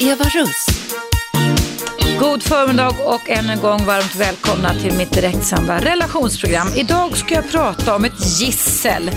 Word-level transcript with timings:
Eva 0.00 0.24
Russ. 0.24 0.66
God 2.20 2.42
förmiddag 2.42 2.88
och 2.88 3.30
än 3.30 3.50
en 3.50 3.60
gång 3.60 3.86
varmt 3.86 4.14
välkomna 4.14 4.74
till 4.74 4.92
mitt 4.92 5.12
direktsända 5.12 5.78
relationsprogram. 5.78 6.68
Idag 6.76 7.16
ska 7.16 7.34
jag 7.34 7.50
prata 7.50 7.96
om 7.96 8.04
ett 8.04 8.40
gissel, 8.40 9.10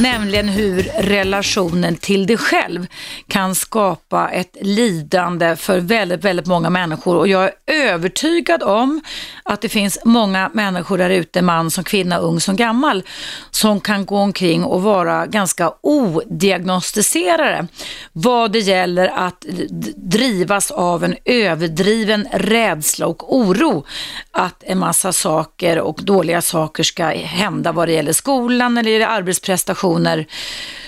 nämligen 0.00 0.48
hur 0.48 0.82
relationen 0.98 1.96
till 1.96 2.26
dig 2.26 2.36
själv 2.36 2.86
kan 3.28 3.54
skapa 3.54 4.28
ett 4.28 4.56
lidande 4.60 5.56
för 5.56 5.80
väldigt, 5.80 6.24
väldigt 6.24 6.46
många 6.46 6.70
människor 6.70 7.16
och 7.16 7.28
jag 7.28 7.44
är 7.44 7.52
övertygad 7.66 8.62
om 8.62 9.00
att 9.42 9.60
det 9.60 9.68
finns 9.68 9.98
många 10.04 10.50
människor 10.54 10.98
där 10.98 11.10
ute, 11.10 11.42
man 11.42 11.70
som 11.70 11.84
kvinna, 11.84 12.18
ung 12.18 12.40
som 12.40 12.56
gammal, 12.56 13.02
som 13.50 13.80
kan 13.80 14.06
gå 14.06 14.16
omkring 14.16 14.64
och 14.64 14.82
vara 14.82 15.26
ganska 15.26 15.72
odiagnostiserade 15.80 17.66
vad 18.12 18.52
det 18.52 18.58
gäller 18.58 19.08
att 19.08 19.40
drivas 19.96 20.70
av 20.70 21.04
en 21.04 21.16
överdriven 21.24 22.28
rädsla 22.32 23.06
och 23.06 23.36
oro 23.36 23.86
att 24.30 24.62
en 24.62 24.78
massa 24.78 25.12
saker 25.12 25.80
och 25.80 26.00
dåliga 26.02 26.42
saker 26.42 26.82
ska 26.82 27.06
hända 27.06 27.72
vad 27.72 27.88
det 27.88 27.92
gäller 27.92 28.12
skolan 28.12 28.78
eller 28.78 29.00
arbetsprestationer 29.00 29.89
arbetsprestationer 29.96 30.26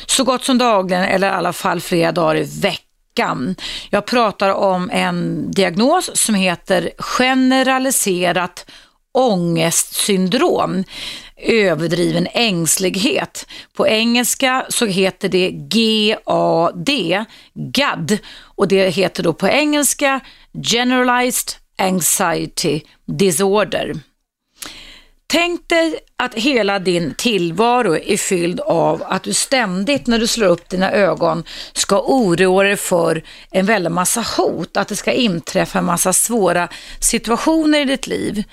så 0.07 0.25
gott 0.25 0.45
som 0.45 0.59
dagligen 0.59 1.05
eller 1.05 1.27
i 1.27 1.31
alla 1.31 1.53
fall 1.53 1.81
flera 1.81 2.13
dagar 2.13 2.37
i 2.37 2.61
veckan. 2.61 3.57
Jag 3.91 4.07
pratar 4.07 4.49
om 4.51 4.91
en 4.91 5.51
diagnos 5.51 6.11
som 6.15 6.35
heter 6.35 6.91
generaliserat 6.99 8.67
ångestsyndrom 9.15 10.85
överdriven 11.37 12.29
ängslighet. 12.33 13.47
På 13.77 13.87
engelska 13.87 14.67
så 14.69 14.87
heter 14.87 15.29
det 15.29 15.51
GAD, 15.51 16.91
GAD, 17.55 18.19
och 18.57 18.69
det 18.69 18.91
heter 18.91 19.23
då 19.23 19.33
på 19.33 19.49
engelska 19.49 20.21
Generalized 20.73 21.53
Anxiety 21.79 22.81
Disorder. 23.07 23.95
Tänk 25.33 25.69
dig 25.69 25.99
att 26.17 26.35
hela 26.35 26.79
din 26.79 27.15
tillvaro 27.15 27.97
är 27.97 28.17
fylld 28.17 28.61
av 28.61 29.03
att 29.07 29.23
du 29.23 29.33
ständigt 29.33 30.07
när 30.07 30.19
du 30.19 30.27
slår 30.27 30.47
upp 30.47 30.69
dina 30.69 30.93
ögon 30.93 31.45
ska 31.73 32.01
oroa 32.01 32.63
dig 32.63 32.77
för 32.77 33.23
en 33.51 33.67
väldig 33.67 33.91
massa 33.91 34.25
hot, 34.37 34.77
att 34.77 34.89
det 34.89 34.97
ska 34.97 35.13
inträffa 35.13 35.79
en 35.79 35.85
massa 35.85 36.13
svåra 36.13 36.69
situationer 37.01 37.81
i 37.81 37.85
ditt 37.85 38.07
liv. 38.07 38.45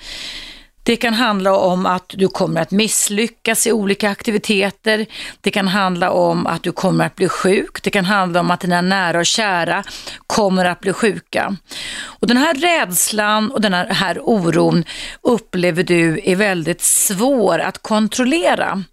Det 0.82 0.96
kan 0.96 1.14
handla 1.14 1.56
om 1.56 1.86
att 1.86 2.08
du 2.08 2.28
kommer 2.28 2.60
att 2.60 2.70
misslyckas 2.70 3.66
i 3.66 3.72
olika 3.72 4.10
aktiviteter. 4.10 5.06
Det 5.40 5.50
kan 5.50 5.68
handla 5.68 6.10
om 6.10 6.46
att 6.46 6.62
du 6.62 6.72
kommer 6.72 7.06
att 7.06 7.16
bli 7.16 7.28
sjuk. 7.28 7.82
Det 7.82 7.90
kan 7.90 8.04
handla 8.04 8.40
om 8.40 8.50
att 8.50 8.60
dina 8.60 8.80
nära 8.80 9.18
och 9.18 9.26
kära 9.26 9.84
kommer 10.26 10.64
att 10.64 10.80
bli 10.80 10.92
sjuka. 10.92 11.56
Och 12.02 12.26
den 12.26 12.36
här 12.36 12.54
rädslan 12.54 13.50
och 13.50 13.60
den 13.60 13.72
här 13.72 14.20
oron 14.22 14.84
upplever 15.22 15.82
du 15.82 16.20
är 16.24 16.36
väldigt 16.36 16.80
svår 16.80 17.58
att 17.58 17.82
kontrollera. 17.82 18.84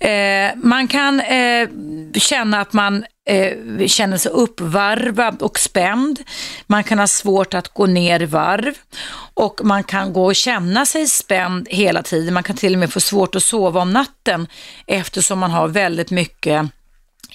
Eh, 0.00 0.50
man 0.56 0.88
kan 0.88 1.20
eh, 1.20 1.68
känna 2.14 2.60
att 2.60 2.72
man 2.72 3.04
eh, 3.26 3.86
känner 3.86 4.16
sig 4.16 4.32
uppvarvad 4.32 5.42
och 5.42 5.58
spänd. 5.58 6.20
Man 6.66 6.84
kan 6.84 6.98
ha 6.98 7.06
svårt 7.06 7.54
att 7.54 7.68
gå 7.68 7.86
ner 7.86 8.22
i 8.22 8.26
varv 8.26 8.74
och 9.34 9.60
man 9.64 9.84
kan 9.84 10.12
gå 10.12 10.24
och 10.24 10.36
känna 10.36 10.86
sig 10.86 11.06
spänd 11.06 11.68
hela 11.70 12.02
tiden. 12.02 12.34
Man 12.34 12.42
kan 12.42 12.56
till 12.56 12.72
och 12.72 12.78
med 12.78 12.92
få 12.92 13.00
svårt 13.00 13.34
att 13.34 13.42
sova 13.42 13.80
om 13.80 13.92
natten 13.92 14.46
eftersom 14.86 15.38
man 15.38 15.50
har 15.50 15.68
väldigt 15.68 16.10
mycket 16.10 16.70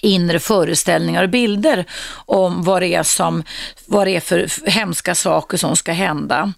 inre 0.00 0.40
föreställningar 0.40 1.22
och 1.22 1.30
bilder 1.30 1.84
om 2.14 2.62
vad 2.62 2.82
det 2.82 2.94
är, 2.94 3.02
som, 3.02 3.42
vad 3.86 4.06
det 4.06 4.16
är 4.16 4.20
för 4.20 4.70
hemska 4.70 5.14
saker 5.14 5.56
som 5.56 5.76
ska 5.76 5.92
hända. 5.92 6.52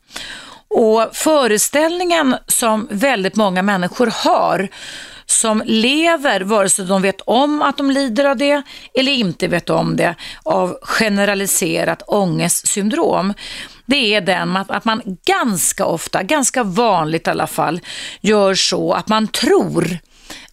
Och 0.69 1.08
föreställningen 1.12 2.36
som 2.46 2.88
väldigt 2.90 3.36
många 3.36 3.62
människor 3.62 4.12
har 4.14 4.69
som 5.30 5.62
lever, 5.66 6.40
vare 6.40 6.68
sig 6.68 6.84
de 6.84 7.02
vet 7.02 7.20
om 7.20 7.62
att 7.62 7.76
de 7.76 7.90
lider 7.90 8.24
av 8.24 8.36
det 8.36 8.62
eller 8.94 9.12
inte 9.12 9.48
vet 9.48 9.70
om 9.70 9.96
det, 9.96 10.14
av 10.42 10.78
generaliserat 10.82 12.02
ångestsyndrom 12.06 13.34
det 13.88 14.14
är 14.14 14.20
den 14.20 14.56
att 14.56 14.84
man 14.84 15.02
ganska 15.26 15.84
ofta, 15.86 16.22
ganska 16.22 16.62
vanligt 16.62 17.26
i 17.26 17.30
alla 17.30 17.46
fall, 17.46 17.80
gör 18.20 18.54
så 18.54 18.92
att 18.92 19.08
man 19.08 19.28
tror 19.28 19.98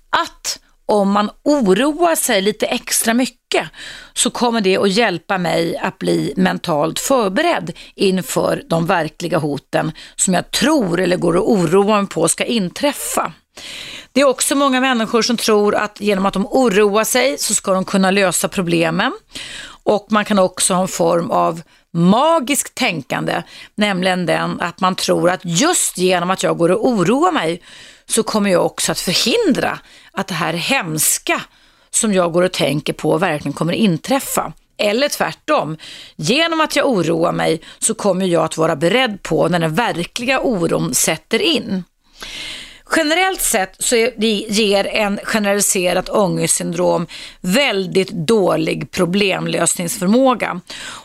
att 0.09 0.59
om 0.85 1.11
man 1.11 1.29
oroar 1.43 2.15
sig 2.15 2.41
lite 2.41 2.65
extra 2.65 3.13
mycket 3.13 3.69
så 4.13 4.29
kommer 4.29 4.61
det 4.61 4.77
att 4.77 4.91
hjälpa 4.91 5.37
mig 5.37 5.77
att 5.77 5.99
bli 5.99 6.33
mentalt 6.37 6.99
förberedd 6.99 7.71
inför 7.95 8.63
de 8.69 8.85
verkliga 8.85 9.37
hoten 9.37 9.91
som 10.15 10.33
jag 10.33 10.51
tror 10.51 10.99
eller 10.99 11.17
går 11.17 11.37
att 11.37 11.43
oroa 11.43 12.01
mig 12.01 12.09
på 12.09 12.27
ska 12.27 12.43
inträffa. 12.43 13.33
Det 14.11 14.21
är 14.21 14.25
också 14.25 14.55
många 14.55 14.81
människor 14.81 15.21
som 15.21 15.37
tror 15.37 15.75
att 15.75 16.01
genom 16.01 16.25
att 16.25 16.33
de 16.33 16.47
oroar 16.47 17.03
sig 17.03 17.37
så 17.37 17.53
ska 17.53 17.73
de 17.73 17.85
kunna 17.85 18.11
lösa 18.11 18.47
problemen. 18.47 19.11
Och 19.83 20.07
man 20.09 20.25
kan 20.25 20.39
också 20.39 20.73
ha 20.73 20.81
en 20.81 20.87
form 20.87 21.31
av 21.31 21.61
magiskt 21.93 22.75
tänkande, 22.75 23.43
nämligen 23.75 24.25
den 24.25 24.61
att 24.61 24.79
man 24.79 24.95
tror 24.95 25.29
att 25.29 25.41
just 25.43 25.97
genom 25.97 26.31
att 26.31 26.43
jag 26.43 26.57
går 26.57 26.71
och 26.71 26.87
oroar 26.87 27.31
mig 27.31 27.61
så 28.05 28.23
kommer 28.23 28.49
jag 28.49 28.65
också 28.65 28.91
att 28.91 28.99
förhindra 28.99 29.79
att 30.11 30.27
det 30.27 30.33
här 30.33 30.53
hemska 30.53 31.41
som 31.91 32.13
jag 32.13 32.31
går 32.31 32.43
och 32.43 32.51
tänker 32.51 32.93
på 32.93 33.17
verkligen 33.17 33.53
kommer 33.53 33.73
inträffa. 33.73 34.53
Eller 34.77 35.09
tvärtom, 35.09 35.77
genom 36.15 36.61
att 36.61 36.75
jag 36.75 36.89
oroar 36.89 37.31
mig 37.31 37.61
så 37.79 37.93
kommer 37.93 38.25
jag 38.25 38.45
att 38.45 38.57
vara 38.57 38.75
beredd 38.75 39.23
på 39.23 39.47
när 39.47 39.59
den 39.59 39.75
verkliga 39.75 40.39
oron 40.39 40.93
sätter 40.93 41.41
in. 41.41 41.83
Generellt 42.95 43.41
sett 43.41 43.75
så 43.79 43.95
ger 44.47 44.87
en 44.87 45.19
generaliserat 45.23 46.09
ångestsyndrom 46.09 47.07
väldigt 47.41 48.11
dålig 48.11 48.91
problemlösningsförmåga. 48.91 50.61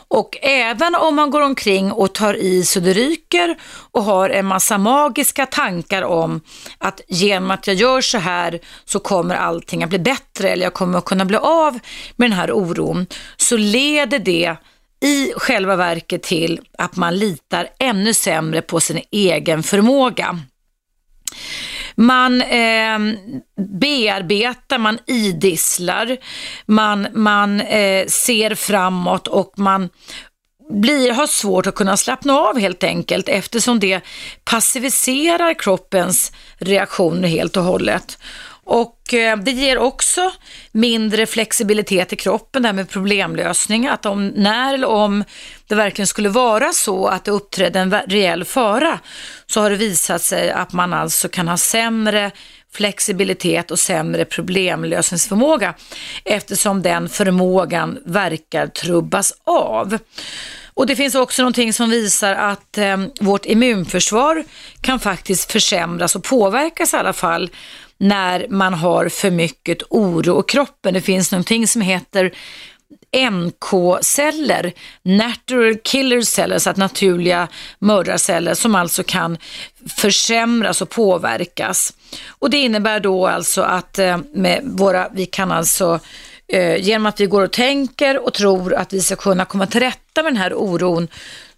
Och 0.07 0.37
även 0.41 0.95
om 0.95 1.15
man 1.15 1.31
går 1.31 1.41
omkring 1.41 1.91
och 1.91 2.13
tar 2.13 2.33
i 2.33 2.65
så 2.65 2.79
det 2.79 2.93
ryker 2.93 3.57
och 3.91 4.03
har 4.03 4.29
en 4.29 4.45
massa 4.45 4.77
magiska 4.77 5.45
tankar 5.45 6.01
om 6.01 6.41
att 6.77 7.01
genom 7.07 7.51
att 7.51 7.67
jag 7.67 7.75
gör 7.75 8.01
så 8.01 8.17
här 8.17 8.59
så 8.85 8.99
kommer 8.99 9.35
allting 9.35 9.83
att 9.83 9.89
bli 9.89 9.99
bättre 9.99 10.49
eller 10.49 10.63
jag 10.63 10.73
kommer 10.73 10.97
att 10.97 11.05
kunna 11.05 11.25
bli 11.25 11.37
av 11.37 11.79
med 12.15 12.29
den 12.29 12.37
här 12.37 12.51
oron, 12.51 13.05
så 13.37 13.57
leder 13.57 14.19
det 14.19 14.55
i 15.03 15.33
själva 15.37 15.75
verket 15.75 16.23
till 16.23 16.61
att 16.77 16.95
man 16.95 17.17
litar 17.17 17.67
ännu 17.79 18.13
sämre 18.13 18.61
på 18.61 18.79
sin 18.79 19.01
egen 19.11 19.63
förmåga. 19.63 20.39
Man 22.01 22.41
eh, 22.41 22.99
bearbetar, 23.79 24.77
man 24.77 24.99
idisslar, 25.07 26.17
man, 26.65 27.07
man 27.13 27.61
eh, 27.61 28.07
ser 28.07 28.55
framåt 28.55 29.27
och 29.27 29.53
man 29.57 29.89
blir, 30.69 31.11
har 31.11 31.27
svårt 31.27 31.67
att 31.67 31.75
kunna 31.75 31.97
slappna 31.97 32.33
av 32.33 32.59
helt 32.59 32.83
enkelt 32.83 33.29
eftersom 33.29 33.79
det 33.79 34.01
passiviserar 34.43 35.53
kroppens 35.53 36.31
reaktioner 36.57 37.27
helt 37.27 37.57
och 37.57 37.63
hållet. 37.63 38.17
Och 38.71 39.13
eh, 39.13 39.37
det 39.37 39.51
ger 39.51 39.77
också 39.77 40.31
mindre 40.71 41.25
flexibilitet 41.25 42.13
i 42.13 42.15
kroppen, 42.15 42.61
det 42.61 42.67
här 42.67 42.73
med 42.73 42.89
problemlösning. 42.89 43.87
Att 43.87 44.05
om, 44.05 44.27
när 44.27 44.73
eller 44.73 44.87
om 44.87 45.23
det 45.67 45.75
verkligen 45.75 46.07
skulle 46.07 46.29
vara 46.29 46.73
så 46.73 47.07
att 47.07 47.25
det 47.25 47.31
uppträdde 47.31 47.79
en 47.79 47.91
reell 48.07 48.45
fara, 48.45 48.99
så 49.47 49.61
har 49.61 49.69
det 49.69 49.75
visat 49.75 50.21
sig 50.21 50.51
att 50.51 50.73
man 50.73 50.93
alltså 50.93 51.29
kan 51.29 51.47
ha 51.47 51.57
sämre 51.57 52.31
flexibilitet 52.73 53.71
och 53.71 53.79
sämre 53.79 54.25
problemlösningsförmåga 54.25 55.73
eftersom 56.25 56.81
den 56.81 57.09
förmågan 57.09 57.99
verkar 58.05 58.67
trubbas 58.67 59.33
av. 59.43 59.97
Och 60.73 60.87
det 60.87 60.95
finns 60.95 61.15
också 61.15 61.41
någonting 61.41 61.73
som 61.73 61.89
visar 61.89 62.35
att 62.35 62.77
eh, 62.77 62.97
vårt 63.19 63.45
immunförsvar 63.45 64.43
kan 64.81 64.99
faktiskt 64.99 65.51
försämras 65.51 66.15
och 66.15 66.23
påverkas 66.23 66.93
i 66.93 66.97
alla 66.97 67.13
fall 67.13 67.49
när 68.01 68.45
man 68.49 68.73
har 68.73 69.09
för 69.09 69.31
mycket 69.31 69.77
oro 69.89 70.39
i 70.39 70.43
kroppen. 70.47 70.93
Det 70.93 71.01
finns 71.01 71.31
någonting 71.31 71.67
som 71.67 71.81
heter 71.81 72.31
NK-celler, 73.31 74.73
natural 75.01 75.75
killer 75.83 76.21
cells, 76.21 76.67
att 76.67 76.77
naturliga 76.77 77.47
mördarceller 77.79 78.53
som 78.53 78.75
alltså 78.75 79.03
kan 79.03 79.37
försämras 79.97 80.81
och 80.81 80.89
påverkas. 80.89 81.93
Och 82.29 82.49
det 82.49 82.57
innebär 82.57 82.99
då 82.99 83.27
alltså 83.27 83.61
att 83.61 83.99
eh, 83.99 84.17
med 84.33 84.61
våra, 84.63 85.09
vi 85.13 85.25
kan 85.25 85.51
alltså 85.51 85.99
eh, 86.47 86.75
genom 86.75 87.05
att 87.05 87.19
vi 87.19 87.25
går 87.25 87.41
och 87.41 87.51
tänker 87.51 88.25
och 88.25 88.33
tror 88.33 88.73
att 88.73 88.93
vi 88.93 89.01
ska 89.01 89.15
kunna 89.15 89.45
komma 89.45 89.67
till 89.67 89.79
rätta 89.79 90.23
med 90.23 90.33
den 90.33 90.41
här 90.41 90.53
oron 90.53 91.07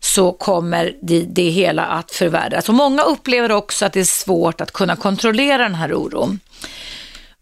så 0.03 0.31
kommer 0.31 0.97
det, 1.01 1.19
det 1.19 1.49
hela 1.49 1.85
att 1.85 2.11
förvärras. 2.11 2.69
Och 2.69 2.75
många 2.75 3.03
upplever 3.03 3.51
också 3.51 3.85
att 3.85 3.93
det 3.93 3.99
är 3.99 4.03
svårt 4.03 4.61
att 4.61 4.71
kunna 4.71 4.95
kontrollera 4.95 5.63
den 5.63 5.75
här 5.75 5.93
oron. 5.93 6.39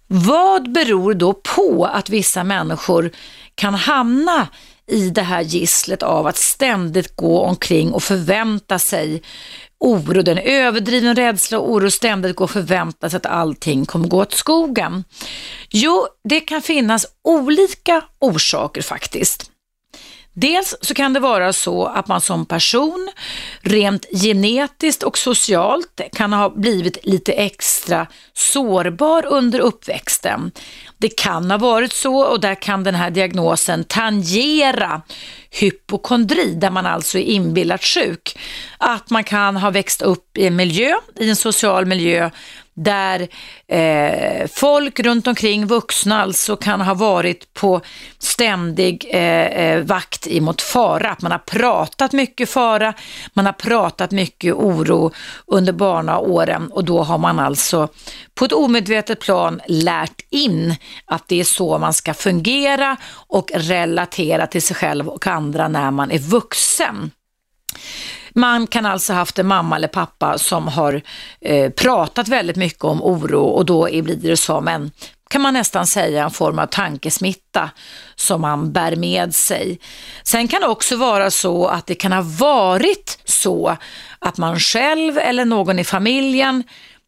Vad 0.08 0.72
beror 0.72 1.14
då 1.14 1.34
på 1.34 1.86
att 1.86 2.10
vissa 2.10 2.44
människor 2.44 3.12
kan 3.56 3.74
hamna 3.74 4.48
i 4.88 5.10
det 5.10 5.22
här 5.22 5.42
gisslet 5.42 6.04
av 6.04 6.28
att 6.28 6.38
ständigt 6.38 7.16
gå 7.16 7.40
omkring 7.40 7.92
och 7.94 8.04
förvänta 8.04 8.80
sig 8.80 9.22
oro, 9.80 10.22
den 10.22 10.38
överdriven 10.38 11.16
rädsla 11.16 11.60
och 11.60 11.72
oro 11.72 11.92
ständigt 11.92 12.36
gå 12.36 12.44
och 12.44 12.52
förvänta 12.52 13.10
sig 13.10 13.18
att 13.18 13.26
allting 13.26 13.86
kommer 13.86 14.08
gå 14.08 14.22
åt 14.22 14.34
skogen? 14.34 15.04
Jo, 15.70 16.08
det 16.24 16.40
kan 16.40 16.62
finnas 16.62 17.06
olika 17.24 18.02
orsaker 18.20 18.82
faktiskt. 18.82 19.52
Dels 20.34 20.76
så 20.82 20.94
kan 20.94 21.14
det 21.14 21.20
vara 21.20 21.54
så 21.54 21.86
att 21.86 22.08
man 22.08 22.22
som 22.22 22.46
person 22.46 23.10
rent 23.62 24.06
genetiskt 24.12 25.04
och 25.04 25.18
socialt 25.18 26.02
kan 26.14 26.34
ha 26.34 26.50
blivit 26.50 27.06
lite 27.06 27.34
extra 27.34 28.08
sårbar 28.34 29.26
under 29.26 29.60
uppväxten. 29.60 30.52
Det 30.98 31.10
kan 31.10 31.52
ha 31.52 31.58
varit 31.58 31.94
så 31.94 32.24
och 32.24 32.40
där 32.40 32.56
kan 32.56 32.84
den 32.84 32.96
här 32.96 33.10
diagnosen 33.10 33.84
tangera 33.84 35.02
hypokondri, 35.50 36.54
där 36.54 36.72
man 36.72 36.86
alltså 36.86 37.18
är 37.18 37.24
inbillat 37.24 37.84
sjuk. 37.84 38.40
Att 38.78 39.10
man 39.10 39.24
kan 39.24 39.58
ha 39.58 39.70
växt 39.70 40.02
upp 40.02 40.38
i 40.38 40.48
en 40.48 40.56
miljö, 40.56 40.94
i 41.20 41.30
en 41.30 41.36
social 41.36 41.86
miljö 41.86 42.30
där 42.74 43.28
eh, 43.68 44.48
folk 44.48 45.00
runt 45.00 45.28
omkring, 45.28 45.66
vuxna 45.66 46.22
alltså, 46.22 46.56
kan 46.56 46.82
ha 46.82 46.94
varit 46.94 47.54
på 47.54 47.82
ständig 48.20 49.08
eh, 49.12 49.46
eh 49.46 49.84
vakt 49.84 50.28
emot 50.28 50.62
fara. 50.62 51.16
man 51.22 51.32
har 51.32 51.40
pratat 51.40 52.12
mycket 52.14 52.50
fara, 52.50 52.94
man 53.34 53.46
har 53.46 53.54
pratat 53.54 54.12
mycket 54.12 54.54
oro 54.54 55.12
under 55.48 55.74
barnaåren 55.74 56.72
och 56.72 56.84
då 56.84 57.04
har 57.04 57.18
man 57.18 57.40
alltså 57.40 57.88
på 58.36 58.46
ett 58.46 58.54
omedvetet 58.54 59.20
plan 59.20 59.62
lärt 59.68 60.22
in 60.30 60.76
att 61.06 61.28
det 61.28 61.40
är 61.40 61.44
så 61.44 61.78
man 61.78 61.94
ska 61.94 62.14
fungera 62.14 62.98
och 63.28 63.52
relatera 63.54 64.48
till 64.48 64.62
sig 64.62 64.76
själv 64.76 65.08
och 65.08 65.28
andra 65.28 65.68
när 65.68 65.92
man 65.92 66.12
är 66.12 66.20
vuxen. 66.20 67.12
Man 68.36 68.68
kan 68.68 68.86
alltså 68.86 69.14
haft 69.14 69.40
en 69.40 69.48
mamma 69.48 69.76
eller 69.76 69.88
pappa 69.88 70.38
som 70.38 70.68
har 70.68 71.02
eh, 71.42 71.72
pratat 71.72 72.28
väldigt 72.28 72.56
mycket 72.56 72.84
om 72.84 73.04
oro 73.04 73.42
och 73.42 73.66
då 73.66 73.84
blir 73.84 74.30
det 74.30 74.38
som 74.38 74.68
en 74.68 74.92
kan 75.32 75.42
man 75.42 75.54
nästan 75.54 75.88
säga 75.88 76.24
en 76.24 76.32
form 76.32 76.60
av 76.60 76.66
tankesmitta 76.66 77.70
som 78.16 78.42
man 78.42 78.72
bär 78.72 78.96
med 78.96 79.36
sig. 79.36 79.80
Sen 80.24 80.48
kan 80.48 80.62
det 80.62 80.68
också 80.68 80.96
vara 80.96 81.32
så 81.32 81.68
att 81.68 81.88
det 81.88 81.96
kan 81.96 82.12
ha 82.12 82.22
varit 82.22 83.20
så 83.26 83.78
att 84.20 84.38
man 84.38 84.60
själv 84.60 85.18
eller 85.18 85.46
någon 85.46 85.80
i 85.80 85.84
familjen 85.84 86.64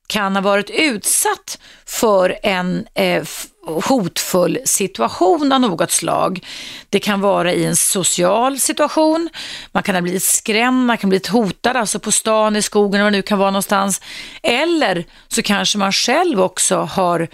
kan 0.08 0.36
ha 0.36 0.42
varit 0.42 0.70
utsatt 0.70 1.60
för 1.86 2.38
en 2.44 2.88
eh, 2.94 3.24
hotfull 3.66 4.60
situation 4.66 5.52
av 5.52 5.62
något 5.62 5.92
slag. 5.92 6.46
Det 6.90 7.00
kan 7.00 7.22
vara 7.22 7.54
i 7.54 7.66
en 7.66 7.76
social 7.76 8.60
situation, 8.60 9.30
man 9.72 9.84
kan 9.84 9.96
ha 9.96 10.02
blivit 10.02 10.24
skrämd, 10.24 10.86
man 10.86 10.98
kan 10.98 11.08
ha 11.08 11.10
blivit 11.10 11.28
hotad, 11.28 11.78
alltså 11.78 12.00
på 12.00 12.12
stan, 12.12 12.56
i 12.56 12.62
skogen, 12.62 12.94
eller 12.94 13.04
vad 13.04 13.14
det 13.14 13.18
nu 13.18 13.22
kan 13.22 13.40
vara 13.40 13.52
någonstans. 13.52 14.02
Eller 14.44 15.06
så 15.28 15.42
kanske 15.42 15.78
man 15.78 15.92
själv 15.92 16.42
också 16.42 16.78
har 16.78 17.28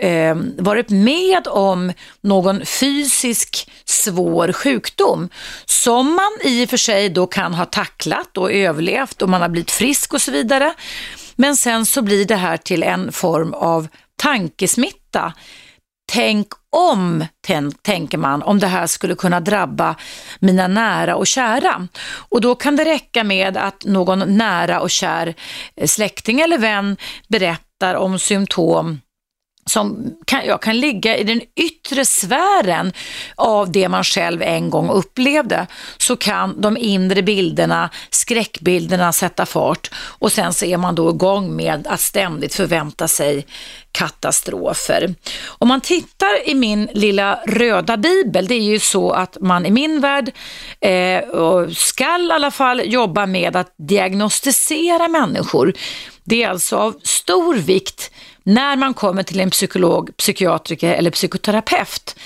eh, 0.00 0.36
varit 0.58 0.90
med 0.90 1.48
om 1.48 1.92
någon 2.20 2.66
fysisk 2.66 3.70
svår 3.84 4.52
sjukdom 4.52 5.28
som 5.64 6.14
man 6.14 6.32
i 6.44 6.64
och 6.64 6.70
för 6.70 6.76
sig 6.76 7.08
då 7.08 7.26
kan 7.26 7.54
ha 7.54 7.64
tacklat 7.64 8.36
och 8.36 8.52
överlevt 8.52 9.22
och 9.22 9.28
man 9.28 9.42
har 9.42 9.48
blivit 9.48 9.70
frisk 9.70 10.14
och 10.14 10.22
så 10.22 10.30
vidare. 10.30 10.74
Men 11.36 11.56
sen 11.56 11.86
så 11.86 12.02
blir 12.02 12.24
det 12.24 12.36
här 12.36 12.56
till 12.56 12.82
en 12.82 13.12
form 13.12 13.54
av 13.54 13.88
tankesmitta. 14.22 15.32
Tänk 16.12 16.48
om, 16.70 17.24
tänker 17.82 18.18
man, 18.18 18.42
om 18.42 18.58
det 18.58 18.66
här 18.66 18.86
skulle 18.86 19.14
kunna 19.14 19.40
drabba 19.40 19.96
mina 20.38 20.68
nära 20.68 21.16
och 21.16 21.26
kära. 21.26 21.88
Och 22.28 22.40
då 22.40 22.54
kan 22.54 22.76
det 22.76 22.84
räcka 22.84 23.24
med 23.24 23.56
att 23.56 23.84
någon 23.84 24.36
nära 24.36 24.80
och 24.80 24.90
kär 24.90 25.34
eh, 25.76 25.86
släkting 25.86 26.40
eller 26.40 26.58
vän 26.58 26.96
berättar 27.28 27.94
om 27.94 28.18
symptom 28.18 29.00
som 29.66 30.14
kan, 30.24 30.46
jag 30.46 30.62
kan 30.62 30.80
ligga 30.80 31.16
i 31.16 31.24
den 31.24 31.40
yttre 31.56 32.04
sfären 32.04 32.92
av 33.34 33.72
det 33.72 33.88
man 33.88 34.04
själv 34.04 34.42
en 34.42 34.70
gång 34.70 34.90
upplevde, 34.90 35.66
så 35.98 36.16
kan 36.16 36.60
de 36.60 36.76
inre 36.76 37.22
bilderna, 37.22 37.90
skräckbilderna 38.10 39.12
sätta 39.12 39.46
fart 39.46 39.90
och 39.96 40.32
sen 40.32 40.52
så 40.52 40.64
är 40.64 40.76
man 40.76 40.94
då 40.94 41.10
igång 41.10 41.56
med 41.56 41.86
att 41.86 42.00
ständigt 42.00 42.54
förvänta 42.54 43.08
sig 43.08 43.46
katastrofer. 43.92 45.14
Om 45.46 45.68
man 45.68 45.80
tittar 45.80 46.48
i 46.48 46.54
min 46.54 46.88
lilla 46.92 47.40
röda 47.46 47.96
bibel, 47.96 48.46
det 48.46 48.54
är 48.54 48.62
ju 48.62 48.78
så 48.78 49.10
att 49.10 49.36
man 49.40 49.66
i 49.66 49.70
min 49.70 50.00
värld 50.00 50.32
eh, 50.80 51.22
skall 51.76 52.30
i 52.30 52.32
alla 52.32 52.50
fall 52.50 52.82
jobba 52.84 53.26
med 53.26 53.56
att 53.56 53.74
diagnostisera 53.78 55.08
människor. 55.08 55.72
Det 56.24 56.42
är 56.42 56.48
alltså 56.48 56.76
av 56.76 56.94
stor 57.02 57.54
vikt 57.54 58.10
när 58.46 58.76
man 58.76 58.94
kommer 58.94 59.22
till 59.22 59.40
en 59.40 59.50
psykolog, 59.50 60.16
psykiatriker 60.16 60.94
eller 60.94 61.10
psykoterapeut, 61.10 62.16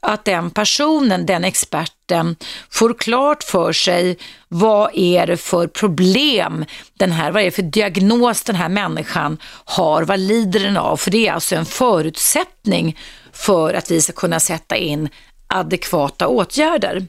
att 0.00 0.24
den 0.24 0.50
personen, 0.50 1.26
den 1.26 1.44
experten, 1.44 2.36
får 2.70 2.94
klart 2.94 3.42
för 3.42 3.72
sig 3.72 4.18
vad 4.48 4.90
är 4.94 5.26
det 5.26 5.36
för 5.36 5.66
problem 5.66 6.64
den 6.94 7.12
här, 7.12 7.32
vad 7.32 7.42
är 7.42 7.44
det 7.44 7.50
för 7.50 7.62
diagnos 7.62 8.42
den 8.42 8.56
här 8.56 8.68
människan 8.68 9.38
har, 9.64 10.02
vad 10.02 10.18
lider 10.18 10.60
den 10.60 10.76
av? 10.76 10.96
För 10.96 11.10
det 11.10 11.28
är 11.28 11.32
alltså 11.32 11.56
en 11.56 11.66
förutsättning 11.66 12.98
för 13.32 13.74
att 13.74 13.90
vi 13.90 14.00
ska 14.00 14.12
kunna 14.12 14.40
sätta 14.40 14.76
in 14.76 15.08
adekvata 15.46 16.28
åtgärder. 16.28 17.06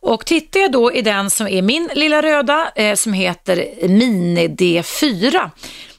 Och 0.00 0.26
tittar 0.26 0.60
jag 0.60 0.72
då 0.72 0.92
i 0.92 1.02
den 1.02 1.30
som 1.30 1.48
är 1.48 1.62
min 1.62 1.88
lilla 1.94 2.22
röda, 2.22 2.72
eh, 2.76 2.94
som 2.94 3.12
heter 3.12 3.88
Mini 3.88 4.48
D4, 4.48 5.50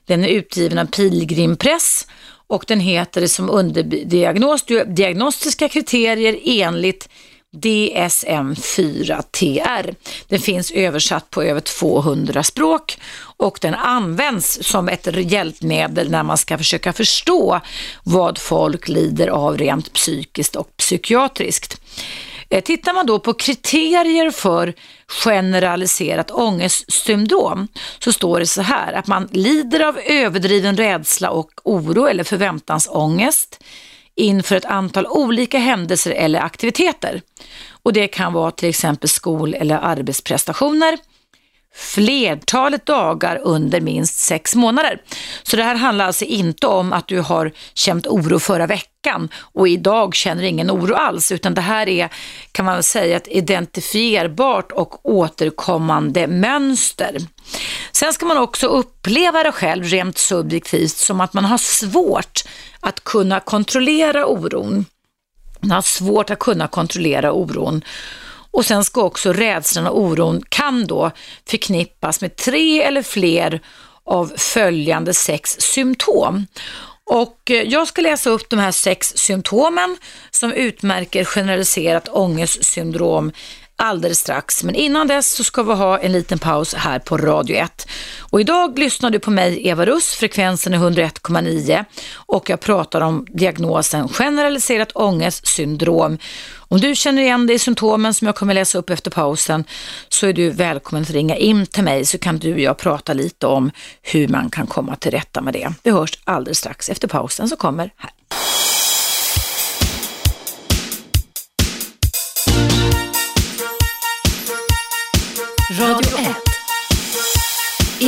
den 0.06 0.24
är 0.24 0.28
utgiven 0.28 0.78
av 0.78 0.86
Pilgrimpress 0.86 2.08
och 2.48 2.66
den 2.68 2.80
heter 2.80 3.28
som 3.28 3.50
underdiagnos, 3.50 4.66
diagnostiska 4.88 5.70
kriterier 5.70 6.40
enligt 6.46 7.10
DSM-4-TR. 7.54 9.96
Den 10.28 10.40
finns 10.40 10.72
översatt 10.72 11.30
på 11.30 11.44
över 11.44 11.60
200 11.60 12.44
språk 12.44 12.98
och 13.38 13.58
den 13.62 13.74
används 13.74 14.60
som 14.62 14.90
ett 14.90 15.32
hjälpmedel 15.32 16.12
när 16.12 16.24
man 16.24 16.38
ska 16.38 16.58
försöka 16.58 16.94
förstå 16.94 17.62
vad 18.04 18.38
folk 18.38 18.88
lider 18.88 19.28
av 19.28 19.58
rent 19.58 19.94
psykiskt 19.94 20.56
och 20.56 20.78
psykiatriskt. 20.78 21.82
Eh, 22.54 22.62
tittar 22.62 22.94
man 22.94 23.06
då 23.06 23.20
på 23.20 23.34
kriterier 23.34 24.32
för 24.32 24.74
generaliserat 25.08 26.32
ångestsyndrom 26.32 27.68
så 28.00 28.14
står 28.14 28.40
det 28.40 28.48
så 28.48 28.62
här 28.62 28.94
att 28.94 29.08
man 29.08 29.30
lider 29.32 29.80
av 29.80 30.00
överdriven 30.06 30.78
rädsla 30.78 31.30
och 31.30 31.52
oro 31.64 32.06
eller 32.08 32.24
förväntansångest 32.24 33.64
inför 34.16 34.56
ett 34.56 34.66
antal 34.66 35.08
olika 35.08 35.58
händelser 35.58 36.12
eller 36.12 36.40
aktiviteter. 36.40 37.22
Och 37.84 37.94
det 37.94 38.08
kan 38.08 38.34
vara 38.34 38.52
till 38.52 38.70
exempel 38.70 39.10
skol 39.10 39.54
eller 39.54 39.78
arbetsprestationer, 39.78 40.98
flertalet 41.76 42.86
dagar 42.86 43.40
under 43.44 43.82
minst 43.82 44.18
sex 44.18 44.56
månader. 44.56 45.02
Så 45.44 45.56
det 45.58 45.64
här 45.64 45.76
handlar 45.76 46.06
alltså 46.06 46.26
inte 46.26 46.68
om 46.68 46.94
att 46.94 47.08
du 47.08 47.20
har 47.20 47.52
känt 47.74 48.08
oro 48.08 48.40
förra 48.40 48.68
veckan 48.68 49.30
och 49.36 49.68
idag 49.68 50.16
känner 50.16 50.44
ingen 50.44 50.72
oro 50.72 50.94
alls, 50.94 51.32
utan 51.32 51.54
det 51.54 51.62
här 51.62 51.90
är, 51.90 52.10
kan 52.52 52.66
man 52.66 52.84
säga, 52.84 53.18
ett 53.18 53.28
identifierbart 53.28 54.72
och 54.72 55.06
återkommande 55.06 56.28
mönster. 56.28 57.18
Sen 57.92 58.14
ska 58.14 58.26
man 58.26 58.38
också 58.38 58.68
uppleva 58.68 59.44
det 59.44 59.52
själv 59.52 59.84
rent 59.84 60.18
subjektivt 60.18 60.98
som 60.98 61.22
att 61.22 61.34
man 61.34 61.46
har 61.46 61.58
svårt 61.58 62.44
att 62.80 63.04
kunna 63.04 63.40
kontrollera 63.40 64.26
oron. 64.26 64.86
Man 65.60 65.72
har 65.72 65.82
svårt 65.82 66.30
att 66.30 66.40
kunna 66.40 66.68
kontrollera 66.68 67.32
oron 67.32 67.84
och 68.54 68.66
sen 68.66 68.84
ska 68.84 69.02
också 69.02 69.34
rädslan 69.34 69.88
och 69.88 70.00
oron 70.00 70.44
kan 70.50 70.88
då 70.88 71.12
förknippas 71.50 72.22
med 72.22 72.36
tre 72.36 72.84
eller 72.84 73.04
fler 73.04 73.62
av 74.06 74.34
följande 74.38 75.14
sex 75.14 75.56
symptom. 75.60 76.48
Och 77.06 77.52
eh, 77.52 77.64
jag 77.64 77.88
ska 77.88 78.02
läsa 78.02 78.30
upp 78.30 78.50
de 78.50 78.60
här 78.60 78.72
sex 78.72 79.14
symptomen 79.16 79.98
som 80.32 80.54
utmärker 80.54 81.26
generaliserat 81.26 82.10
ångestsyndrom 82.10 83.32
alldeles 83.76 84.20
strax. 84.20 84.64
Men 84.64 84.76
innan 84.76 85.08
dess 85.08 85.32
så 85.32 85.44
ska 85.44 85.64
vi 85.64 85.74
ha 85.74 86.00
en 86.00 86.12
liten 86.12 86.40
paus 86.40 86.74
här 86.74 87.00
på 87.00 87.18
Radio 87.18 87.56
1. 87.56 87.88
Och 88.20 88.42
idag 88.42 88.80
lyssnar 88.80 89.10
du 89.10 89.20
på 89.20 89.32
mig, 89.32 89.68
Eva 89.68 89.86
Russ, 89.86 90.14
frekvensen 90.14 90.74
är 90.74 90.78
101,9 90.78 91.86
och 92.16 92.50
jag 92.50 92.60
pratar 92.60 93.02
om 93.02 93.26
diagnosen 93.30 94.08
generaliserat 94.08 94.92
ångestsyndrom. 94.96 96.18
Om 96.56 96.80
du 96.80 96.96
känner 96.96 97.22
igen 97.22 97.48
dig 97.48 97.56
i 97.56 97.60
symptomen 97.60 98.14
som 98.14 98.26
jag 98.26 98.36
kommer 98.36 98.54
läsa 98.54 98.78
upp 98.78 98.90
efter 98.90 99.12
pausen 99.12 99.64
så 100.10 100.28
är 100.28 100.34
du 100.34 100.50
välkommen 100.50 101.04
att 101.04 101.10
ringa 101.10 101.36
in 101.36 101.66
till 101.66 101.84
mig 101.84 102.06
så 102.06 102.18
kan 102.18 102.40
du 102.40 102.54
och 102.54 102.60
jag 102.60 102.78
prata 102.78 103.14
lite 103.14 103.48
om 103.48 103.72
hur 104.02 104.28
man 104.28 104.50
kan 104.50 104.68
komma 104.68 104.96
till 104.96 105.12
rätta 105.12 105.42
med 105.42 105.54
det. 105.54 105.74
Vi 105.84 105.92
hörs 105.92 106.20
alldeles 106.24 106.58
strax 106.58 106.90
efter 106.90 107.08
pausen 107.08 107.50
som 107.50 107.58
kommer 107.58 107.90
här. 107.98 108.12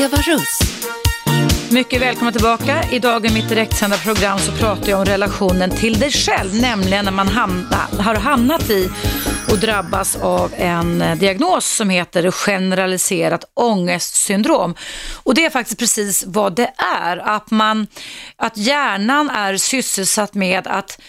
Eva 0.05 0.17
Russ. 0.17 0.59
Mycket 1.71 2.01
välkomna 2.01 2.31
tillbaka. 2.31 2.83
Idag 2.91 3.25
i 3.25 3.33
mitt 3.33 3.49
direktsända 3.49 3.97
program 3.97 4.39
så 4.39 4.51
pratar 4.51 4.89
jag 4.89 4.99
om 4.99 5.05
relationen 5.05 5.69
till 5.69 5.99
dig 5.99 6.11
själv, 6.11 6.61
nämligen 6.61 7.05
när 7.05 7.11
man 7.11 7.27
hamna, 7.27 7.77
har 7.99 8.15
hamnat 8.15 8.69
i 8.69 8.89
och 9.51 9.57
drabbas 9.57 10.15
av 10.15 10.53
en 10.57 11.01
eh, 11.01 11.17
diagnos 11.17 11.65
som 11.65 11.89
heter 11.89 12.31
generaliserat 12.31 13.43
ångestsyndrom. 13.53 14.75
Och 15.23 15.35
det 15.35 15.45
är 15.45 15.49
faktiskt 15.49 15.79
precis 15.79 16.23
vad 16.27 16.55
det 16.55 16.71
är, 17.01 17.17
att, 17.17 17.51
man, 17.51 17.87
att 18.35 18.57
hjärnan 18.57 19.29
är 19.29 19.57
sysselsatt 19.57 20.33
med 20.33 20.67
att 20.67 21.01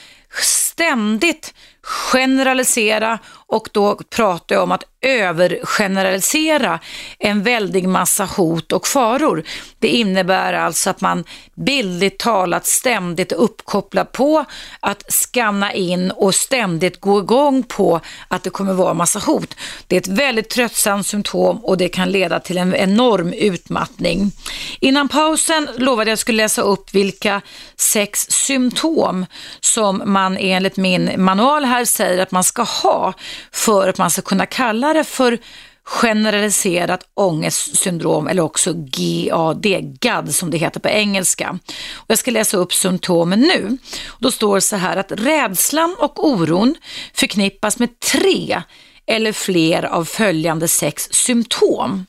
ständigt 0.43 1.55
generalisera 1.83 3.19
och 3.49 3.69
då 3.73 3.99
pratar 4.11 4.55
jag 4.55 4.63
om 4.63 4.73
att 4.73 4.85
övergeneralisera 5.07 6.81
en 7.19 7.43
väldig 7.43 7.89
massa 7.89 8.25
hot 8.25 8.73
och 8.73 8.87
faror. 8.87 9.45
Det 9.79 9.89
innebär 9.89 10.53
alltså 10.53 10.91
att 10.91 11.01
man 11.01 11.25
bildligt 11.55 12.21
talat 12.21 12.67
ständigt 12.67 13.33
är 13.33 13.37
uppkopplad 13.37 14.13
på 14.13 14.45
att 14.81 15.13
skanna 15.13 15.73
in 15.73 16.11
och 16.11 16.35
ständigt 16.35 17.01
gå 17.01 17.19
igång 17.19 17.63
på 17.63 18.01
att 18.29 18.43
det 18.43 18.51
kommer 18.51 18.73
vara 18.73 18.95
massa 18.95 19.19
hot. 19.19 19.55
Det 19.87 19.97
är 19.97 20.01
ett 20.01 20.09
väldigt 20.09 20.51
tröttsamt 20.51 21.07
symptom 21.07 21.65
och 21.65 21.77
det 21.77 21.89
kan 21.89 22.11
leda 22.11 22.41
till 22.41 22.59
en 22.59 22.75
enorm 22.75 23.33
utmattning. 23.33 24.33
Innan 24.81 25.09
pausen 25.09 25.69
lovade 25.77 26.11
jag 26.11 26.19
skulle 26.19 26.43
läsa 26.43 26.63
upp 26.63 26.95
vilka 26.95 27.41
sex 27.77 28.27
symptom 28.31 29.27
som 29.61 30.03
man 30.07 30.37
enligt 30.37 30.77
min 30.77 31.25
manual 31.25 31.65
här 31.65 31.85
säger 31.85 32.23
att 32.23 32.31
man 32.31 32.45
ska 32.45 32.63
ha 32.63 33.15
för 33.53 33.89
att 33.89 33.99
man 33.99 34.11
ska 34.11 34.23
kunna 34.23 34.47
kalla 34.47 34.93
det 34.93 35.05
för 35.05 35.39
generaliserat 35.87 37.09
ångestsyndrom 37.15 38.29
eller 38.29 38.43
också 38.43 38.73
GAD, 38.77 39.67
GAD 40.01 40.35
som 40.35 40.51
det 40.51 40.59
heter 40.59 40.81
på 40.81 40.89
engelska. 40.89 41.59
Och 41.95 42.05
jag 42.07 42.19
ska 42.19 42.31
läsa 42.31 42.57
upp 42.57 42.73
symptomen 42.73 43.41
nu. 43.41 43.79
Då 44.19 44.31
står 44.31 44.55
det 44.55 44.61
så 44.61 44.77
här 44.77 44.97
att 44.97 45.13
rädslan 45.13 45.97
och 45.99 46.29
oron 46.29 46.75
förknippas 47.15 47.79
med 47.79 48.01
tre 48.01 48.63
eller 49.07 49.33
fler 49.33 49.83
av 49.83 50.05
följande 50.05 50.69
sex 50.69 51.09
symptom. 51.11 52.07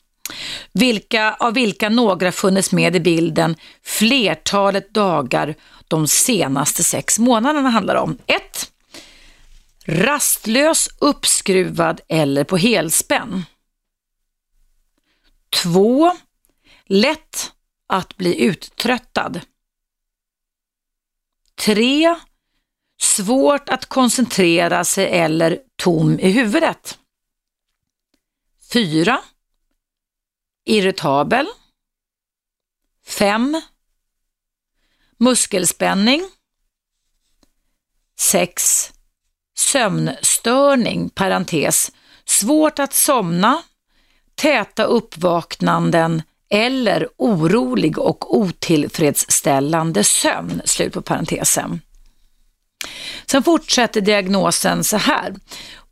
Vilka, 0.74 1.34
av 1.40 1.54
vilka 1.54 1.90
några 1.90 2.32
funnits 2.32 2.72
med 2.72 2.96
i 2.96 3.00
bilden 3.00 3.56
flertalet 3.84 4.94
dagar 4.94 5.56
de 5.88 6.08
senaste 6.08 6.84
sex 6.84 7.20
månaderna 7.20 7.70
handlar 7.70 7.96
om. 7.96 8.18
1. 8.28 8.42
Rastlös, 9.90 10.90
uppskruvad 11.00 12.02
eller 12.08 12.44
på 12.44 12.58
helspänn. 12.58 13.46
2. 15.64 16.12
Lätt 16.86 17.54
att 17.88 18.18
bli 18.18 18.42
uttröttad. 18.42 19.42
3. 21.56 22.16
Svårt 23.02 23.70
att 23.70 23.86
koncentrera 23.86 24.86
sig 24.86 25.06
eller 25.20 25.60
tom 25.76 26.20
i 26.20 26.32
huvudet. 26.32 27.00
4. 28.74 29.22
Irritabel. 30.66 31.48
5. 33.06 33.62
Muskelspänning. 35.18 36.30
6 38.20 38.97
sömnstörning, 39.58 41.10
parentes, 41.10 41.92
svårt 42.26 42.80
att 42.80 42.94
somna, 42.94 43.62
täta 44.36 44.84
uppvaknanden 44.84 46.22
eller 46.50 47.08
orolig 47.18 48.00
och 48.00 48.38
otillfredsställande 48.38 50.04
sömn. 50.04 50.62
Slut 50.66 50.94
på 50.94 51.02
parentesen. 51.02 51.82
Sen 53.26 53.44
fortsätter 53.44 54.02
diagnosen 54.02 54.84
så 54.84 54.98
här 54.98 55.36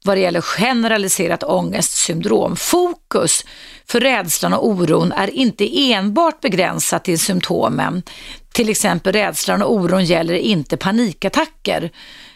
vad 0.06 0.18
det 0.18 0.22
gäller 0.22 0.42
generaliserat 0.42 1.44
ångestsyndrom. 1.44 2.56
Fokus 2.56 3.46
för 3.88 4.00
rädslan 4.00 4.54
och 4.54 4.68
oron 4.68 5.12
är 5.12 5.28
inte 5.30 5.92
enbart 5.92 6.42
begränsat 6.42 7.04
till 7.04 7.20
symptomen. 7.20 8.04
Till 8.52 8.70
exempel 8.70 9.14
rädslan 9.14 9.62
och 9.62 9.74
oron 9.74 10.06
gäller 10.06 10.34
inte 10.34 10.78
panikattacker 10.78 11.92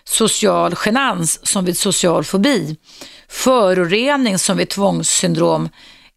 social 0.09 0.75
genans 0.85 1.47
som 1.47 1.65
vid 1.65 1.77
social 1.77 2.23
fobi, 2.23 2.77
förorening 3.27 4.39
som 4.39 4.57
vid 4.57 4.69
tvångssyndrom 4.69 5.69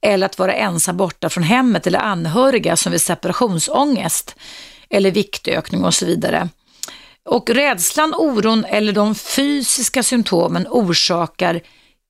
eller 0.03 0.27
att 0.27 0.39
vara 0.39 0.55
ensam 0.55 0.97
borta 0.97 1.29
från 1.29 1.45
hemmet 1.45 1.87
eller 1.87 1.99
anhöriga 1.99 2.77
som 2.77 2.93
vid 2.93 3.01
separationsångest 3.01 4.37
eller 4.91 5.11
viktökning 5.11 5.85
och 5.85 5.95
så 5.95 6.07
vidare. 6.07 6.49
Och 7.25 7.51
rädslan, 7.51 8.15
oron 8.15 8.65
eller 8.65 8.93
de 8.93 9.15
fysiska 9.15 10.03
symptomen 10.03 10.67
orsakar 10.71 11.61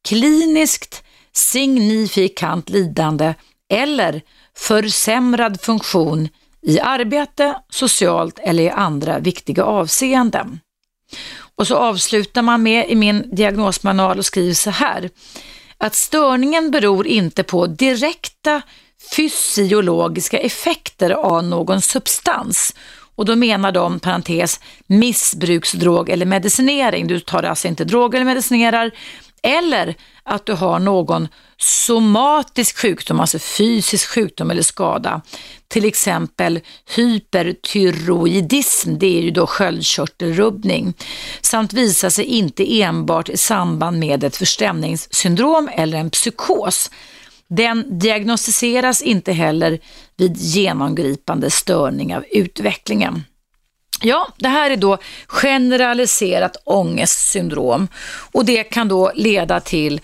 kliniskt 0.09 1.05
signifikant 1.33 2.71
lidande 2.71 3.35
eller 3.71 4.23
försämrad 4.57 5.61
funktion 5.61 6.29
i 6.63 6.81
arbete, 6.81 7.55
socialt 7.71 8.39
eller 8.39 8.63
i 8.63 8.71
andra 8.71 9.19
viktiga 9.19 9.65
avseenden. 9.65 10.61
Och 11.57 11.67
så 11.67 11.77
avslutar 11.77 12.43
man 12.43 12.63
med 12.63 12.91
i 12.91 12.95
min 12.95 13.35
diagnosmanual 13.37 14.19
och 14.19 14.27
skriver 14.27 14.55
så 14.55 14.71
här, 14.71 15.11
att 15.79 15.95
störningen 15.95 16.71
beror 16.71 17.07
inte 17.07 17.43
på 17.43 17.67
direkta 17.67 18.63
fysiologiska 19.17 20.39
effekter 20.39 21.11
av 21.11 21.45
någon 21.45 21.81
substans. 21.81 22.75
Och 23.15 23.25
då 23.25 23.37
menar 23.37 23.73
de, 23.73 24.01
parentes, 24.01 24.61
missbruksdrog 24.87 26.09
eller 26.09 26.27
medicinering. 26.27 27.07
Du 27.07 27.21
tar 27.21 27.43
alltså 27.43 27.69
inte 27.69 27.85
droger 27.85 28.19
eller 28.19 28.27
medicinerar. 28.27 28.91
Eller 29.43 29.95
att 30.23 30.47
du 30.47 30.53
har 30.53 30.79
någon 30.79 31.29
somatisk 31.59 32.79
sjukdom, 32.79 33.21
alltså 33.21 33.39
fysisk 33.39 34.09
sjukdom 34.09 34.51
eller 34.51 34.63
skada. 34.63 35.23
Till 35.69 35.85
exempel 35.85 36.61
hypertyroidism, 36.97 38.99
det 38.99 39.19
är 39.19 39.23
ju 39.23 39.31
då 39.31 39.47
sköldkörtelrubbning, 39.47 40.95
samt 41.41 41.73
visar 41.73 42.11
sig 42.11 42.25
inte 42.25 42.83
enbart 42.83 43.29
i 43.29 43.37
samband 43.37 43.99
med 43.99 44.25
ett 44.25 44.37
förstämningssyndrom 44.37 45.71
eller 45.73 45.99
en 45.99 46.11
psykos. 46.11 46.91
Den 47.49 47.99
diagnostiseras 47.99 49.03
inte 49.03 49.33
heller 49.33 49.79
vid 50.17 50.37
genomgripande 50.37 51.51
störning 51.51 52.17
av 52.17 52.25
utvecklingen. 52.31 53.23
Ja, 54.03 54.29
det 54.37 54.49
här 54.49 54.71
är 54.71 54.77
då 54.77 54.99
generaliserat 55.27 56.57
ångestsyndrom. 56.65 57.89
Och 58.33 58.45
det 58.45 58.65
kan 58.65 58.89
då 58.89 59.13
leda 59.15 59.61
till 59.61 60.01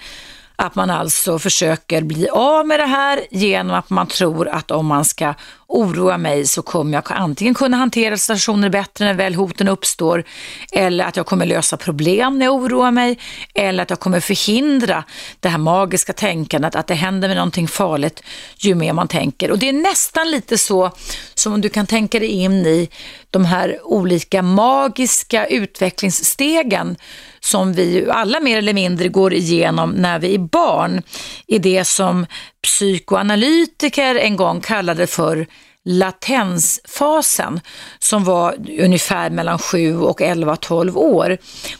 att 0.56 0.74
man 0.74 0.90
alltså 0.90 1.38
försöker 1.38 2.02
bli 2.02 2.28
av 2.28 2.66
med 2.66 2.80
det 2.80 2.86
här 2.86 3.20
genom 3.30 3.76
att 3.76 3.90
man 3.90 4.06
tror 4.06 4.48
att 4.48 4.70
om 4.70 4.86
man 4.86 5.04
ska 5.04 5.34
oroa 5.68 6.18
mig 6.18 6.46
så 6.46 6.62
kommer 6.62 6.92
jag 6.92 7.04
antingen 7.06 7.54
kunna 7.54 7.76
hantera 7.76 8.16
situationer 8.16 8.70
bättre 8.70 9.04
när 9.04 9.14
väl 9.14 9.34
hoten 9.34 9.68
uppstår 9.68 10.24
eller 10.72 11.04
att 11.04 11.16
jag 11.16 11.26
kommer 11.26 11.46
lösa 11.46 11.76
problem 11.76 12.38
när 12.38 12.46
jag 12.46 12.54
oroar 12.54 12.90
mig 12.90 13.18
eller 13.54 13.82
att 13.82 13.90
jag 13.90 14.00
kommer 14.00 14.20
förhindra 14.20 15.04
det 15.40 15.48
här 15.48 15.58
magiska 15.58 16.12
tänkandet 16.12 16.76
att 16.76 16.86
det 16.86 16.94
händer 16.94 17.28
mig 17.28 17.36
någonting 17.36 17.68
farligt 17.68 18.22
ju 18.58 18.74
mer 18.74 18.92
man 18.92 19.08
tänker. 19.08 19.50
Och 19.50 19.58
det 19.58 19.68
är 19.68 19.72
nästan 19.72 20.30
lite 20.30 20.58
så 20.58 20.90
som 21.34 21.52
om 21.52 21.60
du 21.60 21.68
kan 21.68 21.86
tänka 21.86 22.18
dig 22.18 22.28
in 22.28 22.66
i 22.66 22.88
de 23.30 23.44
här 23.44 23.78
olika 23.84 24.42
magiska 24.42 25.46
utvecklingsstegen 25.46 26.96
som 27.40 27.72
vi 27.72 28.10
alla 28.10 28.40
mer 28.40 28.58
eller 28.58 28.74
mindre 28.74 29.08
går 29.08 29.34
igenom 29.34 29.90
när 29.90 30.18
vi 30.18 30.34
är 30.34 30.38
barn 30.38 31.02
i 31.46 31.58
det 31.58 31.84
som 31.84 32.26
psykoanalytiker 32.62 34.14
en 34.14 34.36
gång 34.36 34.60
kallade 34.60 35.06
för 35.06 35.46
latensfasen 35.88 37.60
som 37.98 38.24
var 38.24 38.54
ungefär 38.80 39.30
mellan 39.30 39.58
7 39.58 39.98
och 39.98 40.20
11-12 40.20 40.96
år. 40.96 41.38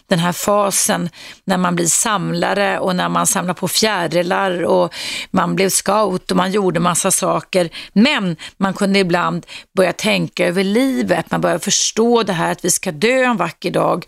Den 0.09 0.19
här 0.19 0.33
fasen 0.33 1.11
när 1.45 1.57
man 1.57 1.75
blir 1.75 1.87
samlare 1.87 2.79
och 2.79 2.97
när 2.97 3.09
man 3.09 3.27
samlar 3.27 3.55
på 3.55 3.69
fjärilar 3.69 4.65
och 4.65 4.95
man 5.31 5.55
blev 5.57 5.71
scout 5.71 6.31
och 6.31 6.37
man 6.37 6.53
gjorde 6.53 6.81
massa 6.81 7.11
saker. 7.11 7.71
Men 7.93 8.37
man 8.57 8.75
kunde 8.75 8.99
ibland 8.99 9.47
börja 9.77 9.93
tänka 9.93 10.47
över 10.47 10.65
livet, 10.65 11.31
man 11.31 11.41
började 11.41 11.65
förstå 11.65 12.23
det 12.23 12.33
här 12.33 12.53
att 12.53 12.65
vi 12.65 12.71
ska 12.71 12.93
dö 12.93 13.25
en 13.25 13.37
vacker 13.37 13.71
dag 13.71 14.05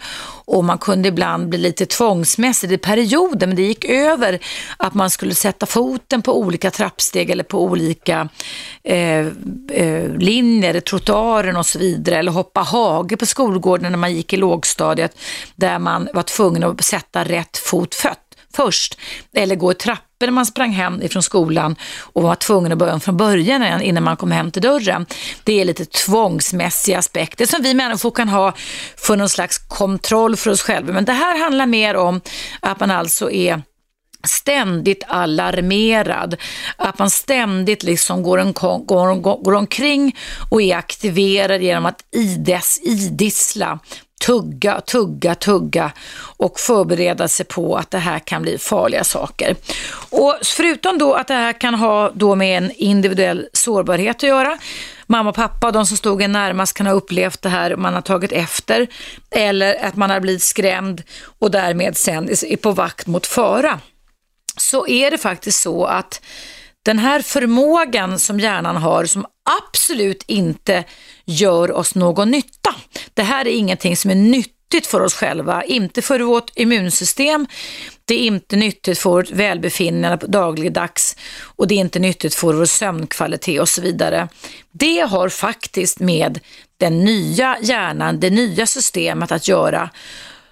och 0.51 0.65
man 0.65 0.79
kunde 0.79 1.09
ibland 1.09 1.49
bli 1.49 1.59
lite 1.59 1.87
tvångsmässig 1.87 2.73
i 2.73 2.79
perioder 2.79 3.47
men 3.47 3.57
det 3.57 3.63
gick 3.63 3.85
över 3.85 4.39
att 4.77 4.95
man 4.95 5.11
skulle 5.11 5.35
sätta 5.35 5.67
foten 5.67 6.23
på 6.23 6.39
olika 6.39 6.71
trappsteg 6.71 7.31
eller 7.31 7.45
på 7.45 7.63
olika 7.63 8.29
eh, 8.85 9.27
eh, 9.71 10.17
linjer, 10.19 10.81
trottoaren 10.81 11.57
och 11.57 11.67
så 11.67 11.79
vidare 11.79 12.17
eller 12.17 12.33
hoppa 12.33 12.61
hage 12.61 13.17
på 13.17 13.27
skolgården 13.27 13.93
när 13.93 13.99
man 13.99 14.15
gick 14.15 14.33
i 14.33 14.37
lågstadiet 14.37 15.19
där 15.57 15.79
man 15.79 16.09
var 16.15 16.23
tvungen 16.23 16.65
att 16.65 16.85
sätta 16.85 17.25
rätt 17.25 17.57
fot 17.57 17.95
fött 17.95 18.37
först 18.57 18.99
eller 19.33 19.57
gå 19.57 19.73
i 19.73 19.75
trapp 19.75 20.10
papper 20.21 20.27
när 20.27 20.33
man 20.33 20.47
sprang 20.47 20.71
hem 20.71 21.03
ifrån 21.03 21.23
skolan 21.23 21.77
och 22.15 22.23
var 22.23 22.35
tvungen 22.35 22.73
att 22.73 22.79
börja 22.79 23.01
från 23.01 23.17
början 23.17 23.83
innan 23.83 24.03
man 24.03 24.17
kom 24.17 24.31
hem 24.31 24.51
till 24.51 24.63
dörren. 24.63 25.07
Det 25.45 25.61
är 25.61 25.65
lite 25.65 25.85
tvångsmässiga 25.85 26.99
aspekter 26.99 27.47
som 27.47 27.63
vi 27.63 27.75
människor 27.75 28.11
kan 28.11 28.29
ha 28.29 28.53
för 28.97 29.17
någon 29.17 29.29
slags 29.29 29.59
kontroll 29.59 30.37
för 30.37 30.51
oss 30.51 30.63
själva. 30.63 30.93
Men 30.93 31.05
det 31.05 31.13
här 31.13 31.39
handlar 31.39 31.67
mer 31.67 31.97
om 31.97 32.21
att 32.61 32.81
man 32.81 32.91
alltså 32.91 33.31
är 33.31 33.63
ständigt 34.25 35.05
alarmerad, 35.09 36.37
att 36.77 36.99
man 36.99 37.11
ständigt 37.11 37.83
liksom 37.83 38.23
går, 38.23 38.39
en, 38.39 38.53
går, 38.53 39.43
går 39.43 39.55
omkring 39.55 40.17
och 40.51 40.63
är 40.63 40.77
aktiverad 40.77 41.63
genom 41.63 41.87
att 41.87 42.05
ides, 42.13 42.81
idissla, 42.83 43.79
tugga, 44.27 44.81
tugga, 44.81 45.35
tugga 45.35 45.93
och 46.37 46.61
förbereda 46.61 47.29
sig 47.29 47.47
på 47.47 47.77
att 47.77 47.91
det 47.91 47.99
här 47.99 48.19
kan 48.19 48.43
bli 48.43 48.59
farliga 48.59 49.05
saker. 49.05 49.57
Och 50.11 50.39
förutom 50.43 50.99
då 50.99 51.15
att 51.15 51.29
det 51.29 51.35
här 51.35 51.53
kan 51.53 51.75
ha 51.75 52.11
då 52.15 52.35
med 52.35 52.59
en 52.59 52.71
individuell 52.71 53.49
sårbarhet 53.53 54.17
att 54.17 54.23
göra, 54.23 54.59
mamma 55.07 55.31
och 55.31 55.37
pappa, 55.37 55.71
de 55.71 55.87
som 55.87 55.97
stod 55.97 56.23
en 56.23 56.33
närmast 56.33 56.77
kan 56.77 56.87
ha 56.87 56.93
upplevt 56.93 57.43
det 57.43 57.49
här, 57.49 57.77
man 57.77 57.95
har 57.95 58.01
tagit 58.01 58.33
efter, 58.33 58.87
eller 59.31 59.85
att 59.85 59.97
man 59.97 60.11
har 60.11 60.21
blivit 60.21 60.43
skrämd 60.43 61.03
och 61.39 61.51
därmed 61.51 61.97
sen 61.97 62.29
är 62.31 62.57
på 62.57 62.73
vakt 62.73 63.07
mot 63.07 63.27
fara 63.27 63.81
så 64.57 64.87
är 64.87 65.11
det 65.11 65.19
faktiskt 65.19 65.63
så 65.63 65.85
att 65.85 66.21
den 66.83 66.99
här 66.99 67.23
förmågan 67.23 68.19
som 68.19 68.41
hjärnan 68.41 68.77
har 68.77 69.05
som 69.05 69.27
absolut 69.63 70.25
inte 70.27 70.85
gör 71.31 71.73
oss 71.73 71.95
någon 71.95 72.31
nytta. 72.31 72.75
Det 73.15 73.23
här 73.23 73.47
är 73.47 73.51
ingenting 73.51 73.97
som 73.97 74.11
är 74.11 74.15
nyttigt 74.15 74.87
för 74.87 75.01
oss 75.01 75.15
själva, 75.15 75.65
inte 75.65 76.03
för 76.03 76.21
vårt 76.21 76.51
immunsystem, 76.55 77.47
det 78.05 78.15
är 78.15 78.27
inte 78.27 78.57
nyttigt 78.57 78.99
för 78.99 79.11
vårt 79.11 79.31
välbefinnande 79.31 80.27
dagligdags 80.27 81.17
och 81.43 81.69
det 81.69 81.75
är 81.75 81.79
inte 81.79 81.99
nyttigt 81.99 82.35
för 82.35 82.53
vår 82.53 82.65
sömnkvalitet 82.65 83.61
och 83.61 83.69
så 83.69 83.83
vidare. 83.83 84.29
Det 84.73 85.01
har 85.01 85.29
faktiskt 85.29 86.01
med 86.01 86.41
den 86.77 87.05
nya 87.05 87.57
hjärnan, 87.63 88.21
det 88.21 88.31
nya 88.31 88.67
systemet 88.67 89.33
att 89.33 89.49
göra 89.49 89.91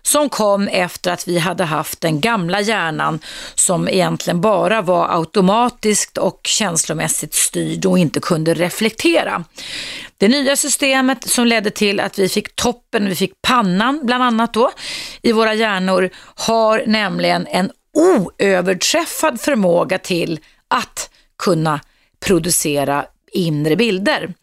som 0.09 0.29
kom 0.29 0.69
efter 0.69 1.11
att 1.13 1.29
vi 1.29 1.39
hade 1.39 1.65
haft 1.65 2.01
den 2.01 2.21
gamla 2.21 2.61
hjärnan 2.61 3.19
som 3.55 3.89
egentligen 3.89 4.41
bara 4.41 4.83
var 4.83 5.17
automatiskt 5.19 6.19
och 6.19 6.41
känslomässigt 6.45 7.35
styrd 7.35 7.87
och 7.87 7.99
inte 7.99 8.21
kunde 8.21 8.55
reflektera. 8.55 9.45
Det 10.19 10.29
nya 10.29 10.57
systemet 10.57 11.29
som 11.29 11.47
ledde 11.47 11.71
till 11.71 12.01
att 12.01 12.19
vi 12.19 12.29
fick 12.29 12.57
toppen, 12.57 13.09
vi 13.09 13.15
fick 13.15 13.43
pannan 13.43 14.01
bland 14.03 14.23
annat 14.25 14.55
då 14.55 14.71
i 15.23 15.33
våra 15.33 15.55
hjärnor 15.55 16.11
har 16.35 16.83
nämligen 16.87 17.47
en 17.47 17.71
oöverträffad 17.95 19.41
förmåga 19.41 19.99
till 19.99 20.41
att 20.69 21.11
kunna 21.43 21.81
producera 22.21 23.07
inre 23.33 23.77
bilder. 23.77 24.35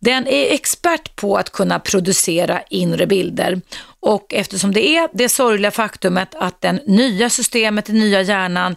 Den 0.00 0.26
är 0.26 0.54
expert 0.54 1.16
på 1.16 1.36
att 1.36 1.50
kunna 1.50 1.78
producera 1.78 2.62
inre 2.70 3.06
bilder 3.06 3.60
och 4.02 4.34
eftersom 4.34 4.72
det 4.72 4.96
är 4.96 5.08
det 5.12 5.28
sorgliga 5.28 5.70
faktumet 5.70 6.34
att 6.34 6.60
det 6.60 6.72
nya 6.86 7.30
systemet, 7.30 7.84
den 7.84 7.98
nya 7.98 8.22
hjärnan 8.22 8.76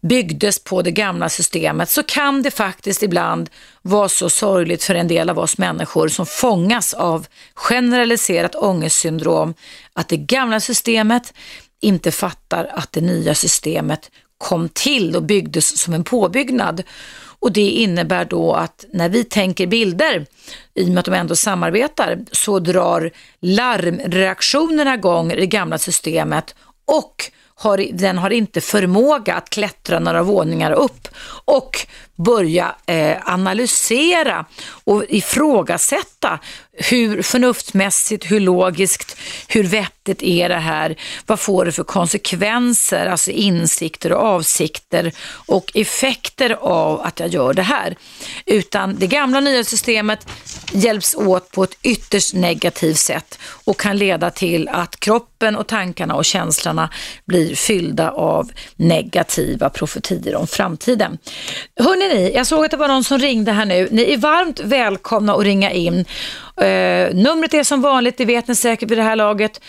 byggdes 0.00 0.64
på 0.64 0.82
det 0.82 0.90
gamla 0.90 1.28
systemet 1.28 1.90
så 1.90 2.02
kan 2.02 2.42
det 2.42 2.50
faktiskt 2.50 3.02
ibland 3.02 3.50
vara 3.82 4.08
så 4.08 4.30
sorgligt 4.30 4.84
för 4.84 4.94
en 4.94 5.08
del 5.08 5.30
av 5.30 5.38
oss 5.38 5.58
människor 5.58 6.08
som 6.08 6.26
fångas 6.26 6.94
av 6.94 7.26
generaliserat 7.54 8.54
ångestsyndrom 8.54 9.54
att 9.92 10.08
det 10.08 10.16
gamla 10.16 10.60
systemet 10.60 11.34
inte 11.80 12.12
fattar 12.12 12.70
att 12.74 12.92
det 12.92 13.00
nya 13.00 13.34
systemet 13.34 14.10
kom 14.38 14.68
till 14.68 15.16
och 15.16 15.22
byggdes 15.22 15.78
som 15.78 15.94
en 15.94 16.04
påbyggnad. 16.04 16.82
Och 17.40 17.52
det 17.52 17.70
innebär 17.70 18.24
då 18.24 18.52
att 18.52 18.84
när 18.92 19.08
vi 19.08 19.24
tänker 19.24 19.66
bilder, 19.66 20.26
i 20.74 20.84
och 20.84 20.88
med 20.88 20.98
att 20.98 21.04
de 21.04 21.14
ändå 21.14 21.36
samarbetar, 21.36 22.18
så 22.32 22.58
drar 22.58 23.10
larmreaktionerna 23.40 24.94
igång 24.94 25.32
i 25.32 25.36
det 25.36 25.46
gamla 25.46 25.78
systemet 25.78 26.54
och 26.86 27.30
har, 27.54 27.86
den 27.92 28.18
har 28.18 28.30
inte 28.30 28.60
förmåga 28.60 29.34
att 29.34 29.50
klättra 29.50 29.98
några 29.98 30.22
våningar 30.22 30.72
upp 30.72 31.08
och 31.44 31.86
börja 32.16 32.74
eh, 32.86 33.16
analysera 33.24 34.46
och 34.84 35.04
ifrågasätta 35.08 36.38
hur 36.78 37.22
förnuftsmässigt, 37.22 38.30
hur 38.30 38.40
logiskt, 38.40 39.16
hur 39.48 39.64
vettigt 39.64 40.22
är 40.22 40.48
det 40.48 40.54
här? 40.54 40.96
Vad 41.26 41.40
får 41.40 41.64
det 41.64 41.72
för 41.72 41.84
konsekvenser, 41.84 43.06
alltså 43.06 43.30
insikter 43.30 44.12
och 44.12 44.22
avsikter 44.22 45.12
och 45.30 45.70
effekter 45.74 46.56
av 46.60 47.00
att 47.00 47.20
jag 47.20 47.28
gör 47.28 47.54
det 47.54 47.62
här? 47.62 47.96
Utan 48.46 48.96
det 48.98 49.06
gamla 49.06 49.40
nya 49.40 49.64
systemet 49.64 50.26
hjälps 50.72 51.14
åt 51.14 51.50
på 51.50 51.64
ett 51.64 51.78
ytterst 51.82 52.34
negativt 52.34 52.98
sätt 52.98 53.38
och 53.64 53.80
kan 53.80 53.96
leda 53.96 54.30
till 54.30 54.68
att 54.68 55.00
kroppen 55.00 55.56
och 55.56 55.66
tankarna 55.66 56.14
och 56.14 56.24
känslorna 56.24 56.90
blir 57.24 57.54
fyllda 57.54 58.10
av 58.10 58.50
negativa 58.76 59.70
profetier 59.70 60.34
om 60.34 60.46
framtiden. 60.46 61.18
Hörrni 61.80 62.08
ni, 62.08 62.32
jag 62.34 62.46
såg 62.46 62.64
att 62.64 62.70
det 62.70 62.76
var 62.76 62.88
någon 62.88 63.04
som 63.04 63.18
ringde 63.18 63.52
här 63.52 63.66
nu. 63.66 63.88
Ni 63.90 64.12
är 64.12 64.16
varmt 64.16 64.60
välkomna 64.60 65.34
att 65.34 65.44
ringa 65.44 65.70
in. 65.70 66.04
Eh, 66.60 67.14
numret 67.14 67.54
är 67.54 67.62
som 67.62 67.80
vanligt, 67.80 68.18
det 68.18 68.24
vet 68.24 68.48
ni 68.48 68.54
säkert 68.54 68.90
vid 68.90 68.98
det 68.98 69.02
här 69.02 69.16
laget, 69.16 69.60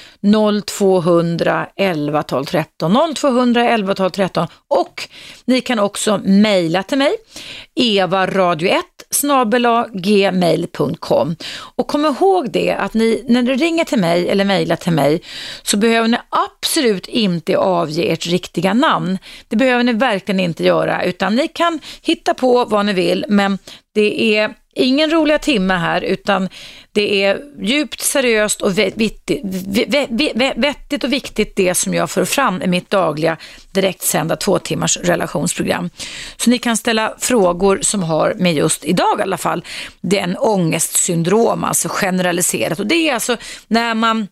0200 0.66 1.68
11 1.76 2.24
12 2.24 2.46
13. 2.46 3.16
0200 3.16 3.70
11 3.70 3.96
12 3.96 4.10
13 4.10 4.48
och 4.68 5.10
ni 5.46 5.62
kan 5.62 5.80
också 5.80 6.22
mejla 6.24 6.84
till 6.84 6.98
mig, 6.98 7.16
evaradio1 7.80 8.82
gmail.com 9.94 11.36
och 11.76 11.88
kom 11.88 12.06
ihåg 12.06 12.52
det 12.52 12.72
att 12.72 12.94
ni, 12.94 13.26
när 13.28 13.42
ni 13.42 13.56
ringer 13.56 13.86
till 13.86 14.00
mig 14.00 14.30
eller 14.30 14.46
mejlar 14.46 14.76
till 14.76 14.92
mig 14.92 15.22
så 15.64 15.78
behöver 15.78 16.08
ni 16.08 16.18
absolut 16.30 17.08
inte 17.08 17.58
avge 17.58 18.04
ert 18.04 18.28
riktiga 18.28 18.74
namn. 18.74 19.18
Det 19.48 19.56
behöver 19.56 19.84
ni 19.84 19.94
verkligen 19.94 20.40
inte 20.40 20.64
göra 20.64 21.04
utan 21.04 21.36
ni 21.36 21.48
kan 21.48 21.80
hitta 22.02 22.34
på 22.34 22.66
vad 22.66 22.86
ni 22.86 22.94
vill 22.94 23.26
men 23.28 23.58
det 23.96 24.38
är 24.38 24.54
ingen 24.74 25.12
roliga 25.12 25.40
timme 25.40 25.74
här 25.74 26.02
utan 26.02 26.50
det 26.92 27.24
är 27.24 27.42
djupt 27.62 28.02
seriöst 28.02 28.62
och 28.62 28.78
vettigt 28.78 29.44
och 31.04 31.14
viktigt 31.14 31.56
det 31.56 31.76
som 31.76 31.94
jag 31.94 32.10
för 32.10 32.26
fram 32.26 32.62
i 32.62 32.68
mitt 32.68 32.90
dagliga 32.90 33.38
direktsända 33.72 34.36
två 34.36 34.60
timmars 34.60 34.98
relationsprogram. 34.98 35.90
Så 36.38 36.50
ni 36.50 36.58
kan 36.58 36.78
ställa 36.78 37.16
frågor 37.20 37.80
som 37.82 38.04
har 38.04 38.34
med 38.38 38.54
just 38.54 38.86
idag 38.86 39.20
i 39.20 39.22
alla 39.22 39.38
fall, 39.38 39.64
den 40.02 40.38
ångestsyndrom, 40.38 41.64
alltså 41.64 41.90
generaliserat. 41.90 42.80
Och 42.80 42.88
det 42.88 43.10
är 43.10 43.14
alltså 43.14 43.38
när 43.68 43.94
man 43.94 44.28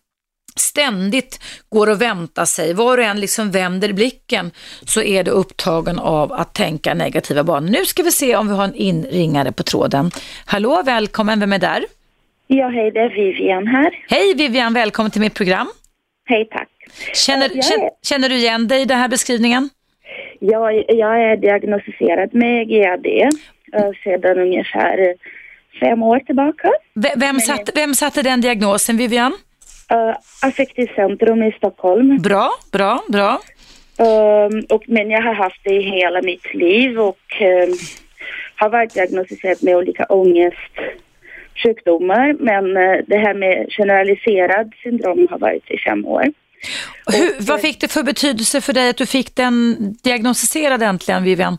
ständigt 0.60 1.39
går 1.70 1.89
och 1.89 2.02
väntar 2.02 2.46
sig, 2.46 2.74
var 2.74 2.98
och 2.98 3.04
en 3.04 3.20
liksom 3.20 3.52
vänder 3.52 3.93
blicken 3.93 4.52
så 4.86 5.02
är 5.02 5.24
det 5.24 5.32
upptagen 5.32 6.00
av 6.00 6.34
att 6.34 6.54
tänka 6.54 6.93
negativa 6.93 7.43
banor. 7.43 7.70
Nu 7.70 7.86
ska 7.86 8.04
vi 8.04 8.12
se 8.12 8.36
om 8.36 8.48
vi 8.48 8.54
har 8.54 8.63
en 8.63 8.76
inringare 8.76 9.52
på 9.52 9.63
tråden. 9.63 10.12
Hallå, 10.46 10.82
välkommen, 10.86 11.39
vem 11.39 11.54
är 11.54 11.60
där? 11.60 11.86
Ja, 12.48 12.70
hej, 12.70 12.91
det 12.91 13.00
är 13.00 13.10
Vivian 13.10 13.67
här. 13.67 13.91
Hej 14.10 14.34
Vivian, 14.36 14.74
välkommen 14.74 15.12
till 15.12 15.22
mitt 15.22 15.34
program. 15.34 15.67
Hej, 16.26 16.48
tack. 16.52 16.70
Känner, 17.13 17.46
är... 17.46 18.06
känner 18.06 18.30
du 18.30 18.36
igen 18.36 18.67
dig 18.67 18.82
i 18.82 18.86
den 18.86 18.98
här 18.98 19.08
beskrivningen? 19.08 19.70
Ja, 20.39 20.72
jag 20.72 21.32
är 21.32 21.38
diagnostiserad 21.38 22.34
med 22.34 22.67
GAD 22.67 23.06
uh, 23.06 23.91
sedan 24.04 24.39
ungefär 24.39 25.15
fem 25.80 26.04
år 26.04 26.20
tillbaka. 26.20 26.72
V 26.96 27.10
vem, 27.15 27.39
satt, 27.39 27.70
vem 27.76 27.93
satte 27.96 28.22
den 28.22 28.41
diagnosen, 28.41 28.98
Vivian? 28.98 29.34
Uh, 29.93 30.15
Affektivt 30.41 30.95
centrum 30.95 31.43
i 31.43 31.52
Stockholm. 31.52 32.21
Bra, 32.21 32.52
bra, 32.71 33.04
bra. 33.08 33.41
Um, 34.00 34.65
och, 34.69 34.84
men 34.88 35.10
jag 35.10 35.21
har 35.21 35.34
haft 35.34 35.60
det 35.63 35.73
i 35.73 35.82
hela 35.82 36.21
mitt 36.21 36.54
liv 36.54 37.00
och 37.00 37.41
um, 37.41 37.78
har 38.56 38.69
varit 38.69 38.93
diagnostiserad 38.93 39.58
med 39.62 39.76
olika 39.76 40.06
ångestsjukdomar. 40.06 42.36
Men 42.39 42.78
uh, 42.78 42.97
det 43.08 43.17
här 43.17 43.34
med 43.34 43.67
generaliserad 43.69 44.73
syndrom 44.84 45.28
har 45.30 45.39
varit 45.39 45.71
i 45.71 45.78
fem 45.78 46.06
år. 46.06 46.23
Hur, 47.06 47.38
och, 47.38 47.39
vad 47.39 47.62
fick 47.62 47.82
det 47.82 47.88
för 47.88 48.04
betydelse 48.04 48.62
för 48.62 48.73
dig 48.73 48.89
att 48.89 48.97
du 48.97 49.06
fick 49.06 49.36
den 49.36 49.76
diagnostiserad 50.04 50.84
äntligen, 50.84 51.23
Vivian? 51.23 51.58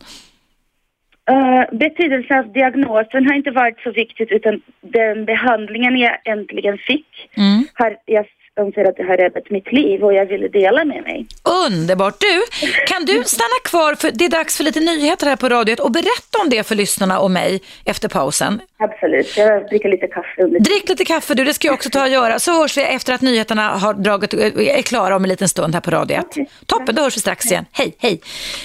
Uh, 1.31 1.77
betydelsen 1.77 2.37
av 2.37 2.51
diagnosen 2.53 3.25
har 3.27 3.33
inte 3.33 3.51
varit 3.51 3.79
så 3.79 3.91
viktigt 3.91 4.31
utan 4.31 4.61
den 4.81 5.25
behandlingen 5.25 5.97
jag 5.97 6.17
äntligen 6.25 6.77
fick 6.77 7.29
mm. 7.37 7.63
har 7.73 7.97
jag 8.05 8.25
anser 8.59 8.85
att 8.89 8.97
det 8.97 9.03
har 9.03 9.17
räddat 9.17 9.49
mitt 9.49 9.71
liv 9.71 10.03
och 10.03 10.13
jag 10.13 10.25
ville 10.25 10.47
dela 10.47 10.85
med 10.85 11.03
mig. 11.03 11.27
Underbart! 11.67 12.19
Du, 12.19 12.43
kan 12.87 13.05
du 13.05 13.23
stanna 13.23 13.59
kvar 13.63 13.95
för 13.95 14.11
det 14.11 14.25
är 14.25 14.29
dags 14.29 14.57
för 14.57 14.63
lite 14.63 14.79
nyheter 14.79 15.27
här 15.27 15.35
på 15.35 15.49
radiot 15.49 15.79
och 15.79 15.91
berätta 15.91 16.39
om 16.43 16.49
det 16.49 16.67
för 16.67 16.75
lyssnarna 16.75 17.19
och 17.19 17.31
mig 17.31 17.61
efter 17.85 18.09
pausen. 18.09 18.61
Absolut, 18.81 19.37
jag 19.37 19.67
dricker 19.69 19.89
lite 19.89 20.07
kaffe 20.07 20.43
under 20.43 20.59
Drick 20.59 20.89
lite 20.89 21.05
kaffe 21.05 21.33
du, 21.33 21.45
det 21.45 21.53
ska 21.53 21.67
jag 21.67 21.73
också 21.73 21.89
ta 21.89 22.01
och 22.01 22.09
göra. 22.09 22.39
Så 22.39 22.61
hörs 22.61 22.77
vi 22.77 22.81
efter 22.81 23.13
att 23.13 23.21
nyheterna 23.21 23.69
har 23.69 23.93
dragit, 23.93 24.33
är 24.33 24.81
klara 24.81 25.15
om 25.15 25.23
en 25.23 25.29
liten 25.29 25.49
stund 25.49 25.73
här 25.73 25.81
på 25.81 25.91
radiot. 25.91 26.25
Okej. 26.25 26.49
Toppen, 26.65 26.95
då 26.95 27.01
hörs 27.01 27.17
vi 27.17 27.21
strax 27.21 27.45
igen. 27.45 27.65
Hej, 27.71 27.95
hej! 27.97 28.21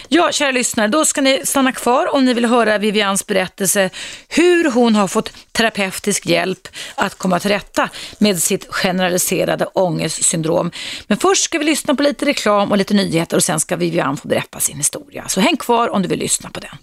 Ja, 0.09 0.33
kära 0.33 0.50
lyssnare, 0.50 0.88
då 0.88 1.04
ska 1.04 1.20
ni 1.20 1.40
stanna 1.44 1.72
kvar 1.72 2.14
om 2.14 2.24
ni 2.24 2.35
vill 2.35 2.44
höra 2.44 2.78
Vivians 2.78 3.26
berättelse 3.26 3.90
hur 4.28 4.70
hon 4.70 4.94
har 4.94 5.09
fått 5.09 5.33
terapeutisk 5.52 6.26
hjälp 6.26 6.68
att 6.94 7.14
komma 7.14 7.40
till 7.40 7.50
rätta 7.50 7.88
med 8.18 8.38
sitt 8.38 8.66
generaliserade 8.74 9.66
ångestsyndrom. 9.85 10.70
Men 11.07 11.18
först 11.18 11.44
ska 11.44 11.59
vi 11.59 11.64
lyssna 11.64 11.94
på 11.94 12.03
lite 12.03 12.27
reklam 12.27 12.70
och 12.70 12.79
lite 12.79 12.94
nyheter 12.94 13.37
och 13.37 13.44
sen 13.44 13.61
ska 13.61 13.77
Vivian 13.77 14.16
få 14.16 14.29
berätta 14.29 14.61
sin 14.61 14.77
historia. 14.77 15.25
Så 15.29 15.40
häng 15.40 15.57
kvar 15.57 15.88
om 15.88 16.03
du 16.03 16.09
vill 16.09 16.18
lyssna 16.18 16.51
på 16.51 16.61
den. 16.61 16.79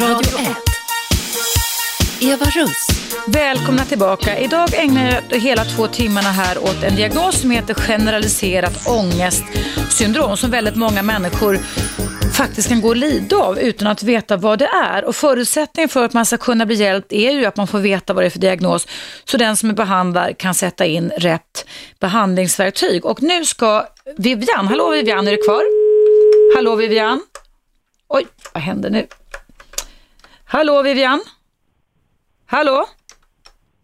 Radio 0.00 0.38
1. 0.38 0.74
Eva 2.20 2.46
Russ. 2.46 2.86
Välkomna 3.26 3.84
tillbaka. 3.84 4.38
Idag 4.38 4.74
ägnar 4.74 5.22
jag 5.30 5.40
hela 5.40 5.64
två 5.64 5.86
timmarna 5.86 6.32
här 6.32 6.58
åt 6.58 6.82
en 6.82 6.96
diagnos 6.96 7.40
som 7.40 7.50
heter 7.50 7.74
generaliserat 7.74 8.86
ångestsyndrom 8.86 10.36
som 10.36 10.50
väldigt 10.50 10.76
många 10.76 11.02
människor 11.02 11.58
faktiskt 12.34 12.68
kan 12.68 12.80
gå 12.80 12.88
och 12.88 12.96
lida 12.96 13.36
av 13.36 13.58
utan 13.58 13.86
att 13.86 14.02
veta 14.02 14.36
vad 14.36 14.58
det 14.58 14.66
är. 14.66 15.04
Och 15.04 15.16
förutsättningen 15.16 15.88
för 15.88 16.04
att 16.04 16.12
man 16.12 16.26
ska 16.26 16.36
kunna 16.36 16.66
bli 16.66 16.76
hjälpt 16.76 17.12
är 17.12 17.30
ju 17.30 17.44
att 17.44 17.56
man 17.56 17.66
får 17.66 17.78
veta 17.78 18.12
vad 18.12 18.24
det 18.24 18.26
är 18.26 18.30
för 18.30 18.38
diagnos 18.38 18.86
så 19.24 19.36
den 19.36 19.56
som 19.56 19.70
är 19.70 19.74
behandlad 19.74 20.38
kan 20.38 20.54
sätta 20.54 20.86
in 20.86 21.10
rätt 21.16 21.66
behandlingsverktyg. 22.00 23.04
Och 23.04 23.22
nu 23.22 23.44
ska 23.44 23.86
Vivian, 24.16 24.68
hallå 24.68 24.90
Vivian, 24.90 25.28
är 25.28 25.30
du 25.30 25.42
kvar? 25.42 25.62
Hallå 26.56 26.76
Vivian? 26.76 27.22
Oj, 28.08 28.26
vad 28.54 28.62
händer 28.62 28.90
nu? 28.90 29.06
Hallå 30.44 30.82
Vivian? 30.82 31.20
Hallå? 32.46 32.86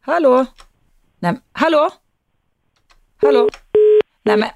Hallå? 0.01 0.47
Nej, 1.19 1.41
hallå? 1.53 1.91
Hallå? 3.23 3.51
Nej 4.23 4.37
men, 4.37 4.49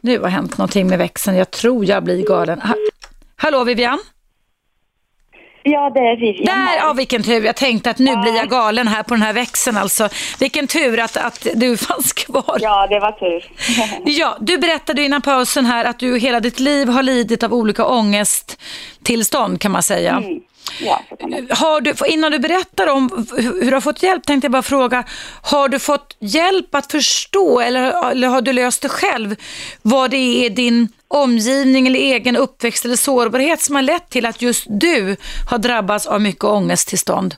nu 0.00 0.18
har 0.18 0.28
hänt 0.28 0.58
någonting 0.58 0.86
med 0.86 0.98
växeln. 0.98 1.36
Jag 1.36 1.50
tror 1.50 1.84
jag 1.84 2.04
blir 2.04 2.26
galen. 2.26 2.62
Ha 3.42 3.46
hallå 3.46 3.64
Vivian? 3.64 3.98
Ja, 5.62 5.90
det 5.94 6.00
är 6.00 6.16
Vivian 6.16 6.58
Där, 6.58 6.76
ja 6.76 6.92
vilken 6.92 7.22
tur. 7.22 7.44
Jag 7.44 7.56
tänkte 7.56 7.90
att 7.90 7.98
nu 7.98 8.16
blir 8.16 8.36
jag 8.36 8.48
galen 8.48 8.88
här 8.88 9.02
på 9.02 9.14
den 9.14 9.22
här 9.22 9.32
växeln 9.32 9.76
alltså. 9.76 10.08
Vilken 10.40 10.66
tur 10.66 10.98
att, 11.00 11.16
att 11.16 11.46
du 11.54 11.76
fanns 11.88 12.12
kvar. 12.12 12.58
Ja, 12.60 12.86
det 12.86 13.00
var 13.00 13.12
tur. 13.12 13.52
Ja, 14.18 14.36
du 14.40 14.58
berättade 14.58 15.02
innan 15.02 15.22
pausen 15.22 15.66
här 15.66 15.84
att 15.84 15.98
du 15.98 16.18
hela 16.18 16.40
ditt 16.40 16.60
liv 16.60 16.88
har 16.88 17.02
lidit 17.02 17.42
av 17.42 17.54
olika 17.54 17.86
ångesttillstånd 17.86 19.60
kan 19.60 19.72
man 19.72 19.82
säga. 19.82 20.16
Mm. 20.16 20.40
Ja. 20.80 21.00
Har 21.50 21.80
du, 21.80 21.94
innan 22.08 22.32
du 22.32 22.38
berättar 22.38 22.86
om 22.86 23.26
hur 23.36 23.70
du 23.70 23.72
har 23.72 23.80
fått 23.80 24.02
hjälp 24.02 24.26
tänkte 24.26 24.44
jag 24.44 24.52
bara 24.52 24.62
fråga, 24.62 25.04
har 25.42 25.68
du 25.68 25.78
fått 25.78 26.16
hjälp 26.18 26.74
att 26.74 26.92
förstå 26.92 27.60
eller, 27.60 28.10
eller 28.10 28.28
har 28.28 28.40
du 28.40 28.52
löst 28.52 28.82
det 28.82 28.88
själv 28.88 29.36
vad 29.82 30.10
det 30.10 30.46
är 30.46 30.50
din 30.50 30.88
omgivning 31.08 31.86
eller 31.86 31.98
egen 31.98 32.36
uppväxt 32.36 32.84
eller 32.84 32.96
sårbarhet 32.96 33.60
som 33.60 33.74
har 33.74 33.82
lett 33.82 34.10
till 34.10 34.26
att 34.26 34.42
just 34.42 34.66
du 34.68 35.16
har 35.50 35.58
drabbats 35.58 36.06
av 36.06 36.20
mycket 36.20 36.44
ångesttillstånd? 36.44 37.34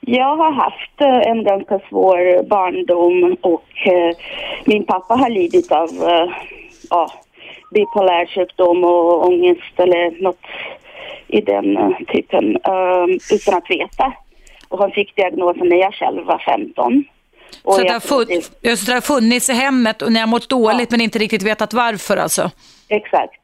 Jag 0.00 0.36
har 0.36 0.52
haft 0.52 1.00
eh, 1.00 1.30
en 1.30 1.44
ganska 1.44 1.78
svår 1.88 2.42
barndom 2.48 3.36
och 3.40 3.86
eh, 3.86 4.16
min 4.64 4.84
pappa 4.84 5.14
har 5.14 5.30
lidit 5.30 5.72
av 5.72 5.88
eh, 5.88 6.30
ja, 6.90 7.10
bipolär 7.70 8.26
sjukdom 8.26 8.84
och 8.84 9.26
ångest 9.26 9.72
eller 9.76 10.22
något 10.22 10.40
i 11.28 11.40
den 11.40 11.76
eh, 11.76 11.90
typen 12.12 12.56
eh, 12.56 13.34
utan 13.34 13.54
att 13.54 13.70
veta. 13.70 14.12
Och 14.68 14.78
han 14.78 14.90
fick 14.90 15.16
diagnosen 15.16 15.68
när 15.68 15.76
jag 15.76 15.94
själv 15.94 16.24
var 16.24 16.38
15. 16.38 17.04
Och 17.62 17.74
Så 17.74 17.80
det 17.80 17.86
jag 17.86 17.92
har, 17.92 18.00
trodde- 18.00 18.34
fun- 18.34 18.50
just 18.62 18.86
det 18.86 18.92
har 18.94 19.00
funnits 19.00 19.50
i 19.50 19.52
hemmet 19.52 20.02
och 20.02 20.12
ni 20.12 20.20
har 20.20 20.26
mått 20.26 20.48
dåligt 20.48 20.90
men 20.90 21.00
inte 21.00 21.18
riktigt 21.18 21.42
vetat 21.42 21.72
varför 21.74 22.16
alltså? 22.16 22.50
Exakt. 22.88 23.40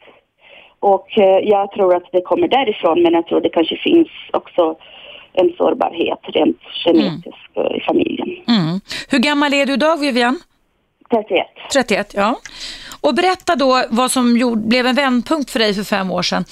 Och 0.80 1.18
eh, 1.18 1.38
jag 1.48 1.70
tror 1.72 1.96
att 1.96 2.08
det 2.12 2.20
kommer 2.20 2.48
därifrån 2.48 3.02
men 3.02 3.12
jag 3.12 3.26
tror 3.26 3.40
det 3.40 3.48
kanske 3.48 3.76
finns 3.76 4.08
också 4.32 4.76
en 5.32 5.52
sårbarhet 5.56 6.18
rent 6.22 6.58
genetiskt 6.84 7.56
eh, 7.56 7.76
i 7.76 7.80
familjen. 7.80 8.28
Mm. 8.48 8.80
Hur 9.08 9.18
gammal 9.18 9.54
är 9.54 9.66
du 9.66 9.72
idag 9.72 9.96
Vivian? 10.00 10.40
31. 11.10 11.46
31, 11.72 12.12
ja. 12.14 12.36
Och 13.00 13.14
berätta 13.14 13.56
då 13.56 13.82
vad 13.90 14.10
som 14.10 14.36
gjorde, 14.36 14.60
blev 14.68 14.86
en 14.86 14.94
vändpunkt 14.94 15.50
för 15.50 15.58
dig 15.58 15.74
för 15.74 15.82
fem 15.84 16.10
år 16.10 16.22
sedan. 16.22 16.44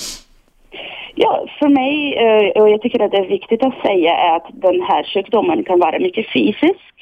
Ja, 1.14 1.46
för 1.58 1.68
mig, 1.68 2.14
eh, 2.14 2.62
och 2.62 2.70
jag 2.70 2.82
tycker 2.82 3.02
att 3.02 3.10
det 3.10 3.16
är 3.16 3.26
viktigt 3.26 3.64
att 3.64 3.80
säga, 3.86 4.16
är 4.16 4.36
att 4.36 4.46
den 4.52 4.82
här 4.82 5.04
sjukdomen 5.14 5.64
kan 5.64 5.80
vara 5.80 5.98
mycket 5.98 6.32
fysisk. 6.32 6.92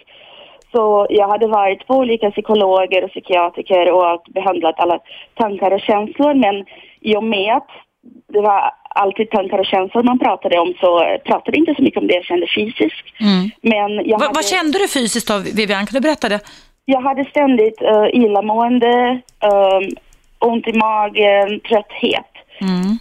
Så 0.73 1.07
jag 1.11 1.29
hade 1.29 1.46
varit 1.46 1.87
på 1.87 1.94
olika 1.94 2.31
psykologer 2.31 3.05
och 3.05 3.11
psykiatriker 3.11 3.92
och 3.92 4.23
behandlat 4.35 4.81
alla 4.81 4.99
tankar 5.35 5.70
och 5.70 5.81
känslor, 5.81 6.35
men 6.35 6.64
i 7.01 7.16
och 7.16 7.25
med 7.25 7.57
att 7.57 7.70
det 8.33 8.40
var 8.40 8.73
alltid 8.88 9.31
tankar 9.31 9.59
och 9.59 9.66
känslor 9.66 10.03
man 10.03 10.18
pratade 10.18 10.59
om 10.59 10.75
så 10.81 11.18
pratade 11.25 11.59
inte 11.59 11.75
så 11.75 11.83
mycket 11.83 12.01
om 12.01 12.07
det 12.07 12.14
jag 12.14 12.25
kände 12.25 12.46
fysiskt. 12.57 13.07
Men 13.61 13.90
jag 13.94 14.18
Va, 14.18 14.25
hade... 14.25 14.35
Vad 14.35 14.44
kände 14.44 14.79
du 14.79 14.88
fysiskt 14.88 15.29
då 15.29 15.38
Vivian? 15.38 15.87
Kan 15.87 15.94
du 15.94 16.01
berätta 16.01 16.29
det? 16.29 16.40
Jag 16.85 17.01
hade 17.01 17.25
ständigt 17.25 17.83
uh, 17.83 18.09
illamående, 18.12 19.20
um, 19.53 19.88
ont 20.38 20.66
i 20.66 20.73
magen, 20.73 21.61
trötthet. 21.61 22.31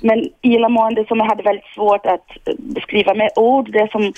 Men 0.01 0.29
illamående 0.41 1.05
som 1.07 1.17
jag 1.17 1.25
hade 1.25 1.43
väldigt 1.43 1.73
svårt 1.75 2.05
att 2.05 2.29
eh, 2.47 2.53
beskriva 2.57 3.13
med 3.13 3.29
ord. 3.35 3.71
Det 3.71 3.91
som 3.91 4.13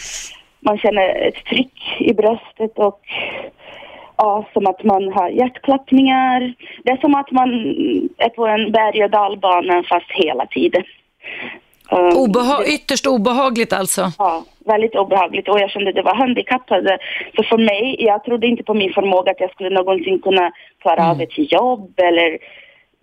man 0.59 0.77
känner 0.77 1.27
ett 1.27 1.45
tryck 1.45 1.97
i 1.99 2.13
bröstet 2.13 2.77
och 2.79 2.99
ja, 4.17 4.45
som 4.53 4.67
att 4.67 4.83
man 4.83 5.13
har 5.13 5.29
hjärtklappningar. 5.29 6.53
Det 6.83 6.91
är 6.91 6.97
som 6.97 7.15
att 7.15 7.31
man 7.31 7.49
är 8.17 8.29
på 8.29 8.47
en 8.47 8.71
berg 8.71 9.03
och 9.03 9.09
dalbana 9.09 9.83
fast 9.89 10.11
hela 10.11 10.45
tiden. 10.45 10.83
Um, 11.91 12.09
Obeha- 12.17 12.63
ytterst 12.65 13.07
obehagligt 13.07 13.73
alltså. 13.73 14.11
Ja, 14.17 14.43
väldigt 14.65 14.95
obehagligt 14.95 15.49
och 15.49 15.59
jag 15.59 15.69
kände 15.69 15.89
att 15.89 15.95
det 15.95 16.01
var 16.01 16.15
handikappade. 16.15 16.97
Så 17.35 17.43
för 17.43 17.57
mig, 17.57 17.95
jag 17.99 18.23
trodde 18.23 18.47
inte 18.47 18.63
på 18.63 18.73
min 18.73 18.93
förmåga 18.93 19.31
att 19.31 19.39
jag 19.39 19.51
skulle 19.51 19.69
någonsin 19.69 20.19
kunna 20.21 20.51
klara 20.81 21.11
av 21.11 21.21
ett 21.21 21.51
jobb 21.51 21.99
eller 21.99 22.37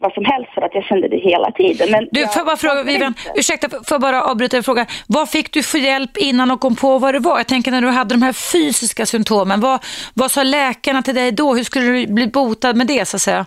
vad 0.00 0.12
som 0.12 0.24
helst 0.24 0.50
för 0.54 0.62
att 0.62 0.74
jag 0.74 0.84
kände 0.84 1.08
det 1.08 1.16
hela 1.16 1.50
tiden. 1.50 1.90
Men 1.90 2.08
Du, 2.12 2.20
får 2.20 2.36
jag 2.36 2.46
bara 2.46 2.56
fråga 2.56 2.82
Vivian, 2.82 3.14
ursäkta, 3.34 3.68
får 3.68 3.94
jag 3.94 4.00
bara 4.00 4.22
avbryta 4.22 4.58
och 4.58 4.64
fråga. 4.64 4.86
Vad 5.08 5.30
fick 5.30 5.52
du 5.52 5.62
för 5.62 5.78
hjälp 5.78 6.16
innan 6.16 6.50
och 6.50 6.60
kom 6.60 6.76
på 6.76 6.98
vad 6.98 7.14
det 7.14 7.18
var? 7.18 7.36
Jag 7.36 7.48
tänker 7.48 7.70
när 7.70 7.80
du 7.80 7.88
hade 7.88 8.14
de 8.14 8.22
här 8.22 8.32
fysiska 8.52 9.06
symptomen, 9.06 9.60
vad, 9.60 9.78
vad 10.14 10.30
sa 10.30 10.42
läkarna 10.42 11.02
till 11.02 11.14
dig 11.14 11.32
då? 11.32 11.54
Hur 11.54 11.62
skulle 11.62 11.86
du 11.86 12.06
bli 12.06 12.26
botad 12.26 12.74
med 12.76 12.86
det 12.86 13.08
så 13.08 13.16
att 13.16 13.20
säga? 13.20 13.46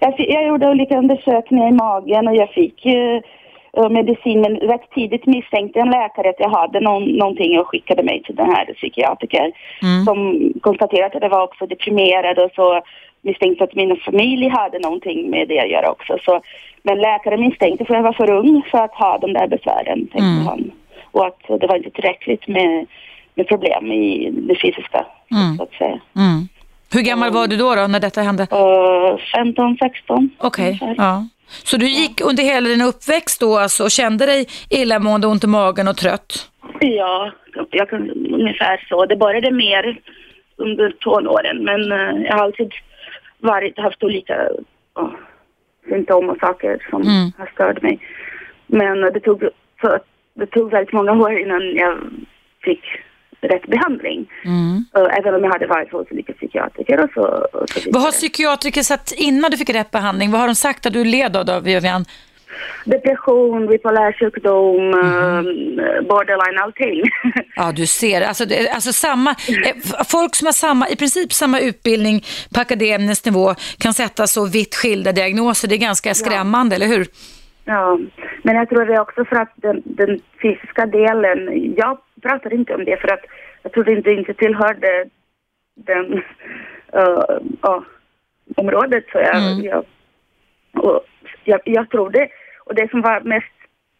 Jag, 0.00 0.14
jag 0.18 0.46
gjorde 0.46 0.68
olika 0.68 0.98
undersökningar 0.98 1.68
i 1.68 1.72
magen 1.72 2.28
och 2.28 2.36
jag 2.36 2.50
fick 2.50 2.86
eh, 2.86 3.20
eh, 3.76 3.88
medicin 3.90 4.40
men 4.40 4.56
rätt 4.56 4.90
tidigt 4.94 5.26
misstänkte 5.26 5.80
en 5.80 5.90
läkare 5.90 6.28
att 6.30 6.40
jag 6.40 6.50
hade 6.50 6.80
någon, 6.80 7.04
någonting 7.04 7.58
och 7.58 7.68
skickade 7.68 8.02
mig 8.02 8.22
till 8.22 8.36
den 8.36 8.46
här 8.54 8.64
psykiatriker 8.74 9.52
som 10.04 10.18
konstaterade 10.60 11.16
att 11.16 11.22
jag 11.22 11.30
var 11.30 11.42
också 11.42 11.66
deprimerad 11.66 12.38
och 12.38 12.50
så 12.54 12.82
misstänkte 13.24 13.64
att 13.64 13.74
min 13.74 13.96
familj 13.96 14.48
hade 14.48 14.78
någonting 14.78 15.30
med 15.30 15.48
det 15.48 15.60
att 15.60 15.70
göra 15.70 15.90
också. 15.90 16.18
Så, 16.24 16.40
men 16.82 16.98
läkaren 16.98 17.40
misstänkte 17.40 17.84
för 17.84 17.94
jag 17.94 18.02
var 18.02 18.12
för 18.12 18.30
ung 18.30 18.62
för 18.70 18.78
att 18.78 18.94
ha 18.94 19.18
de 19.18 19.32
där 19.32 19.46
besvären, 19.46 20.06
tänkte 20.06 20.50
han. 20.50 20.70
Och 21.10 21.26
att 21.26 21.60
det 21.60 21.66
var 21.66 21.76
inte 21.76 21.90
tillräckligt 21.90 22.48
med, 22.48 22.86
med 23.34 23.48
problem 23.48 23.92
i 23.92 24.30
det 24.30 24.54
fysiska, 24.54 25.06
så 25.56 25.62
att 25.62 25.72
säga. 25.72 26.00
Mm. 26.16 26.48
Hur 26.92 27.02
gammal 27.02 27.30
var 27.30 27.46
du 27.46 27.56
då, 27.56 27.74
då 27.74 27.86
när 27.86 28.00
detta 28.00 28.22
hände? 28.22 28.42
Uh, 28.42 29.18
15, 29.34 29.76
16. 29.76 30.30
Okej, 30.38 30.78
ungefär. 30.82 30.94
ja. 30.98 31.24
Så 31.64 31.76
du 31.76 31.88
gick 31.88 32.20
under 32.20 32.42
hela 32.42 32.68
din 32.68 32.82
uppväxt 32.82 33.40
då 33.40 33.58
alltså 33.58 33.84
och 33.84 33.90
kände 33.90 34.26
dig 34.26 34.46
illamående, 34.70 35.26
ont 35.26 35.44
i 35.44 35.46
magen 35.46 35.88
och 35.88 35.96
trött? 35.96 36.50
Ja, 36.80 37.32
jag 37.70 37.90
kan, 37.90 38.10
ungefär 38.10 38.86
så. 38.88 39.06
Det 39.06 39.16
började 39.16 39.50
mer 39.50 39.98
under 40.56 40.90
tonåren 40.90 41.64
men 41.64 41.92
eh, 41.92 42.26
jag 42.26 42.36
har 42.36 42.44
alltid 42.44 42.72
varit, 43.44 43.78
haft 43.78 44.02
olika 44.02 44.34
uh, 45.00 45.14
symptom 45.88 46.30
och 46.30 46.38
saker 46.38 46.86
som 46.90 47.02
Mm. 47.02 47.32
har 47.38 47.46
stört 47.54 47.82
mig. 47.82 47.98
Men 48.66 49.00
det 49.00 49.20
tog, 49.20 49.42
så, 49.80 49.98
det 50.34 50.46
tog 50.46 50.70
väldigt 50.70 50.92
många 50.92 51.12
år 51.12 51.38
innan 51.38 51.74
jag 51.74 51.98
fick 52.62 52.84
rätt 53.40 53.66
behandling. 53.66 54.30
Mm. 54.44 54.84
Även 55.18 55.34
om 55.34 55.44
jag 55.44 55.52
hade 55.52 55.66
varit 55.66 55.92
hos 55.92 56.10
olika 56.10 56.32
psykiatriker 56.32 57.04
och 57.04 57.10
så, 57.14 57.20
och 57.52 57.70
så 57.70 57.90
Vad 57.92 58.02
har 58.02 58.10
psykiatriker 58.10 58.82
sagt 58.82 59.12
innan 59.16 59.50
du 59.50 59.56
fick 59.56 59.70
rätt 59.70 59.90
behandling? 59.90 60.30
Vad 60.30 60.40
har 60.40 60.48
de 60.48 60.54
sagt 60.54 60.86
att 60.86 60.92
du 60.92 61.04
led 61.04 61.36
av 61.36 61.44
då, 61.44 61.60
Vivian? 61.60 62.04
Depression, 62.84 63.66
bipolär 63.66 64.12
sjukdom, 64.12 64.94
eh, 64.94 65.42
borderline, 66.08 66.58
allting. 66.62 67.02
Ja, 67.56 67.72
du 67.72 67.86
ser. 67.86 68.20
Alltså, 68.20 68.44
det, 68.44 68.68
alltså 68.70 68.92
samma, 68.92 69.30
eh, 69.30 70.04
folk 70.08 70.34
som 70.34 70.46
har 70.46 70.52
samma, 70.52 70.88
i 70.88 70.96
princip 70.96 71.32
samma 71.32 71.60
utbildning 71.60 72.24
på 72.54 72.60
akademisk 72.60 73.24
nivå 73.24 73.54
kan 73.78 73.94
sätta 73.94 74.26
så 74.26 74.46
vitt 74.46 74.74
skilda 74.74 75.12
diagnoser. 75.12 75.68
Det 75.68 75.74
är 75.74 75.78
ganska 75.78 76.14
skrämmande, 76.14 76.76
eller 76.76 76.86
hur? 76.86 77.06
ja, 77.64 77.98
men 78.42 78.56
jag 78.56 78.68
tror 78.68 78.84
det 78.84 78.94
är 78.94 79.00
också 79.00 79.24
för 79.24 79.36
att 79.36 79.52
den, 79.56 79.82
den 79.84 80.20
fysiska 80.42 80.86
delen, 80.86 81.38
jag 81.76 81.98
pratar 82.22 82.52
inte 82.54 82.74
om 82.74 82.84
det 82.84 83.00
för 83.00 83.08
att 83.08 83.24
jag 83.62 83.72
tror 83.72 83.84
det 83.84 83.92
inte, 83.92 84.10
inte 84.10 84.34
tillhörde 84.34 85.04
den 85.74 86.12
uh, 86.96 87.38
ja, 87.62 87.84
området. 88.56 89.04
Så 89.12 89.18
jag, 89.18 89.36
Mm. 89.36 89.64
jag, 89.64 89.84
och 90.84 91.04
jag, 91.44 91.60
jag 91.64 91.90
trodde, 91.90 92.28
och 92.64 92.74
det 92.74 92.90
som 92.90 93.00
var 93.02 93.20
mest 93.20 93.54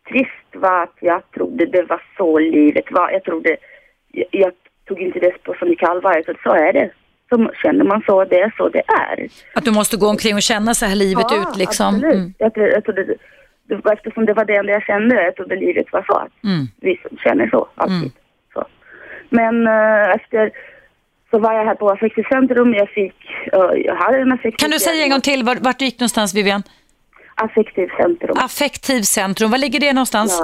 trist 0.09 0.51
var 0.53 0.83
att 0.83 0.97
jag 1.01 1.31
trodde 1.35 1.67
det 1.67 1.83
var 1.83 2.03
så 2.17 2.39
livet 2.39 2.85
var. 2.91 3.11
Jag 3.11 3.25
trodde, 3.25 3.57
jag, 4.13 4.27
jag 4.31 4.53
tog 4.89 5.01
inte 5.01 5.19
det 5.19 5.43
på 5.43 5.55
så 5.59 5.65
mycket 5.67 5.89
allvar. 5.89 6.23
Trodde, 6.23 6.41
så 6.43 6.53
är 6.55 6.73
det. 6.73 6.91
Så 7.29 7.51
känner 7.63 7.85
man 7.85 8.03
så, 8.07 8.25
det 8.25 8.41
är 8.41 8.55
så 8.57 8.69
det 8.69 8.83
är. 9.09 9.29
Att 9.55 9.65
du 9.65 9.71
måste 9.71 9.97
gå 9.97 10.07
omkring 10.09 10.35
och 10.35 10.43
känna 10.43 10.75
så 10.75 10.87
här 10.87 10.95
livet 10.97 11.27
ut 11.33 11.57
liksom. 11.57 11.87
absolut. 11.95 12.15
Mm. 12.15 12.35
Jag, 12.39 12.53
jag 12.57 12.85
trodde, 12.85 13.05
det, 13.69 13.93
eftersom 13.93 14.27
det 14.27 14.33
var 14.35 14.45
det 14.45 14.57
enda 14.57 14.73
jag 14.73 14.83
kände, 14.83 15.23
jag 15.25 15.37
trodde 15.37 15.57
livet 15.57 15.87
var 15.93 16.03
så. 16.03 16.15
Att 16.19 16.45
Mm. 16.45 16.67
vi 16.81 17.01
känner 17.25 17.47
så, 17.49 17.69
alltid. 17.75 17.97
Mm. 17.97 18.11
Så. 18.55 18.65
Men 19.29 19.67
eh, 19.67 20.15
efter 20.15 20.51
så 21.31 21.39
var 21.39 21.53
jag 21.55 21.65
här 21.65 21.75
på 21.75 21.91
Affektivt 21.91 22.29
centrum. 22.29 22.75
Jag 22.75 22.89
fick, 22.89 23.15
eh, 23.53 23.71
jag 23.85 23.95
hade 23.97 24.19
en 24.19 24.33
affektiv 24.33 24.57
Kan 24.57 24.71
du 24.71 24.79
säga 24.79 25.05
en 25.05 25.11
gång 25.11 25.21
till, 25.21 25.43
vart, 25.45 25.61
vart 25.61 25.79
du 25.79 25.85
gick 25.85 26.01
någonstans 26.01 26.35
Vivian? 26.35 26.63
Affektivt 27.35 27.91
centrum. 27.97 28.37
Affektivcentrum, 28.39 29.51
var 29.51 29.59
ligger 29.59 29.81
det 29.81 29.93
någonstans? 29.93 30.43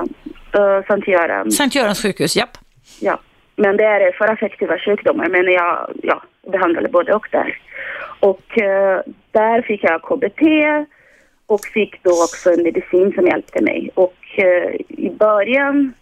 Ja, 0.53 0.79
uh, 0.79 0.87
Sankt 0.87 1.09
Göran. 1.09 1.51
Sankt 1.51 1.75
Görans 1.75 2.03
sjukhus, 2.03 2.37
japp. 2.37 2.59
Ja. 3.01 3.19
Men 3.57 3.77
det 3.77 3.85
är 3.85 4.13
för 4.13 4.33
affektiva 4.33 4.79
sjukdomar. 4.79 5.29
Men 5.29 5.53
jag 5.53 5.91
ja, 6.03 6.23
behandlade 6.53 6.89
både 6.89 7.15
och 7.15 7.29
där. 7.31 7.59
Och 8.21 8.59
eh, 8.59 9.01
där 9.31 9.63
fick 9.63 9.85
jag 9.85 10.03
KBT 10.03 10.43
och 11.47 11.61
fick 11.65 12.03
då 12.03 12.11
också 12.11 12.51
en 12.51 12.63
medicin 12.63 13.13
som 13.15 13.27
hjälpte 13.27 13.63
mig. 13.63 13.91
Och 13.95 14.17
eh, 14.37 14.75
i 14.89 15.11
början, 15.19 15.93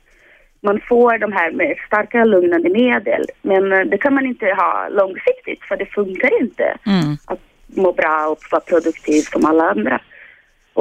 man 0.61 0.81
får 0.89 1.19
de 1.19 1.33
här 1.33 1.51
med 1.51 1.77
starka 1.87 2.25
lugnande 2.25 2.69
medel. 2.71 3.25
Men 3.43 3.73
eh, 3.73 3.81
det 3.81 3.99
kan 3.99 4.15
man 4.15 4.27
inte 4.27 4.47
ha 4.47 4.89
långsiktigt 4.91 5.63
för 5.65 5.77
det 5.77 5.87
funkar 5.87 6.41
inte 6.41 6.77
Mm. 6.87 7.17
att 7.27 7.41
må 7.67 7.93
bra 7.93 8.27
och 8.29 8.39
vara 8.51 8.61
produktiv 8.61 9.21
som 9.21 9.45
alla 9.45 9.71
andra. 9.71 10.01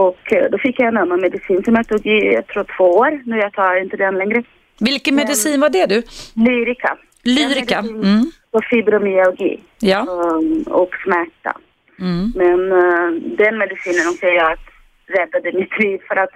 Och 0.06 0.34
eh, 0.34 0.50
då 0.52 0.58
fick 0.58 0.80
jag 0.80 0.88
en 0.88 0.98
annan 0.98 1.22
medicin 1.22 1.64
som 1.64 1.76
jag 1.76 1.88
tog 1.88 2.06
i, 2.06 2.34
jag 2.34 2.48
tror 2.48 2.66
två 2.78 2.84
år. 2.84 3.22
Nu 3.26 3.38
jag 3.38 3.54
tar 3.54 3.82
inte 3.82 3.98
den 3.98 4.18
längre. 4.18 4.44
Vilken 4.80 5.16
medicin 5.16 5.62
var 5.62 5.70
det 5.70 5.86
du? 5.86 6.04
Lyrica. 6.36 6.98
Lyrica. 7.24 7.80
Mm. 7.80 8.32
Och 8.52 8.64
fibromyalgi 8.64 9.60
Ja. 9.80 10.00
um, 10.00 10.64
och 10.68 10.92
smärta. 11.04 11.58
Mm. 12.00 12.34
Men 12.36 12.60
uh, 12.72 13.12
den 13.38 13.58
medicinen 13.58 14.08
också 14.12 14.26
jag 14.26 14.52
att 14.52 14.68
räddade 15.18 15.58
mitt 15.60 15.80
liv 15.80 16.00
för 16.08 16.16
att 16.16 16.34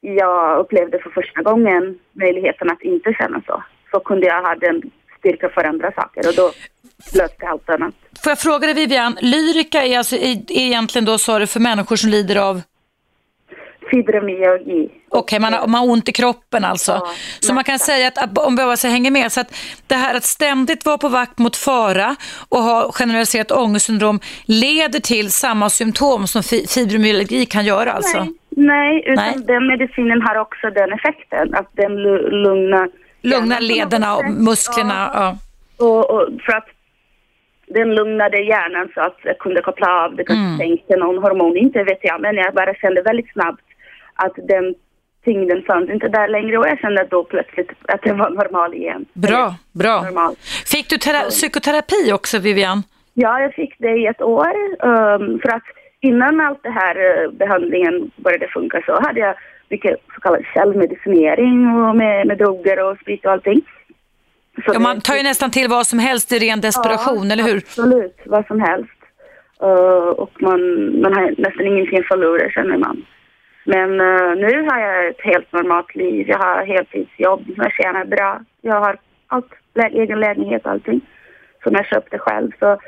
jag 0.00 0.58
upplevde 0.58 0.98
för 0.98 1.10
första 1.10 1.42
gången 1.42 1.98
möjligheten 2.12 2.70
att 2.70 2.82
inte 2.82 3.14
känna 3.18 3.42
så. 3.46 3.62
Så 3.90 4.00
kunde 4.00 4.26
jag 4.26 4.42
ha 4.42 4.54
den 4.54 4.82
styrka 5.18 5.48
för 5.48 5.64
andra 5.64 5.92
saker 5.92 6.28
och 6.28 6.34
då 6.34 6.50
löste 7.18 7.46
allt 7.46 7.68
annat. 7.68 7.94
Får 8.24 8.30
jag 8.30 8.38
fråga 8.38 8.66
dig 8.66 8.74
Vivian, 8.74 9.16
Lyrica 9.20 9.82
är, 9.82 9.98
alltså, 9.98 10.16
är 10.16 10.50
egentligen 10.50 11.04
då 11.04 11.18
sa 11.18 11.38
du 11.38 11.46
för 11.46 11.60
människor 11.60 11.96
som 11.96 12.10
lider 12.10 12.36
av 12.36 12.62
Fibromyalgi. 13.92 14.88
Okej, 15.08 15.40
man, 15.40 15.52
har, 15.52 15.66
man 15.66 15.80
har 15.80 15.90
ont 15.90 16.08
i 16.08 16.12
kroppen 16.12 16.64
alltså. 16.64 16.92
Ja, 16.92 17.06
så 17.40 17.54
man 17.54 17.64
kan 17.64 17.78
säga 17.78 18.08
att, 18.08 18.38
om 18.38 18.56
så 18.78 18.88
hänger 18.88 19.10
med, 19.10 19.32
så 19.32 19.40
att 19.40 19.54
det 19.86 19.94
här 19.94 20.14
att 20.14 20.24
ständigt 20.24 20.86
vara 20.86 20.98
på 20.98 21.08
vakt 21.08 21.38
mot 21.38 21.56
fara 21.56 22.16
och 22.48 22.58
ha 22.58 22.92
generaliserat 22.92 23.50
ångestsyndrom 23.52 24.20
leder 24.46 25.00
till 25.00 25.32
samma 25.32 25.70
symptom 25.70 26.26
som 26.26 26.42
fi, 26.42 26.66
fibromyalgi 26.68 27.46
kan 27.46 27.64
göra 27.64 27.92
alltså? 27.92 28.18
Nej, 28.18 28.32
nej, 28.50 29.02
utan 29.06 29.24
Nej. 29.24 29.44
den 29.46 29.66
medicinen 29.66 30.22
har 30.22 30.36
också 30.36 30.70
den 30.70 30.92
effekten 30.92 31.54
att 31.54 31.68
den 31.72 31.92
lu- 31.92 32.30
lugnar 32.30 32.88
Lugna 33.24 33.36
hjärnan 33.38 33.48
på 33.48 33.54
något 33.54 33.62
lederna 33.62 34.16
och 34.16 34.24
musklerna. 34.30 35.10
Ja. 35.14 35.36
Och, 35.86 36.10
och 36.10 36.28
för 36.46 36.52
att 36.56 36.68
den 37.66 37.94
lugnade 37.94 38.38
hjärnan 38.42 38.88
så 38.94 39.00
att 39.00 39.16
jag 39.24 39.38
kunde 39.38 39.60
koppla 39.62 39.86
av. 40.04 40.16
Det 40.16 40.24
kanske 40.24 40.44
Mm. 40.44 40.58
sänkte 40.58 40.96
någon 40.96 41.22
hormon, 41.22 41.56
inte 41.56 41.82
vet 41.82 41.98
jag. 42.02 42.20
Men 42.20 42.36
jag 42.36 42.54
bara 42.54 42.74
kände 42.74 43.02
väldigt 43.02 43.32
snabbt 43.32 43.60
att 44.24 44.32
den 44.48 44.74
tyngden 45.24 45.62
fanns 45.62 45.90
inte 45.90 46.08
där 46.08 46.28
längre. 46.28 46.58
Och 46.58 46.66
jag 46.68 46.78
kände 46.78 47.06
då 47.10 47.24
plötsligt 47.24 47.70
att 47.88 48.02
det 48.02 48.12
var 48.12 48.30
normal 48.30 48.74
igen. 48.74 49.04
Bra, 49.12 49.54
bra. 49.72 50.02
Normal. 50.02 50.34
Fick 50.66 50.88
du 50.90 50.96
tera- 50.98 51.30
psykoterapi 51.30 52.12
också 52.12 52.38
Vivian? 52.38 52.82
Ja, 53.14 53.40
jag 53.40 53.54
fick 53.54 53.74
det 53.78 53.96
i 53.96 54.06
ett 54.06 54.22
år. 54.22 54.46
ehm, 54.88 55.38
för 55.42 55.48
att 55.56 55.62
innan 56.00 56.40
allt 56.40 56.62
det 56.62 56.70
här 56.70 56.96
eh, 57.24 57.30
behandlingen 57.30 58.10
började 58.16 58.48
funka 58.48 58.82
så 58.86 59.00
hade 59.02 59.20
jag 59.20 59.34
mycket 59.68 59.96
så 60.14 60.20
kallad 60.20 60.44
självmedicinering 60.46 61.66
och 61.88 61.96
med, 61.96 62.26
med 62.26 62.38
droger 62.38 62.84
och 62.90 62.98
sprit 62.98 63.24
och 63.24 63.32
allting. 63.32 63.60
Så 64.64 64.70
Ja, 64.74 64.78
man 64.78 65.00
tar 65.00 65.14
ju 65.16 65.22
nästan 65.22 65.50
till 65.50 65.68
vad 65.68 65.86
som 65.86 65.98
helst 65.98 66.32
i 66.32 66.38
ren 66.38 66.60
desperation, 66.60 67.26
Ja, 67.26 67.32
eller 67.32 67.44
hur? 67.44 67.56
Absolut, 67.56 68.16
vad 68.26 68.46
som 68.46 68.60
helst. 68.60 68.90
Uh, 69.62 70.08
och 70.22 70.42
man, 70.42 70.60
man 71.02 71.12
har 71.14 71.34
nästan 71.38 71.66
ingenting 71.66 71.98
att 71.98 72.06
förlora 72.06 72.50
känner 72.50 72.76
man. 72.76 73.04
Men 73.64 74.00
uh, 74.00 74.36
nu 74.36 74.62
har 74.62 74.78
jag 74.80 75.08
ett 75.08 75.20
helt 75.20 75.52
normalt 75.52 75.94
liv. 75.94 76.28
Jag 76.28 76.38
har 76.38 76.66
heltidsjobb, 76.66 77.44
jag 77.56 77.72
tjänar 77.72 78.04
bra. 78.04 78.40
Jag 78.60 78.80
har 78.80 78.96
allt, 79.26 79.52
egen 79.90 80.20
lägenhet 80.20 80.64
och 80.64 80.70
allting 80.70 81.00
som 81.62 81.74
jag 81.74 81.86
köpte 81.86 82.18
själv. 82.18 82.50
Så 82.58 82.80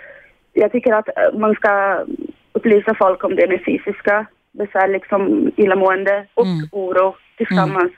jag 0.53 0.73
tycker 0.73 0.95
att 0.95 1.09
uh, 1.09 1.39
man 1.39 1.55
ska 1.55 2.05
upplysa 2.53 2.95
folk 2.95 3.25
om 3.25 3.37
det 3.37 3.49
med 3.49 3.65
fysiska 3.65 4.27
besvär, 4.53 4.89
liksom 4.89 5.51
illamående 5.57 6.27
och 6.35 6.47
Mm. 6.47 6.69
oro 6.73 7.17
tillsammans. 7.37 7.93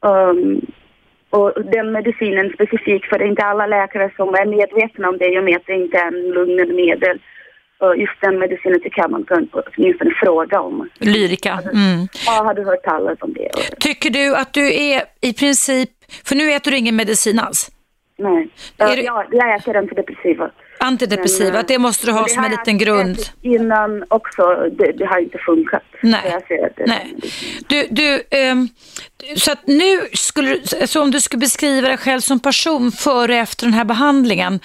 Um, 0.00 0.60
och 1.30 1.52
den 1.64 1.92
medicinen 1.92 2.52
specifikt, 2.52 3.08
för 3.08 3.18
det 3.18 3.24
är 3.24 3.28
inte 3.28 3.44
alla 3.44 3.66
läkare 3.66 4.10
som 4.16 4.28
är 4.28 4.46
medvetna 4.46 5.08
om 5.08 5.18
det 5.18 5.32
i 5.32 5.38
och 5.38 5.44
med 5.44 5.56
att 5.56 5.66
det 5.66 5.74
inte 5.74 5.98
är 5.98 6.06
en 6.06 6.30
lugnande 6.30 6.74
medel. 6.74 7.20
Och 7.78 7.96
just 7.96 8.20
den 8.20 8.38
medicinen 8.38 8.80
tycker 8.80 9.00
jag 9.00 9.10
man 9.10 9.24
kan 9.24 9.48
åtminstone 9.52 10.10
fråga 10.24 10.60
om. 10.60 10.88
Lyrica. 10.98 11.60
Mm. 11.72 12.08
Ja, 12.26 12.32
har 12.44 12.54
du 12.54 12.64
hört 12.64 12.82
talas 12.84 13.18
om 13.20 13.32
det? 13.32 13.50
Tycker 13.80 14.10
du 14.10 14.36
att 14.36 14.52
du 14.52 14.74
är 14.74 15.02
i 15.20 15.32
princip, 15.32 15.90
för 16.24 16.34
nu 16.36 16.52
äter 16.52 16.70
du 16.70 16.76
ingen 16.76 16.96
medicin 16.96 17.38
alls, 17.38 17.70
nej. 18.18 18.48
Är 18.78 18.88
Ja, 18.88 18.96
du- 18.96 19.02
ja, 19.02 19.24
jag 19.32 19.54
äter 19.56 19.76
antidepressiva. 19.76 20.50
antidepressiva, 20.78 21.52
Men, 21.52 21.64
det 21.68 21.78
måste 21.78 22.06
du 22.06 22.12
ha 22.12 22.22
det 22.22 22.28
som 22.30 22.44
en 22.44 22.50
liten 22.50 22.78
grund? 22.78 23.10
ätit 23.18 23.32
Innan 23.42 24.04
också, 24.08 24.42
det, 24.78 24.92
det 24.92 25.06
har 25.06 25.18
inte 25.18 25.38
funkat. 25.38 25.82
Nej. 26.02 26.40
Nej. 26.86 27.14
Du, 27.68 27.86
du, 27.90 28.22
ehm, 28.30 28.68
så 29.36 29.52
att 29.52 29.66
nu 29.66 30.00
skulle 30.12 30.60
så 30.86 31.02
om 31.02 31.10
du 31.10 31.20
skulle 31.20 31.40
beskriva 31.40 31.88
dig 31.88 31.96
själv 31.96 32.20
som 32.20 32.40
person 32.40 32.92
före 32.92 33.32
och 33.34 33.38
efter 33.38 33.64
den 33.66 33.74
här 33.74 33.84
behandlingen, 33.84 34.60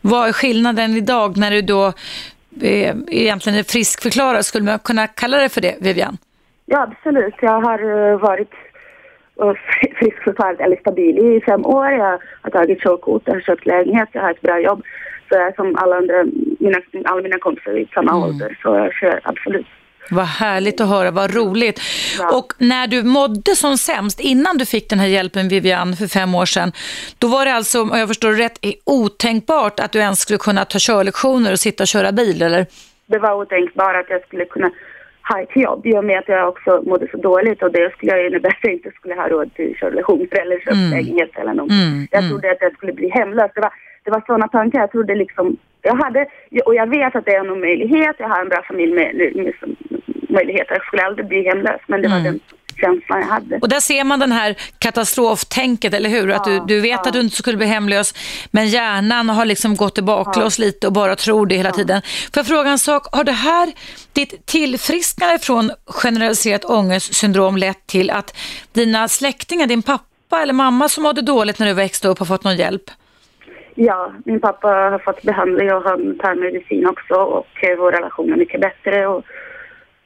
vad 0.00 0.28
är 0.28 0.32
skillnaden 0.32 0.96
idag 0.96 1.36
när 1.36 1.50
du 1.50 1.62
då 1.62 1.92
egentligen 2.60 3.64
friskförklarad? 3.64 4.44
Skulle 4.44 4.64
man 4.64 4.78
kunna 4.78 5.06
kalla 5.06 5.36
det 5.38 5.48
för 5.48 5.60
det, 5.60 5.76
Vivian? 5.80 6.16
Ja, 6.66 6.82
absolut. 6.82 7.34
Jag 7.40 7.60
har 7.60 8.10
eh, 8.12 8.18
varit 8.18 8.52
uh, 9.42 9.52
friskförklarad 9.98 10.60
eller 10.60 10.76
stabil 10.76 11.18
i 11.18 11.40
fem 11.40 11.66
år. 11.66 11.90
Jag 11.90 12.18
har 12.42 12.50
tagit 12.50 12.80
körkort, 12.80 13.22
jag 13.24 13.34
har 13.34 13.40
köpt 13.40 13.66
lägenhet, 13.66 14.08
jag 14.12 14.22
har 14.22 14.30
ett 14.30 14.40
bra 14.40 14.60
jobb. 14.60 14.82
Så 15.28 15.34
jag 15.38 15.46
är 15.46 15.52
som 15.52 15.76
alla 15.76 15.96
andra, 15.96 16.24
mina, 16.58 16.78
alla 17.04 17.22
mina 17.22 17.38
kompisar 17.38 17.78
i 17.78 17.88
samma 17.94 18.10
Mm. 18.10 18.22
ålder. 18.22 18.58
Så 18.62 18.68
jag 18.74 18.94
kör 18.94 19.20
absolut. 19.22 19.66
Vad 20.10 20.24
härligt 20.24 20.80
att 20.80 20.88
höra, 20.88 21.10
vad 21.10 21.34
roligt. 21.34 21.80
Ja. 22.18 22.38
Och 22.38 22.52
när 22.58 22.86
du 22.86 23.02
mådde 23.02 23.56
som 23.56 23.78
sämst, 23.78 24.20
innan 24.20 24.58
du 24.58 24.66
fick 24.66 24.90
den 24.90 24.98
här 24.98 25.06
hjälpen 25.06 25.48
Vivian 25.48 25.96
för 25.96 26.06
fem 26.06 26.34
år 26.34 26.46
sedan, 26.46 26.72
då 27.18 27.26
var 27.26 27.44
det 27.44 27.52
alltså, 27.54 27.82
om 27.82 27.98
jag 27.98 28.08
förstår 28.08 28.32
rätt, 28.32 28.58
otänkbart 28.84 29.80
att 29.80 29.92
du 29.92 29.98
ens 29.98 30.20
skulle 30.20 30.38
kunna 30.38 30.64
ta 30.64 30.78
körlektioner 30.80 31.52
och 31.52 31.58
sitta 31.58 31.82
och 31.84 31.88
köra 31.88 32.12
bil, 32.12 32.42
eller? 32.42 32.66
Det 33.06 33.18
var 33.18 33.34
otänkbart 33.34 33.96
att 33.96 34.10
jag 34.10 34.22
skulle 34.26 34.44
kunna 34.44 34.70
ha 35.30 35.40
ett 35.40 35.56
jobb 35.56 35.86
i 35.86 35.92
och 35.98 36.04
med 36.04 36.18
att 36.18 36.28
jag 36.28 36.48
också 36.48 36.82
mådde 36.86 37.08
så 37.10 37.16
dåligt 37.16 37.62
och 37.62 37.72
det 37.72 37.92
skulle 37.96 38.26
innebära 38.26 38.52
att 38.52 38.58
jag 38.62 38.72
inte 38.72 38.90
skulle 38.90 39.14
ha 39.14 39.28
råd 39.28 39.54
till 39.54 39.76
körlektioner 39.80 40.40
eller 40.40 40.58
köplägenhet 40.60 41.30
eller 41.34 41.54
någonting. 41.54 41.78
Mm, 41.78 42.08
Jag 42.10 42.18
mm. 42.18 42.30
trodde 42.30 42.50
att 42.50 42.60
jag 42.60 42.72
skulle 42.72 42.92
bli 42.92 43.08
hemlös. 43.08 43.50
Det 43.54 43.60
var, 43.60 43.72
det 44.04 44.10
var 44.10 44.22
sådana 44.26 44.48
tankar. 44.48 44.80
Jag 44.80 44.92
trodde 44.92 45.14
liksom, 45.14 45.56
jag 45.82 45.96
hade, 46.04 46.26
och 46.64 46.74
jag 46.74 46.86
vet 46.86 47.16
att 47.16 47.24
det 47.24 47.34
är 47.34 47.40
en 47.40 47.60
möjlighet. 47.60 48.16
Jag 48.18 48.28
har 48.28 48.40
en 48.40 48.48
bra 48.48 48.62
familj 48.68 48.92
med, 48.94 49.14
med, 49.16 49.52
möjligheter. 50.28 50.74
Jag 50.74 50.84
skulle 50.84 51.02
aldrig 51.02 51.28
bli 51.28 51.48
hemlös. 51.48 51.80
Men 51.86 52.02
det 52.02 52.08
var 52.08 52.16
Mm. 52.16 52.32
den 52.32 52.40
känslan 52.80 53.20
jag 53.20 53.26
hade. 53.26 53.58
Och 53.58 53.68
där 53.68 53.80
ser 53.80 54.04
man 54.04 54.20
den 54.20 54.32
här 54.32 54.56
katastroftänket, 54.78 55.94
eller 55.94 56.10
hur? 56.10 56.30
Att 56.30 56.44
du, 56.44 56.60
du 56.66 56.80
vet 56.80 56.90
ja. 56.90 57.08
att 57.08 57.12
du 57.12 57.20
inte 57.20 57.36
skulle 57.36 57.56
bli 57.56 57.66
hemlös, 57.66 58.14
men 58.50 58.68
hjärnan 58.68 59.28
har 59.28 59.44
liksom 59.44 59.76
gått 59.76 59.98
i 59.98 60.02
baklås 60.02 60.58
lite 60.58 60.86
och 60.86 60.92
bara 60.92 61.16
tror 61.16 61.46
det 61.46 61.54
hela 61.56 61.70
tiden. 61.70 62.02
Får 62.02 62.40
jag 62.40 62.46
fråga 62.46 62.70
en 62.70 62.78
sak? 62.78 63.06
Har 63.12 63.24
det 63.24 63.32
här, 63.32 63.72
ditt 64.12 64.46
tillfrisknande 64.46 65.38
från 65.38 65.70
generaliserat 65.86 66.64
ångestsyndrom 66.64 67.56
lett 67.56 67.86
till 67.86 68.10
att 68.10 68.36
dina 68.72 69.08
släktingar, 69.08 69.66
din 69.66 69.82
pappa 69.82 70.42
eller 70.42 70.52
mamma 70.52 70.88
som 70.88 71.02
mådde 71.02 71.22
dåligt 71.22 71.58
när 71.58 71.66
du 71.66 71.72
växte 71.72 72.08
upp 72.08 72.18
har 72.18 72.26
fått 72.26 72.44
någon 72.44 72.56
hjälp? 72.56 72.90
Ja, 73.74 74.12
min 74.24 74.40
pappa 74.40 74.68
har 74.68 74.98
fått 74.98 75.22
behandling 75.22 75.72
och 75.72 75.82
han 75.82 76.18
tar 76.18 76.34
medicin 76.34 76.86
också 76.86 77.14
och 77.14 77.46
vår 77.78 77.92
relation 77.92 78.32
är 78.32 78.36
mycket 78.36 78.60
bättre. 78.60 79.06
Och, 79.06 79.24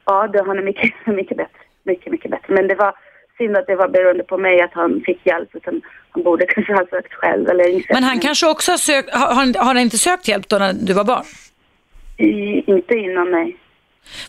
ja, 0.05 0.27
det, 0.27 0.43
han 0.43 0.57
är 0.57 0.63
mycket, 0.63 0.93
mycket 1.05 1.37
bättre. 1.37 1.59
Mycket, 1.83 2.11
mycket 2.11 2.31
bättre. 2.31 2.53
Men 2.53 2.67
det 2.67 2.75
var 2.75 2.93
synd 3.37 3.57
att 3.57 3.67
det 3.67 3.75
var 3.75 3.87
beroende 3.87 4.23
på 4.23 4.37
mig 4.37 4.61
att 4.61 4.73
han 4.73 5.01
fick 5.05 5.25
hjälp. 5.25 5.49
Utan 5.55 5.81
han 6.09 6.23
borde 6.23 6.45
kanske 6.49 6.73
ha 6.73 6.85
sökt 6.89 7.13
själv 7.13 7.49
eller 7.49 7.69
insett 7.69 7.93
Men 7.93 8.03
han 8.03 8.19
kanske 8.19 8.47
också 8.47 8.71
har 8.71 8.77
sökt, 8.77 9.13
har, 9.13 9.59
har 9.59 9.65
han 9.65 9.77
inte 9.77 9.97
sökt 9.97 10.27
hjälp 10.27 10.49
då 10.49 10.57
när 10.57 10.73
du 10.73 10.93
var 10.93 11.03
barn? 11.03 11.25
I, 12.17 12.71
inte 12.71 12.95
innan 12.95 13.29
mig. 13.29 13.57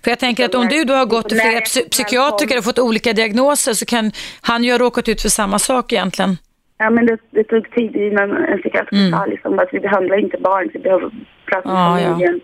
För 0.05 0.11
jag 0.11 0.19
tänker 0.19 0.45
att 0.45 0.55
om 0.55 0.69
du 0.69 0.85
då 0.85 0.95
har 0.95 1.07
gått 1.07 1.29
till 1.29 1.39
flera 1.39 1.53
Nej, 1.53 1.89
psykiatriker 1.91 2.59
och 2.59 2.65
fått 2.65 2.79
olika 2.79 3.13
diagnoser 3.13 3.73
så 3.73 3.87
kan 3.87 4.13
han 4.41 4.65
ju 4.65 4.71
ha 4.71 4.79
råkat 4.79 5.09
ut 5.09 5.23
för 5.23 5.29
samma 5.29 5.59
sak 5.59 5.93
egentligen. 5.93 6.37
Ja, 6.79 6.91
men 6.91 7.07
det, 7.07 7.19
det 7.31 7.45
tog 7.45 7.71
tid 7.75 7.97
innan 7.97 8.37
en 8.37 8.59
psykiater 8.59 9.11
sa 9.11 9.27
liksom 9.27 9.59
att 9.59 9.69
vi 9.73 9.81
behandlar 9.81 10.19
inte 10.19 10.39
barn, 10.39 10.71
vi 10.75 10.79
behöver 10.79 11.11
prata 11.47 11.69
med 11.69 11.79
Mm. 11.79 11.93
Ja, 11.93 12.01
ja. 12.01 12.09
familjen. 12.11 12.41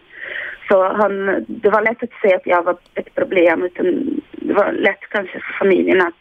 Så 0.68 0.92
han, 0.92 1.44
det 1.48 1.70
var 1.70 1.82
lätt 1.82 2.02
att 2.02 2.10
se 2.22 2.34
att 2.34 2.46
jag 2.46 2.62
var 2.62 2.76
ett 2.94 3.14
problem. 3.14 3.62
Utan 3.62 3.84
det 4.32 4.54
var 4.54 4.72
lätt 4.72 5.00
kanske 5.10 5.32
för 5.40 5.58
familjen 5.58 6.00
att 6.00 6.14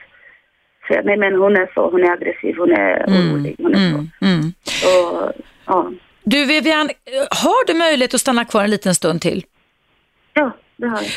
säga 0.88 1.02
nej 1.06 1.18
men 1.18 1.36
hon 1.36 1.56
är 1.58 1.72
så, 1.74 1.90
hon 1.90 2.04
är 2.04 2.12
aggressiv, 2.12 2.56
hon 2.58 2.72
är 2.72 3.04
orolig, 3.08 3.56
hon 3.58 3.74
är 3.76 3.78
Mm, 3.90 4.10
mm. 4.22 4.54
så. 4.64 4.88
så 4.88 5.32
ja. 5.66 5.92
Du 6.24 6.46
Vivian, 6.46 6.90
har 7.44 7.68
du 7.68 7.74
möjlighet 7.74 8.14
att 8.14 8.22
stanna 8.22 8.46
kvar 8.46 8.64
en 8.64 8.70
liten 8.70 8.96
stund 8.96 9.22
till? 9.22 9.44
ja. 10.34 10.52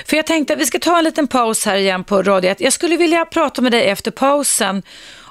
För 0.06 0.16
jag 0.16 0.26
tänkte 0.26 0.52
att 0.54 0.60
vi 0.60 0.64
ska 0.66 0.78
ta 0.78 0.98
en 0.98 1.04
liten 1.04 1.26
paus 1.26 1.66
här 1.66 1.76
igen 1.76 2.04
på 2.04 2.22
Radio 2.22 2.50
1. 2.50 2.60
Jag 2.60 2.72
skulle 2.72 2.96
vilja 2.96 3.24
prata 3.24 3.62
med 3.62 3.72
dig 3.72 3.88
efter 3.88 4.10
pausen 4.10 4.82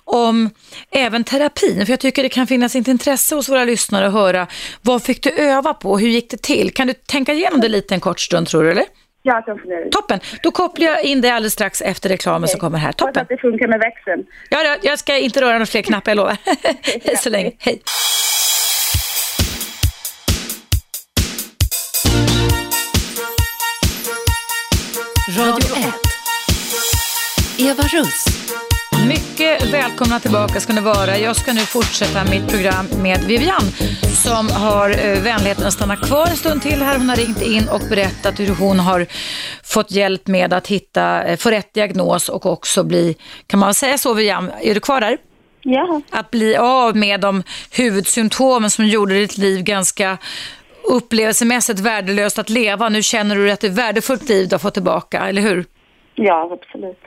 om 0.06 0.50
även 0.92 1.24
terapin, 1.24 1.86
för 1.86 1.94
jag 1.94 2.00
tycker 2.00 2.24
det 2.24 2.30
kan 2.30 2.48
finnas 2.48 2.76
ett 2.76 2.88
intresse 2.88 3.36
hos 3.36 3.50
våra 3.50 3.64
lyssnare 3.66 4.08
att 4.08 4.14
höra 4.14 4.48
vad 4.82 5.04
fick 5.04 5.24
du 5.24 5.30
öva 5.30 5.74
på, 5.74 5.98
hur 5.98 6.08
gick 6.08 6.30
det 6.30 6.42
till? 6.42 6.74
Kan 6.74 6.88
du 6.88 6.94
tänka 6.94 7.34
igenom 7.34 7.62
det 7.62 7.68
lite 7.68 7.94
en 7.94 8.00
kort 8.00 8.20
stund 8.20 8.48
tror 8.48 8.64
du, 8.64 8.72
eller? 8.72 8.86
Jag 9.22 9.46
kan 9.46 9.60
fundera. 9.60 9.90
Toppen, 9.90 10.20
då 10.44 10.52
kopplar 10.52 10.88
jag 10.88 11.04
in 11.04 11.22
dig 11.22 11.32
alldeles 11.32 11.54
strax 11.54 11.82
efter 11.82 12.10
reklamen 12.10 12.50
som 12.50 12.60
kommer 12.60 12.78
här. 12.78 12.88
Hoppas 12.88 12.98
Toppen. 13.08 13.22
att 13.22 13.30
det 13.30 13.38
funkar 13.38 13.68
med 13.68 13.80
växeln. 13.80 14.26
Ja, 14.50 14.64
ja, 14.64 14.78
jag 14.82 15.00
ska 15.00 15.18
inte 15.18 15.42
röra 15.42 15.52
några 15.52 15.66
fler 15.66 15.82
knappar, 15.82 16.12
jag 16.12 16.16
lovar. 16.16 16.38
Hej 17.04 17.18
så 17.18 17.30
länge, 17.30 17.52
hej. 17.60 17.82
Radio 25.38 25.76
1. 25.78 25.94
Eva 27.60 27.84
Russ. 27.84 28.26
Mycket 29.08 29.74
välkomna 29.74 30.20
tillbaka 30.20 30.60
ska 30.60 30.74
ni 30.74 30.82
vara. 30.82 31.18
Jag 31.18 31.36
ska 31.36 31.54
nu 31.54 31.60
fortsätta 31.60 32.24
mitt 32.24 32.48
program 32.48 32.86
med 33.02 33.24
Vivian 33.24 33.62
som 34.24 34.50
har 34.50 34.90
eh, 34.90 35.22
vänligheten 35.22 35.68
att 35.68 35.74
stanna 35.74 35.96
kvar 35.96 36.28
en 36.28 36.36
stund 36.38 36.62
till 36.62 36.82
här. 36.82 36.98
Hon 36.98 37.10
har 37.10 37.16
ringt 37.16 37.42
in 37.42 37.68
och 37.70 37.82
berättat 37.90 38.40
hur 38.40 38.56
hon 38.56 38.80
har 38.80 39.06
fått 39.64 39.92
hjälp 39.92 40.28
med 40.28 40.54
att 40.54 40.68
hitta, 40.68 41.24
eh, 41.24 41.38
få 41.38 41.52
rätt 41.52 41.74
diagnos 41.74 42.30
och 42.30 42.46
också 42.46 42.84
bli, 42.84 43.16
kan 43.48 43.60
man 43.60 43.74
säga 43.74 43.98
så 43.98 44.14
Vivian, 44.14 44.52
är 44.62 44.74
du 44.74 44.80
kvar 44.80 45.02
där? 45.02 45.18
Ja, 45.62 46.02
Att 46.10 46.32
bli 46.32 46.56
av 46.56 46.96
med 46.96 47.22
de 47.22 47.44
huvudsymptomen 47.72 48.72
som 48.72 48.88
gjorde 48.88 49.16
ditt 49.16 49.38
liv 49.38 49.64
ganska 49.64 50.18
upplevelsemässigt 50.84 51.80
värdelöst 51.80 52.40
att 52.40 52.50
leva. 52.50 52.90
Nu 52.90 53.04
känner 53.04 53.36
du 53.36 53.52
att 53.52 53.60
det 53.60 53.68
är 53.68 53.72
värdefullt 53.72 54.30
liv 54.30 54.48
du 54.48 54.54
har 54.54 54.60
fått 54.60 54.74
tillbaka, 54.74 55.28
eller 55.28 55.42
hur? 55.42 55.66
Ja 56.16 56.50
absolut. 56.62 57.00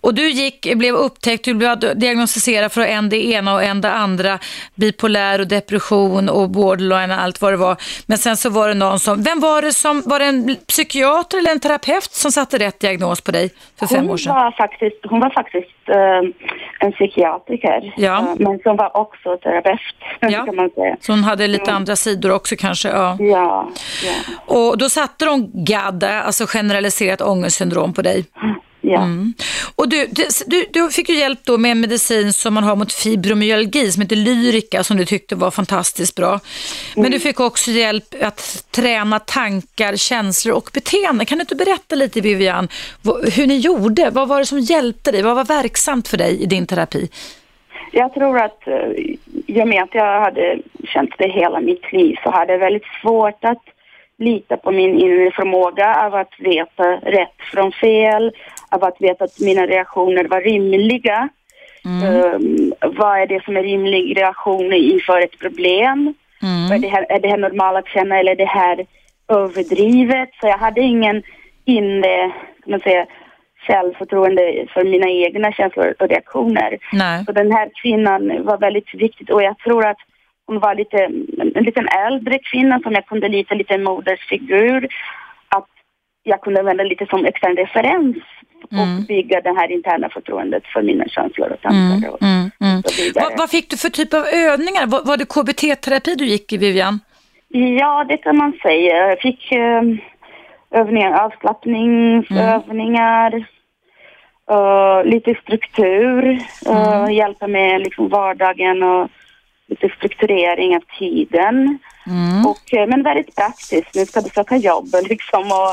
Och 0.00 0.14
du 0.14 0.28
gick, 0.30 0.74
blev 0.76 0.94
upptäckt, 0.94 1.44
du 1.44 1.54
blev 1.54 1.78
diagnostiserad 1.98 2.72
för 2.72 2.80
en 2.80 3.08
det 3.08 3.24
ena 3.26 3.54
och 3.54 3.62
en 3.62 3.80
det 3.80 3.90
andra, 3.92 4.38
bipolär 4.74 5.40
och 5.40 5.46
depression 5.48 6.28
och 6.28 6.50
borderline 6.50 7.10
och 7.10 7.20
allt 7.22 7.40
vad 7.42 7.52
det 7.52 7.56
var. 7.56 7.76
Men 8.06 8.18
sen 8.18 8.36
så 8.36 8.50
var 8.50 8.68
det 8.68 8.74
någon 8.74 8.98
som, 8.98 9.22
vem 9.22 9.40
var 9.40 9.62
det 9.62 9.72
som, 9.72 10.02
var 10.06 10.18
det 10.18 10.24
en 10.24 10.56
psykiater 10.68 11.38
eller 11.38 11.50
en 11.50 11.60
terapeut 11.60 12.12
som 12.12 12.32
satte 12.32 12.58
rätt 12.58 12.80
diagnos 12.80 13.20
på 13.20 13.30
dig 13.30 13.50
för 13.78 13.86
fem 13.86 14.00
Hon 14.00 14.10
år 14.10 14.16
sedan? 14.16 14.34
var 14.34 14.50
faktiskt, 14.50 14.96
hon 15.08 15.20
var 15.20 15.30
faktiskt 15.30 15.88
eh, 15.88 16.46
en 16.86 16.92
psykiatriker, 16.92 17.94
Ja. 17.96 18.18
eh, 18.18 18.24
men 18.38 18.58
som 18.58 18.76
var 18.76 18.96
också 18.96 19.36
terapeut, 19.36 19.80
Ja. 20.20 20.44
kan 20.46 20.56
man 20.56 20.70
säga. 20.70 20.96
Så 21.00 21.12
hon 21.12 21.24
hade 21.24 21.46
lite 21.46 21.72
andra 21.72 21.96
sidor 21.96 22.32
också 22.32 22.54
kanske, 22.58 22.88
ja. 22.88 23.16
Ja, 23.20 23.68
ja, 24.04 24.12
Och 24.54 24.78
då 24.78 24.88
satte 24.88 25.24
de 25.24 25.50
GAD, 25.64 26.04
alltså 26.04 26.46
generaliserat 26.46 27.20
ångestsyndrom 27.20 27.92
på 27.94 28.02
dig. 28.02 28.24
Ja. 28.86 29.02
Mm. 29.02 29.34
Och 29.74 29.88
du, 29.88 30.06
du, 30.46 30.66
du 30.72 30.90
fick 30.90 31.08
ju 31.08 31.14
hjälp 31.14 31.38
då 31.44 31.58
med 31.58 31.70
en 31.70 31.80
medicin 31.80 32.32
som 32.32 32.54
man 32.54 32.64
har 32.64 32.76
mot 32.76 32.92
fibromyalgi 32.92 33.92
som 33.92 34.02
heter 34.02 34.16
Lyrica 34.16 34.84
som 34.84 34.96
du 34.96 35.04
tyckte 35.04 35.34
var 35.34 35.50
fantastiskt 35.50 36.16
bra. 36.16 36.40
Men 36.96 37.10
du 37.10 37.20
fick 37.20 37.40
också 37.40 37.70
hjälp 37.70 38.14
att 38.22 38.64
träna 38.70 39.18
tankar, 39.18 39.96
känslor 39.96 40.54
och 40.54 40.70
beteende. 40.74 41.24
Kan 41.24 41.38
du 41.38 41.42
inte 41.42 41.54
berätta 41.54 41.94
lite 41.94 42.20
Vivian 42.20 42.68
hur 43.36 43.46
ni 43.46 43.56
gjorde? 43.56 44.10
Vad 44.10 44.28
var 44.28 44.38
det 44.38 44.46
som 44.46 44.60
hjälpte 44.60 45.12
dig? 45.12 45.22
Vad 45.22 45.36
var 45.36 45.44
verksamt 45.44 46.08
för 46.08 46.16
dig 46.16 46.42
i 46.42 46.46
din 46.46 46.66
terapi? 46.66 47.08
Jag 47.92 48.14
tror 48.14 48.38
att 48.38 48.68
eh, 48.68 48.90
i 49.46 49.62
och 49.62 49.68
med 49.68 49.82
att 49.82 49.94
jag 49.94 50.20
hade 50.20 50.58
känt 50.84 51.10
det 51.18 51.28
hela 51.28 51.60
mitt 51.60 51.92
liv 51.92 52.16
så 52.22 52.30
hade 52.30 52.52
jag 52.52 52.58
väldigt 52.58 52.86
svårt 53.02 53.44
att 53.44 53.62
lita 54.18 54.56
på 54.56 54.70
min 54.70 54.98
inre 54.98 55.30
förmåga 55.30 55.94
av 55.94 56.14
att 56.14 56.32
veta 56.38 56.84
rätt 56.92 57.38
från 57.52 57.72
fel, 57.72 58.32
av 58.70 58.84
att 58.84 59.00
veta 59.00 59.24
att 59.24 59.40
mina 59.40 59.66
reaktioner 59.66 60.24
var 60.24 60.40
rimliga. 60.40 61.28
Um, 61.84 62.72
vad 62.80 63.20
är 63.20 63.26
det 63.26 63.44
som 63.44 63.56
är 63.56 63.62
rimlig 63.62 64.16
reaktion 64.16 64.72
inför 64.72 65.20
ett 65.20 65.38
problem? 65.38 66.14
Är, 66.72 66.78
det 66.78 66.88
här, 66.88 67.06
är 67.08 67.20
det 67.20 67.28
här 67.28 67.36
normalt 67.36 67.78
att 67.78 67.88
känna 67.88 68.18
eller 68.18 68.32
är 68.32 68.36
det 68.36 68.44
här 68.44 68.86
överdrivet? 69.28 70.28
Så 70.40 70.46
jag 70.46 70.58
hade 70.58 70.80
ingen 70.80 71.22
inre, 71.64 72.32
kan 72.62 72.70
man 72.70 72.80
säga, 72.80 73.06
självförtroende 73.66 74.66
för 74.74 74.84
mina 74.84 75.08
egna 75.08 75.52
känslor 75.52 75.94
och 75.98 76.08
reaktioner. 76.08 76.78
Nej. 76.92 77.24
Så 77.24 77.32
den 77.32 77.52
här 77.52 77.70
kvinnan 77.82 78.44
var 78.44 78.58
väldigt 78.58 78.94
viktig 78.94 79.30
och 79.34 79.42
jag 79.42 79.58
tror 79.58 79.86
att 79.86 79.98
hon 80.46 80.58
var 80.58 80.74
lite, 80.74 80.98
en 81.54 81.64
liten 81.64 81.88
äldre 81.88 82.38
kvinna 82.38 82.80
som 82.80 82.92
jag 82.92 83.06
kunde 83.06 83.28
lita 83.28 83.54
lite 83.54 83.78
modersfigur. 83.78 84.88
Att 85.48 85.68
jag 86.22 86.40
kunde 86.40 86.60
använda 86.60 86.84
lite 86.84 87.06
som 87.06 87.24
extern 87.24 87.56
referens 87.56 88.16
och 88.70 89.06
bygga 89.08 89.40
det 89.40 89.54
här 89.58 89.72
interna 89.72 90.08
förtroendet 90.08 90.66
för 90.66 90.82
mina 90.82 91.04
känslor 91.08 91.48
och 91.50 91.60
tankar 91.60 92.10
och, 92.10 92.22
Mm, 92.22 92.50
mm. 92.60 92.78
och 92.78 92.90
så 92.90 93.02
vidare. 93.02 93.24
Vad, 93.24 93.38
vad 93.38 93.50
fick 93.50 93.70
du 93.70 93.76
för 93.76 93.88
typ 93.88 94.14
av 94.14 94.26
övningar? 94.26 94.86
Var, 94.86 95.04
var 95.04 95.16
det 95.16 95.24
KBT-terapi 95.24 96.14
du 96.14 96.26
gick 96.26 96.52
i 96.52 96.56
Vivian? 96.56 97.00
Ja, 97.48 98.04
det 98.08 98.16
kan 98.16 98.36
man 98.36 98.52
säga. 98.62 99.08
Jag 99.08 99.20
fick 99.20 99.52
eh, 99.52 99.82
övningar, 100.70 101.24
avslappningsövningar, 101.24 103.34
eh, 104.50 105.04
lite 105.04 105.34
struktur, 105.42 106.40
eh, 106.68 107.06
hjälpa 107.10 107.46
med 107.46 107.80
liksom 107.80 108.08
vardagen 108.08 108.82
och 108.82 109.08
lite 109.66 109.88
strukturering 109.96 110.76
av 110.76 110.82
tiden. 110.98 111.78
Och, 112.46 112.74
eh, 112.74 112.86
men 112.86 113.02
väldigt 113.02 113.36
praktiskt. 113.36 113.94
Nu 113.94 114.06
ska 114.06 114.20
du 114.20 114.28
söka 114.28 114.56
jobb 114.56 114.88
liksom 115.08 115.42
och, 115.52 115.70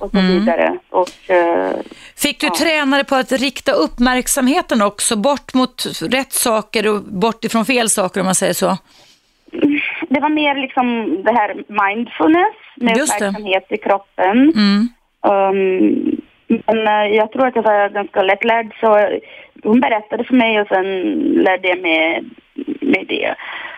och 0.00 0.10
så 0.10 0.20
vidare. 0.20 0.78
Och, 0.90 1.30
eh, 1.30 1.76
Fick 2.16 2.40
du 2.40 2.48
träna 2.50 2.96
dig 2.96 3.04
på 3.04 3.14
att 3.14 3.32
rikta 3.32 3.72
uppmärksamheten 3.72 4.82
också 4.82 5.16
bort 5.16 5.54
mot 5.54 5.86
rätt 6.10 6.32
saker 6.32 6.88
och 6.88 7.02
bort 7.02 7.44
ifrån 7.44 7.64
fel 7.64 7.90
saker 7.90 8.20
om 8.20 8.26
man 8.26 8.34
säger 8.34 8.52
så? 8.52 8.78
det 10.08 10.20
var 10.20 10.28
mer 10.28 10.54
liksom 10.54 10.86
det 11.24 11.32
här 11.32 11.54
mindfulness 11.54 12.56
med 12.76 12.96
Just 12.96 13.18
det. 13.18 13.26
uppmärksamhet 13.26 13.66
i 13.70 13.76
kroppen. 13.76 14.52
Mm. 14.54 14.88
Um, 15.20 16.20
men 16.48 16.86
eh, 16.86 17.16
jag 17.16 17.32
tror 17.32 17.46
att 17.46 17.56
jag 17.56 17.62
var 17.62 17.88
ganska 17.88 18.22
lättlärd 18.22 18.74
så 18.80 19.18
hon 19.62 19.80
berättade 19.80 20.24
för 20.24 20.34
mig 20.34 20.60
och 20.60 20.68
sen 20.68 20.84
lärde 21.20 21.68
jag 21.68 21.82
mig 21.82 22.24
med 22.80 23.06
det 23.08 23.34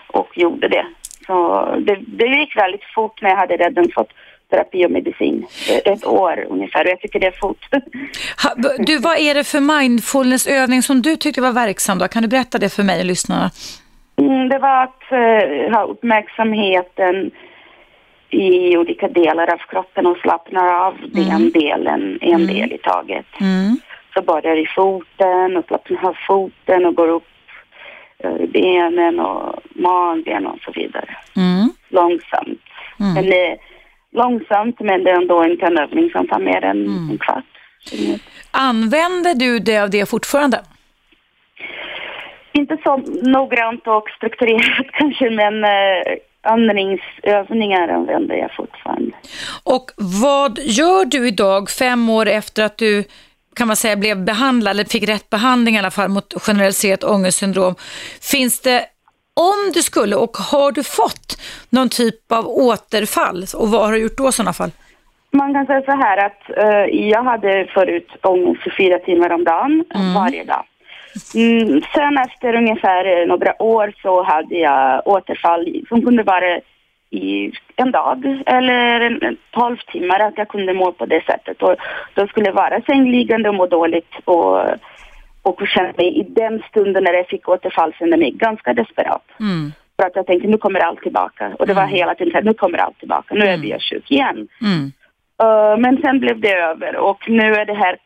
och 0.06 0.38
gjorde 0.38 0.68
det. 0.68 0.86
Så 1.28 1.66
det, 1.86 1.96
det 2.06 2.26
gick 2.26 2.56
väldigt 2.56 2.84
fort 2.94 3.22
när 3.22 3.30
jag 3.30 3.36
hade 3.36 3.56
redan 3.56 3.88
fått 3.94 4.12
terapi 4.50 4.86
och 4.86 4.90
medicin. 4.90 5.46
Ett 5.84 6.06
år 6.06 6.46
ungefär 6.48 6.84
och 6.84 6.90
jag 6.90 7.00
tycker 7.00 7.20
det 7.20 7.26
är 7.26 7.40
fort. 7.40 7.66
Du, 8.78 8.98
vad 8.98 9.18
är 9.18 9.34
det 9.34 9.44
för 9.44 9.60
mindfulnessövning 9.60 10.82
som 10.82 11.02
du 11.02 11.16
tyckte 11.16 11.40
var 11.40 11.52
verksam 11.52 11.98
då? 11.98 12.08
Kan 12.08 12.22
du 12.22 12.28
berätta 12.28 12.58
det 12.58 12.68
för 12.68 12.82
mig 12.82 13.00
och 13.00 13.06
lyssnarna? 13.06 13.50
Mm, 14.16 14.48
det 14.48 14.58
var 14.58 14.82
att 14.82 15.12
eh, 15.12 15.74
ha 15.74 15.82
uppmärksamheten 15.82 17.30
i 18.30 18.76
olika 18.76 19.08
delar 19.08 19.52
av 19.52 19.58
kroppen 19.58 20.06
och 20.06 20.16
slappna 20.18 20.60
av 20.60 20.94
den 21.12 21.50
delen, 21.50 22.18
en 22.20 22.46
del 22.46 22.72
i 22.72 22.78
taget. 22.78 23.26
Mm. 23.40 23.76
Så 24.14 24.22
börjar 24.22 24.56
i 24.56 24.66
foten 24.66 25.56
och 25.56 25.64
slappnar 25.66 26.08
av 26.08 26.16
foten 26.26 26.86
och 26.86 26.94
går 26.94 27.08
upp 27.08 27.26
benen 28.52 29.20
och 29.20 29.60
magen 29.74 30.46
och 30.46 30.58
så 30.64 30.72
vidare. 30.72 31.16
Mm. 31.36 31.68
Långsamt. 31.88 32.62
Mm. 33.00 33.14
Men 33.14 33.26
det 33.26 33.46
är 33.46 33.56
långsamt 34.12 34.80
men 34.80 35.04
det 35.04 35.10
är 35.10 35.16
ändå 35.20 35.44
inte 35.44 35.66
en 35.66 35.78
övning 35.78 36.10
som 36.10 36.28
tar 36.28 36.38
mer 36.38 36.64
än 36.64 36.76
Mm. 36.86 37.10
en 37.10 37.18
kvart. 37.18 37.44
Använder 38.50 39.34
du 39.34 39.58
dig 39.58 39.80
av 39.80 39.90
det 39.90 40.08
fortfarande? 40.08 40.60
Inte 42.52 42.76
så 42.84 42.96
noggrant 43.22 43.86
och 43.86 44.08
strukturerat 44.16 44.86
kanske 44.92 45.30
men 45.30 45.64
eh, 45.64 45.70
andningsövningar 46.42 47.88
använder 47.88 48.34
jag 48.36 48.54
fortfarande. 48.56 49.12
Och 49.64 49.90
vad 50.22 50.58
gör 50.58 51.04
du 51.04 51.28
idag, 51.28 51.70
fem 51.70 52.08
år 52.10 52.28
efter 52.28 52.64
att 52.64 52.78
du 52.78 53.04
kan 53.58 53.66
man 53.66 53.76
säga 53.76 53.96
blev 53.96 54.24
behandlad, 54.24 54.70
eller 54.70 54.84
fick 54.84 55.08
rätt 55.08 55.30
behandling 55.30 55.74
i 55.74 55.78
alla 55.78 55.90
fall 55.90 56.08
mot 56.08 56.34
generaliserat 56.42 57.04
ångestsyndrom. 57.04 57.74
Finns 58.32 58.60
det, 58.60 58.84
om 59.34 59.72
du 59.74 59.82
skulle 59.82 60.16
och 60.16 60.36
har 60.36 60.72
du 60.72 60.82
fått 60.82 61.28
någon 61.70 61.88
typ 61.88 62.32
av 62.32 62.46
återfall 62.48 63.44
och 63.56 63.68
vad 63.68 63.84
har 63.84 63.92
du 63.92 63.98
gjort 63.98 64.16
då 64.16 64.28
i 64.28 64.32
sådana 64.32 64.52
fall? 64.52 64.70
Man 65.30 65.54
kan 65.54 65.66
säga 65.66 65.82
så 65.82 65.92
här 65.92 66.26
att 66.26 66.42
eh, 66.56 67.08
jag 67.08 67.22
hade 67.22 67.66
förut 67.74 68.08
ångest 68.22 68.62
24 68.64 68.98
timmar 68.98 69.30
om 69.32 69.44
dagen, 69.44 69.84
varje 70.14 70.44
dag. 70.44 70.64
Mm, 71.34 71.82
sen 71.94 72.18
efter 72.18 72.54
ungefär 72.54 73.20
eh, 73.20 73.26
några 73.26 73.62
år 73.62 73.92
så 74.02 74.22
hade 74.22 74.54
jag 74.54 75.02
återfall 75.06 75.84
som 75.88 76.02
kunde 76.02 76.22
vara 76.22 76.60
i 77.10 77.52
en 77.76 77.90
dag 77.90 78.42
eller 78.46 79.00
en, 79.00 79.22
en 79.22 79.36
12 79.50 79.76
timmar, 79.92 80.20
att 80.20 80.38
jag 80.38 80.48
kunde 80.48 80.74
må 80.74 80.92
på 80.92 81.06
det 81.06 81.24
sättet. 81.24 81.62
Och 81.62 81.76
då 82.14 82.26
skulle 82.26 82.52
vara 82.52 82.80
sängliggande 82.80 83.48
och 83.48 83.54
må 83.54 83.66
dåligt 83.66 84.12
och, 84.24 84.60
och 85.42 85.68
känna 85.68 85.92
mig 85.96 86.20
i 86.20 86.22
den 86.22 86.62
stunden 86.68 87.04
när 87.04 87.12
jag 87.12 87.26
fick 87.26 87.48
återfall 87.48 87.92
kände 87.92 88.16
mig 88.16 88.30
ganska 88.30 88.74
desperat. 88.74 89.24
Mm. 89.40 89.72
För 89.96 90.06
att 90.06 90.16
jag 90.16 90.26
tänkte 90.26 90.48
nu 90.48 90.58
kommer 90.58 90.80
allt 90.80 91.02
tillbaka. 91.02 91.52
Och 91.58 91.66
det 91.66 91.74
var 91.74 91.86
hela 91.86 92.14
tiden 92.14 92.30
så 92.30 92.36
här, 92.36 92.44
nu 92.44 92.54
kommer 92.54 92.78
allt 92.78 92.98
tillbaka, 92.98 93.34
nu 93.34 93.44
är 93.44 93.64
jag 93.64 93.82
sjuk 93.82 94.10
igen. 94.10 94.48
Mm. 94.60 94.92
Uh, 95.42 95.76
men 95.78 96.00
sen 96.02 96.20
blev 96.20 96.40
det 96.40 96.54
över 96.54 96.96
och 96.96 97.28
nu 97.28 97.54
är 97.54 97.64
det 97.64 97.74
här 97.74 97.96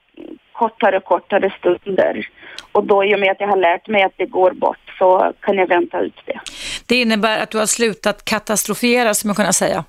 kortare 0.52 0.96
och 0.96 1.04
kortare 1.04 1.52
stunder. 1.58 2.28
Och 2.72 2.84
då 2.84 3.04
i 3.04 3.14
och 3.14 3.20
med 3.20 3.30
att 3.30 3.40
jag 3.40 3.48
har 3.48 3.56
lärt 3.56 3.88
mig 3.88 4.02
att 4.02 4.16
det 4.16 4.26
går 4.26 4.50
bort 4.50 4.81
så 4.98 5.32
kan 5.40 5.56
jag 5.56 5.66
vänta 5.66 6.00
ut 6.00 6.22
det. 6.24 6.40
Det 6.86 7.00
innebär 7.00 7.42
att 7.42 7.50
du 7.50 7.58
har 7.58 7.66
slutat 7.66 8.24
katastrofera, 8.24 9.14
som 9.14 9.28
jag 9.30 9.36
kunna 9.36 9.52
säga. 9.52 9.84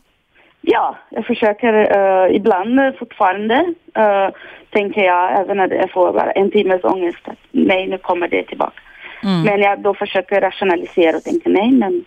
Ja, 0.62 0.98
jag 1.10 1.26
försöker 1.26 1.98
uh, 1.98 2.36
ibland 2.36 2.80
fortfarande, 3.00 3.56
uh, 3.98 4.30
tänker 4.70 5.02
jag, 5.02 5.40
även 5.40 5.58
när 5.58 5.70
jag 5.74 5.92
får 5.92 6.14
bara 6.14 6.32
en 6.32 6.52
timmes 6.52 6.84
ångest, 6.84 7.20
att 7.24 7.38
nej, 7.52 7.88
nu 7.88 7.98
kommer 7.98 8.28
det 8.28 8.44
tillbaka. 8.44 8.82
Mm. 9.24 9.42
Men 9.42 9.60
jag 9.60 9.80
då 9.80 9.94
försöker 9.94 10.42
rationalisera 10.42 11.18
och 11.18 11.24
tänka 11.24 11.50
nej, 11.50 11.72
men 11.72 12.06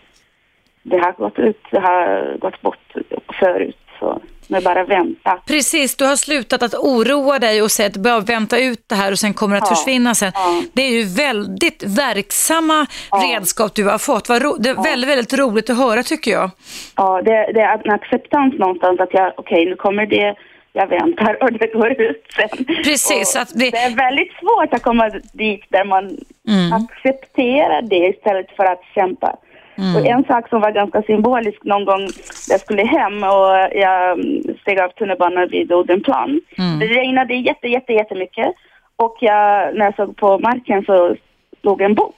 det 0.82 0.98
har 0.98 1.12
gått 1.12 1.38
ut, 1.38 1.60
det 1.70 1.80
har 1.80 2.36
gått 2.38 2.62
bort 2.62 2.94
förut, 3.40 3.78
så 3.98 4.20
nu 4.48 4.60
bara 4.60 4.84
vänta. 4.84 5.38
Precis, 5.46 5.96
du 5.96 6.04
har 6.04 6.16
slutat 6.16 6.62
att 6.62 6.74
oroa 6.74 7.38
dig 7.38 7.62
och 7.62 7.70
säga 7.70 7.86
att 7.86 7.96
bara 7.96 8.20
vänta 8.20 8.58
ut 8.58 8.84
det 8.88 8.94
här 8.94 9.12
och 9.12 9.18
sen 9.18 9.34
kommer 9.34 9.56
det 9.56 9.62
att 9.62 9.70
Ja, 9.70 9.76
försvinna 9.76 10.14
sen. 10.14 10.32
ja. 10.34 10.62
Det 10.72 10.82
är 10.82 10.90
ju 10.90 11.02
väldigt 11.04 11.82
verksamma 11.82 12.86
redskap 13.32 13.74
du 13.74 13.84
har 13.84 13.98
fått. 13.98 14.24
Det 14.26 14.34
är 14.70 14.82
väldigt, 14.82 15.10
väldigt 15.10 15.38
roligt 15.38 15.70
att 15.70 15.76
höra 15.76 16.02
tycker 16.02 16.30
jag. 16.30 16.50
Ja, 16.96 17.22
det, 17.22 17.52
det 17.54 17.60
är 17.60 17.80
en 17.86 17.90
acceptans 17.92 18.54
någonstans 18.58 19.00
att 19.00 19.14
jag, 19.14 19.32
okej, 19.36 19.66
nu 19.66 19.76
kommer 19.76 20.06
det, 20.06 20.34
jag 20.72 20.86
väntar 20.86 21.42
och 21.42 21.52
det 21.52 21.66
går 21.72 21.90
ut 22.00 22.24
sen. 22.36 22.64
Precis, 22.84 23.32
det- 23.54 23.70
det 23.70 23.76
är 23.78 23.96
väldigt 23.96 24.32
svårt 24.40 24.74
att 24.74 24.82
komma 24.82 25.10
dit 25.32 25.64
där 25.68 25.84
man 25.84 26.16
Mm. 26.48 26.72
accepterar 26.72 27.82
det 27.82 27.96
istället 28.16 28.56
för 28.56 28.64
att 28.64 28.80
kämpa. 28.94 29.36
Mm. 29.78 29.96
Och 29.96 30.06
en 30.06 30.24
sak 30.24 30.48
som 30.48 30.60
var 30.60 30.70
ganska 30.70 31.02
symbolisk 31.02 31.64
någon 31.64 31.84
gång, 31.84 32.08
jag 32.48 32.60
skulle 32.60 32.84
hem 32.84 33.22
och 33.22 33.50
jag 33.72 34.12
mm, 34.12 34.42
steg 34.60 34.80
av 34.80 34.88
tunnelbanan 34.88 35.48
vid 35.48 35.72
Odenplan. 35.72 36.40
Mm. 36.58 36.78
Det 36.78 36.86
regnade 36.86 37.34
jätte, 37.34 37.68
jätte, 37.68 37.92
jättemycket 37.92 38.54
och 38.96 39.16
jag, 39.20 39.76
när 39.76 39.84
jag 39.84 39.96
såg 39.96 40.16
på 40.16 40.38
marken 40.38 40.84
så 40.84 41.16
låg 41.62 41.80
en 41.80 41.94
bok. 41.94 42.16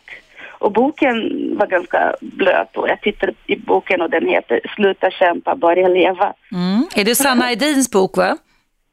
Och 0.60 0.72
boken 0.72 1.16
var 1.58 1.66
ganska 1.66 2.14
blöt 2.20 2.76
och 2.76 2.88
jag 2.88 3.00
tittade 3.00 3.32
i 3.46 3.56
boken 3.56 4.00
och 4.02 4.10
den 4.10 4.28
heter 4.28 4.60
Sluta 4.76 5.10
kämpa, 5.10 5.56
börja 5.56 5.88
leva. 5.88 6.32
Mm. 6.52 6.86
Är 6.96 7.04
det 7.04 7.14
Sanna 7.14 7.52
Edins 7.52 7.90
bok 7.90 8.16
va? 8.16 8.36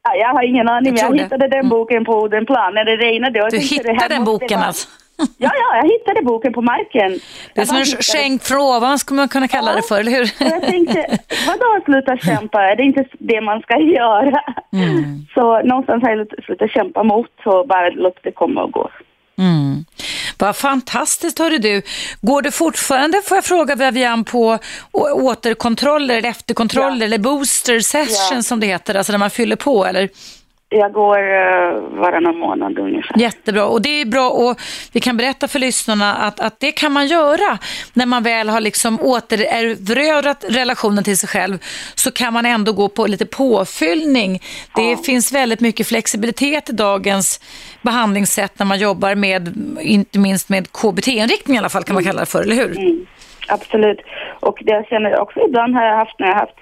Ja, 0.02 0.14
jag 0.14 0.28
har 0.28 0.42
ingen 0.42 0.68
aning, 0.68 0.96
Jag 0.96 1.10
men 1.10 1.18
jag 1.18 1.24
hittade 1.24 1.48
den 1.48 1.68
boken 1.68 2.04
på 2.04 2.12
Odenplan 2.12 2.74
när 2.74 2.84
det 2.84 2.96
regnade. 2.96 3.48
Du 3.50 3.58
hittade 3.58 4.08
den 4.08 4.24
boken 4.24 4.58
alltså? 4.58 4.88
Ja, 5.18 5.50
ja, 5.54 5.76
jag 5.76 5.84
hittade 5.84 6.22
boken 6.22 6.52
på 6.52 6.62
marken. 6.62 7.20
Det 7.54 7.60
är 7.60 7.64
som 7.64 7.76
en 7.76 7.84
skänk 7.84 8.42
från 8.42 8.58
ovan 8.60 8.98
skulle 8.98 9.16
man 9.16 9.28
kunna 9.28 9.48
kalla 9.48 9.70
Ja. 9.70 9.76
det 9.76 9.82
för, 9.82 10.00
eller 10.00 10.12
hur? 10.12 10.30
Jag 10.38 10.62
tänkte, 10.62 11.18
vadå 11.46 11.80
sluta 11.84 12.16
kämpa? 12.18 12.62
Är 12.62 12.76
det 12.76 12.82
inte 12.82 13.04
det 13.18 13.40
man 13.40 13.60
ska 13.60 13.78
göra? 13.78 14.40
Mm. 14.72 15.26
Så 15.34 15.62
någonstans 15.62 16.02
har 16.02 16.10
jag 16.10 16.26
slutat 16.44 16.70
kämpa 16.70 17.02
mot 17.02 17.30
och 17.44 17.68
bara 17.68 17.88
låt 17.90 18.18
det 18.22 18.32
komma 18.32 18.62
och 18.62 18.72
gå. 18.72 18.90
Mm. 19.38 19.84
Vad 20.38 20.56
fantastiskt 20.56 21.38
hörru 21.38 21.58
du. 21.58 21.82
Går 22.20 22.42
det 22.42 22.50
fortfarande, 22.50 23.22
får 23.22 23.36
jag 23.36 23.44
fråga 23.44 23.74
Vivian, 23.74 24.24
på 24.24 24.58
återkontroller 25.14 26.16
eller 26.18 26.28
efterkontroller 26.28 26.96
Ja. 26.98 27.04
eller 27.04 27.18
booster 27.18 27.80
sessions 27.80 28.30
Ja. 28.32 28.42
som 28.42 28.60
det 28.60 28.66
heter, 28.66 28.94
alltså 28.94 29.12
när 29.12 29.18
man 29.18 29.30
fyller 29.30 29.56
på 29.56 29.84
eller? 29.86 30.08
Jag 30.68 30.92
går 30.92 31.18
uh, 31.18 31.80
varannan 32.00 32.38
månad 32.38 32.78
ungefär. 32.78 33.18
Jättebra 33.18 33.64
och 33.64 33.82
det 33.82 34.00
är 34.00 34.04
bra 34.06 34.30
och 34.30 34.60
vi 34.92 35.00
kan 35.00 35.16
berätta 35.16 35.48
för 35.48 35.58
lyssnarna 35.58 36.14
att, 36.14 36.40
att 36.40 36.60
det 36.60 36.72
kan 36.72 36.92
man 36.92 37.06
göra 37.06 37.58
när 37.92 38.06
man 38.06 38.22
väl 38.22 38.48
har 38.48 38.60
liksom 38.60 39.00
återerövrat 39.00 40.44
relationen 40.48 41.04
till 41.04 41.16
sig 41.18 41.28
själv 41.28 41.58
så 41.94 42.10
kan 42.12 42.32
man 42.32 42.46
ändå 42.46 42.72
gå 42.72 42.88
på 42.88 43.06
lite 43.06 43.26
påfyllning. 43.26 44.42
Det 44.74 44.90
Ja. 44.90 44.96
finns 44.96 45.32
väldigt 45.32 45.60
mycket 45.60 45.86
flexibilitet 45.86 46.70
i 46.70 46.72
dagens 46.72 47.40
behandlingssätt 47.82 48.58
när 48.58 48.66
man 48.66 48.78
jobbar 48.78 49.14
med, 49.14 49.54
inte 49.80 50.18
minst 50.18 50.48
med 50.48 50.72
KBT-inriktning 50.72 51.56
i 51.56 51.58
alla 51.58 51.68
fall 51.68 51.82
kan 51.84 51.94
man 51.94 52.04
kalla 52.04 52.20
det 52.20 52.26
för, 52.26 52.42
eller 52.42 52.56
hur? 52.56 52.78
Mm, 52.78 53.06
absolut. 53.48 53.98
Och 54.40 54.58
det 54.64 54.72
jag 54.72 54.86
känner 54.86 55.20
också 55.20 55.40
ibland 55.48 55.74
har 55.74 55.84
jag 55.84 55.96
haft 55.96 56.18
när 56.18 56.26
jag 56.26 56.34
har 56.34 56.40
haft 56.40 56.58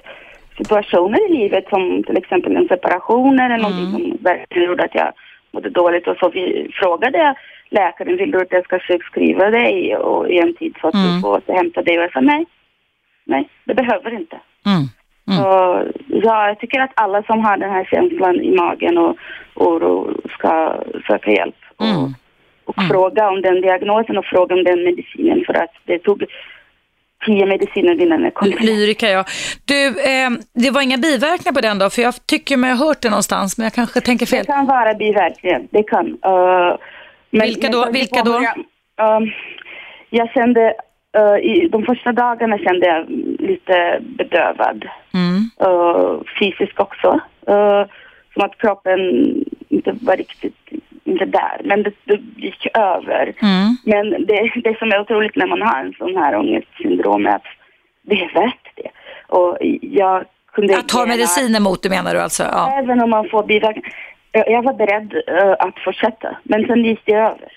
situationer 0.56 1.30
i 1.30 1.32
livet 1.38 1.68
som 1.68 2.02
till 2.06 2.16
exempel 2.16 2.56
en 2.56 2.68
separation 2.68 3.38
eller 3.40 3.58
någonting 3.58 3.90
som 3.92 4.18
verkligen 4.20 4.68
gjorde 4.68 4.84
att 4.84 4.94
jag 4.94 5.12
mådde 5.52 5.70
dåligt 5.70 6.08
och 6.08 6.16
så 6.16 6.28
vi 6.30 6.70
frågade 6.72 7.18
jag 7.18 7.34
läkaren, 7.70 8.16
vill 8.16 8.30
du 8.30 8.38
att 8.40 8.52
jag 8.52 8.64
ska 8.64 8.78
sjukskriva 8.78 9.50
dig 9.50 9.96
och 9.96 10.30
i 10.30 10.38
en 10.38 10.54
tid 10.54 10.74
så 10.80 10.88
att 10.88 10.94
Mm. 10.94 11.06
du 11.16 11.20
får 11.20 11.36
återhämta 11.36 11.82
dig? 11.82 11.98
Och 11.98 12.04
jag 12.04 12.12
sa 12.12 12.20
nej, 12.20 12.44
nej, 13.24 13.48
det 13.64 13.74
behöver 13.74 14.14
inte. 14.14 14.36
Mm. 14.66 14.82
Mm. 15.28 15.42
Så, 15.42 15.48
ja, 16.06 16.48
jag 16.48 16.58
tycker 16.58 16.80
att 16.80 16.90
alla 16.94 17.22
som 17.22 17.44
har 17.44 17.56
den 17.56 17.70
här 17.70 17.84
känslan 17.84 18.34
i 18.40 18.50
magen 18.56 18.98
och 18.98 19.16
oro 19.54 20.14
ska 20.38 20.74
söka 21.06 21.30
hjälp 21.30 21.56
och, 21.76 21.86
Mm. 21.86 22.12
och 22.64 22.74
fråga 22.90 23.28
om 23.28 23.42
den 23.42 23.60
diagnosen 23.60 24.18
och 24.18 24.24
fråga 24.26 24.54
om 24.54 24.64
den 24.64 24.84
medicinen 24.84 25.44
för 25.46 25.54
att 25.54 25.70
det 25.84 25.98
tog 25.98 26.24
tio 27.26 27.46
mediciner 27.46 28.00
innan 28.02 28.22
jag 28.22 28.34
kom 28.34 28.52
till 28.52 28.66
Lyrika, 28.66 29.08
ja. 29.10 29.24
Du, 29.64 29.86
eh, 29.86 30.30
det 30.54 30.70
var 30.70 30.82
inga 30.82 30.96
biverkningar 30.98 31.52
på 31.54 31.60
den 31.60 31.78
då, 31.78 31.90
för 31.90 32.02
jag 32.02 32.26
tycker 32.26 32.56
mig 32.56 32.70
ha 32.70 32.86
hört 32.86 33.00
det 33.00 33.10
någonstans, 33.10 33.58
men 33.58 33.64
jag 33.64 33.72
kanske 33.72 34.00
tänker 34.00 34.26
Det 34.26 34.30
fel. 34.30 34.46
kan 34.46 34.66
vara 34.66 34.94
biverkningar, 34.94 35.62
det 35.70 35.82
kan. 35.82 36.06
Uh, 36.06 36.76
men, 37.30 37.46
Vilka 37.46 37.68
då? 37.68 37.80
men- 37.84 37.92
Vilka 37.92 38.22
då? 38.22 38.36
Um, 38.36 39.30
jag 40.10 40.30
kände, 40.30 40.74
uh, 41.18 41.38
i 41.38 41.68
de 41.72 41.82
första 41.84 42.12
dagarna 42.12 42.58
kände 42.58 42.86
jag 42.86 43.10
lite 43.48 43.98
bedövad. 44.00 44.84
Mm. 45.14 45.50
uh, 45.66 46.20
fysiskt 46.38 46.78
också. 46.80 47.20
Uh, 47.48 47.84
som 48.34 48.42
att 48.42 48.58
kroppen 48.58 49.00
inte 49.68 49.96
var 50.00 50.16
riktigt 50.16 50.56
inte 51.04 51.24
där, 51.24 51.60
men 51.64 51.82
det, 51.82 51.92
det 52.04 52.20
gick 52.36 52.66
över. 52.74 53.34
Mm. 53.42 53.76
Men 53.84 54.26
det, 54.26 54.52
det 54.64 54.78
som 54.78 54.92
är 54.92 55.00
otroligt 55.00 55.36
när 55.36 55.46
man 55.46 55.62
har 55.62 55.80
en 55.80 55.94
sån 55.98 56.16
här 56.16 56.36
ångestsyndrom 56.36 57.26
är 57.26 57.30
att 57.30 57.46
det 58.02 58.14
är 58.14 58.34
värt 58.34 58.70
det. 58.76 58.90
Och 59.28 59.58
jag 59.80 60.24
kunde 60.52 60.78
Att 60.78 60.88
ta 60.88 61.06
mediciner 61.06 61.60
mot 61.60 61.82
det 61.82 61.88
menar 61.88 62.14
du 62.14 62.20
alltså? 62.20 62.42
Ja. 62.42 62.78
Även 62.78 63.00
om 63.00 63.10
man 63.10 63.28
får 63.28 63.44
biverkningar. 63.44 63.92
Jag 64.32 64.62
var 64.62 64.74
beredd 64.74 65.14
uh, 65.14 65.54
att 65.58 65.78
fortsätta, 65.84 66.36
men 66.42 66.66
sen 66.66 66.84
gick 66.84 67.00
det 67.04 67.12
över. 67.12 67.48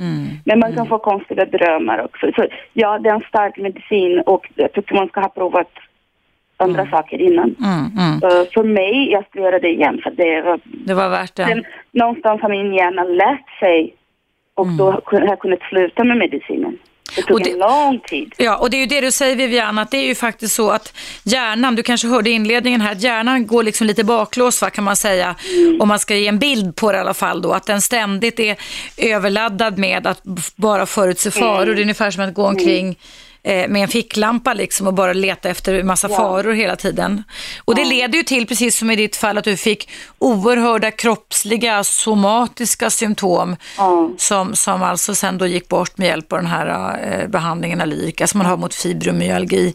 Mm. 0.00 0.26
Men 0.44 0.58
man 0.58 0.74
kan 0.74 0.86
få 0.86 0.98
konstiga 0.98 1.44
drömmar 1.44 2.04
också. 2.04 2.32
Så, 2.36 2.46
ja, 2.72 2.98
det 2.98 3.08
är 3.08 3.14
en 3.14 3.28
stark 3.28 3.56
medicin 3.56 4.20
och 4.26 4.48
jag 4.54 4.72
tycker 4.72 4.94
man 4.94 5.08
ska 5.08 5.20
ha 5.20 5.28
provat 5.28 5.70
andra 6.62 6.86
saker 6.90 7.20
innan. 7.20 7.54
Mm, 7.60 7.90
mm. 7.98 8.14
Uh, 8.24 8.44
för 8.54 8.62
mig, 8.64 9.10
jag 9.12 9.26
skulle 9.26 9.44
göra 9.44 9.58
det 9.58 9.68
igen 9.68 10.00
för 10.02 10.10
det 10.10 10.42
var, 10.42 10.60
Det 10.86 10.94
var 10.94 11.08
värt 11.08 11.34
det. 11.34 11.46
sen, 11.46 11.64
någonstans 11.92 12.42
har 12.42 12.48
min 12.48 12.74
hjärna 12.74 13.04
lärt 13.04 13.58
sig 13.60 13.94
och 14.54 14.66
då 14.66 14.86
Mm. 14.90 15.02
har 15.22 15.28
jag 15.28 15.38
kunnat 15.38 15.62
sluta 15.70 16.04
med 16.04 16.16
medicinen. 16.16 16.78
Det 17.16 17.22
tog 17.22 17.34
Och 17.36 17.42
det- 17.44 17.50
en 17.50 17.58
lång 17.58 17.98
tid. 18.00 18.34
Ja, 18.38 18.56
och 18.56 18.70
det 18.70 18.76
är 18.76 18.80
ju 18.80 18.86
det 18.86 19.00
du 19.00 19.10
säger 19.10 19.36
Vivian, 19.36 19.78
att 19.78 19.90
det 19.90 19.96
är 19.96 20.06
ju 20.06 20.14
faktiskt 20.14 20.54
så 20.54 20.70
att 20.70 20.96
hjärnan, 21.24 21.74
du 21.74 21.82
kanske 21.82 22.08
hörde 22.08 22.30
i 22.30 22.32
inledningen 22.32 22.80
här, 22.80 22.92
att 22.92 23.02
hjärnan 23.02 23.46
går 23.46 23.62
liksom 23.62 23.86
lite 23.86 24.04
baklås 24.04 24.62
va, 24.62 24.70
kan 24.70 24.84
man 24.84 24.96
säga, 24.96 25.34
om 25.80 25.88
man 25.88 25.98
ska 25.98 26.14
ge 26.16 26.26
en 26.28 26.38
bild 26.38 26.76
på 26.76 26.92
det 26.92 26.98
i 26.98 27.00
alla 27.00 27.14
fall 27.14 27.42
då, 27.42 27.52
att 27.52 27.66
den 27.66 27.80
ständigt 27.80 28.40
är 28.40 28.56
överladdad 28.98 29.78
med 29.78 30.06
att 30.06 30.22
bara 30.56 30.86
förutse 30.86 31.30
faror, 31.30 31.66
det 31.74 31.80
är 31.80 31.82
ungefär 31.82 32.10
som 32.10 32.24
att 32.24 32.34
gå 32.34 32.46
omkring 32.46 32.96
eh, 33.44 33.68
med 33.68 33.82
en 33.82 33.88
ficklampa 33.88 34.54
liksom 34.54 34.86
och 34.86 34.94
bara 34.94 35.12
leta 35.12 35.48
efter 35.48 35.74
en 35.74 35.86
massa 35.86 36.08
Ja. 36.10 36.16
faror 36.16 36.52
hela 36.52 36.76
tiden. 36.76 37.24
Och 37.64 37.74
det 37.74 37.84
leder 37.84 38.16
ju 38.18 38.22
till, 38.24 38.46
precis 38.46 38.78
som 38.78 38.90
i 38.90 38.96
ditt 38.96 39.16
fall, 39.16 39.38
att 39.38 39.44
du 39.44 39.56
fick 39.56 39.88
oerhörda 40.18 40.90
kroppsliga 40.90 41.84
somatiska 41.84 42.90
symptom 42.90 43.56
Ja. 43.78 44.10
som, 44.18 44.54
som 44.54 44.82
alltså 44.82 45.14
sen 45.14 45.38
då 45.38 45.46
gick 45.46 45.68
bort 45.68 45.98
med 45.98 46.08
hjälp 46.08 46.32
av 46.32 46.38
den 46.38 46.46
här 46.46 46.98
eh, 47.02 47.28
behandlingen 47.28 47.80
Alika 47.80 48.26
som 48.26 48.38
man 48.38 48.46
har 48.46 48.56
mot 48.56 48.74
fibromyalgi. 48.74 49.74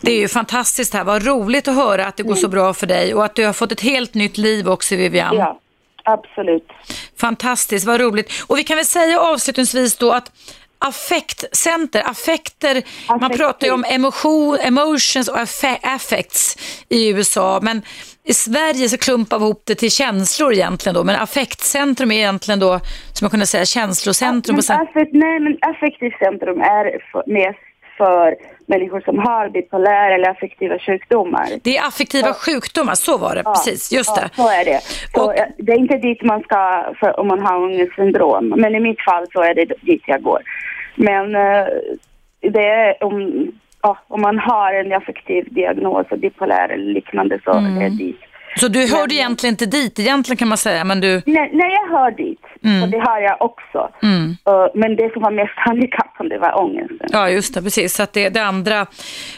Det 0.00 0.12
är 0.12 0.18
ju 0.18 0.28
fantastiskt 0.28 0.94
här, 0.94 1.04
vad 1.04 1.26
roligt 1.26 1.68
att 1.68 1.74
höra 1.74 2.06
att 2.06 2.16
det 2.16 2.22
går 2.22 2.34
så 2.34 2.48
bra 2.48 2.74
för 2.74 2.86
dig 2.86 3.14
och 3.14 3.24
att 3.24 3.34
du 3.34 3.46
har 3.46 3.52
fått 3.52 3.72
ett 3.72 3.80
helt 3.80 4.14
nytt 4.14 4.38
liv 4.38 4.68
också 4.68 4.96
Vivian. 4.96 5.36
Ja, 5.36 5.58
absolut. 6.04 6.68
Fantastiskt, 7.20 7.86
vad 7.86 8.00
roligt. 8.00 8.32
Och 8.46 8.58
vi 8.58 8.64
kan 8.64 8.76
väl 8.76 8.86
säga 8.86 9.20
avslutningsvis 9.20 9.96
då 9.96 10.12
att 10.12 10.32
affektcenter, 10.88 12.02
affekter, 12.10 12.82
man 13.08 13.16
Affekter. 13.24 13.38
pratar 13.44 13.66
ju 13.66 13.72
om 13.72 13.84
emotion, 13.88 14.58
emotions 14.60 15.28
och 15.28 15.36
affe- 15.36 15.78
affects 15.82 16.56
i 16.88 17.10
USA, 17.10 17.58
men 17.62 17.82
i 18.24 18.34
Sverige 18.34 18.88
så 18.88 18.98
klumpar 18.98 19.38
vi 19.38 19.44
ihop 19.44 19.62
det 19.66 19.74
till 19.74 19.90
känslor 19.90 20.52
egentligen 20.52 20.94
då, 20.94 21.04
men 21.04 21.16
affektcentrum 21.20 22.10
är 22.12 22.16
egentligen 22.16 22.60
då, 22.60 22.80
som 23.12 23.24
man 23.24 23.30
kunde 23.30 23.46
säga, 23.46 23.64
känslocentrum. 23.64 24.54
Men 24.54 24.58
Och 24.58 24.64
sen, 24.64 24.80
affekt, 24.80 25.10
nej, 25.12 25.40
men 25.40 25.58
affektivt 25.60 26.18
centrum 26.18 26.60
är 26.60 26.84
mest 27.26 27.58
för 27.98 28.34
människor 28.66 29.00
som 29.00 29.18
har 29.18 29.48
bipolära 29.48 30.14
eller 30.14 30.28
affektiva 30.30 30.78
sjukdomar. 30.78 31.48
det 31.62 31.76
är 31.76 31.86
affektiva 31.86 32.34
sjukdomar, 32.34 32.94
så 32.94 33.18
var 33.18 33.34
det, 33.34 33.42
precis, 33.42 33.92
just 33.92 34.10
ja, 34.16 34.22
det. 34.22 34.30
så 34.42 34.48
är 34.48 34.64
det. 34.64 34.80
Så, 35.14 35.24
Och- 35.24 35.34
det 35.58 35.72
är 35.72 35.78
inte 35.78 35.96
dit 35.96 36.22
man 36.22 36.40
ska 36.42 36.92
för, 37.00 37.20
om 37.20 37.26
man 37.28 37.40
har 37.40 37.56
ångestsyndrom. 37.56 38.48
Men 38.56 38.74
i 38.74 38.80
mitt 38.80 39.00
fall 39.04 39.26
så 39.32 39.42
är 39.42 39.54
det 39.54 39.64
dit 39.64 40.02
jag 40.06 40.22
går. 40.22 40.40
Men 40.94 41.34
eh, 41.34 41.66
det 42.40 42.68
är 42.68 43.04
om, 43.04 43.46
ja, 43.82 43.98
om 44.08 44.20
man 44.20 44.38
har 44.38 44.72
en 44.74 44.92
affektiv 44.92 45.48
diagnos, 45.50 46.06
bipolär 46.08 46.68
eller 46.68 46.92
liknande, 46.92 47.38
så 47.44 47.52
Mm. 47.58 47.76
är 47.76 47.80
det 47.90 47.96
dit. 47.96 48.20
Så 48.60 48.68
du 48.68 48.86
hörde 48.86 49.14
egentligen 49.14 49.52
inte 49.52 49.66
dit, 49.66 49.98
egentligen 49.98 50.36
kan 50.36 50.48
man 50.48 50.58
säga, 50.58 50.84
men 50.84 51.00
du, 51.00 51.22
Nej, 51.26 51.50
nej, 51.52 51.70
jag 51.82 51.98
hör 51.98 52.10
dit. 52.10 52.38
Och 52.82 52.88
det 52.88 52.98
har 52.98 53.20
jag 53.20 53.42
också. 53.42 53.90
Mm. 54.02 54.36
Eh, 54.46 54.66
men 54.74 54.96
det 54.96 55.12
som 55.12 55.22
var 55.22 55.30
mest 55.30 55.52
handikappande 55.56 56.38
var 56.38 56.58
ångesten. 56.60 57.08
Ja, 57.12 57.28
just 57.30 57.54
det, 57.54 57.62
precis. 57.62 57.94
Så 57.94 58.02
att 58.02 58.12
det, 58.12 58.28
det 58.28 58.42
andra 58.44 58.86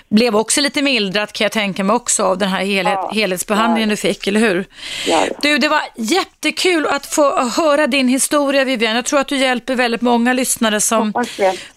blev 0.09 0.37
också 0.37 0.61
lite 0.61 0.83
mildrat 0.83 1.33
kan 1.33 1.45
jag 1.45 1.53
tänka 1.53 1.85
mig 1.85 1.97
också 1.97 2.23
av 2.25 2.39
den 2.39 2.49
här 2.49 2.65
helhet, 2.65 2.99
Ja. 3.03 3.11
helhetsbehandlingen 3.15 3.89
du 3.89 3.97
fick, 3.97 4.27
eller 4.27 4.41
hur? 4.41 4.65
Ja. 5.07 5.23
Du, 5.43 5.59
det 5.59 5.69
var 5.69 5.81
jättekul 5.97 6.87
att 6.87 7.07
få 7.07 7.41
höra 7.49 7.87
din 7.87 8.09
historia 8.09 8.65
Vivian. 8.65 8.95
Jag 8.97 9.05
tror 9.05 9.21
att 9.21 9.29
du 9.29 9.37
hjälper 9.37 9.75
väldigt 9.75 10.03
många 10.03 10.33
lyssnare 10.33 10.81
som 10.81 11.13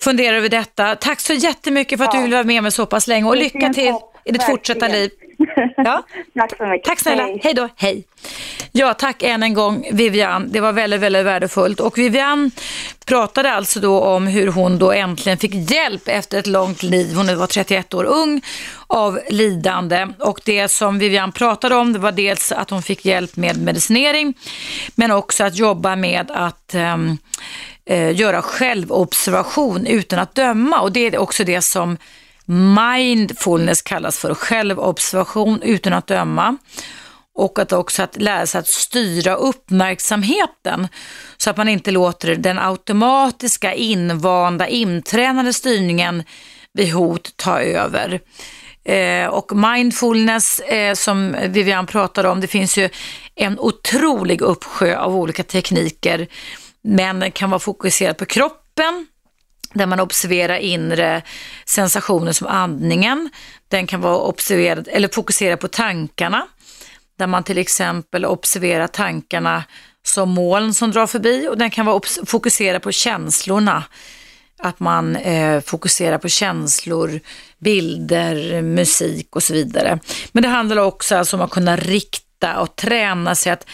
funderar 0.03 0.37
över 0.37 0.49
detta. 0.49 0.95
Tack 0.95 1.19
så 1.19 1.33
jättemycket 1.33 1.99
för 1.99 2.05
att 2.05 2.13
Ja. 2.13 2.17
du 2.19 2.23
ville 2.23 2.35
vara 2.35 2.45
med 2.47 2.63
mig 2.63 2.71
så 2.71 2.85
pass 2.85 3.07
länge 3.07 3.25
och 3.25 3.37
lycka 3.37 3.69
till 3.73 3.91
hopp, 3.91 4.16
i 4.27 4.31
ditt 4.31 4.43
fortsatta 4.43 4.87
liv. 4.87 5.11
Ja. 5.77 6.03
Tack 6.35 6.57
så 6.57 6.65
mycket. 6.65 6.85
Tack 6.85 6.99
snälla, 6.99 7.23
Hej. 7.23 7.39
hej 7.43 7.53
då, 7.53 7.69
hej. 7.75 8.03
Ja, 8.71 8.93
tack 8.93 9.23
än 9.23 9.43
en 9.43 9.53
gång 9.53 9.87
Vivian, 9.91 10.51
det 10.51 10.59
var 10.59 10.71
väldigt, 10.71 11.01
väldigt 11.01 11.25
värdefullt. 11.25 11.79
Och 11.79 11.97
Vivian 11.97 12.51
pratade 13.05 13.51
alltså 13.51 13.79
då 13.79 14.01
om 14.01 14.27
hur 14.27 14.47
hon 14.47 14.79
då 14.79 14.91
äntligen 14.91 15.37
fick 15.37 15.71
hjälp 15.71 16.07
efter 16.07 16.39
ett 16.39 16.47
långt 16.47 16.83
liv, 16.83 17.15
hon 17.15 17.37
var 17.37 17.47
31 17.47 17.93
år 17.93 18.03
ung, 18.03 18.41
av 18.87 19.19
lidande. 19.29 20.07
Och 20.19 20.41
det 20.45 20.67
som 20.67 20.99
Vivian 20.99 21.31
pratade 21.31 21.75
om, 21.75 21.93
det 21.93 21.99
var 21.99 22.11
dels 22.11 22.51
att 22.51 22.69
hon 22.69 22.81
fick 22.81 23.05
hjälp 23.05 23.35
med 23.35 23.61
medicinering, 23.61 24.33
men 24.95 25.11
också 25.11 25.43
att 25.43 25.55
jobba 25.55 25.95
med 25.95 26.31
att 26.31 26.75
eh, 27.85 28.15
göra 28.15 28.41
självobservation 28.41 29.85
utan 29.85 30.19
att 30.19 30.35
döma. 30.35 30.81
Och 30.81 30.91
det 30.91 30.99
är 30.99 31.17
också 31.17 31.43
det 31.43 31.61
som 31.61 31.97
mindfulness 32.47 33.81
kallas 33.81 34.19
för, 34.19 34.33
självobservation 34.33 35.61
utan 35.61 35.93
att 35.93 36.07
döma. 36.07 36.57
Och 37.35 37.59
att 37.59 37.73
också 37.73 38.03
att 38.03 38.21
lära 38.21 38.45
sig 38.45 38.59
att 38.59 38.67
styra 38.67 39.35
uppmärksamheten 39.35 40.87
så 41.37 41.49
att 41.49 41.57
man 41.57 41.69
inte 41.69 41.91
låter 41.91 42.35
den 42.35 42.59
automatiska, 42.59 43.73
invanda, 43.73 44.67
intränade 44.67 45.53
styrningen 45.53 46.23
vid 46.73 46.93
hot 46.93 47.37
ta 47.37 47.59
över. 47.59 48.19
Eh, 48.87 49.27
och 49.27 49.55
mindfulness 49.55 50.59
eh, 50.59 50.93
som 50.93 51.35
Vivian 51.47 51.85
pratade 51.85 52.29
om, 52.29 52.41
det 52.41 52.47
finns 52.47 52.77
ju 52.77 52.89
en 53.35 53.59
otrolig 53.59 54.41
uppsjö 54.41 54.97
av 54.97 55.15
olika 55.15 55.43
tekniker. 55.43 56.27
Men 56.83 57.19
den 57.19 57.31
kan 57.31 57.49
vara 57.49 57.59
fokuserad 57.59 58.17
på 58.17 58.25
kroppen, 58.25 59.07
där 59.77 59.85
man 59.85 59.99
observerar 59.99 60.57
inre 60.57 61.21
sensationer 61.65 62.31
som 62.31 62.47
andningen. 62.47 63.29
Den 63.67 63.87
kan 63.87 64.01
vara 64.01 64.17
observerad, 64.17 64.87
eller 64.91 65.07
fokusera 65.07 65.57
på 65.57 65.67
tankarna, 65.67 66.47
där 67.17 67.27
man 67.27 67.43
till 67.43 67.57
exempel 67.57 68.25
observerar 68.25 68.87
tankarna 68.87 69.63
som 70.03 70.29
moln 70.29 70.73
som 70.73 70.91
drar 70.91 71.07
förbi 71.07 71.47
och 71.47 71.57
den 71.57 71.69
kan 71.69 71.85
vara 71.85 72.01
fokusera 72.25 72.79
på 72.79 72.91
känslorna. 72.91 73.83
Att 74.59 74.79
man 74.79 75.15
eh, 75.15 75.61
fokuserar 75.61 76.17
på 76.17 76.29
känslor, 76.29 77.19
bilder, 77.59 78.61
musik 78.61 79.35
och 79.35 79.43
så 79.43 79.53
vidare. 79.53 79.99
Men 80.31 80.43
det 80.43 80.49
handlar 80.49 80.77
också 80.77 81.15
alltså 81.15 81.35
om 81.35 81.41
att 81.41 81.51
kunna 81.51 81.75
rikta 81.75 82.59
och 82.59 82.75
träna 82.75 83.35
sig 83.35 83.51
att 83.51 83.65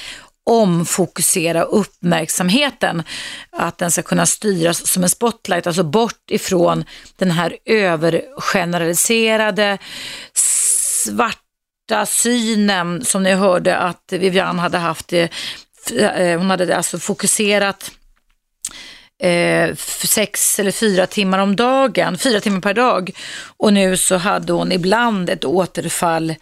omfokusera 0.45 1.63
uppmärksamheten. 1.63 3.03
Att 3.51 3.77
den 3.77 3.91
ska 3.91 4.01
kunna 4.01 4.25
styras 4.25 4.87
som 4.87 5.03
en 5.03 5.09
spotlight, 5.09 5.67
alltså 5.67 5.83
bort 5.83 6.31
ifrån 6.31 6.85
den 7.15 7.31
här 7.31 7.57
övergeneraliserade 7.65 9.77
svarta 11.03 12.05
synen 12.05 13.05
som 13.05 13.23
ni 13.23 13.33
hörde 13.33 13.77
att 13.77 14.03
Vivian 14.11 14.59
hade 14.59 14.77
haft. 14.77 15.13
Eh, 15.13 15.27
hon 16.37 16.49
hade 16.49 16.77
alltså 16.77 16.99
fokuserat 16.99 17.91
eh, 19.23 19.75
sex 20.05 20.59
eller 20.59 20.71
fyra 20.71 21.07
timmar 21.07 21.39
om 21.39 21.55
dagen, 21.55 22.17
fyra 22.17 22.39
timmar 22.39 22.61
per 22.61 22.73
dag. 22.73 23.11
Och 23.57 23.73
nu 23.73 23.97
så 23.97 24.17
hade 24.17 24.53
hon 24.53 24.71
ibland 24.71 25.29
ett 25.29 25.45
återfall 25.45 26.35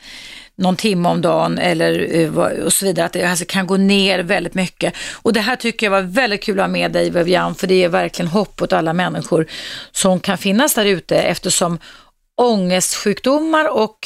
någon 0.61 0.75
timme 0.75 1.09
om 1.09 1.21
dagen 1.21 1.57
eller 1.57 2.15
eh, 2.15 2.37
och 2.37 2.73
så 2.73 2.85
vidare. 2.85 3.05
Att 3.05 3.13
det 3.13 3.23
alltså 3.23 3.45
kan 3.47 3.67
gå 3.67 3.77
ner 3.77 4.19
väldigt 4.19 4.53
mycket. 4.53 4.93
Och 5.13 5.33
det 5.33 5.39
här 5.39 5.55
tycker 5.55 5.85
jag 5.85 5.91
var 5.91 6.01
väldigt 6.01 6.43
kul 6.43 6.59
att 6.59 6.63
ha 6.63 6.67
med 6.71 6.91
dig 6.91 7.09
Vivian, 7.09 7.55
för 7.55 7.67
det 7.67 7.75
ger 7.75 7.89
verkligen 7.89 8.31
hopp 8.31 8.61
åt 8.61 8.73
alla 8.73 8.93
människor 8.93 9.47
som 9.91 10.19
kan 10.19 10.37
finnas 10.37 10.73
där 10.73 10.85
ute 10.85 11.17
eftersom 11.17 11.79
ångestsjukdomar 12.37 13.77
och 13.77 13.97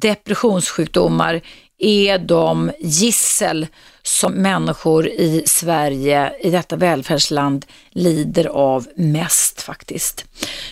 depressionssjukdomar 0.00 1.40
är 1.78 2.18
de 2.18 2.70
gissel 2.80 3.66
som 4.08 4.32
människor 4.32 5.06
i 5.06 5.42
Sverige, 5.46 6.32
i 6.40 6.50
detta 6.50 6.76
välfärdsland, 6.76 7.66
lider 7.90 8.46
av 8.46 8.86
mest 8.96 9.62
faktiskt. 9.62 10.24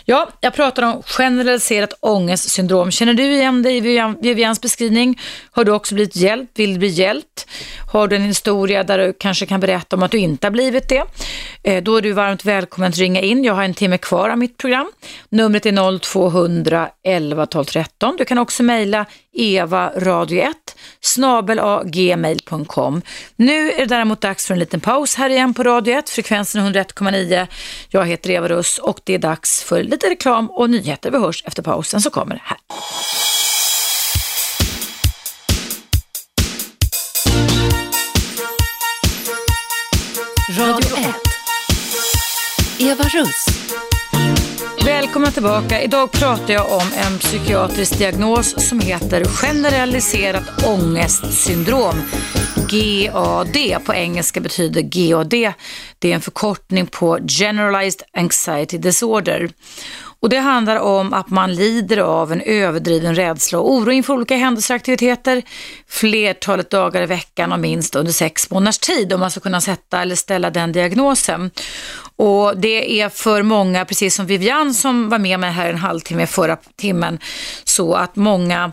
Ja, 0.05 0.29
jag 0.41 0.55
pratar 0.55 0.83
om 0.83 1.03
generaliserat 1.03 1.93
ångestsyndrom. 2.01 2.91
Känner 2.91 3.15
du 3.15 3.23
igen 3.23 3.63
dig 3.63 3.77
i 3.77 3.81
Vivians 4.21 4.61
beskrivning? 4.61 5.21
Har 5.51 5.65
du 5.65 5.73
också 5.73 5.95
blivit 5.95 6.17
hjälpt? 6.17 6.59
Vill 6.59 6.73
du 6.73 6.79
bli 6.79 6.89
hjälpt? 6.89 7.47
Har 7.93 8.09
du 8.09 8.17
en 8.17 8.23
historia 8.23 8.85
där 8.85 8.99
du 8.99 9.13
kanske 9.13 9.47
kan 9.47 9.61
berätta 9.61 9.97
om 9.97 10.03
att 10.03 10.11
du 10.11 10.19
inte 10.19 10.47
har 10.47 10.53
blivit 10.53 10.89
det? 10.89 11.05
Eh, 11.63 11.83
då 11.83 11.97
är 11.97 12.03
du 12.03 12.13
varmt 12.13 12.45
välkommen 12.45 12.89
att 12.89 12.97
ringa 12.97 13.21
in. 13.21 13.45
Jag 13.45 13.55
har 13.55 13.65
en 13.65 13.75
timme 13.75 13.99
kvar 13.99 14.29
av 14.29 14.39
mitt 14.39 14.57
program. 14.57 14.93
Numret 15.29 15.67
är 15.67 15.99
0200 15.99 16.89
11 17.03 17.47
12 17.47 17.65
13. 17.65 18.17
Du 18.17 18.25
kan 18.25 18.39
också 18.39 18.63
mejla 18.63 19.07
evaradio1 19.39 20.55
snabel 21.01 21.61
gmail.com. 21.85 23.03
Nu 23.37 23.73
är 23.73 23.79
det 23.79 23.87
däremot 23.87 24.21
dags 24.21 24.47
för 24.47 24.55
en 24.55 24.61
liten 24.61 24.81
paus 24.81 25.15
här 25.15 25.31
igen 25.31 25.55
på 25.55 25.63
Radio 25.63 25.99
1, 25.99 26.11
frekvensen 26.11 26.67
är 26.67 26.71
101,9. 26.71 27.47
Jag 27.89 28.07
heter 28.07 28.31
Eva 28.31 28.49
Russ 28.49 28.79
och 28.79 29.01
det 29.05 29.15
är 29.15 29.19
dags 29.19 29.63
för 29.63 29.83
lite 29.83 30.11
reklam 30.11 30.51
och 30.51 30.71
nyheter. 30.71 31.11
Vi 31.11 31.19
hörs 31.19 31.45
efter 31.47 31.63
pausen 31.63 32.01
så 32.01 32.11
kommer 32.11 32.35
det 32.35 32.43
här. 32.45 32.59
Radio 40.59 40.97
1. 40.97 41.15
Eva 42.79 43.05
Russ. 43.05 43.47
Välkomna 44.85 45.31
tillbaka. 45.31 45.83
Idag 45.83 46.13
pratar 46.13 46.55
jag 46.55 46.73
om 46.73 46.93
en 47.07 47.19
psykiatrisk 47.19 47.99
diagnos 47.99 48.69
som 48.69 48.81
heter 48.81 49.25
generaliserat 49.25 50.67
ångestsyndrom. 50.67 52.03
GAD 52.69 53.85
på 53.85 53.95
engelska 53.95 54.41
betyder 54.41 54.83
GAD. 54.83 55.31
Det 55.99 56.11
är 56.11 56.15
en 56.15 56.21
förkortning 56.21 56.87
på 56.87 57.19
Generalized 57.29 58.03
Anxiety 58.13 58.79
Disorder. 58.79 59.51
Och 60.25 60.31
det 60.31 60.39
handlar 60.39 60.77
om 60.77 61.13
att 61.13 61.31
man 61.31 61.55
lider 61.55 61.99
av 61.99 62.33
en 62.33 62.41
överdriven 62.41 63.15
rädsla 63.15 63.59
och 63.59 63.73
oro 63.73 63.91
inför 63.91 64.15
olika 64.15 64.37
händelser 64.37 64.75
och 64.75 64.77
aktiviteter 64.77 65.43
flertalet 65.89 66.71
dagar 66.71 67.03
i 67.03 67.07
veckan 67.07 67.53
och 67.53 67.59
minst 67.59 67.97
under 67.97 68.13
sex 68.13 68.51
månaders 68.51 68.79
tid 68.79 69.13
om 69.13 69.21
man 69.21 69.31
ska 69.31 69.41
kunna 69.41 69.61
sätta 69.61 70.03
eller 70.03 70.15
ställa 70.15 70.51
den 70.51 70.73
diagnosen. 70.73 71.51
Och 72.17 72.57
det 72.57 73.01
är 73.01 73.09
för 73.09 73.43
många, 73.43 73.85
precis 73.85 74.15
som 74.15 74.27
Vivian 74.27 74.75
som 74.75 75.09
var 75.09 75.19
med 75.19 75.41
mig 75.41 75.51
här 75.53 75.71
en 75.71 75.79
halvtimme 75.79 76.27
förra 76.27 76.57
timmen, 76.77 77.19
så 77.65 77.95
att 77.95 78.17
många 78.17 78.73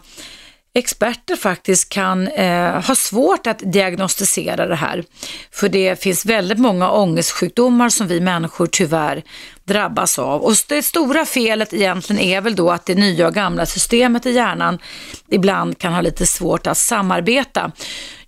experter 0.74 1.36
faktiskt 1.36 1.90
kan 1.90 2.28
eh, 2.28 2.86
ha 2.88 2.96
svårt 2.96 3.48
att 3.48 3.60
diagnostisera 3.66 4.68
det 4.68 4.76
här. 4.76 5.04
För 5.52 5.70
det 5.70 6.04
finns 6.04 6.26
väldigt 6.26 6.60
många 6.60 6.92
ångestsjukdomar 6.92 7.90
som 7.90 8.08
vi 8.08 8.22
människor 8.22 8.68
tyvärr 8.68 9.24
drabbas 9.74 10.20
av. 10.20 10.42
Och 10.42 10.54
det 10.68 10.84
stora 10.84 11.26
felet 11.26 11.74
egentligen 11.74 12.22
är 12.22 12.42
väl 12.42 12.56
då 12.56 12.72
att 12.72 12.86
det 12.86 12.96
nya 12.96 13.28
och 13.28 13.34
gamla 13.34 13.66
systemet 13.66 14.26
i 14.26 14.32
hjärnan 14.32 14.80
ibland 15.30 15.78
kan 15.78 15.94
ha 15.94 16.02
lite 16.02 16.26
svårt 16.26 16.68
att 16.68 16.78
samarbeta. 16.78 17.72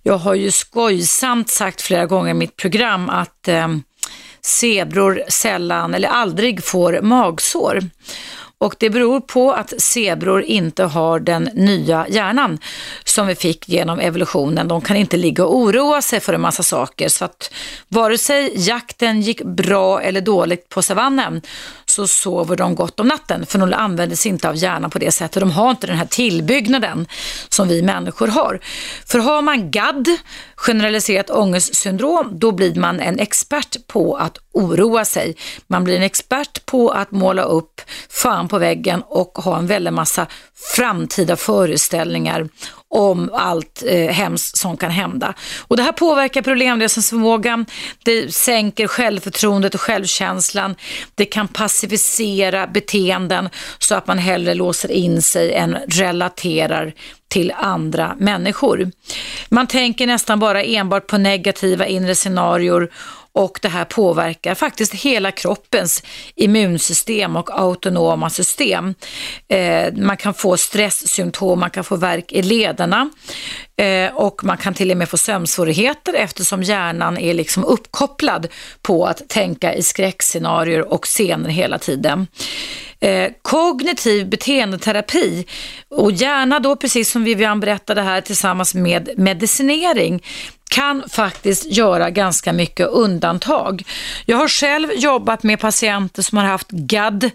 Jag 0.02 0.18
har 0.18 0.34
ju 0.34 0.50
skojsamt 0.50 1.50
sagt 1.50 1.82
flera 1.82 2.06
gånger 2.06 2.30
i 2.30 2.34
mitt 2.34 2.56
program 2.56 3.10
att 3.10 3.48
eh, 3.48 3.68
zebror 4.42 5.22
sällan 5.28 5.94
eller 5.94 6.08
aldrig 6.08 6.64
får 6.64 7.00
magsår. 7.02 7.80
Och 8.58 8.74
det 8.78 8.90
beror 8.90 9.20
på 9.20 9.52
att 9.52 9.72
zebror 9.78 10.42
inte 10.42 10.84
har 10.84 11.20
den 11.20 11.42
nya 11.54 12.06
hjärnan 12.08 12.58
som 13.04 13.26
vi 13.26 13.34
fick 13.34 13.68
genom 13.68 14.00
evolutionen. 14.00 14.68
De 14.68 14.80
kan 14.80 14.96
inte 14.96 15.16
ligga 15.16 15.44
och 15.44 15.56
oroa 15.56 16.02
sig 16.02 16.20
för 16.20 16.32
en 16.32 16.40
massa 16.40 16.62
saker. 16.62 17.08
Så 17.08 17.24
att 17.24 17.50
vare 17.88 18.18
sig 18.18 18.52
jakten 18.56 19.20
gick 19.20 19.42
bra 19.42 20.02
eller 20.02 20.20
dåligt 20.20 20.68
på 20.68 20.82
savannen 20.82 21.42
så 21.86 22.06
sover 22.06 22.56
de 22.56 22.74
gott 22.74 23.00
om 23.00 23.08
natten. 23.08 23.46
För 23.46 23.58
de 23.58 23.72
använder 23.72 24.16
sig 24.16 24.30
inte 24.30 24.48
av 24.48 24.56
hjärnan 24.56 24.90
på 24.90 24.98
det 24.98 25.10
sättet. 25.10 25.40
De 25.40 25.50
har 25.50 25.70
inte 25.70 25.86
den 25.86 25.96
här 25.96 26.06
tillbyggnaden 26.06 27.06
som 27.48 27.68
vi 27.68 27.82
människor 27.82 28.28
har. 28.28 28.60
För 29.06 29.18
har 29.18 29.42
man 29.42 29.70
GAD, 29.70 30.08
generaliserat 30.56 31.30
ångestsyndrom, 31.30 32.38
då 32.38 32.52
blir 32.52 32.74
man 32.74 33.00
en 33.00 33.18
expert 33.18 33.86
på 33.86 34.16
att 34.16 34.38
oroa 34.54 35.04
sig. 35.04 35.36
Man 35.66 35.84
blir 35.84 35.96
en 35.96 36.02
expert 36.02 36.66
på 36.66 36.90
att 36.90 37.10
måla 37.10 37.42
upp 37.42 37.80
fan 38.08 38.48
på 38.48 38.58
väggen 38.58 39.02
och 39.06 39.38
ha 39.38 39.58
en 39.58 39.66
väldig 39.66 39.92
massa 39.92 40.26
framtida 40.76 41.36
föreställningar 41.36 42.48
om 42.94 43.30
allt 43.34 43.82
eh, 43.86 44.10
hemskt 44.10 44.56
som 44.56 44.76
kan 44.76 44.90
hända. 44.90 45.34
Och 45.60 45.76
det 45.76 45.82
här 45.82 45.92
påverkar 45.92 46.42
problemlösningsförmågan, 46.42 47.66
det 48.04 48.34
sänker 48.34 48.86
självförtroendet 48.86 49.74
och 49.74 49.80
självkänslan, 49.80 50.74
det 51.14 51.24
kan 51.24 51.48
passivisera 51.48 52.66
beteenden 52.66 53.48
så 53.78 53.94
att 53.94 54.06
man 54.06 54.18
hellre 54.18 54.54
låser 54.54 54.90
in 54.90 55.22
sig 55.22 55.54
än 55.54 55.76
relaterar 55.88 56.94
till 57.28 57.52
andra 57.56 58.16
människor. 58.18 58.90
Man 59.48 59.66
tänker 59.66 60.06
nästan 60.06 60.38
bara 60.38 60.62
enbart 60.62 61.06
på 61.06 61.18
negativa 61.18 61.86
inre 61.86 62.14
scenarier 62.14 62.88
och 63.34 63.58
det 63.62 63.68
här 63.68 63.84
påverkar 63.84 64.54
faktiskt 64.54 64.94
hela 64.94 65.30
kroppens 65.30 66.02
immunsystem 66.34 67.36
och 67.36 67.60
autonoma 67.60 68.30
system. 68.30 68.94
Eh, 69.48 69.92
man 69.96 70.16
kan 70.16 70.34
få 70.34 70.56
stresssymptom, 70.56 71.60
man 71.60 71.70
kan 71.70 71.84
få 71.84 71.96
värk 71.96 72.32
i 72.32 72.42
lederna 72.42 73.10
eh, 73.76 74.14
och 74.14 74.44
man 74.44 74.56
kan 74.56 74.74
till 74.74 74.90
och 74.90 74.96
med 74.96 75.08
få 75.08 75.16
sömnsvårigheter 75.16 76.14
eftersom 76.14 76.62
hjärnan 76.62 77.18
är 77.18 77.34
liksom 77.34 77.64
uppkopplad 77.64 78.46
på 78.82 79.06
att 79.06 79.28
tänka 79.28 79.74
i 79.74 79.82
skräckscenarier 79.82 80.92
och 80.92 81.04
scener 81.04 81.50
hela 81.50 81.78
tiden. 81.78 82.26
Eh, 83.00 83.30
kognitiv 83.42 84.28
beteendeterapi 84.28 85.46
och 85.88 86.12
gärna 86.12 86.60
då 86.60 86.76
precis 86.76 87.10
som 87.10 87.24
Vivian 87.24 87.60
berättade 87.60 88.02
här 88.02 88.20
tillsammans 88.20 88.74
med 88.74 89.10
medicinering 89.16 90.22
kan 90.74 91.08
faktiskt 91.08 91.64
göra 91.64 92.10
ganska 92.10 92.52
mycket 92.52 92.88
undantag. 92.88 93.82
Jag 94.26 94.36
har 94.36 94.48
själv 94.48 94.88
jobbat 94.92 95.42
med 95.42 95.60
patienter 95.60 96.22
som 96.22 96.38
har 96.38 96.44
haft 96.44 96.70
GAD 96.70 97.30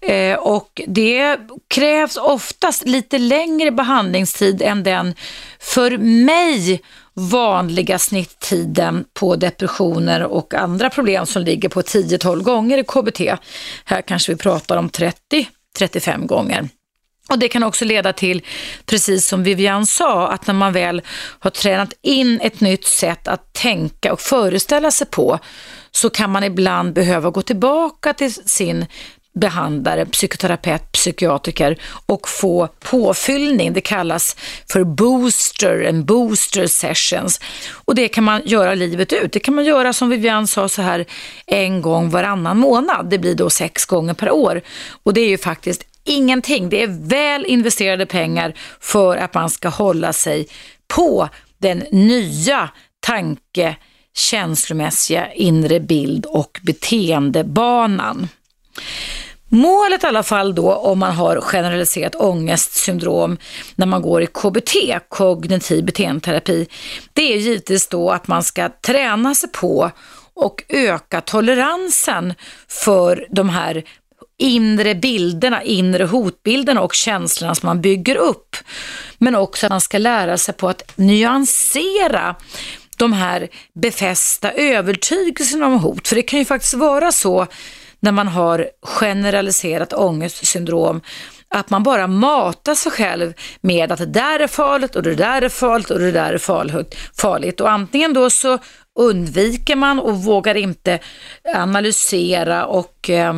eh, 0.00 0.38
och 0.38 0.80
det 0.86 1.36
krävs 1.68 2.16
oftast 2.16 2.86
lite 2.86 3.18
längre 3.18 3.70
behandlingstid 3.70 4.62
än 4.62 4.82
den 4.82 5.14
för 5.60 5.98
mig 5.98 6.82
vanliga 7.14 7.98
snitttiden 7.98 9.04
på 9.14 9.36
depressioner 9.36 10.22
och 10.22 10.54
andra 10.54 10.90
problem 10.90 11.26
som 11.26 11.42
ligger 11.42 11.68
på 11.68 11.80
10-12 11.80 12.42
gånger 12.42 12.78
i 12.78 12.84
KBT. 12.84 13.20
Här 13.84 14.02
kanske 14.02 14.32
vi 14.32 14.38
pratar 14.38 14.76
om 14.76 14.90
30-35 14.90 16.26
gånger. 16.26 16.68
Och 17.28 17.38
Det 17.38 17.48
kan 17.48 17.62
också 17.62 17.84
leda 17.84 18.12
till, 18.12 18.42
precis 18.86 19.28
som 19.28 19.42
Vivian 19.42 19.86
sa, 19.86 20.28
att 20.28 20.46
när 20.46 20.54
man 20.54 20.72
väl 20.72 21.02
har 21.38 21.50
tränat 21.50 21.92
in 22.02 22.40
ett 22.42 22.60
nytt 22.60 22.84
sätt 22.84 23.28
att 23.28 23.52
tänka 23.52 24.12
och 24.12 24.20
föreställa 24.20 24.90
sig 24.90 25.06
på, 25.06 25.38
så 25.90 26.10
kan 26.10 26.30
man 26.30 26.44
ibland 26.44 26.92
behöva 26.92 27.30
gå 27.30 27.42
tillbaka 27.42 28.12
till 28.12 28.34
sin 28.34 28.86
behandlare, 29.40 30.06
psykoterapeut, 30.06 30.92
psykiatriker 30.92 31.78
och 32.06 32.28
få 32.28 32.68
påfyllning. 32.80 33.72
Det 33.72 33.80
kallas 33.80 34.36
för 34.72 34.84
booster, 34.84 35.80
en 35.80 36.04
booster 36.04 36.66
sessions. 36.66 37.40
Och 37.84 37.94
det 37.94 38.08
kan 38.08 38.24
man 38.24 38.42
göra 38.44 38.74
livet 38.74 39.12
ut. 39.12 39.32
Det 39.32 39.40
kan 39.40 39.54
man 39.54 39.64
göra 39.64 39.92
som 39.92 40.10
Vivian 40.10 40.46
sa 40.46 40.68
så 40.68 40.82
här 40.82 41.04
en 41.46 41.82
gång 41.82 42.10
varannan 42.10 42.58
månad. 42.58 43.10
Det 43.10 43.18
blir 43.18 43.34
då 43.34 43.50
sex 43.50 43.86
gånger 43.86 44.14
per 44.14 44.30
år. 44.30 44.60
Och 45.02 45.14
det 45.14 45.20
är 45.20 45.28
ju 45.28 45.38
faktiskt 45.38 45.84
ingenting. 46.08 46.68
Det 46.68 46.82
är 46.82 47.08
väl 47.08 47.46
investerade 47.46 48.06
pengar 48.06 48.54
för 48.80 49.16
att 49.16 49.34
man 49.34 49.50
ska 49.50 49.68
hålla 49.68 50.12
sig 50.12 50.48
på 50.86 51.28
den 51.58 51.78
nya 51.90 52.70
tanke, 53.00 53.76
känslomässiga 54.14 55.32
inre 55.32 55.80
bild 55.80 56.26
och 56.26 56.60
beteendebanan. 56.62 58.28
Målet 59.50 60.04
i 60.04 60.06
alla 60.06 60.22
fall 60.22 60.54
då 60.54 60.74
om 60.74 60.98
man 60.98 61.12
har 61.12 61.40
generaliserat 61.40 62.14
ångestsyndrom 62.14 63.38
när 63.74 63.86
man 63.86 64.02
går 64.02 64.22
i 64.22 64.26
KBT, 64.26 64.74
kognitiv 65.08 65.84
beteendeterapi, 65.84 66.68
det 67.12 67.32
är 67.32 67.36
givetvis 67.36 67.88
då 67.88 68.10
att 68.10 68.28
man 68.28 68.42
ska 68.42 68.68
träna 68.68 69.34
sig 69.34 69.52
på 69.52 69.90
och 70.34 70.64
öka 70.68 71.20
toleransen 71.20 72.34
för 72.68 73.26
de 73.30 73.48
här 73.48 73.84
inre 74.38 74.94
bilderna, 74.94 75.62
inre 75.62 76.04
hotbilderna 76.04 76.80
och 76.80 76.94
känslorna 76.94 77.54
som 77.54 77.66
man 77.66 77.80
bygger 77.80 78.16
upp. 78.16 78.56
Men 79.18 79.34
också 79.34 79.66
att 79.66 79.70
man 79.70 79.80
ska 79.80 79.98
lära 79.98 80.38
sig 80.38 80.54
på 80.54 80.68
att 80.68 80.92
nyansera 80.96 82.34
de 82.96 83.12
här 83.12 83.48
befästa 83.74 84.52
övertygelserna 84.52 85.66
om 85.66 85.78
hot. 85.78 86.08
För 86.08 86.16
det 86.16 86.22
kan 86.22 86.38
ju 86.38 86.44
faktiskt 86.44 86.74
vara 86.74 87.12
så 87.12 87.46
när 88.00 88.12
man 88.12 88.28
har 88.28 88.68
generaliserat 88.82 89.92
ångestsyndrom 89.92 91.00
att 91.50 91.70
man 91.70 91.82
bara 91.82 92.06
matar 92.06 92.74
sig 92.74 92.92
själv 92.92 93.32
med 93.60 93.92
att 93.92 93.98
det 93.98 94.06
där 94.06 94.40
är 94.40 94.46
farligt 94.46 94.96
och 94.96 95.02
det 95.02 95.14
där 95.14 95.42
är 95.42 95.48
farligt 95.48 95.90
och 95.90 95.98
det 95.98 96.12
där 96.12 96.32
är 96.32 96.38
farligt. 97.14 97.60
Och 97.60 97.70
antingen 97.70 98.14
då 98.14 98.30
så 98.30 98.58
undviker 98.98 99.76
man 99.76 99.98
och 99.98 100.24
vågar 100.24 100.54
inte 100.54 100.98
analysera 101.54 102.66
och 102.66 103.10
eh, 103.10 103.34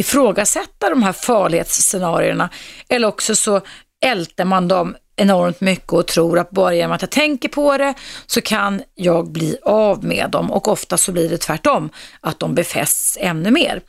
ifrågasätta 0.00 0.90
de 0.90 1.02
här 1.02 1.12
farlighetsscenarierna. 1.12 2.50
Eller 2.88 3.08
också 3.08 3.36
så 3.36 3.60
älter 4.04 4.44
man 4.44 4.68
dem 4.68 4.96
enormt 5.16 5.60
mycket 5.60 5.92
och 5.92 6.06
tror 6.06 6.38
att 6.38 6.50
bara 6.50 6.74
genom 6.74 6.92
att 6.92 7.02
jag 7.02 7.10
tänker 7.10 7.48
på 7.48 7.78
det 7.78 7.94
så 8.26 8.40
kan 8.40 8.82
jag 8.94 9.32
bli 9.32 9.56
av 9.62 10.04
med 10.04 10.30
dem 10.30 10.50
och 10.50 10.68
ofta 10.68 10.96
så 10.96 11.12
blir 11.12 11.28
det 11.28 11.38
tvärtom, 11.38 11.90
att 12.20 12.38
de 12.38 12.54
befästs 12.54 13.18
ännu 13.20 13.50
mer. 13.50 13.80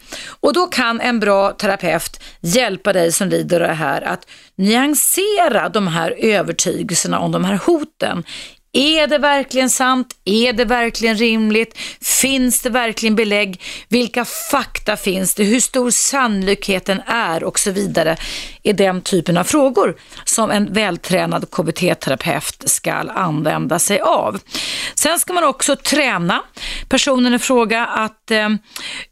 Och 0.41 0.53
då 0.53 0.67
kan 0.67 1.01
en 1.01 1.19
bra 1.19 1.51
terapeut 1.51 2.19
hjälpa 2.41 2.93
dig 2.93 3.11
som 3.11 3.27
lider 3.27 3.61
av 3.61 3.67
det 3.67 3.73
här 3.73 4.01
att 4.01 4.27
nyansera 4.55 5.69
de 5.69 5.87
här 5.87 6.15
övertygelserna 6.17 7.19
om 7.19 7.31
de 7.31 7.45
här 7.45 7.59
hoten 7.65 8.23
är 8.73 9.07
det 9.07 9.17
verkligen 9.17 9.69
sant? 9.69 10.15
Är 10.25 10.53
det 10.53 10.65
verkligen 10.65 11.17
rimligt? 11.17 11.77
Finns 12.01 12.61
det 12.61 12.69
verkligen 12.69 13.15
belägg? 13.15 13.61
Vilka 13.89 14.25
fakta 14.25 14.97
finns 14.97 15.35
det? 15.35 15.43
Hur 15.43 15.59
stor 15.59 15.91
sannolikheten 15.91 17.01
är 17.05 17.43
och 17.43 17.59
så 17.59 17.71
vidare 17.71 18.17
är 18.63 18.73
den 18.73 19.01
typen 19.01 19.37
av 19.37 19.43
frågor 19.43 19.95
som 20.25 20.51
en 20.51 20.73
vältränad 20.73 21.49
KBT-terapeut 21.51 22.63
ska 22.69 22.93
använda 22.93 23.79
sig 23.79 23.99
av. 23.99 24.39
Sen 24.95 25.19
ska 25.19 25.33
man 25.33 25.43
också 25.43 25.75
träna 25.75 26.43
personen 26.89 27.33
i 27.33 27.39
fråga 27.39 27.85
att 27.85 28.31
eh, 28.31 28.49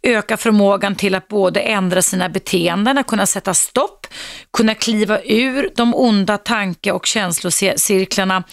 öka 0.03 0.37
förmågan 0.37 0.95
till 0.95 1.15
att 1.15 1.27
både 1.27 1.59
ändra 1.59 2.01
sina 2.01 2.29
beteenden, 2.29 2.97
att 2.97 3.07
kunna 3.07 3.25
sätta 3.25 3.53
stopp, 3.53 4.07
kunna 4.57 4.75
kliva 4.75 5.19
ur 5.21 5.69
de 5.75 5.95
onda 5.95 6.37
tanke 6.37 6.91
och 6.91 7.05
känslocirklarna 7.05 8.43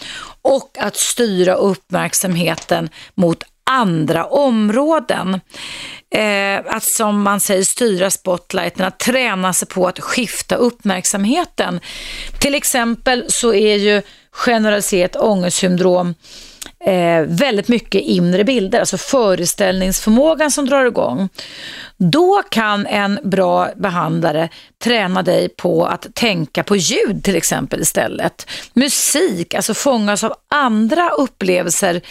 och 0.41 0.77
att 0.79 0.95
styra 0.95 1.53
uppmärksamheten 1.53 2.89
mot 3.15 3.43
andra 3.67 4.25
områden. 4.25 5.39
Eh, 6.15 6.75
att 6.75 6.83
som 6.83 7.21
man 7.21 7.39
säger 7.39 7.63
styra 7.63 8.11
spotlighten, 8.11 8.85
att 8.85 8.99
träna 8.99 9.53
sig 9.53 9.67
på 9.67 9.87
att 9.87 9.99
skifta 9.99 10.55
uppmärksamheten. 10.55 11.79
Till 12.39 12.55
exempel 12.55 13.25
så 13.27 13.53
är 13.53 13.75
ju 13.75 14.01
generaliserat 14.31 15.15
ångestsyndrom 15.15 16.15
eh, 16.85 17.21
väldigt 17.27 17.67
mycket 17.67 18.01
inre 18.01 18.43
bilder, 18.43 18.79
alltså 18.79 18.97
föreställningsförmågan 18.97 20.51
som 20.51 20.65
drar 20.65 20.85
igång. 20.85 21.29
Då 21.97 22.41
kan 22.51 22.85
en 22.85 23.19
bra 23.23 23.69
behandlare 23.75 24.49
träna 24.83 25.23
dig 25.23 25.49
på 25.49 25.85
att 25.85 26.07
tänka 26.13 26.63
på 26.63 26.75
ljud 26.75 27.23
till 27.23 27.35
exempel 27.35 27.81
istället. 27.81 28.47
Musik, 28.73 29.53
alltså 29.53 29.73
fångas 29.73 30.23
av 30.23 30.33
andra 30.49 31.09
upplevelser 31.09 32.01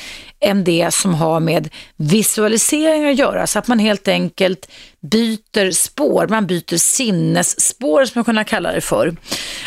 än 0.47 0.64
det 0.64 0.94
som 0.94 1.14
har 1.14 1.40
med 1.40 1.68
visualisering 1.97 3.09
att 3.09 3.18
göra. 3.18 3.47
Så 3.47 3.59
att 3.59 3.68
man 3.68 3.78
helt 3.78 4.09
enkelt 4.09 4.70
byter 5.11 5.70
spår, 5.70 6.26
man 6.28 6.47
byter 6.47 6.76
sinnesspår 6.76 8.05
som 8.05 8.12
man 8.18 8.24
kunna 8.24 8.44
kalla 8.44 8.72
det 8.72 8.80
för. 8.80 9.16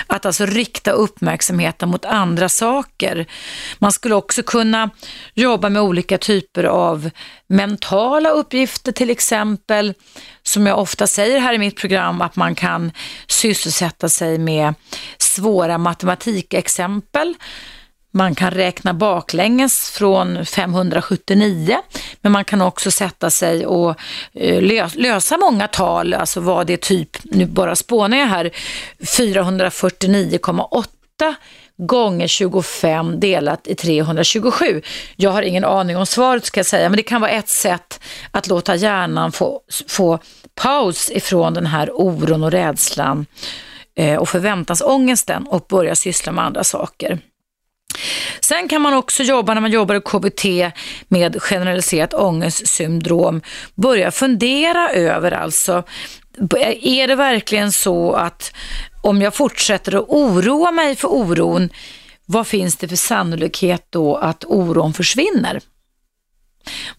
Att 0.08 0.26
alltså 0.26 0.46
rikta 0.46 0.92
uppmärksamheten 0.92 1.90
mot 1.90 2.06
andra 2.06 2.50
saker. 2.50 3.26
Man 3.80 3.92
skulle 3.92 4.16
också 4.16 4.44
kunna 4.44 4.90
jobba 5.34 5.70
med 5.70 5.82
olika 5.82 6.18
typer 6.18 6.64
av 6.64 7.10
mentala 7.48 8.30
uppgifter 8.30 8.92
till 8.92 9.10
exempel. 9.10 9.94
Som 10.44 10.68
jag 10.68 10.80
ofta 10.80 11.08
säger 11.08 11.40
här 11.40 11.54
i 11.54 11.58
mitt 11.58 11.78
program 11.78 12.22
att 12.22 12.36
man 12.36 12.56
kan 12.56 12.92
sysselsätta 13.28 14.10
sig 14.10 14.38
med 14.38 14.74
svåra 15.18 15.78
matematikexempel 15.78 17.36
man 18.12 18.36
kan 18.36 18.52
räkna 18.52 18.94
baklänges 18.94 19.90
från 19.90 20.46
579, 20.46 21.78
men 22.22 22.32
man 22.32 22.46
kan 22.46 22.62
också 22.62 22.92
sätta 22.92 23.30
sig 23.30 23.66
och 23.66 23.96
eh, 24.34 24.88
lösa 24.96 25.38
många 25.38 25.68
tal, 25.68 26.14
alltså 26.14 26.40
vad 26.40 26.68
det 26.68 26.74
är 26.74 26.78
typ, 26.78 27.18
nu 27.24 27.46
bara 27.46 27.76
spånar 27.76 28.18
jag 28.18 28.28
här, 28.28 28.52
449,8 29.00 30.86
gånger 31.78 32.28
25 32.28 33.20
delat 33.20 33.68
i 33.68 33.76
327. 33.76 34.82
Jag 35.16 35.32
har 35.32 35.42
ingen 35.42 35.66
aning 35.66 35.98
om 35.98 36.06
svaret 36.06 36.46
ska 36.46 36.60
jag 36.60 36.66
säga, 36.66 36.90
men 36.90 36.98
det 36.98 37.04
kan 37.04 37.22
vara 37.22 37.32
ett 37.32 37.50
sätt 37.50 38.00
att 38.32 38.48
låta 38.48 38.76
hjärnan 38.76 39.32
få, 39.32 39.62
få 39.88 40.20
paus 40.56 41.12
ifrån 41.12 41.54
den 41.54 41.66
här 41.66 41.92
oron 41.94 42.44
och 42.44 42.52
rädslan 42.52 43.26
eh, 43.96 44.16
och 44.16 44.30
förväntansångesten 44.30 45.48
och 45.48 45.66
börja 45.70 45.96
syssla 45.96 46.32
med 46.32 46.46
andra 46.46 46.64
saker. 46.64 47.20
Sen 48.42 48.68
kan 48.68 48.82
man 48.82 48.94
också 48.94 49.24
jobba, 49.24 49.54
när 49.54 49.62
man 49.62 49.72
jobbar 49.72 49.96
i 49.96 50.02
KBT 50.02 50.74
med 51.08 51.42
generaliserat 51.42 52.14
ångestsyndrom, 52.14 53.42
börja 53.76 54.12
fundera 54.12 54.90
över 54.90 55.32
alltså, 55.32 55.84
är 56.82 57.08
det 57.08 57.16
verkligen 57.16 57.72
så 57.72 58.14
att 58.14 58.54
om 59.02 59.22
jag 59.22 59.36
fortsätter 59.36 59.96
att 59.96 60.06
oroa 60.08 60.72
mig 60.72 60.96
för 60.96 61.08
oron, 61.08 61.70
vad 62.26 62.48
finns 62.48 62.76
det 62.76 62.88
för 62.88 62.96
sannolikhet 62.96 63.86
då 63.90 64.16
att 64.16 64.46
oron 64.48 64.94
försvinner? 64.94 65.62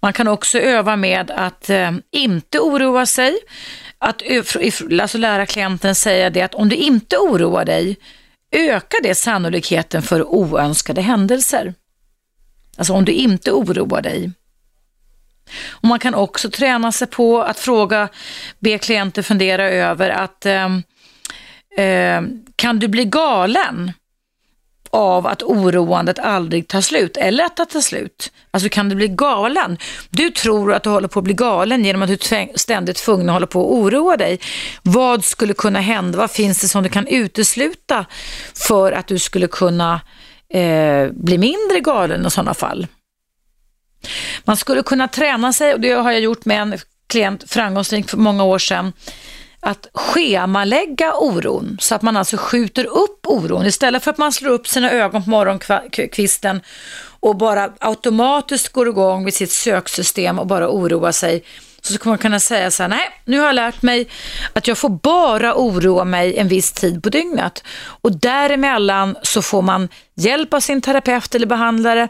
Man 0.00 0.12
kan 0.12 0.28
också 0.28 0.58
öva 0.58 0.96
med 0.96 1.30
att 1.30 1.70
eh, 1.70 1.92
inte 2.10 2.60
oroa 2.60 3.06
sig, 3.06 3.38
att 3.98 4.22
eh, 4.24 4.44
alltså 5.02 5.18
lära 5.18 5.46
klienten 5.46 5.94
säga 5.94 6.30
det 6.30 6.42
att 6.42 6.54
om 6.54 6.68
du 6.68 6.76
inte 6.76 7.16
oroar 7.16 7.64
dig 7.64 7.96
ökar 8.50 9.02
det 9.02 9.14
sannolikheten 9.14 10.02
för 10.02 10.24
oönskade 10.24 11.00
händelser. 11.00 11.74
Alltså 12.76 12.92
om 12.92 13.04
du 13.04 13.12
inte 13.12 13.52
oroar 13.52 14.02
dig. 14.02 14.30
Och 15.68 15.88
Man 15.88 15.98
kan 15.98 16.14
också 16.14 16.50
träna 16.50 16.92
sig 16.92 17.06
på 17.06 17.42
att 17.42 17.58
fråga, 17.58 18.08
be 18.58 18.78
klienter 18.78 19.22
fundera 19.22 19.70
över 19.70 20.10
att 20.10 20.46
eh, 20.46 20.78
eh, 21.86 22.22
kan 22.56 22.78
du 22.78 22.88
bli 22.88 23.04
galen? 23.04 23.92
Av 24.90 25.26
att 25.26 25.42
oroandet 25.42 26.18
aldrig 26.18 26.68
tar 26.68 26.80
slut 26.80 27.16
eller 27.16 27.44
att 27.44 27.56
det 27.56 27.66
tar 27.66 27.80
slut. 27.80 28.32
Alltså 28.50 28.68
kan 28.68 28.88
du 28.88 28.96
bli 28.96 29.08
galen? 29.08 29.78
Du 30.10 30.30
tror 30.30 30.72
att 30.74 30.82
du 30.82 30.90
håller 30.90 31.08
på 31.08 31.18
att 31.18 31.24
bli 31.24 31.34
galen 31.34 31.84
genom 31.84 32.02
att 32.02 32.08
du 32.08 32.48
ständigt 32.54 32.96
tvungen 32.96 33.28
att 33.28 33.32
hålla 33.32 33.46
på 33.46 33.60
att 33.60 33.72
oroa 33.72 34.16
dig. 34.16 34.40
Vad 34.82 35.24
skulle 35.24 35.54
kunna 35.54 35.80
hända? 35.80 36.18
Vad 36.18 36.30
finns 36.30 36.60
det 36.60 36.68
som 36.68 36.82
du 36.82 36.88
kan 36.88 37.06
utesluta 37.06 38.06
för 38.54 38.92
att 38.92 39.06
du 39.06 39.18
skulle 39.18 39.46
kunna 39.46 40.00
eh, 40.54 41.08
bli 41.12 41.38
mindre 41.38 41.80
galen 41.80 42.26
i 42.26 42.30
sådana 42.30 42.54
fall? 42.54 42.86
Man 44.44 44.56
skulle 44.56 44.82
kunna 44.82 45.08
träna 45.08 45.52
sig, 45.52 45.74
och 45.74 45.80
det 45.80 45.90
har 45.90 46.12
jag 46.12 46.20
gjort 46.20 46.44
med 46.44 46.62
en 46.62 46.78
klient 47.06 47.50
framgångsrikt 47.50 48.10
för 48.10 48.18
många 48.18 48.44
år 48.44 48.58
sedan, 48.58 48.92
att 49.60 49.86
schemalägga 49.94 51.14
oron 51.14 51.76
så 51.80 51.94
att 51.94 52.02
man 52.02 52.16
alltså 52.16 52.36
skjuter 52.36 52.84
upp 52.84 53.26
oron 53.26 53.66
istället 53.66 54.04
för 54.04 54.10
att 54.10 54.18
man 54.18 54.32
slår 54.32 54.50
upp 54.50 54.68
sina 54.68 54.90
ögon 54.90 55.24
på 55.24 55.30
morgonkvisten 55.30 56.60
och 57.20 57.36
bara 57.36 57.72
automatiskt 57.78 58.68
går 58.68 58.88
igång 58.88 59.24
med 59.24 59.34
sitt 59.34 59.50
söksystem 59.52 60.38
och 60.38 60.46
bara 60.46 60.70
oroar 60.70 61.12
sig 61.12 61.44
så 61.82 61.92
skulle 61.92 62.10
man 62.10 62.18
kunna 62.18 62.40
säga 62.40 62.70
så 62.70 62.82
här, 62.82 62.90
nej, 62.90 63.10
nu 63.24 63.38
har 63.38 63.46
jag 63.46 63.54
lärt 63.54 63.82
mig 63.82 64.08
att 64.52 64.68
jag 64.68 64.78
får 64.78 64.88
bara 64.88 65.54
oroa 65.54 66.04
mig 66.04 66.36
en 66.36 66.48
viss 66.48 66.72
tid 66.72 67.02
på 67.02 67.08
dygnet. 67.08 67.64
Och 67.78 68.12
däremellan 68.12 69.16
så 69.22 69.42
får 69.42 69.62
man 69.62 69.88
hjälp 70.14 70.54
av 70.54 70.60
sin 70.60 70.80
terapeut 70.80 71.34
eller 71.34 71.46
behandlare 71.46 72.08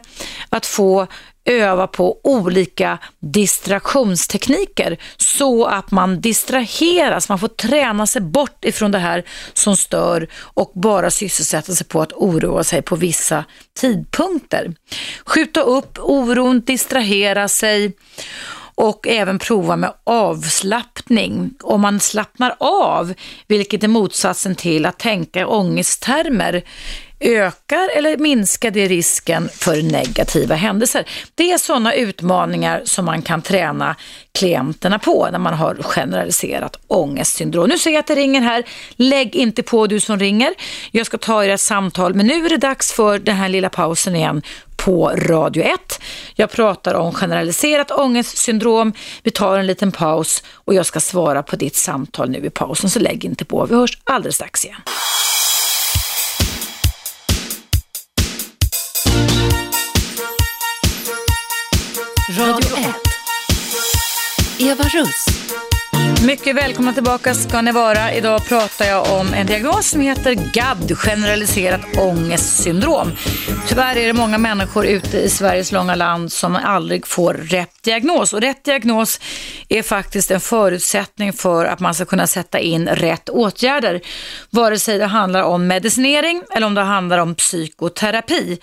att 0.49 0.65
få 0.65 1.07
öva 1.45 1.87
på 1.87 2.19
olika 2.23 2.97
distraktionstekniker 3.19 4.97
så 5.17 5.65
att 5.65 5.91
man 5.91 6.21
distraheras, 6.21 7.29
man 7.29 7.39
får 7.39 7.47
träna 7.47 8.07
sig 8.07 8.21
bort 8.21 8.65
ifrån 8.65 8.91
det 8.91 8.99
här 8.99 9.23
som 9.53 9.77
stör 9.77 10.27
och 10.35 10.71
bara 10.75 11.11
sysselsätta 11.11 11.73
sig 11.73 11.87
på 11.87 12.01
att 12.01 12.13
oroa 12.13 12.63
sig 12.63 12.81
på 12.81 12.95
vissa 12.95 13.45
tidpunkter. 13.79 14.73
Skjuta 15.25 15.61
upp 15.61 15.99
oron, 15.99 16.61
distrahera 16.61 17.47
sig 17.47 17.93
och 18.75 19.07
även 19.07 19.39
prova 19.39 19.75
med 19.75 19.93
avslappning. 20.03 21.53
Om 21.63 21.81
man 21.81 21.99
slappnar 21.99 22.55
av, 22.59 23.13
vilket 23.47 23.83
är 23.83 23.87
motsatsen 23.87 24.55
till 24.55 24.85
att 24.85 24.99
tänka 24.99 25.47
ångesttermer, 25.47 26.63
Ökar 27.21 27.89
eller 27.95 28.17
minskar 28.17 28.71
det 28.71 28.87
risken 28.87 29.49
för 29.53 29.81
negativa 29.81 30.55
händelser? 30.55 31.05
Det 31.35 31.51
är 31.51 31.57
sådana 31.57 31.93
utmaningar 31.93 32.81
som 32.85 33.05
man 33.05 33.21
kan 33.21 33.41
träna 33.41 33.95
klienterna 34.31 34.99
på 34.99 35.29
när 35.31 35.39
man 35.39 35.53
har 35.53 35.75
generaliserat 35.83 36.79
ångestsyndrom. 36.87 37.69
Nu 37.69 37.77
ser 37.77 37.91
jag 37.91 37.99
att 37.99 38.07
det 38.07 38.15
ringer 38.15 38.41
här. 38.41 38.63
Lägg 38.95 39.35
inte 39.35 39.63
på 39.63 39.87
du 39.87 39.99
som 39.99 40.19
ringer. 40.19 40.53
Jag 40.91 41.05
ska 41.05 41.17
ta 41.17 41.45
era 41.45 41.57
samtal, 41.57 42.13
men 42.13 42.27
nu 42.27 42.45
är 42.45 42.49
det 42.49 42.57
dags 42.57 42.91
för 42.91 43.19
den 43.19 43.35
här 43.35 43.49
lilla 43.49 43.69
pausen 43.69 44.15
igen 44.15 44.41
på 44.75 45.09
Radio 45.09 45.63
1. 45.63 46.01
Jag 46.35 46.51
pratar 46.51 46.93
om 46.93 47.13
generaliserat 47.13 47.91
ångestsyndrom. 47.91 48.93
Vi 49.23 49.31
tar 49.31 49.57
en 49.57 49.67
liten 49.67 49.91
paus 49.91 50.43
och 50.53 50.73
jag 50.73 50.85
ska 50.85 50.99
svara 50.99 51.43
på 51.43 51.55
ditt 51.55 51.75
samtal 51.75 52.29
nu 52.29 52.45
i 52.45 52.49
pausen, 52.49 52.89
så 52.89 52.99
lägg 52.99 53.25
inte 53.25 53.45
på. 53.45 53.65
Vi 53.65 53.75
hörs 53.75 53.97
alldeles 54.03 54.35
strax 54.35 54.65
igen. 54.65 54.81
Radio 62.37 62.75
1. 62.77 63.01
Eva 64.59 64.83
Russ. 64.93 65.40
Mycket 66.25 66.55
välkomna 66.55 66.93
tillbaka 66.93 67.33
ska 67.33 67.61
ni 67.61 67.71
vara. 67.71 68.13
Idag 68.13 68.45
pratar 68.45 68.85
jag 68.85 69.19
om 69.19 69.33
en 69.33 69.47
diagnos 69.47 69.89
som 69.89 70.01
heter 70.01 70.33
GAD, 70.53 70.97
generaliserat 70.97 71.97
ångestsyndrom. 71.97 73.11
Tyvärr 73.67 73.97
är 73.97 74.07
det 74.07 74.13
många 74.13 74.37
människor 74.37 74.85
ute 74.85 75.17
i 75.17 75.29
Sveriges 75.29 75.71
långa 75.71 75.95
land 75.95 76.31
som 76.31 76.55
aldrig 76.55 77.07
får 77.07 77.33
rätt 77.33 77.83
diagnos. 77.83 78.33
Och 78.33 78.41
rätt 78.41 78.63
diagnos 78.63 79.19
är 79.69 79.83
faktiskt 79.83 80.31
en 80.31 80.39
förutsättning 80.39 81.33
för 81.33 81.65
att 81.65 81.79
man 81.79 81.93
ska 81.93 82.05
kunna 82.05 82.27
sätta 82.27 82.59
in 82.59 82.87
rätt 82.87 83.29
åtgärder. 83.29 84.01
Vare 84.49 84.79
sig 84.79 84.97
det 84.97 85.05
handlar 85.05 85.43
om 85.43 85.67
medicinering 85.67 86.43
eller 86.51 86.67
om 86.67 86.73
det 86.73 86.81
handlar 86.81 87.17
om 87.17 87.35
psykoterapi. 87.35 88.59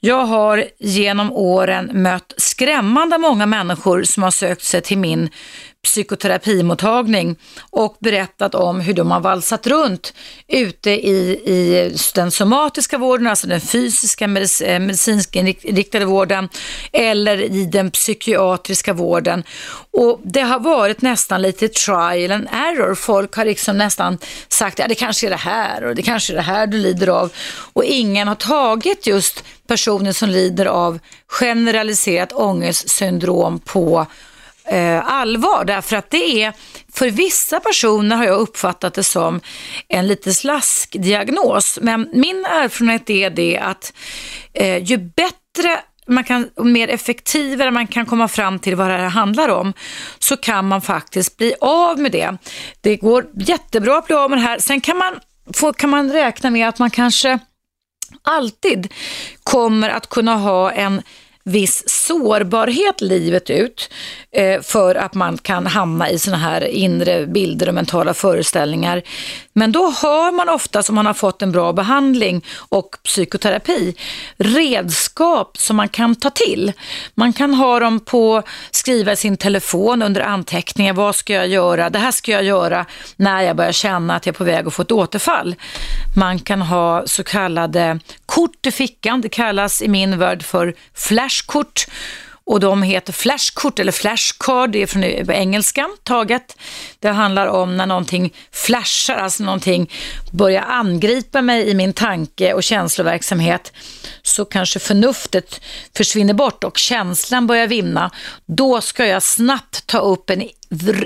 Jag 0.00 0.24
har 0.24 0.64
genom 0.78 1.32
åren 1.32 1.90
mött 1.92 2.34
skrämmande 2.36 3.18
många 3.18 3.46
människor 3.46 4.02
som 4.02 4.22
har 4.22 4.30
sökt 4.30 4.62
sig 4.62 4.80
till 4.80 4.98
min 4.98 5.30
psykoterapimottagning 5.84 7.36
och 7.70 7.96
berättat 8.00 8.54
om 8.54 8.80
hur 8.80 8.94
de 8.94 9.10
har 9.10 9.20
valsat 9.20 9.66
runt 9.66 10.14
ute 10.48 10.90
i, 10.90 11.40
i 11.46 11.90
den 12.14 12.30
somatiska 12.30 12.98
vården, 12.98 13.26
alltså 13.26 13.46
den 13.46 13.60
fysiska 13.60 14.24
eh, 14.24 14.30
medicinska 14.80 15.38
inriktade 15.38 16.04
vården 16.04 16.48
eller 16.92 17.42
i 17.42 17.66
den 17.66 17.90
psykiatriska 17.90 18.92
vården. 18.92 19.42
Och 19.90 20.20
det 20.24 20.40
har 20.40 20.60
varit 20.60 21.02
nästan 21.02 21.42
lite 21.42 21.68
trial 21.68 22.32
and 22.32 22.48
error. 22.52 22.94
Folk 22.94 23.36
har 23.36 23.44
liksom 23.44 23.78
nästan 23.78 24.18
sagt, 24.48 24.78
ja 24.78 24.88
det 24.88 24.94
kanske 24.94 25.26
är 25.26 25.30
det 25.30 25.36
här 25.36 25.84
och 25.84 25.94
det 25.94 26.02
kanske 26.02 26.32
är 26.32 26.36
det 26.36 26.42
här 26.42 26.66
du 26.66 26.78
lider 26.78 27.08
av. 27.08 27.32
Och 27.72 27.84
ingen 27.84 28.28
har 28.28 28.34
tagit 28.34 29.06
just 29.06 29.44
personer 29.66 30.12
som 30.12 30.28
lider 30.28 30.66
av 30.66 30.98
generaliserat 31.26 32.32
ångestsyndrom 32.32 33.58
på 33.58 34.06
eh, 34.64 35.06
allvar. 35.06 35.64
Därför 35.64 35.96
att 35.96 36.10
det 36.10 36.42
är, 36.42 36.52
för 36.92 37.10
vissa 37.10 37.60
personer 37.60 38.16
har 38.16 38.24
jag 38.24 38.40
uppfattat 38.40 38.94
det 38.94 39.04
som 39.04 39.40
en 39.88 40.06
lite 40.06 40.32
slaskdiagnos. 40.34 41.78
Men 41.82 42.08
min 42.12 42.44
erfarenhet 42.44 43.10
är 43.10 43.30
det 43.30 43.58
att 43.58 43.92
eh, 44.52 44.84
ju 44.84 44.96
bättre 44.96 45.80
man 46.06 46.24
kan, 46.24 46.50
mer 46.56 46.88
effektivare 46.88 47.70
man 47.70 47.86
kan 47.86 48.06
komma 48.06 48.28
fram 48.28 48.58
till 48.58 48.76
vad 48.76 48.90
det 48.90 48.96
här 48.96 49.08
handlar 49.08 49.48
om, 49.48 49.72
så 50.18 50.36
kan 50.36 50.68
man 50.68 50.80
faktiskt 50.80 51.36
bli 51.36 51.54
av 51.60 51.98
med 51.98 52.12
det. 52.12 52.36
Det 52.80 52.96
går 52.96 53.26
jättebra 53.34 53.98
att 53.98 54.06
bli 54.06 54.16
av 54.16 54.30
med 54.30 54.38
det 54.38 54.42
här. 54.42 54.58
Sen 54.58 54.80
kan 54.80 54.98
man, 54.98 55.14
få, 55.54 55.72
kan 55.72 55.90
man 55.90 56.12
räkna 56.12 56.50
med 56.50 56.68
att 56.68 56.78
man 56.78 56.90
kanske 56.90 57.38
alltid 58.22 58.92
kommer 59.42 59.90
att 59.90 60.08
kunna 60.08 60.36
ha 60.36 60.72
en 60.72 61.02
viss 61.44 61.84
sårbarhet 61.86 63.00
livet 63.00 63.50
ut 63.50 63.90
eh, 64.32 64.60
för 64.60 64.94
att 64.94 65.14
man 65.14 65.38
kan 65.38 65.66
hamna 65.66 66.10
i 66.10 66.18
såna 66.18 66.36
här 66.36 66.64
inre 66.64 67.26
bilder 67.26 67.68
och 67.68 67.74
mentala 67.74 68.14
föreställningar. 68.14 69.02
Men 69.52 69.72
då 69.72 69.84
har 69.84 70.32
man 70.32 70.48
ofta, 70.48 70.82
som 70.82 70.94
man 70.94 71.06
har 71.06 71.14
fått 71.14 71.42
en 71.42 71.52
bra 71.52 71.72
behandling 71.72 72.44
och 72.68 72.96
psykoterapi, 73.04 73.94
redskap 74.36 75.58
som 75.58 75.76
man 75.76 75.88
kan 75.88 76.14
ta 76.14 76.30
till. 76.30 76.72
Man 77.14 77.32
kan 77.32 77.54
ha 77.54 77.80
dem 77.80 78.00
på, 78.00 78.42
skriva 78.70 79.12
i 79.12 79.16
sin 79.16 79.36
telefon 79.36 80.02
under 80.02 80.20
anteckningar, 80.20 80.92
vad 80.92 81.14
ska 81.14 81.32
jag 81.32 81.48
göra? 81.48 81.90
Det 81.90 81.98
här 81.98 82.12
ska 82.12 82.32
jag 82.32 82.44
göra 82.44 82.86
när 83.16 83.42
jag 83.42 83.56
börjar 83.56 83.72
känna 83.72 84.16
att 84.16 84.26
jag 84.26 84.34
är 84.34 84.38
på 84.38 84.44
väg 84.44 84.66
att 84.66 84.74
få 84.74 84.82
ett 84.82 84.92
återfall. 84.92 85.54
Man 86.16 86.38
kan 86.38 86.62
ha 86.62 87.02
så 87.06 87.24
kallade 87.24 87.98
kort 88.26 88.66
i 88.66 88.70
fickan, 88.70 89.20
det 89.20 89.28
kallas 89.28 89.82
i 89.82 89.88
min 89.88 90.18
värld 90.18 90.42
för 90.42 90.74
flashkort 91.32 91.86
och 92.44 92.60
de 92.60 92.82
heter 92.82 93.12
flashkort 93.12 93.78
eller 93.78 93.92
flashcard, 93.92 94.70
det 94.70 94.82
är 94.82 94.86
från 94.86 95.04
engelskan 95.30 95.96
taget. 96.02 96.56
Det 97.00 97.08
handlar 97.08 97.46
om 97.46 97.76
när 97.76 97.86
någonting 97.86 98.34
flashar, 98.52 99.16
alltså 99.16 99.44
någonting 99.44 99.90
börjar 100.32 100.62
angripa 100.62 101.42
mig 101.42 101.68
i 101.68 101.74
min 101.74 101.92
tanke 101.92 102.52
och 102.52 102.62
känsloverksamhet 102.62 103.72
så 104.22 104.44
kanske 104.44 104.78
förnuftet 104.78 105.60
försvinner 105.96 106.34
bort 106.34 106.64
och 106.64 106.78
känslan 106.78 107.46
börjar 107.46 107.66
vinna. 107.66 108.10
Då 108.46 108.80
ska 108.80 109.06
jag 109.06 109.22
snabbt 109.22 109.86
ta 109.86 109.98
upp 109.98 110.30
en 110.30 110.48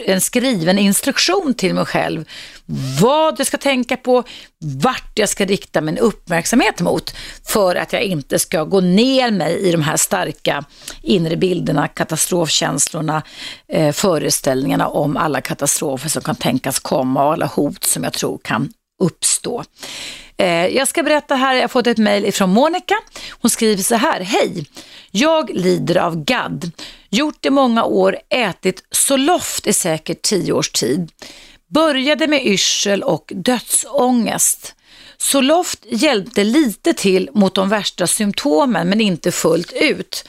en 0.06 0.20
skriven 0.20 0.78
instruktion 0.78 1.54
till 1.54 1.74
mig 1.74 1.84
själv 1.84 2.24
vad 3.00 3.40
jag 3.40 3.46
ska 3.46 3.58
tänka 3.58 3.96
på, 3.96 4.24
vart 4.58 5.10
jag 5.14 5.28
ska 5.28 5.44
rikta 5.44 5.80
min 5.80 5.98
uppmärksamhet 5.98 6.80
mot 6.80 7.16
för 7.44 7.76
att 7.76 7.92
jag 7.92 8.02
inte 8.02 8.38
ska 8.38 8.64
gå 8.64 8.80
ner 8.80 9.30
mig 9.30 9.68
i 9.68 9.72
de 9.72 9.82
här 9.82 9.96
starka 9.96 10.64
inre 11.02 11.36
bilderna, 11.36 11.88
katastrofkänslorna, 11.88 13.22
eh, 13.68 13.92
föreställningarna 13.92 14.88
om 14.88 15.16
alla 15.16 15.40
katastrofer 15.40 16.08
som 16.08 16.22
kan 16.22 16.36
tänkas 16.36 16.78
komma 16.78 17.24
och 17.24 17.32
alla 17.32 17.46
hot 17.46 17.84
som 17.84 18.04
jag 18.04 18.12
tror 18.12 18.38
kan 18.38 18.72
uppstå. 19.02 19.64
Eh, 20.36 20.66
jag 20.66 20.88
ska 20.88 21.02
berätta 21.02 21.34
här, 21.34 21.54
jag 21.54 21.62
har 21.62 21.68
fått 21.68 21.86
ett 21.86 21.98
mejl 21.98 22.24
ifrån 22.24 22.50
Monica. 22.50 22.94
Hon 23.30 23.50
skriver 23.50 23.82
så 23.82 23.94
här, 23.94 24.20
hej, 24.20 24.66
jag 25.10 25.50
lider 25.50 25.96
av 25.96 26.24
GAD. 26.24 26.70
Gjort 27.10 27.46
i 27.46 27.50
många 27.50 27.84
år, 27.84 28.16
ätit 28.28 28.82
Zoloft 28.90 29.66
i 29.66 29.72
säkert 29.72 30.22
tio 30.22 30.52
års 30.52 30.70
tid. 30.70 31.10
Började 31.68 32.26
med 32.26 32.46
yrsel 32.46 33.02
och 33.02 33.32
dödsångest. 33.34 34.74
Zoloft 35.16 35.86
hjälpte 35.88 36.44
lite 36.44 36.92
till 36.92 37.30
mot 37.32 37.54
de 37.54 37.68
värsta 37.68 38.06
symptomen 38.06 38.88
men 38.88 39.00
inte 39.00 39.32
fullt 39.32 39.72
ut. 39.72 40.28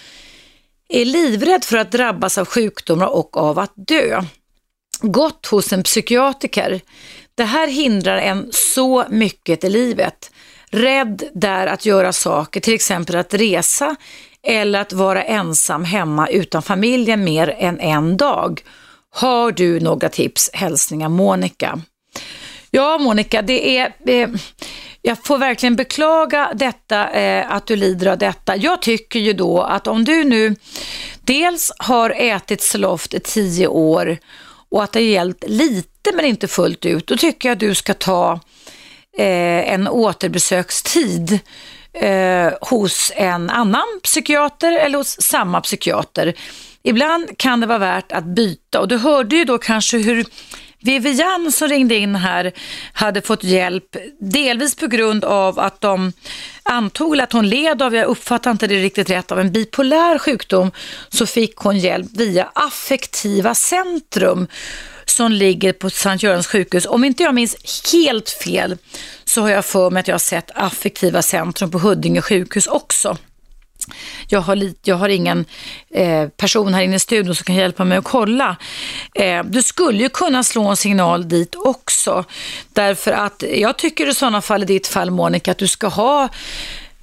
Är 0.89 1.05
livrädd 1.05 1.63
för 1.63 1.77
att 1.77 1.91
drabbas 1.91 2.37
av 2.37 2.45
sjukdomar 2.45 3.07
och 3.07 3.37
av 3.37 3.59
att 3.59 3.73
dö. 3.75 4.23
Gått 5.01 5.45
hos 5.45 5.73
en 5.73 5.83
psykiatriker. 5.83 6.81
Det 7.35 7.43
här 7.43 7.67
hindrar 7.67 8.17
en 8.17 8.49
så 8.51 9.05
mycket 9.09 9.63
i 9.63 9.69
livet. 9.69 10.31
Rädd 10.69 11.23
där 11.33 11.67
att 11.67 11.85
göra 11.85 12.13
saker, 12.13 12.59
till 12.59 12.73
exempel 12.73 13.15
att 13.15 13.33
resa 13.33 13.95
eller 14.43 14.79
att 14.79 14.93
vara 14.93 15.23
ensam 15.23 15.83
hemma 15.83 16.27
utan 16.27 16.61
familjen 16.61 17.23
mer 17.23 17.55
än 17.57 17.79
en 17.79 18.17
dag. 18.17 18.61
Har 19.17 19.51
du 19.51 19.79
några 19.79 20.09
tips? 20.09 20.49
Hälsningar 20.53 21.09
Monica. 21.09 21.81
Ja 22.71 22.97
Monica, 22.97 23.41
det 23.41 23.77
är, 23.77 23.93
eh, 24.05 24.29
jag 25.01 25.17
får 25.23 25.37
verkligen 25.37 25.75
beklaga 25.75 26.51
detta, 26.53 27.09
eh, 27.09 27.51
att 27.51 27.67
du 27.67 27.75
lider 27.75 28.07
av 28.07 28.17
detta. 28.17 28.55
Jag 28.55 28.81
tycker 28.81 29.19
ju 29.19 29.33
då 29.33 29.61
att 29.61 29.87
om 29.87 30.05
du 30.05 30.23
nu 30.23 30.55
dels 31.21 31.71
har 31.77 32.09
ätit 32.09 32.61
Zoloft 32.61 33.13
i 33.13 33.19
tio 33.19 33.67
år 33.67 34.17
och 34.69 34.83
att 34.83 34.91
det 34.91 34.99
har 34.99 35.03
gällt 35.03 35.43
lite 35.47 36.11
men 36.13 36.25
inte 36.25 36.47
fullt 36.47 36.85
ut, 36.85 37.07
då 37.07 37.17
tycker 37.17 37.49
jag 37.49 37.53
att 37.53 37.59
du 37.59 37.75
ska 37.75 37.93
ta 37.93 38.39
eh, 39.17 39.73
en 39.73 39.87
återbesökstid 39.87 41.39
eh, 41.93 42.53
hos 42.61 43.11
en 43.15 43.49
annan 43.49 43.99
psykiater 44.03 44.71
eller 44.71 44.97
hos 44.97 45.21
samma 45.21 45.61
psykiater. 45.61 46.33
Ibland 46.87 47.37
kan 47.37 47.59
det 47.59 47.67
vara 47.67 47.77
värt 47.77 48.11
att 48.11 48.25
byta 48.25 48.79
och 48.79 48.87
du 48.87 48.97
hörde 48.97 49.35
ju 49.35 49.45
då 49.45 49.57
kanske 49.57 49.97
hur 49.97 50.25
Vivian 50.79 51.51
som 51.51 51.67
ringde 51.67 51.95
in 51.95 52.15
här 52.15 52.51
hade 52.93 53.21
fått 53.21 53.43
hjälp, 53.43 53.95
delvis 54.19 54.75
på 54.75 54.87
grund 54.87 55.25
av 55.25 55.59
att 55.59 55.81
de 55.81 56.13
antog 56.63 57.19
att 57.19 57.33
hon 57.33 57.49
led 57.49 57.81
av, 57.81 57.95
jag 57.95 58.07
uppfattar 58.07 58.51
inte 58.51 58.67
det 58.67 58.75
riktigt 58.75 59.09
rätt, 59.09 59.31
av 59.31 59.39
en 59.39 59.51
bipolär 59.51 60.17
sjukdom, 60.17 60.71
så 61.09 61.25
fick 61.25 61.55
hon 61.55 61.79
hjälp 61.79 62.07
via 62.13 62.51
affektiva 62.53 63.55
centrum 63.55 64.47
som 65.05 65.31
ligger 65.31 65.73
på 65.73 65.89
Sankt 65.89 66.23
Görans 66.23 66.47
sjukhus. 66.47 66.85
Om 66.85 67.03
inte 67.03 67.23
jag 67.23 67.35
minns 67.35 67.83
helt 67.93 68.29
fel 68.29 68.77
så 69.25 69.41
har 69.41 69.49
jag 69.49 69.65
för 69.65 69.89
mig 69.89 69.99
att 69.99 70.07
jag 70.07 70.13
har 70.13 70.19
sett 70.19 70.51
affektiva 70.53 71.21
centrum 71.21 71.71
på 71.71 71.79
Huddinge 71.79 72.21
sjukhus 72.21 72.67
också. 72.67 73.17
Jag 74.27 74.41
har, 74.41 74.55
lite, 74.55 74.89
jag 74.89 74.95
har 74.95 75.09
ingen 75.09 75.45
eh, 75.89 76.27
person 76.27 76.73
här 76.73 76.81
inne 76.81 76.95
i 76.95 76.99
studion 76.99 77.35
som 77.35 77.43
kan 77.43 77.55
hjälpa 77.55 77.85
mig 77.85 77.97
att 77.97 78.03
kolla. 78.03 78.57
Eh, 79.15 79.43
du 79.43 79.63
skulle 79.63 80.03
ju 80.03 80.09
kunna 80.09 80.43
slå 80.43 80.67
en 80.67 80.77
signal 80.77 81.29
dit 81.29 81.55
också. 81.55 82.23
Därför 82.73 83.11
att 83.11 83.43
jag 83.55 83.77
tycker 83.77 84.09
i 84.09 84.13
sådana 84.13 84.41
fall, 84.41 84.63
i 84.63 84.65
ditt 84.65 84.87
fall 84.87 85.11
Monica, 85.11 85.51
att 85.51 85.57
du 85.57 85.67
ska 85.67 85.87
ha 85.87 86.29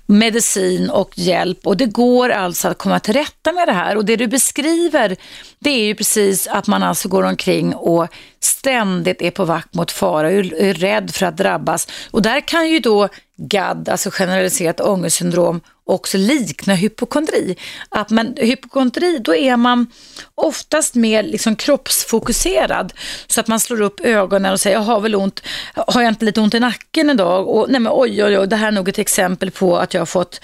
medicin 0.07 0.91
och 0.91 1.11
hjälp 1.15 1.67
och 1.67 1.77
det 1.77 1.87
går 1.87 2.29
alltså 2.29 2.69
att 2.69 2.79
komma 2.79 3.01
till 3.01 3.15
rätta 3.15 3.53
med 3.53 3.69
det 3.69 3.73
här 3.73 3.97
och 3.97 4.05
det 4.05 4.17
du 4.17 4.27
beskriver 4.27 5.17
det 5.59 5.71
är 5.71 5.85
ju 5.85 5.95
precis 5.95 6.47
att 6.47 6.67
man 6.67 6.83
alltså 6.83 7.09
går 7.09 7.23
omkring 7.23 7.75
och 7.75 8.09
ständigt 8.41 9.23
är 9.23 9.31
på 9.31 9.45
vakt 9.45 9.75
mot 9.75 9.91
fara 9.91 10.27
och 10.27 10.33
är 10.33 10.75
rädd 10.75 11.11
för 11.11 11.27
att 11.27 11.37
drabbas 11.37 11.89
och 12.11 12.23
där 12.23 12.41
kan 12.41 12.69
ju 12.69 12.79
då 12.79 13.09
GAD, 13.37 13.89
alltså 13.89 14.11
generaliserat 14.11 14.81
ångestsyndrom 14.81 15.61
också 15.87 16.19
likna 16.19 16.75
hypokondri. 16.75 17.57
Att 17.89 18.11
man, 18.11 18.35
hypokondri, 18.37 19.19
då 19.19 19.35
är 19.35 19.57
man 19.57 19.87
oftast 20.35 20.95
mer 20.95 21.23
liksom 21.23 21.57
kroppsfokuserad. 21.57 22.93
Så 23.27 23.41
att 23.41 23.49
man 23.49 23.61
slår 23.61 23.81
upp 23.81 24.01
ögonen 24.01 24.53
och 24.53 24.61
säger, 24.61 24.77
jag 24.77 24.83
har 24.83 25.01
väl 25.01 25.15
ont, 25.15 25.43
har 25.75 26.03
jag 26.03 26.09
inte 26.09 26.25
lite 26.25 26.41
ont 26.41 26.55
i 26.55 26.61
nacken 26.61 27.11
idag? 27.11 27.49
Och 27.49 27.67
nej 27.71 27.81
men 27.81 27.93
oj, 27.95 28.25
oj, 28.25 28.39
oj, 28.39 28.47
det 28.47 28.57
här 28.57 28.69
är 28.69 28.73
nog 28.73 28.89
ett 28.89 28.99
exempel 28.99 29.51
på 29.51 29.77
att 29.79 29.95
jag 29.95 30.01
har 30.01 30.07
fått 30.07 30.41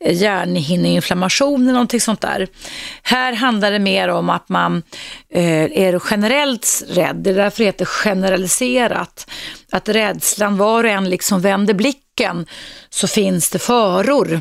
eh, 0.00 0.16
hjärnhinneinflammation 0.16 1.62
eller 1.62 1.72
någonting 1.72 2.00
sånt 2.00 2.20
där. 2.20 2.48
Här 3.02 3.32
handlar 3.32 3.70
det 3.70 3.78
mer 3.78 4.08
om 4.08 4.30
att 4.30 4.48
man 4.48 4.82
eh, 5.34 5.64
är 5.64 6.02
generellt 6.10 6.82
rädd, 6.88 7.16
det 7.16 7.30
är 7.30 7.34
därför 7.34 7.58
det 7.58 7.64
heter 7.64 7.84
generaliserat. 7.84 9.30
Att 9.72 9.88
rädslan, 9.88 10.56
var 10.56 10.84
och 10.84 10.90
en 10.90 11.10
liksom 11.10 11.40
vänder 11.40 11.74
blicken 11.74 12.46
så 12.90 13.08
finns 13.08 13.50
det 13.50 13.58
faror 13.58 14.40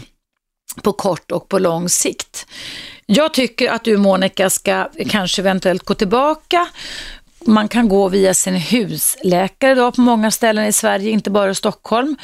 på 0.84 0.94
kort 0.94 1.32
och 1.32 1.50
på 1.50 1.60
lång 1.60 1.90
sikt. 1.90 2.46
Jag 3.06 3.34
tycker 3.34 3.70
att 3.72 3.84
du 3.84 3.98
Monica 3.98 4.50
ska 4.50 4.90
kanske 5.10 5.42
eventuellt 5.42 5.84
gå 5.84 5.94
tillbaka 5.94 6.68
man 7.46 7.68
kan 7.68 7.90
gå 7.90 8.10
via 8.10 8.34
sin 8.34 8.56
husläkare 8.56 9.76
då 9.76 9.92
på 9.92 10.02
många 10.02 10.32
ställen 10.32 10.66
i 10.66 10.74
Sverige, 10.74 11.12
inte 11.12 11.30
bara 11.30 11.52
i 11.52 11.56
Stockholm. 11.56 12.16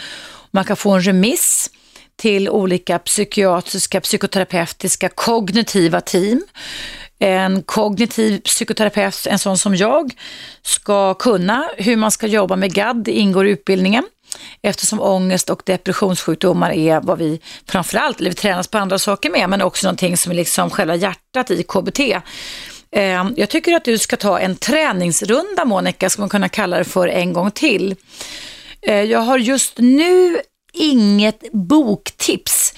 Man 0.52 0.64
kan 0.66 0.76
få 0.76 0.91
en 0.91 1.02
remiss 1.02 1.70
till 2.16 2.50
olika 2.50 3.00
psykiatriska, 3.00 4.02
psykoterapeutiska, 4.02 5.10
kognitiva 5.10 6.02
team 6.02 6.43
En 7.20 7.64
kognitiv 7.64 8.39
psykoterapeut, 8.39 9.28
en 9.28 9.39
sån 9.39 9.58
som 9.58 9.76
jag, 9.76 10.14
ska 10.62 11.14
kunna 11.14 11.70
hur 11.78 11.98
man 11.98 12.12
ska 12.12 12.28
jobba 12.28 12.56
med 12.56 12.74
GAD, 12.74 13.04
det 13.04 13.12
ingår 13.12 13.48
i 13.48 13.52
utbildningen 13.52 14.04
eftersom 14.62 15.02
ångest 15.02 15.50
och 15.50 15.62
depressionssjukdomar 15.66 16.72
är 16.72 17.02
vad 17.02 17.18
vi 17.18 17.40
framförallt, 17.68 18.20
eller 18.20 18.30
vi 18.30 18.36
tränas 18.36 18.68
på 18.68 18.78
andra 18.78 19.00
saker 19.00 19.30
med, 19.30 19.50
men 19.50 19.62
också 19.62 19.88
någonting 19.88 20.18
som 20.18 20.32
är 20.32 20.36
liksom 20.36 20.70
själva 20.70 20.96
hjärtat 20.96 21.52
i 21.52 21.64
KBT. 21.64 22.00
Ehm, 22.92 23.34
jag 23.38 23.50
tycker 23.50 23.76
att 23.76 23.86
du 23.86 23.98
ska 23.98 24.18
ta 24.18 24.40
en 24.40 24.56
träningsrunda, 24.56 25.66
Monica, 25.66 26.10
ska 26.10 26.22
man 26.22 26.30
kunna 26.30 26.50
kalla 26.50 26.78
det 26.78 26.84
för 26.84 27.08
en 27.08 27.34
gång 27.34 27.52
till. 27.52 27.96
Ehm, 28.82 29.10
jag 29.10 29.20
har 29.20 29.38
just 29.38 29.78
nu 29.78 30.40
inget 30.74 31.52
boktips. 31.52 32.74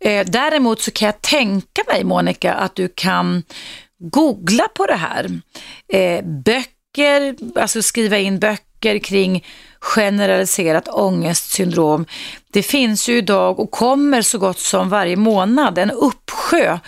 Ehm, 0.00 0.26
däremot 0.28 0.80
så 0.80 0.90
kan 0.90 1.06
jag 1.06 1.22
tänka 1.22 1.82
mig, 1.88 2.04
Monica, 2.04 2.54
att 2.54 2.74
du 2.74 2.88
kan 2.94 3.42
googla 3.98 4.68
på 4.68 4.86
det 4.86 4.96
här. 4.96 5.40
Böcker, 6.22 7.36
alltså 7.60 7.82
skriva 7.82 8.18
in 8.18 8.38
böcker 8.38 8.98
kring 8.98 9.44
generaliserat 9.86 10.88
ångestsyndrom. 10.88 12.06
Det 12.52 12.62
finns 12.62 13.08
ju 13.08 13.18
idag 13.18 13.60
och 13.60 13.70
kommer 13.70 14.22
så 14.22 14.38
gott 14.38 14.58
som 14.58 14.88
varje 14.88 15.16
månad 15.16 15.78
en 15.78 15.90
uppsjö 15.90 16.78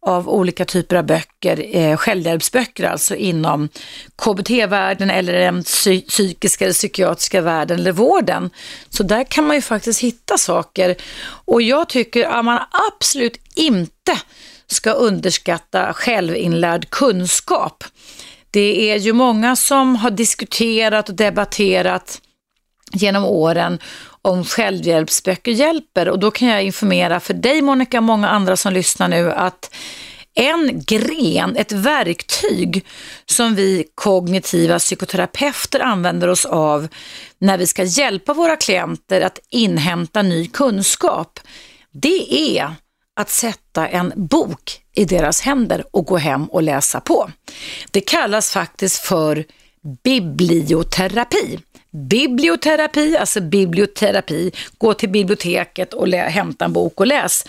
av 0.00 0.28
olika 0.28 0.64
typer 0.64 0.96
av 0.96 1.04
böcker, 1.04 1.76
eh, 1.76 1.96
självhjälpsböcker 1.96 2.84
alltså 2.84 3.14
inom 3.14 3.68
KBT-världen 4.16 5.10
eller 5.10 5.32
den 5.32 5.62
psy 5.62 6.00
psykiska 6.00 6.64
eller 6.64 6.74
psykiatriska 6.74 7.40
världen 7.40 7.78
eller 7.80 7.92
vården. 7.92 8.50
Så 8.88 9.02
där 9.02 9.24
kan 9.24 9.46
man 9.46 9.56
ju 9.56 9.62
faktiskt 9.62 10.00
hitta 10.00 10.38
saker 10.38 10.96
och 11.46 11.62
jag 11.62 11.88
tycker 11.88 12.24
att 12.24 12.44
man 12.44 12.60
absolut 12.90 13.36
inte 13.54 14.18
ska 14.66 14.90
underskatta 14.90 15.92
självinlärd 15.92 16.90
kunskap. 16.90 17.84
Det 18.50 18.90
är 18.90 18.96
ju 18.96 19.12
många 19.12 19.56
som 19.56 19.96
har 19.96 20.10
diskuterat 20.10 21.08
och 21.08 21.14
debatterat 21.14 22.20
genom 22.92 23.24
åren 23.24 23.78
om 24.22 24.44
självhjälpsböcker 24.44 25.52
hjälper 25.52 26.08
och 26.08 26.18
då 26.18 26.30
kan 26.30 26.48
jag 26.48 26.62
informera 26.62 27.20
för 27.20 27.34
dig 27.34 27.62
Monica 27.62 27.98
och 27.98 28.04
många 28.04 28.28
andra 28.28 28.56
som 28.56 28.72
lyssnar 28.72 29.08
nu 29.08 29.32
att 29.32 29.74
en 30.34 30.82
gren, 30.86 31.56
ett 31.56 31.72
verktyg 31.72 32.86
som 33.26 33.54
vi 33.54 33.84
kognitiva 33.94 34.78
psykoterapeuter 34.78 35.80
använder 35.80 36.28
oss 36.28 36.44
av 36.44 36.88
när 37.38 37.58
vi 37.58 37.66
ska 37.66 37.82
hjälpa 37.84 38.34
våra 38.34 38.56
klienter 38.56 39.20
att 39.20 39.38
inhämta 39.50 40.22
ny 40.22 40.48
kunskap, 40.48 41.40
det 41.92 42.58
är 42.58 42.74
att 43.16 43.30
sätta 43.30 43.88
en 43.88 44.12
bok 44.16 44.80
i 44.94 45.04
deras 45.04 45.40
händer 45.40 45.84
och 45.90 46.06
gå 46.06 46.16
hem 46.16 46.44
och 46.44 46.62
läsa 46.62 47.00
på. 47.00 47.30
Det 47.90 48.00
kallas 48.00 48.50
faktiskt 48.50 48.98
för 48.98 49.44
biblioterapi. 50.04 51.58
Biblioterapi, 51.96 53.16
alltså 53.16 53.40
biblioterapi, 53.40 54.52
gå 54.78 54.94
till 54.94 55.08
biblioteket 55.08 55.94
och 55.94 56.08
hämta 56.08 56.64
en 56.64 56.72
bok 56.72 57.00
och 57.00 57.06
läs. 57.06 57.44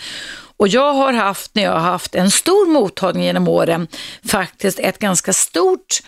Och 0.56 0.68
jag 0.68 0.92
har 0.92 1.12
haft, 1.12 1.54
när 1.54 1.62
jag 1.62 1.72
har 1.72 1.80
haft 1.80 2.14
en 2.14 2.30
stor 2.30 2.66
mottagning 2.66 3.24
genom 3.24 3.48
åren, 3.48 3.86
faktiskt 4.24 4.78
ett 4.78 4.98
ganska 4.98 5.32
stort 5.32 6.00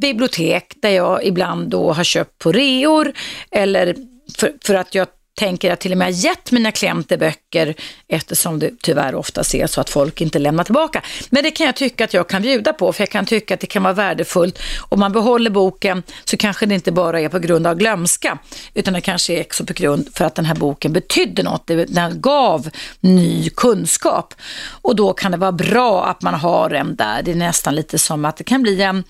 bibliotek 0.00 0.74
där 0.76 0.90
jag 0.90 1.24
ibland 1.24 1.68
då 1.68 1.92
har 1.92 2.04
köpt 2.04 2.38
på 2.38 2.52
reor 2.52 3.12
eller 3.50 3.96
för, 4.38 4.52
för 4.64 4.74
att 4.74 4.94
jag 4.94 5.08
tänker 5.40 5.72
att 5.72 5.80
till 5.80 5.92
och 5.92 5.98
med 5.98 6.06
har 6.06 6.12
gett 6.12 6.52
mina 6.52 6.72
klienter 6.72 7.16
böcker 7.16 7.74
eftersom 8.08 8.58
det 8.58 8.70
tyvärr 8.82 9.14
ofta 9.14 9.40
är 9.40 9.66
så 9.66 9.80
att 9.80 9.90
folk 9.90 10.20
inte 10.20 10.38
lämnar 10.38 10.64
tillbaka. 10.64 11.02
Men 11.30 11.42
det 11.42 11.50
kan 11.50 11.66
jag 11.66 11.76
tycka 11.76 12.04
att 12.04 12.14
jag 12.14 12.28
kan 12.28 12.42
bjuda 12.42 12.72
på 12.72 12.92
för 12.92 13.02
jag 13.02 13.10
kan 13.10 13.26
tycka 13.26 13.54
att 13.54 13.60
det 13.60 13.66
kan 13.66 13.82
vara 13.82 13.92
värdefullt. 13.92 14.58
Om 14.88 15.00
man 15.00 15.12
behåller 15.12 15.50
boken 15.50 16.02
så 16.24 16.36
kanske 16.36 16.66
det 16.66 16.74
inte 16.74 16.92
bara 16.92 17.20
är 17.20 17.28
på 17.28 17.38
grund 17.38 17.66
av 17.66 17.74
glömska 17.74 18.38
utan 18.74 18.94
det 18.94 19.00
kanske 19.00 19.32
är 19.32 19.40
också 19.40 19.64
på 19.64 19.72
grund 19.72 20.08
för 20.14 20.24
att 20.24 20.34
den 20.34 20.44
här 20.44 20.54
boken 20.54 20.92
betydde 20.92 21.42
något. 21.42 21.66
Den 21.66 22.20
gav 22.20 22.70
ny 23.00 23.50
kunskap 23.50 24.34
och 24.82 24.96
då 24.96 25.12
kan 25.12 25.32
det 25.32 25.38
vara 25.38 25.52
bra 25.52 26.06
att 26.06 26.22
man 26.22 26.34
har 26.34 26.70
en 26.70 26.96
där. 26.96 27.22
Det 27.22 27.30
är 27.30 27.34
nästan 27.34 27.74
lite 27.74 27.98
som 27.98 28.24
att 28.24 28.36
det 28.36 28.44
kan 28.44 28.62
bli 28.62 28.82
en 28.82 29.04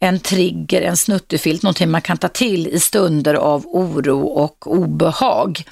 en 0.00 0.20
trigger, 0.20 0.82
en 0.82 0.96
snuttefilt, 0.96 1.62
någonting 1.62 1.90
man 1.90 2.02
kan 2.02 2.18
ta 2.18 2.28
till 2.28 2.66
i 2.66 2.80
stunder 2.80 3.34
av 3.34 3.66
oro 3.66 4.26
och 4.26 4.66
obehag. 4.66 5.64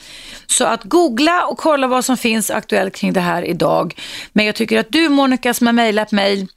Så 0.47 0.65
att 0.65 0.85
googla 0.85 1.47
och 1.47 1.59
kolla 1.59 1.87
vad 1.87 2.05
som 2.05 2.17
finns 2.17 2.51
aktuellt 2.51 2.95
kring 2.95 3.13
det 3.13 3.21
här 3.21 3.43
idag. 3.43 3.95
Men 4.33 4.47
jag 4.47 4.55
tycker 4.55 4.79
att 4.79 4.93
du 4.93 5.09
Monica 5.09 5.55
som 5.55 5.67
har 5.67 5.75
mejlat 5.75 6.13
mig 6.13 6.49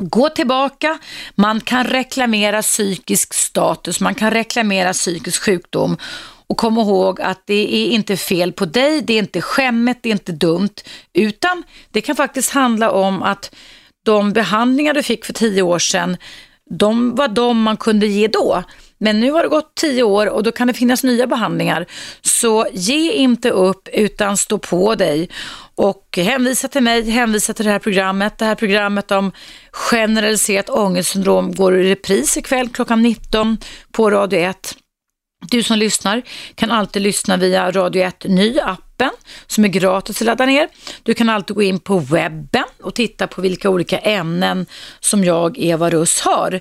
Gå 0.00 0.28
tillbaka, 0.28 0.98
man 1.34 1.60
kan 1.60 1.84
reklamera 1.84 2.62
psykisk 2.62 3.34
status, 3.34 4.00
man 4.00 4.14
kan 4.14 4.30
reklamera 4.30 4.92
psykisk 4.92 5.42
sjukdom 5.42 5.96
och 6.46 6.56
kom 6.56 6.78
ihåg 6.78 7.20
att 7.20 7.42
det 7.46 7.74
är 7.74 7.90
inte 7.90 8.16
fel 8.16 8.52
på 8.52 8.64
dig, 8.64 9.02
det 9.02 9.12
är 9.14 9.18
inte 9.18 9.40
skämmet, 9.40 9.98
det 10.02 10.08
är 10.08 10.12
inte 10.12 10.32
dumt, 10.32 10.74
utan 11.12 11.62
det 11.90 12.00
kan 12.00 12.16
faktiskt 12.16 12.50
handla 12.50 12.90
om 12.90 13.22
att 13.22 13.54
de 14.04 14.32
behandlingar 14.32 14.94
du 14.94 15.02
fick 15.02 15.24
för 15.24 15.32
tio 15.32 15.62
år 15.62 15.78
sedan 15.78 16.16
de 16.70 17.14
var 17.14 17.28
de 17.28 17.62
man 17.62 17.76
kunde 17.76 18.06
ge 18.06 18.28
då. 18.28 18.62
Men 18.98 19.20
nu 19.20 19.30
har 19.30 19.42
det 19.42 19.48
gått 19.48 19.74
tio 19.74 20.02
år 20.02 20.26
och 20.26 20.42
då 20.42 20.52
kan 20.52 20.66
det 20.66 20.74
finnas 20.74 21.04
nya 21.04 21.26
behandlingar. 21.26 21.86
Så 22.22 22.66
ge 22.72 23.12
inte 23.12 23.50
upp 23.50 23.88
utan 23.92 24.36
stå 24.36 24.58
på 24.58 24.94
dig 24.94 25.28
och 25.74 26.04
hänvisa 26.16 26.68
till 26.68 26.82
mig, 26.82 27.10
hänvisa 27.10 27.54
till 27.54 27.64
det 27.64 27.70
här 27.70 27.78
programmet. 27.78 28.38
Det 28.38 28.44
här 28.44 28.54
programmet 28.54 29.10
om 29.10 29.32
generaliserat 29.72 30.68
ångestsyndrom 30.70 31.54
går 31.54 31.76
i 31.76 31.90
repris 31.90 32.36
ikväll 32.36 32.68
klockan 32.68 33.02
19 33.02 33.58
på 33.92 34.10
Radio 34.10 34.40
1. 34.40 34.76
Du 35.40 35.62
som 35.62 35.78
lyssnar 35.78 36.22
kan 36.54 36.70
alltid 36.70 37.02
lyssna 37.02 37.36
via 37.36 37.70
Radio 37.70 38.02
1 38.02 38.24
Ny 38.24 38.58
appen 38.60 39.10
som 39.46 39.64
är 39.64 39.68
gratis 39.68 40.20
att 40.20 40.26
ladda 40.26 40.46
ner. 40.46 40.68
Du 41.02 41.14
kan 41.14 41.28
alltid 41.28 41.56
gå 41.56 41.62
in 41.62 41.80
på 41.80 41.98
webben 41.98 42.64
och 42.82 42.94
titta 42.94 43.26
på 43.26 43.40
vilka 43.40 43.70
olika 43.70 43.98
ämnen 43.98 44.66
som 45.00 45.24
jag, 45.24 45.58
Eva 45.58 45.90
Russ, 45.90 46.20
har. 46.20 46.60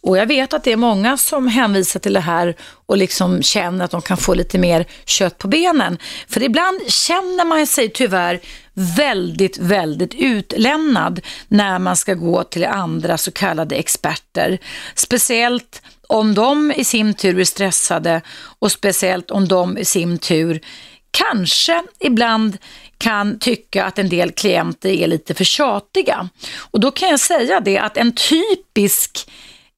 Och 0.00 0.18
jag 0.18 0.26
vet 0.26 0.52
att 0.52 0.64
det 0.64 0.72
är 0.72 0.76
många 0.76 1.16
som 1.16 1.48
hänvisar 1.48 2.00
till 2.00 2.12
det 2.12 2.20
här 2.20 2.56
och 2.86 2.96
liksom 2.96 3.42
känner 3.42 3.84
att 3.84 3.90
de 3.90 4.02
kan 4.02 4.16
få 4.16 4.34
lite 4.34 4.58
mer 4.58 4.86
kött 5.04 5.38
på 5.38 5.48
benen. 5.48 5.98
För 6.28 6.42
ibland 6.42 6.80
känner 6.88 7.44
man 7.44 7.66
sig 7.66 7.88
tyvärr 7.88 8.40
väldigt, 8.74 9.58
väldigt 9.58 10.14
utlämnad 10.14 11.20
när 11.48 11.78
man 11.78 11.96
ska 11.96 12.14
gå 12.14 12.44
till 12.44 12.64
andra 12.64 13.18
så 13.18 13.30
kallade 13.30 13.76
experter. 13.76 14.58
Speciellt 14.94 15.82
om 16.10 16.34
de 16.34 16.72
i 16.76 16.84
sin 16.84 17.14
tur 17.14 17.38
är 17.38 17.44
stressade 17.44 18.20
och 18.58 18.72
speciellt 18.72 19.30
om 19.30 19.48
de 19.48 19.78
i 19.78 19.84
sin 19.84 20.18
tur 20.18 20.60
kanske 21.10 21.82
ibland 22.00 22.58
kan 22.98 23.38
tycka 23.38 23.84
att 23.84 23.98
en 23.98 24.08
del 24.08 24.32
klienter 24.32 24.88
är 24.88 25.06
lite 25.06 25.34
för 25.34 25.44
tjatiga. 25.44 26.28
Och 26.70 26.80
då 26.80 26.90
kan 26.90 27.08
jag 27.08 27.20
säga 27.20 27.60
det 27.60 27.78
att 27.78 27.96
en 27.96 28.12
typisk 28.12 29.30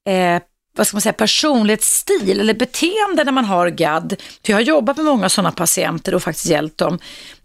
eh, 0.09 0.43
vad 0.76 0.87
ska 0.87 0.95
man 0.95 1.03
säga, 1.03 1.12
personlighetsstil 1.12 2.41
eller 2.41 2.55
beteende 2.55 3.24
när 3.24 3.33
man 3.33 3.45
har 3.45 3.68
GAD, 3.68 4.16
för 4.45 4.53
jag 4.53 4.57
har 4.57 4.62
jobbat 4.62 4.97
med 4.97 5.07
många 5.07 5.28
sådana 5.28 5.53
patienter 5.53 6.14
och 6.14 6.22
faktiskt 6.22 6.47
hjälpt 6.47 6.78
dem, 6.78 6.99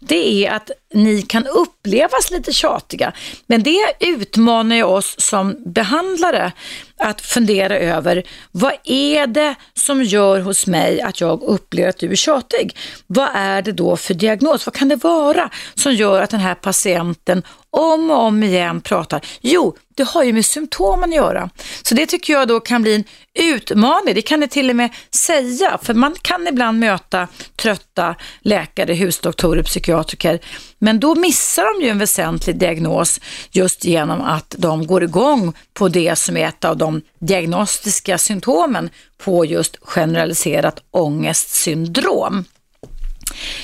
det 0.08 0.46
är 0.46 0.52
att 0.52 0.70
ni 0.94 1.22
kan 1.22 1.46
upplevas 1.46 2.30
lite 2.30 2.52
tjatiga. 2.52 3.12
Men 3.46 3.62
det 3.62 3.92
utmanar 4.00 4.76
ju 4.76 4.82
oss 4.82 5.14
som 5.18 5.56
behandlare 5.66 6.52
att 6.98 7.20
fundera 7.20 7.78
över, 7.78 8.22
vad 8.52 8.72
är 8.84 9.26
det 9.26 9.54
som 9.74 10.02
gör 10.02 10.40
hos 10.40 10.66
mig 10.66 11.00
att 11.00 11.20
jag 11.20 11.42
upplever 11.42 11.88
att 11.88 11.98
du 11.98 12.10
är 12.10 12.16
tjatig? 12.16 12.76
Vad 13.06 13.28
är 13.34 13.62
det 13.62 13.72
då 13.72 13.96
för 13.96 14.14
diagnos? 14.14 14.66
Vad 14.66 14.74
kan 14.74 14.88
det 14.88 14.96
vara 14.96 15.50
som 15.74 15.94
gör 15.94 16.22
att 16.22 16.30
den 16.30 16.40
här 16.40 16.54
patienten 16.54 17.42
om 17.70 18.10
och 18.10 18.22
om 18.22 18.42
igen 18.42 18.80
pratar? 18.80 19.20
Jo, 19.40 19.76
det 19.94 20.02
har 20.08 20.22
ju 20.22 20.32
med 20.32 20.46
symptomen 20.46 21.10
att 21.10 21.16
göra. 21.16 21.50
Så 21.82 21.94
det 21.94 22.06
tycker 22.06 22.32
jag 22.32 22.48
då 22.48 22.60
kan 22.60 22.82
bli 22.82 22.94
en 22.94 23.04
utmaning. 23.36 24.14
Det 24.14 24.22
kan 24.22 24.40
det 24.40 24.48
till 24.48 24.70
och 24.70 24.76
med 24.76 24.90
säga, 25.10 25.78
för 25.82 25.94
man 25.94 26.14
kan 26.22 26.46
ibland 26.46 26.78
möta 26.78 27.28
trötta 27.56 28.14
läkare, 28.40 28.94
husdoktorer, 28.94 29.62
psykiatriker 29.62 30.40
men 30.78 31.00
då 31.00 31.14
missar 31.14 31.74
de 31.74 31.84
ju 31.84 31.90
en 31.90 31.98
väsentlig 31.98 32.58
diagnos 32.58 33.20
just 33.50 33.84
genom 33.84 34.20
att 34.20 34.54
de 34.58 34.86
går 34.86 35.02
igång 35.02 35.52
på 35.74 35.88
det 35.88 36.16
som 36.16 36.36
är 36.36 36.48
ett 36.48 36.64
av 36.64 36.76
de 36.76 37.02
diagnostiska 37.18 38.18
symptomen 38.18 38.90
på 39.18 39.44
just 39.44 39.76
generaliserat 39.82 40.82
ångestsyndrom. 40.90 42.44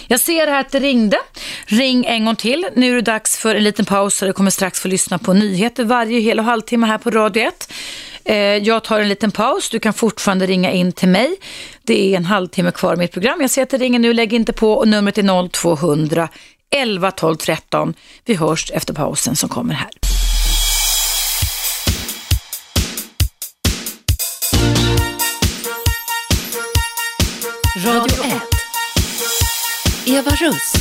Jag 0.07 0.21
ser 0.21 0.47
här 0.47 0.61
att 0.61 0.71
det 0.71 0.81
ringde. 0.81 1.17
Ring 1.67 2.05
en 2.05 2.25
gång 2.25 2.37
till. 2.37 2.67
Nu 2.77 2.91
är 2.91 2.95
det 2.95 3.03
dags 3.03 3.39
för 3.39 3.55
en 3.55 3.65
liten 3.65 3.85
paus 3.85 4.23
och 4.23 4.29
du 4.29 4.33
kommer 4.33 4.51
strax 4.51 4.81
få 4.81 4.89
lyssna 4.89 5.19
på 5.19 5.33
nyheter 5.33 5.85
varje 5.85 6.21
hel 6.21 6.39
och 6.39 6.45
halvtimme 6.45 6.87
här 6.87 6.99
på 6.99 7.11
Radio 7.11 7.43
1. 7.43 7.73
Eh, 8.25 8.37
jag 8.37 8.85
tar 8.85 9.01
en 9.01 9.09
liten 9.09 9.31
paus. 9.31 9.69
Du 9.71 9.79
kan 9.79 9.93
fortfarande 9.93 10.47
ringa 10.47 10.71
in 10.73 10.93
till 10.93 11.09
mig. 11.09 11.37
Det 11.83 12.13
är 12.13 12.17
en 12.17 12.25
halvtimme 12.25 12.71
kvar 12.71 12.95
i 12.95 12.97
mitt 12.97 13.13
program. 13.13 13.41
Jag 13.41 13.51
ser 13.51 13.63
att 13.63 13.71
det 13.71 13.79
ringer 13.79 13.99
nu. 13.99 14.13
Lägg 14.13 14.33
inte 14.33 14.53
på 14.53 14.73
och 14.73 14.89
numret 14.89 15.19
är 15.19 15.49
0200 15.49 16.29
11 16.71 17.11
12 17.11 17.37
13. 17.37 17.95
Vi 18.25 18.35
hörs 18.35 18.71
efter 18.71 18.95
pausen 18.95 19.37
som 19.37 19.49
kommer 19.49 19.75
här. 19.75 19.91
Radio 27.87 28.25
1 28.25 28.52
Eva 30.07 30.31
Russ. 30.31 30.73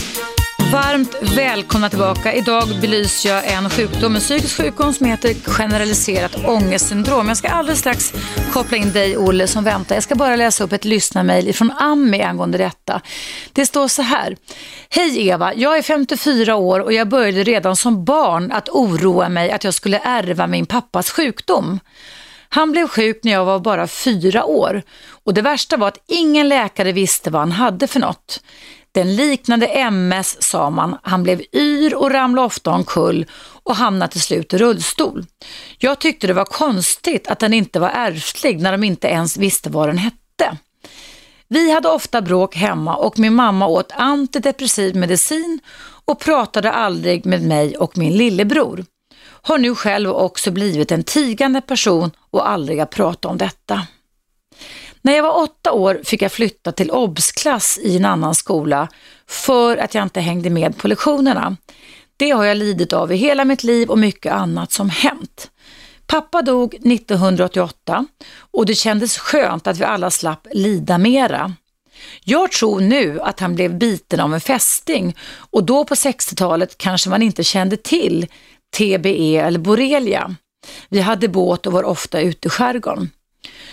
Varmt 0.73 1.15
välkomna 1.37 1.89
tillbaka. 1.89 2.33
Idag 2.33 2.67
belyser 2.81 3.29
jag 3.29 3.51
en 3.51 3.69
sjukdom, 3.69 4.15
en 4.15 4.21
psykisk 4.21 4.57
sjukdom 4.57 4.93
som 4.93 5.05
heter 5.05 5.33
generaliserat 5.33 6.45
ångestsyndrom. 6.45 7.27
Jag 7.27 7.37
ska 7.37 7.49
alldeles 7.49 7.79
strax 7.79 8.13
koppla 8.53 8.77
in 8.77 8.91
dig, 8.91 9.17
Olle, 9.17 9.47
som 9.47 9.63
väntar. 9.63 9.95
Jag 9.95 10.03
ska 10.03 10.15
bara 10.15 10.35
läsa 10.35 10.63
upp 10.63 10.73
ett 10.73 10.85
lyssnarmail 10.85 11.55
från 11.55 11.71
Ami 11.71 12.21
angående 12.21 12.57
detta. 12.57 13.01
Det 13.53 13.65
står 13.65 13.87
så 13.87 14.01
här. 14.01 14.37
Hej 14.89 15.27
Eva, 15.27 15.53
jag 15.53 15.77
är 15.77 15.81
54 15.81 16.55
år 16.55 16.79
och 16.79 16.93
jag 16.93 17.09
började 17.09 17.43
redan 17.43 17.75
som 17.75 18.05
barn 18.05 18.51
att 18.51 18.69
oroa 18.69 19.29
mig 19.29 19.51
att 19.51 19.63
jag 19.63 19.73
skulle 19.73 19.99
ärva 19.99 20.47
min 20.47 20.65
pappas 20.65 21.11
sjukdom. 21.11 21.79
Han 22.49 22.71
blev 22.71 22.87
sjuk 22.87 23.19
när 23.23 23.31
jag 23.31 23.45
var 23.45 23.59
bara 23.59 23.87
fyra 23.87 24.45
år 24.45 24.83
och 25.23 25.33
det 25.33 25.41
värsta 25.41 25.77
var 25.77 25.87
att 25.87 26.03
ingen 26.07 26.49
läkare 26.49 26.91
visste 26.91 27.29
vad 27.29 27.41
han 27.41 27.51
hade 27.51 27.87
för 27.87 27.99
något. 27.99 28.39
Den 28.93 29.15
liknande 29.15 29.67
MS 29.67 30.43
sa 30.43 30.69
man, 30.69 30.97
han 31.03 31.23
blev 31.23 31.41
yr 31.53 31.95
och 31.95 32.11
ramlade 32.11 32.45
ofta 32.45 32.71
omkull 32.71 33.25
och 33.63 33.75
hamnade 33.75 34.11
till 34.11 34.21
slut 34.21 34.53
i 34.53 34.57
rullstol. 34.57 35.25
Jag 35.77 35.99
tyckte 35.99 36.27
det 36.27 36.33
var 36.33 36.45
konstigt 36.45 37.27
att 37.27 37.39
den 37.39 37.53
inte 37.53 37.79
var 37.79 37.89
ärftlig 37.89 38.61
när 38.61 38.71
de 38.71 38.83
inte 38.83 39.07
ens 39.07 39.37
visste 39.37 39.69
vad 39.69 39.89
den 39.89 39.97
hette. 39.97 40.57
Vi 41.47 41.71
hade 41.71 41.89
ofta 41.89 42.21
bråk 42.21 42.55
hemma 42.55 42.95
och 42.95 43.19
min 43.19 43.35
mamma 43.35 43.67
åt 43.67 43.91
antidepressiv 43.91 44.95
medicin 44.95 45.59
och 46.05 46.19
pratade 46.19 46.71
aldrig 46.71 47.25
med 47.25 47.41
mig 47.41 47.77
och 47.77 47.97
min 47.97 48.17
lillebror. 48.17 48.85
Har 49.23 49.57
nu 49.57 49.75
själv 49.75 50.09
också 50.09 50.51
blivit 50.51 50.91
en 50.91 51.03
tigande 51.03 51.61
person 51.61 52.11
och 52.31 52.49
aldrig 52.49 52.79
att 52.79 52.89
prata 52.89 53.27
om 53.27 53.37
detta. 53.37 53.87
När 55.01 55.13
jag 55.13 55.23
var 55.23 55.43
åtta 55.43 55.71
år 55.71 56.01
fick 56.03 56.21
jag 56.21 56.31
flytta 56.31 56.71
till 56.71 56.91
obsklass 56.91 57.79
i 57.83 57.97
en 57.97 58.05
annan 58.05 58.35
skola 58.35 58.87
för 59.27 59.77
att 59.77 59.95
jag 59.95 60.03
inte 60.03 60.21
hängde 60.21 60.49
med 60.49 60.77
på 60.77 60.87
lektionerna. 60.87 61.57
Det 62.17 62.31
har 62.31 62.43
jag 62.43 62.57
lidit 62.57 62.93
av 62.93 63.11
i 63.11 63.15
hela 63.15 63.45
mitt 63.45 63.63
liv 63.63 63.89
och 63.89 63.97
mycket 63.97 64.33
annat 64.33 64.71
som 64.71 64.89
hänt. 64.89 65.51
Pappa 66.07 66.41
dog 66.41 66.75
1988 66.75 68.05
och 68.51 68.65
det 68.65 68.75
kändes 68.75 69.17
skönt 69.17 69.67
att 69.67 69.77
vi 69.77 69.83
alla 69.83 70.11
slapp 70.11 70.47
lida 70.51 70.97
mera. 70.97 71.53
Jag 72.23 72.51
tror 72.51 72.79
nu 72.79 73.21
att 73.21 73.39
han 73.39 73.55
blev 73.55 73.77
biten 73.77 74.19
av 74.19 74.33
en 74.33 74.41
fästing 74.41 75.15
och 75.51 75.63
då 75.63 75.85
på 75.85 75.95
60-talet 75.95 76.77
kanske 76.77 77.09
man 77.09 77.21
inte 77.21 77.43
kände 77.43 77.77
till 77.77 78.27
TBE 78.77 79.37
eller 79.37 79.59
borrelia. 79.59 80.35
Vi 80.89 80.99
hade 80.99 81.27
båt 81.27 81.67
och 81.67 81.73
var 81.73 81.83
ofta 81.83 82.21
ute 82.21 82.47
i 82.47 82.51
skärgården 82.51 83.09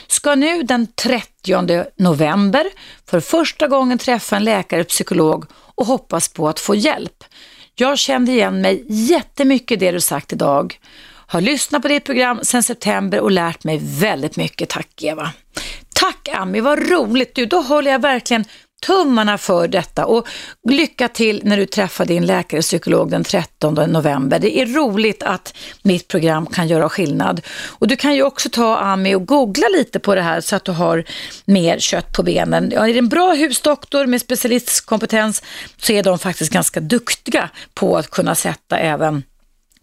ska 0.07 0.35
nu 0.35 0.63
den 0.63 0.87
30 0.87 1.85
november 1.97 2.67
för 3.07 3.21
första 3.21 3.69
gången 3.69 3.99
träffa 3.99 4.37
en 4.37 4.45
läkare 4.45 4.81
och 4.81 4.89
psykolog 4.89 5.45
och 5.53 5.87
hoppas 5.87 6.29
på 6.29 6.49
att 6.49 6.61
få 6.61 6.75
hjälp. 6.75 7.25
Jag 7.75 7.99
kände 7.99 8.33
igen 8.33 8.61
mig 8.61 8.85
jättemycket 8.89 9.71
i 9.71 9.77
det 9.77 9.93
du 9.93 10.01
sagt 10.01 10.33
idag. 10.33 10.81
Har 11.27 11.41
lyssnat 11.41 11.83
på 11.83 11.89
ditt 11.89 12.05
program 12.05 12.41
sedan 12.43 12.63
september 12.63 13.21
och 13.21 13.31
lärt 13.31 13.65
mig 13.65 13.81
väldigt 13.83 14.37
mycket. 14.37 14.69
Tack 14.69 15.03
Eva. 15.03 15.31
Tack 15.95 16.29
Ami, 16.33 16.61
vad 16.61 16.91
roligt 16.91 17.35
du. 17.35 17.47
Då 17.47 17.61
håller 17.61 17.91
jag 17.91 18.03
verkligen 18.03 18.45
tummarna 18.87 19.39
för 19.39 19.69
detta 19.69 20.07
och 20.07 20.29
lycka 20.69 21.09
till 21.09 21.41
när 21.45 21.57
du 21.57 21.67
träffar 21.67 22.05
din 22.05 22.27
läkare 22.27 22.59
och 22.59 22.65
psykolog 22.65 23.11
den 23.11 23.25
13 23.25 23.75
november. 23.75 24.39
Det 24.39 24.59
är 24.61 24.67
roligt 24.67 25.23
att 25.23 25.57
mitt 25.83 26.09
program 26.09 26.47
kan 26.47 26.69
göra 26.69 26.89
skillnad. 26.89 27.41
Och 27.69 27.89
du 27.89 27.97
kan 27.97 28.15
ju 28.15 28.23
också 28.23 28.49
ta 28.49 28.77
Ami 28.77 29.15
och 29.15 29.27
googla 29.27 29.69
lite 29.69 29.99
på 29.99 30.15
det 30.15 30.23
här 30.23 30.41
så 30.41 30.57
att 30.57 30.65
du 30.65 30.73
har 30.73 31.05
mer 31.45 31.79
kött 31.79 32.13
på 32.13 32.23
benen. 32.23 32.71
Ja, 32.75 32.89
är 32.89 32.93
det 32.93 32.99
en 32.99 33.09
bra 33.09 33.33
husdoktor 33.33 34.07
med 34.07 34.21
specialistkompetens 34.21 35.43
så 35.77 35.93
är 35.93 36.03
de 36.03 36.19
faktiskt 36.19 36.53
ganska 36.53 36.81
duktiga 36.81 37.51
på 37.75 37.97
att 37.97 38.11
kunna 38.11 38.35
sätta 38.35 38.79
även 38.79 39.23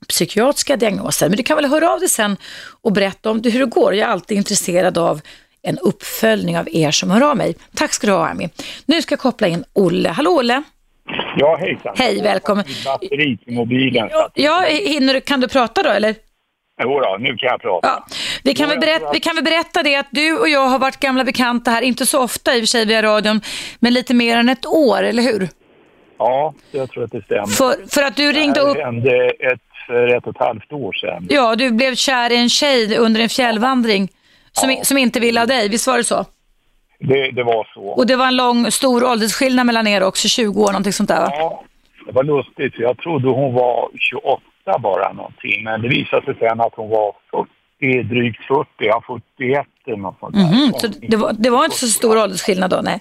psykiatriska 0.08 0.76
diagnoser. 0.76 1.30
Men 1.30 1.38
du 1.38 1.44
kan 1.44 1.56
väl 1.56 1.66
höra 1.66 1.94
av 1.94 2.00
dig 2.00 2.10
sen 2.10 2.38
och 2.82 2.92
berätta 2.92 3.30
om 3.30 3.42
hur 3.44 3.60
det 3.60 3.66
går. 3.66 3.96
Jag 3.96 4.08
är 4.08 4.12
alltid 4.12 4.38
intresserad 4.38 4.98
av 4.98 5.22
en 5.66 5.78
uppföljning 5.78 6.58
av 6.58 6.68
er 6.72 6.92
som 6.92 7.12
hör 7.12 7.22
av 7.22 7.38
mig. 7.38 7.56
Tack 7.76 7.94
ska 7.94 8.08
du 8.08 8.14
ha 8.14 8.28
Ami. 8.28 8.50
Nu 8.86 9.02
ska 9.02 9.14
jag 9.14 9.20
koppla 9.20 9.48
in 9.48 9.64
Olle. 9.74 10.10
Hallå 10.10 10.32
Olle! 10.32 10.64
Ja, 11.38 11.58
hejsan. 11.58 11.96
Hej, 11.98 12.22
välkommen. 12.22 12.66
Batteri 12.86 13.38
till 13.38 13.54
mobilen. 13.54 14.10
Ja, 14.12 14.30
ja, 14.34 14.66
hinner, 14.70 15.20
kan 15.20 15.40
du 15.40 15.48
prata 15.48 15.84
då 15.84 15.90
eller? 15.90 16.16
Jo 16.84 17.00
då, 17.00 17.18
nu 17.20 17.36
kan 17.36 17.50
jag 17.50 17.62
prata. 17.62 17.88
Ja. 17.88 18.06
Vi, 18.44 18.54
kan 18.54 18.70
väl 18.70 18.80
berätta, 18.80 19.12
vi 19.14 19.20
kan 19.20 19.36
väl 19.36 19.44
berätta 19.44 19.84
det 19.84 19.96
att 19.96 20.08
du 20.10 20.38
och 20.38 20.50
jag 20.50 20.68
har 20.68 20.80
varit 20.80 21.00
gamla 21.00 21.24
bekanta 21.24 21.72
här, 21.72 21.82
inte 21.82 22.06
så 22.06 22.24
ofta 22.24 22.56
i 22.56 22.58
och 22.58 22.62
för 22.62 22.68
sig 22.68 22.86
via 22.86 23.02
radion, 23.02 23.42
men 23.80 23.94
lite 23.94 24.14
mer 24.14 24.38
än 24.38 24.50
ett 24.50 24.66
år, 24.66 25.04
eller 25.04 25.24
hur? 25.24 25.50
Ja, 26.18 26.54
jag 26.72 26.92
tror 26.92 27.04
att 27.04 27.12
det 27.12 27.22
stämmer. 27.22 27.46
För, 27.46 27.90
för 27.90 28.04
att 28.04 28.16
du 28.16 28.32
ringde 28.32 28.60
upp... 28.60 28.78
Det 28.78 28.84
hände 28.84 29.26
ett, 29.26 29.62
för 29.88 30.08
ett 30.18 30.28
och 30.28 30.36
ett 30.36 30.42
halvt 30.42 30.74
år 30.74 30.94
sedan. 30.94 31.28
Ja, 31.30 31.56
du 31.56 31.72
blev 31.72 31.96
kär 31.96 32.32
i 32.32 32.36
en 32.36 32.50
tjej 32.50 32.98
under 32.98 33.22
en 33.22 33.30
fjällvandring 33.30 34.10
som, 34.60 34.72
ja. 34.72 34.84
som 34.84 34.98
inte 34.98 35.20
ville 35.20 35.40
ha 35.40 35.46
dig, 35.46 35.70
visst 35.70 35.88
var 35.88 35.98
det 35.98 36.04
så? 36.04 36.26
Det, 37.00 37.32
det, 37.32 37.44
var 37.44 37.68
så. 37.74 37.82
Och 37.82 38.08
det 38.08 38.16
var 38.16 38.28
en 38.28 38.36
lång, 38.36 38.72
stor 38.72 39.04
åldersskillnad 39.04 39.66
mellan 39.66 39.88
er 39.88 40.04
också, 40.04 40.28
20 40.28 40.62
år, 40.62 40.68
någonting 40.68 40.94
sånt 40.94 41.10
där 41.10 41.22
va? 41.22 41.32
Ja, 41.32 41.64
det 42.06 42.12
var 42.12 42.24
lustigt. 42.24 42.74
Jag 42.78 42.98
trodde 42.98 43.28
hon 43.28 43.54
var 43.54 43.90
28 43.96 44.42
bara 44.80 45.14
någonting, 45.14 45.64
men 45.64 45.82
det 45.82 45.88
visade 45.88 46.26
sig 46.26 46.36
sen 46.40 46.62
att 46.62 46.74
hon 46.76 46.90
var 46.90 47.16
40, 47.82 48.04
drygt 48.04 48.44
40, 48.44 48.68
ja 48.78 49.04
41 49.38 49.68
eller 49.86 49.98
något 49.98 50.20
sånt 50.20 50.36
där. 50.36 50.42
Mm 50.42 50.54
-hmm. 50.54 50.78
Så 50.78 50.88
det 50.88 51.18
var, 51.18 51.34
det 51.34 51.50
var 51.50 51.66
inte 51.66 51.78
så 51.78 51.88
stor 51.88 52.24
åldersskillnad 52.24 52.70
då, 52.70 52.80
nej? 52.84 53.00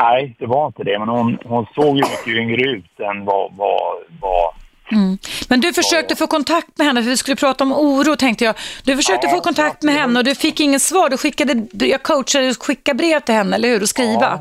Nej, 0.00 0.36
det 0.38 0.46
var 0.46 0.66
inte 0.66 0.82
det, 0.82 0.98
men 0.98 1.08
hon, 1.08 1.38
hon 1.44 1.66
såg 1.74 1.96
ju 1.96 2.02
mycket 2.02 2.26
yngre 2.26 2.62
ut 2.70 3.00
än 3.00 3.24
vad, 3.24 3.52
vad, 3.56 3.96
vad 4.20 4.54
Mm. 4.92 5.18
Men 5.48 5.60
du 5.60 5.72
försökte 5.72 6.16
få 6.16 6.26
kontakt 6.26 6.78
med 6.78 6.86
henne, 6.86 7.02
för 7.02 7.10
vi 7.10 7.16
skulle 7.16 7.36
prata 7.36 7.64
om 7.64 7.72
oro 7.72 8.16
tänkte 8.16 8.44
jag. 8.44 8.54
Du 8.84 8.96
försökte 8.96 9.26
ja, 9.26 9.32
få 9.36 9.40
kontakt 9.40 9.82
med 9.82 9.94
henne 9.94 10.18
och 10.18 10.24
du 10.24 10.34
fick 10.34 10.60
inget 10.60 10.82
svar. 10.82 11.08
Du 11.08 11.16
skickade, 11.16 11.86
jag 11.86 12.02
coachade 12.02 12.44
dig 12.44 12.50
att 12.50 12.56
skicka 12.56 12.94
brev 12.94 13.20
till 13.20 13.34
henne, 13.34 13.56
eller 13.56 13.68
hur? 13.68 13.82
Och 13.82 13.88
skriva. 13.88 14.20
Ja. 14.20 14.40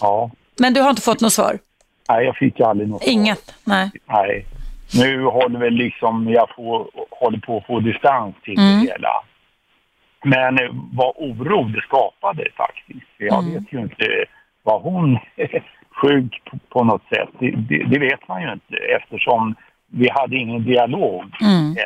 ja. 0.00 0.30
Men 0.58 0.74
du 0.74 0.80
har 0.80 0.90
inte 0.90 1.02
fått 1.02 1.20
något 1.20 1.32
svar? 1.32 1.58
Nej, 2.08 2.24
jag 2.24 2.36
fick 2.36 2.60
aldrig 2.60 2.88
något 2.88 3.02
Inget? 3.06 3.44
Svar. 3.44 3.54
Nej. 3.64 3.90
Nej. 4.06 4.46
Nu 4.94 5.24
håller 5.24 5.58
väl 5.58 5.74
liksom, 5.74 6.30
jag 6.30 6.48
får, 6.56 6.90
håller 7.10 7.38
på 7.38 7.56
att 7.56 7.66
få 7.66 7.80
distans 7.80 8.34
till 8.42 8.58
mm. 8.58 8.80
det 8.80 8.92
hela. 8.92 9.22
Men 10.24 10.58
eh, 10.58 10.70
vad 10.92 11.12
oro 11.16 11.64
det 11.64 11.82
skapade 11.82 12.48
faktiskt. 12.56 13.10
Jag 13.18 13.44
mm. 13.44 13.54
vet 13.54 13.72
ju 13.72 13.80
inte 13.80 14.24
vad 14.62 14.82
hon 14.82 15.18
sjuk 16.02 16.42
på, 16.44 16.58
på 16.68 16.84
något 16.84 17.08
sätt. 17.08 17.28
Det, 17.38 17.50
det, 17.50 17.84
det, 17.84 17.98
vet 17.98 18.28
man 18.28 18.42
ju 18.42 18.52
inte 18.52 18.76
eftersom 18.76 19.54
vi 19.90 20.08
hade 20.10 20.36
ingen 20.36 20.64
dialog. 20.64 21.24
Mm. 21.40 21.76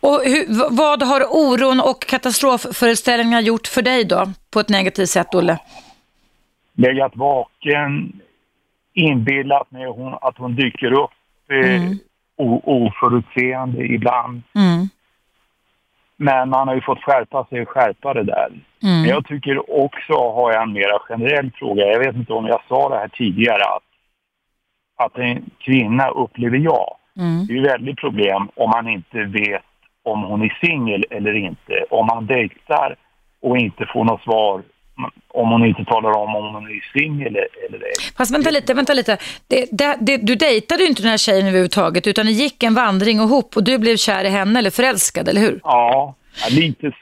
Och 0.00 0.20
hur, 0.24 0.76
vad 0.76 1.02
har 1.02 1.20
oron 1.30 1.80
och 1.80 2.06
katastrofföreställningar 2.06 3.40
gjort 3.40 3.66
för 3.66 3.82
dig 3.82 4.04
då, 4.04 4.26
på 4.50 4.60
ett 4.60 4.68
negativt 4.68 5.08
sätt, 5.08 5.34
Olle? 5.34 5.58
Legat 6.76 7.16
vaken, 7.16 8.12
inbillat 8.92 9.70
mig 9.70 9.86
hon, 9.86 10.14
att 10.20 10.38
hon 10.38 10.54
dyker 10.54 10.92
upp 10.92 11.10
eh, 11.50 11.82
mm. 11.82 11.98
oförutseende 12.64 13.84
ibland. 13.84 14.42
Mm. 14.54 14.88
Men 16.16 16.48
man 16.48 16.68
har 16.68 16.74
ju 16.74 16.80
fått 16.80 17.02
skärpa 17.02 17.44
sig 17.44 17.62
och 17.62 17.68
skärpa 17.68 18.14
det 18.14 18.24
där. 18.24 18.48
Mm. 18.82 19.00
Men 19.00 19.04
jag 19.04 19.26
tycker 19.26 19.84
också, 19.84 20.12
har 20.12 20.52
jag 20.52 20.62
en 20.62 20.72
mer 20.72 20.98
generell 20.98 21.50
fråga, 21.54 21.84
jag 21.84 21.98
vet 21.98 22.16
inte 22.16 22.32
om 22.32 22.46
jag 22.46 22.60
sa 22.68 22.88
det 22.88 22.98
här 22.98 23.08
tidigare, 23.08 23.64
att, 23.64 23.84
att 25.06 25.18
en 25.18 25.50
kvinna 25.58 26.08
upplever 26.08 26.58
jag 26.58 26.96
Mm. 27.18 27.46
Det 27.46 27.52
är 27.52 27.56
ju 27.56 27.62
väldigt 27.62 27.96
problem 27.96 28.48
om 28.56 28.70
man 28.70 28.88
inte 28.88 29.24
vet 29.24 29.62
om 30.02 30.22
hon 30.22 30.42
är 30.42 30.58
singel 30.66 31.04
eller 31.10 31.34
inte. 31.34 31.84
Om 31.90 32.06
man 32.06 32.26
dejtar 32.26 32.96
och 33.42 33.58
inte 33.58 33.86
får 33.92 34.04
något 34.04 34.22
svar 34.22 34.62
om 35.28 35.50
hon 35.50 35.64
inte 35.64 35.84
talar 35.84 36.10
om 36.10 36.36
om 36.36 36.54
hon 36.54 36.64
är 36.64 36.98
singel 36.98 37.36
eller 37.36 37.78
ej. 37.84 37.92
Fast 38.16 38.34
vänta 38.34 38.50
lite, 38.50 38.74
vänta 38.74 38.94
lite. 38.94 39.18
Det, 39.48 39.68
det, 39.72 39.96
det, 40.00 40.16
du 40.16 40.34
dejtade 40.34 40.82
ju 40.82 40.88
inte 40.88 41.02
den 41.02 41.10
här 41.10 41.18
tjejen 41.18 41.46
överhuvudtaget 41.46 42.06
utan 42.06 42.26
det 42.26 42.32
gick 42.32 42.62
en 42.62 42.74
vandring 42.74 43.18
ihop 43.18 43.56
och 43.56 43.64
du 43.64 43.78
blev 43.78 43.96
kär 43.96 44.24
i 44.24 44.28
henne 44.28 44.58
eller 44.58 44.70
förälskad, 44.70 45.28
eller 45.28 45.40
hur? 45.40 45.60
Ja, 45.62 46.14
lite, 46.50 46.92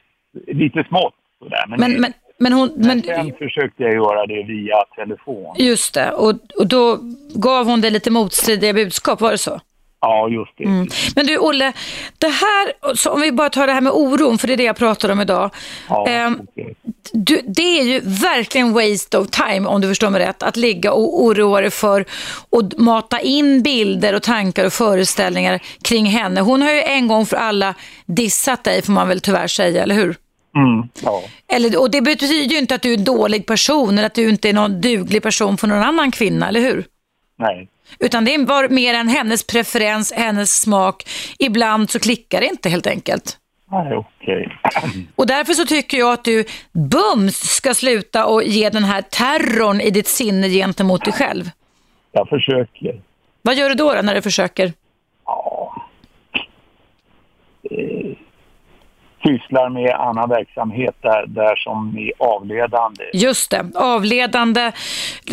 lite 0.47 0.83
smått 0.83 1.13
sådär. 1.39 1.65
Men, 1.67 1.79
men, 1.79 2.01
men, 2.01 2.13
men, 2.37 2.53
hon, 2.53 2.69
men, 2.75 3.01
sen 3.01 3.33
försökte 3.33 3.83
jag 3.83 3.93
göra 3.93 4.25
det 4.25 4.43
via 4.43 4.75
telefon. 4.95 5.55
Just 5.59 5.93
det, 5.93 6.11
och, 6.11 6.33
och 6.59 6.67
då 6.67 6.99
gav 7.35 7.65
hon 7.65 7.81
dig 7.81 7.91
lite 7.91 8.11
motstridiga 8.11 8.73
budskap, 8.73 9.21
var 9.21 9.31
det 9.31 9.37
så? 9.37 9.59
Ja, 10.03 10.29
just 10.29 10.57
det. 10.57 10.63
Mm. 10.63 10.87
Men 11.15 11.25
du 11.25 11.37
Olle, 11.37 11.73
det 12.17 12.27
här, 12.27 12.95
så 12.95 13.11
om 13.11 13.21
vi 13.21 13.31
bara 13.31 13.49
tar 13.49 13.67
det 13.67 13.73
här 13.73 13.81
med 13.81 13.93
oron, 13.93 14.37
för 14.37 14.47
det 14.47 14.53
är 14.53 14.57
det 14.57 14.63
jag 14.63 14.75
pratar 14.75 15.09
om 15.09 15.21
idag. 15.21 15.49
Ja, 15.89 16.07
eh, 16.07 16.31
okay. 16.31 16.73
du, 17.11 17.41
det 17.47 17.79
är 17.79 17.83
ju 17.83 17.99
verkligen 18.03 18.73
waste 18.73 19.17
of 19.17 19.27
time, 19.29 19.67
om 19.67 19.81
du 19.81 19.87
förstår 19.87 20.09
mig 20.09 20.21
rätt, 20.21 20.43
att 20.43 20.57
ligga 20.57 20.91
och 20.93 21.23
oroa 21.23 21.61
dig 21.61 21.71
för 21.71 22.05
och 22.49 22.63
mata 22.77 23.19
in 23.19 23.61
bilder 23.61 24.15
och 24.15 24.23
tankar 24.23 24.65
och 24.65 24.73
föreställningar 24.73 25.59
kring 25.81 26.05
henne. 26.05 26.41
Hon 26.41 26.61
har 26.61 26.71
ju 26.71 26.81
en 26.81 27.07
gång 27.07 27.25
för 27.25 27.37
alla 27.37 27.73
dissat 28.05 28.63
dig, 28.63 28.81
får 28.81 28.93
man 28.93 29.07
väl 29.07 29.21
tyvärr 29.21 29.47
säga, 29.47 29.83
eller 29.83 29.95
hur? 29.95 30.15
Mm, 30.55 30.89
ja. 31.03 31.23
Eller, 31.47 31.81
och 31.81 31.91
det 31.91 32.01
betyder 32.01 32.53
ju 32.53 32.57
inte 32.57 32.75
att 32.75 32.81
du 32.81 32.93
är 32.93 32.97
en 32.97 33.03
dålig 33.03 33.45
person 33.45 33.97
eller 33.97 34.05
att 34.05 34.15
du 34.15 34.29
inte 34.29 34.49
är 34.49 34.53
någon 34.53 34.81
duglig 34.81 35.23
person 35.23 35.57
för 35.57 35.67
någon 35.67 35.83
annan 35.83 36.11
kvinna, 36.11 36.47
eller 36.47 36.61
hur? 36.61 36.85
Nej. 37.37 37.69
Utan 37.99 38.25
det 38.25 38.37
var 38.37 38.69
mer 38.69 38.93
än 38.93 39.07
hennes 39.07 39.47
preferens, 39.47 40.13
hennes 40.13 40.61
smak. 40.61 41.03
Ibland 41.39 41.89
så 41.89 41.99
klickar 41.99 42.41
det 42.41 42.47
inte 42.47 42.69
helt 42.69 42.87
enkelt. 42.87 43.37
Nej, 43.71 43.95
okej. 43.95 44.57
Och 45.15 45.27
därför 45.27 45.53
så 45.53 45.65
tycker 45.65 45.97
jag 45.97 46.13
att 46.13 46.23
du 46.23 46.45
bums 46.71 47.37
ska 47.37 47.73
sluta 47.73 48.25
och 48.25 48.43
ge 48.43 48.69
den 48.69 48.83
här 48.83 49.01
terrorn 49.01 49.81
i 49.81 49.89
ditt 49.89 50.07
sinne 50.07 50.49
gentemot 50.49 51.05
dig 51.05 51.13
själv. 51.13 51.49
Jag 52.11 52.29
försöker. 52.29 53.01
Vad 53.41 53.55
gör 53.55 53.69
du 53.69 53.75
då, 53.75 53.93
då 53.93 54.01
när 54.01 54.15
du 54.15 54.21
försöker? 54.21 54.73
Ja. 55.25 55.75
Eh, 57.71 58.17
sysslar 59.27 59.69
med 59.69 59.95
annan 59.95 60.29
verksamhet 60.29 60.95
där, 61.01 61.25
där 61.27 61.55
som 61.55 61.97
är 61.97 62.11
avledande. 62.17 63.03
Just 63.13 63.51
det, 63.51 63.71
avledande, 63.75 64.71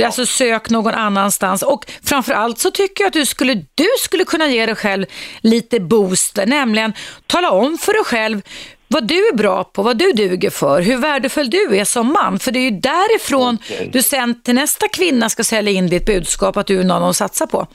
alltså 0.05 0.27
sök 0.27 0.71
någon 0.71 0.95
annanstans. 0.95 1.63
Och 1.63 1.85
framförallt 2.05 2.59
så 2.59 2.71
tycker 2.71 3.05
jag 3.05 3.09
att 3.09 3.13
du 3.13 3.27
skulle, 3.27 3.55
du 3.55 3.87
skulle 3.99 4.25
kunna 4.25 4.47
ge 4.47 4.67
dig 4.67 4.75
själv 4.75 5.07
lite 5.41 5.81
booster, 5.81 6.47
nämligen 6.47 6.93
tala 7.27 7.51
om 7.51 7.79
för 7.79 7.93
dig 7.93 8.05
själv 8.05 8.43
vad 8.89 9.07
du 9.07 9.29
är 9.29 9.37
bra 9.37 9.65
på, 9.65 9.83
vad 9.83 9.99
du 9.99 10.13
duger 10.13 10.51
för, 10.51 10.83
hur 10.83 10.97
värdefull 10.97 11.51
du 11.51 11.77
är 11.77 11.85
som 11.85 12.13
man. 12.13 12.39
För 12.39 12.53
det 12.53 12.59
är 12.59 12.71
ju 12.71 12.81
därifrån 12.81 13.59
Okej. 13.61 13.91
du 13.93 14.03
sen 14.03 14.43
till 14.43 14.55
nästa 14.55 14.89
kvinna 14.89 15.29
ska 15.29 15.45
sälja 15.45 15.73
in 15.73 15.87
ditt 15.87 16.07
budskap 16.07 16.57
att 16.57 16.67
du 16.67 16.81
är 16.81 16.85
någon 16.85 17.03
att 17.03 17.17
satsa 17.17 17.47
på. 17.47 17.67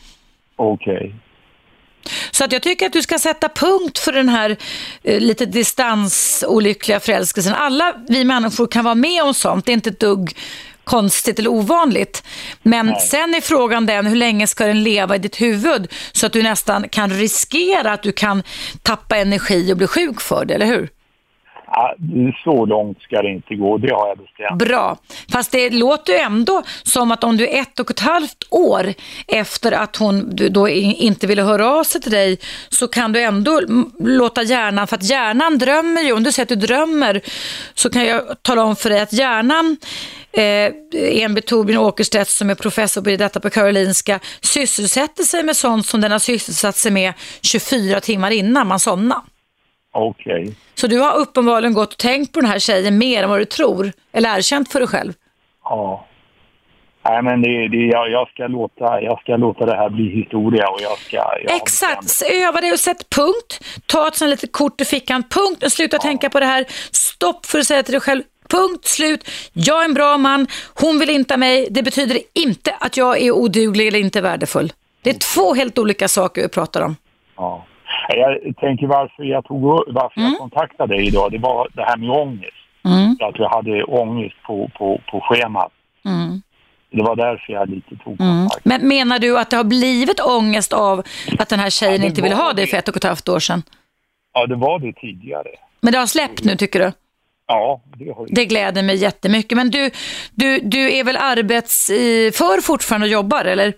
Okej. 0.55 1.15
Så 2.31 2.43
att 2.43 2.51
jag 2.51 2.61
tycker 2.61 2.85
att 2.85 2.93
du 2.93 3.01
ska 3.01 3.19
sätta 3.19 3.49
punkt 3.49 3.99
för 3.99 4.11
den 4.11 4.29
här 4.29 4.57
eh, 5.03 5.19
lite 5.19 5.45
distansolyckliga 5.45 6.99
förälskelsen. 6.99 7.53
Alla 7.53 7.93
vi 8.07 8.23
människor 8.23 8.67
kan 8.67 8.83
vara 8.83 8.95
med 8.95 9.23
om 9.23 9.33
sånt, 9.33 9.65
det 9.65 9.71
är 9.71 9.73
inte 9.73 9.89
ett 9.89 9.99
dugg 9.99 10.35
konstigt 10.83 11.39
eller 11.39 11.49
ovanligt. 11.49 12.23
Men 12.61 12.85
Nej. 12.85 13.01
sen 13.01 13.35
är 13.35 13.41
frågan 13.41 13.85
den, 13.85 14.05
hur 14.05 14.15
länge 14.15 14.47
ska 14.47 14.65
den 14.65 14.83
leva 14.83 15.15
i 15.15 15.19
ditt 15.19 15.41
huvud 15.41 15.91
så 16.11 16.25
att 16.25 16.33
du 16.33 16.43
nästan 16.43 16.89
kan 16.89 17.09
riskera 17.09 17.93
att 17.93 18.03
du 18.03 18.11
kan 18.11 18.43
tappa 18.83 19.17
energi 19.17 19.73
och 19.73 19.77
bli 19.77 19.87
sjuk 19.87 20.21
för 20.21 20.45
det, 20.45 20.53
eller 20.53 20.65
hur? 20.65 20.89
Så 22.43 22.65
långt 22.65 23.01
ska 23.01 23.21
det 23.21 23.29
inte 23.31 23.55
gå, 23.55 23.77
det 23.77 23.93
har 23.93 24.07
jag 24.07 24.17
bestämt. 24.17 24.59
Bra, 24.59 24.97
fast 25.31 25.51
det 25.51 25.69
låter 25.69 26.13
ju 26.13 26.19
ändå 26.19 26.63
som 26.83 27.11
att 27.11 27.23
om 27.23 27.37
du 27.37 27.47
är 27.47 27.61
ett 27.61 27.79
och 27.79 27.91
ett 27.91 27.99
halvt 27.99 28.47
år 28.49 28.93
efter 29.27 29.71
att 29.71 29.95
hon 29.95 30.35
då 30.35 30.69
inte 30.69 31.27
ville 31.27 31.41
höra 31.41 31.69
av 31.69 31.83
sig 31.83 32.01
till 32.01 32.11
dig 32.11 32.39
så 32.69 32.87
kan 32.87 33.11
du 33.11 33.21
ändå 33.21 33.61
låta 33.99 34.43
hjärnan, 34.43 34.87
för 34.87 34.95
att 34.95 35.03
hjärnan 35.03 35.57
drömmer 35.57 36.01
ju, 36.01 36.11
om 36.11 36.23
du 36.23 36.31
säger 36.31 36.45
att 36.45 36.59
du 36.59 36.67
drömmer 36.67 37.21
så 37.73 37.89
kan 37.89 38.05
jag 38.05 38.21
tala 38.41 38.63
om 38.63 38.75
för 38.75 38.89
dig 38.89 38.99
att 38.99 39.13
hjärnan 39.13 39.77
eh, 40.31 40.71
Enby 41.23 41.41
Torbjörn 41.41 41.77
Åkerstedt 41.77 42.29
som 42.29 42.49
är 42.49 42.55
professor 42.55 43.01
på 43.01 43.09
detta 43.09 43.39
på 43.39 43.49
Karolinska 43.49 44.19
sysselsätter 44.41 45.23
sig 45.23 45.43
med 45.43 45.55
sånt 45.55 45.85
som 45.85 46.01
den 46.01 46.11
har 46.11 46.19
sysselsatt 46.19 46.75
sig 46.75 46.91
med 46.91 47.13
24 47.41 47.99
timmar 47.99 48.31
innan 48.31 48.67
man 48.67 48.79
somnar. 48.79 49.21
Okej. 49.97 50.55
Så 50.75 50.87
du 50.87 50.99
har 50.99 51.17
uppenbarligen 51.17 51.73
gått 51.73 51.91
och 51.91 51.97
tänkt 51.97 52.31
på 52.33 52.41
den 52.41 52.49
här 52.49 52.59
tjejen 52.59 52.97
mer 52.97 53.23
än 53.23 53.29
vad 53.29 53.39
du 53.39 53.45
tror, 53.45 53.91
eller 54.11 54.37
erkänt 54.37 54.71
för 54.71 54.79
dig 54.79 54.87
själv. 54.87 55.13
Ja. 55.63 56.05
Nej, 57.05 57.21
men 57.23 57.41
det, 57.41 57.67
det, 57.67 57.77
jag, 57.77 58.11
jag, 58.11 58.29
ska 58.29 58.47
låta, 58.47 59.01
jag 59.01 59.19
ska 59.19 59.37
låta 59.37 59.65
det 59.65 59.75
här 59.75 59.89
bli 59.89 60.09
historia 60.09 60.69
och 60.69 60.81
jag 60.81 60.97
ska... 60.97 61.17
Jag 61.17 61.55
Exakt, 61.55 62.21
öva 62.31 62.61
dig 62.61 62.71
och 62.71 62.79
sätt 62.79 63.09
punkt. 63.09 63.59
Ta 63.85 64.07
ett 64.07 64.15
sånt 64.15 64.29
litet 64.29 64.51
kort 64.51 64.81
i 64.81 64.85
fickan. 64.85 65.23
Punkt, 65.23 65.63
och 65.63 65.71
sluta 65.71 65.97
tänka 65.97 66.29
på 66.29 66.39
det 66.39 66.45
här. 66.45 66.65
Stopp 66.91 67.45
för 67.45 67.59
att 67.59 67.67
säga 67.67 67.83
till 67.83 67.91
dig 67.91 68.01
själv. 68.01 68.23
Punkt, 68.49 68.85
slut. 68.85 69.29
Jag 69.53 69.81
är 69.81 69.85
en 69.85 69.93
bra 69.93 70.17
man. 70.17 70.47
Hon 70.73 70.99
vill 70.99 71.09
inte 71.09 71.37
mig. 71.37 71.67
Det 71.71 71.83
betyder 71.83 72.19
inte 72.33 72.75
att 72.79 72.97
jag 72.97 73.21
är 73.21 73.31
oduglig 73.31 73.87
eller 73.87 73.99
inte 73.99 74.21
värdefull. 74.21 74.73
Det 75.01 75.09
är 75.09 75.33
två 75.35 75.53
helt 75.53 75.77
olika 75.77 76.07
saker 76.07 76.41
vi 76.41 76.49
pratar 76.49 76.81
om. 76.81 76.95
Ja. 77.35 77.65
Jag 78.07 78.57
tänker 78.57 78.87
varför 78.87 79.23
jag 79.23 79.45
tog 79.45 79.61
varför 79.87 80.19
Mm. 80.19 80.31
jag 80.31 80.39
kontaktade 80.39 80.95
dig 80.95 81.07
idag, 81.07 81.31
det 81.31 81.37
var 81.37 81.67
det 81.73 81.81
här 81.83 81.97
med 81.97 82.09
ångest. 82.09 82.51
För 83.19 83.25
att 83.25 83.39
jag 83.39 83.49
hade 83.49 83.83
ångest 83.83 84.35
på, 84.47 84.69
på, 84.77 85.01
på 85.11 85.19
schemat. 85.21 85.71
Det 86.91 87.01
var 87.03 87.15
därför 87.15 87.53
jag 87.53 87.69
lite 87.69 87.95
tog 87.95 88.17
kontakt. 88.17 88.65
Men 88.65 88.87
menar 88.87 89.19
du 89.19 89.39
att 89.39 89.49
det 89.49 89.57
har 89.57 89.63
blivit 89.63 90.19
ångest 90.19 90.73
av 90.73 91.03
att 91.39 91.49
den 91.49 91.59
här 91.59 91.69
tjejen 91.69 92.01
det 92.01 92.07
inte 92.07 92.21
ville 92.21 92.35
ha 92.35 92.53
dig 92.53 92.65
det. 92.65 92.71
för 92.71 92.77
ett 92.77 92.89
och 92.89 92.95
ett 92.97 93.03
halvt 93.03 93.29
år 93.29 93.39
sedan? 93.39 93.63
Ja, 94.33 94.47
det 94.47 94.55
var 94.55 94.79
det 94.79 94.93
tidigare. 94.93 95.47
Men 95.81 95.93
det 95.93 95.99
har 95.99 96.05
släppt 96.05 96.43
nu 96.43 96.55
tycker 96.55 96.79
du? 96.79 96.91
Ja, 97.47 97.81
det 97.97 98.11
har 98.11 98.27
Det 98.29 98.45
gläder 98.45 98.83
mig 98.83 98.95
jättemycket. 98.95 99.55
Men 99.57 99.69
du, 99.71 99.91
du, 100.31 100.59
du 100.59 100.93
är 100.97 101.03
väl 101.03 101.17
arbetsför 101.17 102.61
fortfarande 102.61 103.05
och 103.07 103.11
jobbar 103.11 103.45
eller? 103.45 103.73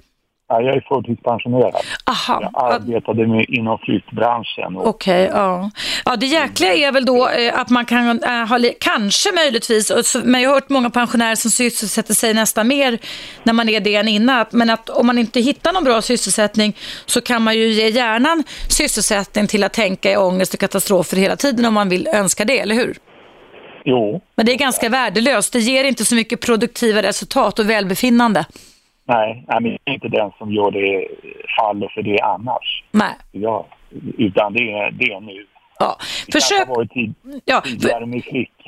Ja, 0.48 0.61
Jag 0.61 0.76
är 0.76 0.86
förtidspensionerad. 0.88 1.82
Aha. 2.06 2.40
Jag 2.41 2.49
Ja, 2.53 2.74
arbetade 2.74 3.28
med, 3.28 3.45
inom 3.49 3.78
flyttbranschen. 3.78 4.76
Och, 4.76 4.88
Okej, 4.88 5.30
ja. 5.34 5.72
Ja, 6.06 6.15
det 6.15 6.26
jäkliga 6.26 6.74
är 6.74 6.91
väl 6.91 7.06
då 7.06 7.30
eh, 7.30 7.60
att 7.60 7.69
man 7.69 7.86
kan 7.86 8.24
eh, 8.24 8.45
ha, 8.45 8.60
kanske 8.80 9.32
möjligtvis, 9.32 10.15
men 10.24 10.41
jag 10.41 10.49
har 10.49 10.56
hört 10.56 10.69
många 10.69 10.90
pensionärer 10.90 11.36
som 11.36 11.52
sysselsätter 11.52 12.14
sig 12.14 12.34
nästan 12.34 12.68
mer 12.68 12.98
när 13.44 13.53
man 13.53 13.69
är 13.69 13.80
det 13.80 13.95
än 13.95 14.07
innan, 14.07 14.45
men 14.52 14.69
att 14.69 14.90
om 14.90 15.07
man 15.07 15.18
inte 15.18 15.40
hittar 15.40 15.74
någon 15.74 15.84
bra 15.84 16.02
sysselsättning 16.02 16.76
så 17.06 17.22
kan 17.22 17.41
man 17.41 17.56
ju 17.56 17.68
ge 17.68 17.90
hjärnan 17.90 18.44
sysselsättning 18.69 19.48
till 19.48 19.64
att 19.64 19.74
tänka 19.74 20.11
i 20.11 20.18
ångest 20.18 20.53
och 20.53 20.60
katastrofer 20.60 21.18
hela 21.18 21.36
tiden 21.36 21.65
om 21.65 21.74
man 21.74 21.90
vill 21.90 22.07
önska 22.07 22.45
det, 22.45 22.60
eller 22.60 22.76
hur? 22.76 22.98
jo, 23.86 24.22
Men 24.36 24.45
det 24.45 24.53
är 24.53 24.57
ganska 24.57 24.90
värdelöst, 24.90 25.53
det 25.53 25.60
ger 25.60 25.84
inte 25.84 26.06
så 26.06 26.15
mycket 26.15 26.41
produktiva 26.41 27.02
resultat 27.02 27.60
och 27.60 27.69
välbefinnande. 27.69 28.45
Nej, 29.07 29.43
jag 29.47 29.65
är 29.65 29.93
inte 29.93 30.07
den 30.07 30.31
som 30.38 30.51
gör 30.51 30.71
det, 30.71 31.07
faller 31.57 31.91
för 31.93 32.01
det 32.01 32.19
annars. 32.21 32.84
Nej. 32.91 33.15
Ja, 33.31 33.67
utan 34.17 34.53
det 34.53 34.71
är, 34.71 34.91
det 34.91 35.05
är 35.05 35.19
nu. 35.19 35.45
Ja. 35.79 35.97
Det 36.25 36.31
Försök, 36.31 36.67
har 36.67 36.75
varit 36.75 36.91
tid, 36.91 37.13
ja, 37.45 37.61
för, 37.61 37.69
tidigare 37.69 38.05
med 38.05 38.23
flick. 38.23 38.51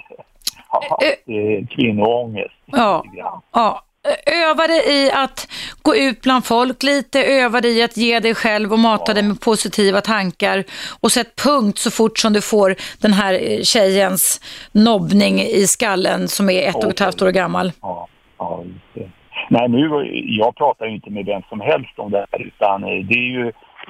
Ja, 0.71 0.99
Eh, 1.01 1.11
det 1.25 1.55
är 1.55 1.67
kvinnoångest. 1.75 2.53
Ja. 2.65 3.03
Ja, 3.51 3.83
öva 4.25 4.67
dig 4.67 4.83
i 4.87 5.11
att 5.11 5.47
gå 5.81 5.95
ut 5.95 6.21
bland 6.21 6.45
folk 6.45 6.83
lite, 6.83 7.23
öva 7.23 7.61
dig 7.61 7.77
i 7.77 7.83
att 7.83 7.97
ge 7.97 8.19
dig 8.19 8.35
själv 8.35 8.73
och 8.73 8.79
mata 8.79 9.13
dig 9.13 9.23
med 9.23 9.41
positiva 9.41 10.01
tankar 10.01 10.63
och 10.99 11.11
sätt 11.11 11.35
punkt 11.35 11.77
så 11.77 11.91
fort 11.91 12.19
som 12.19 12.33
du 12.33 12.41
får 12.41 12.75
den 13.01 13.13
här 13.13 13.33
eh, 13.33 13.61
tjejens 13.61 14.41
nobbning 14.71 15.41
i 15.41 15.67
skallen 15.67 16.27
som 16.27 16.49
är 16.49 16.69
ett 16.69 16.75
och 16.75 16.89
ett 16.89 16.99
halvt 16.99 17.21
år 17.21 17.31
gammal. 17.31 17.71
Ja, 17.81 18.07
ja, 18.37 18.63
just 18.65 18.93
det. 18.93 19.09
Nej, 19.49 19.69
nu, 19.69 19.89
jag 20.25 20.55
pratar 20.55 20.85
ju 20.85 20.95
inte 20.95 21.09
med 21.09 21.25
vem 21.25 21.41
som 21.49 21.61
helst 21.61 21.93
om 21.99 22.11
det 22.11 22.25
här 22.31 22.41
utan 22.41 22.83
eh, 22.83 23.05
det 23.05 23.13
är 23.13 23.29
ju 23.37 23.47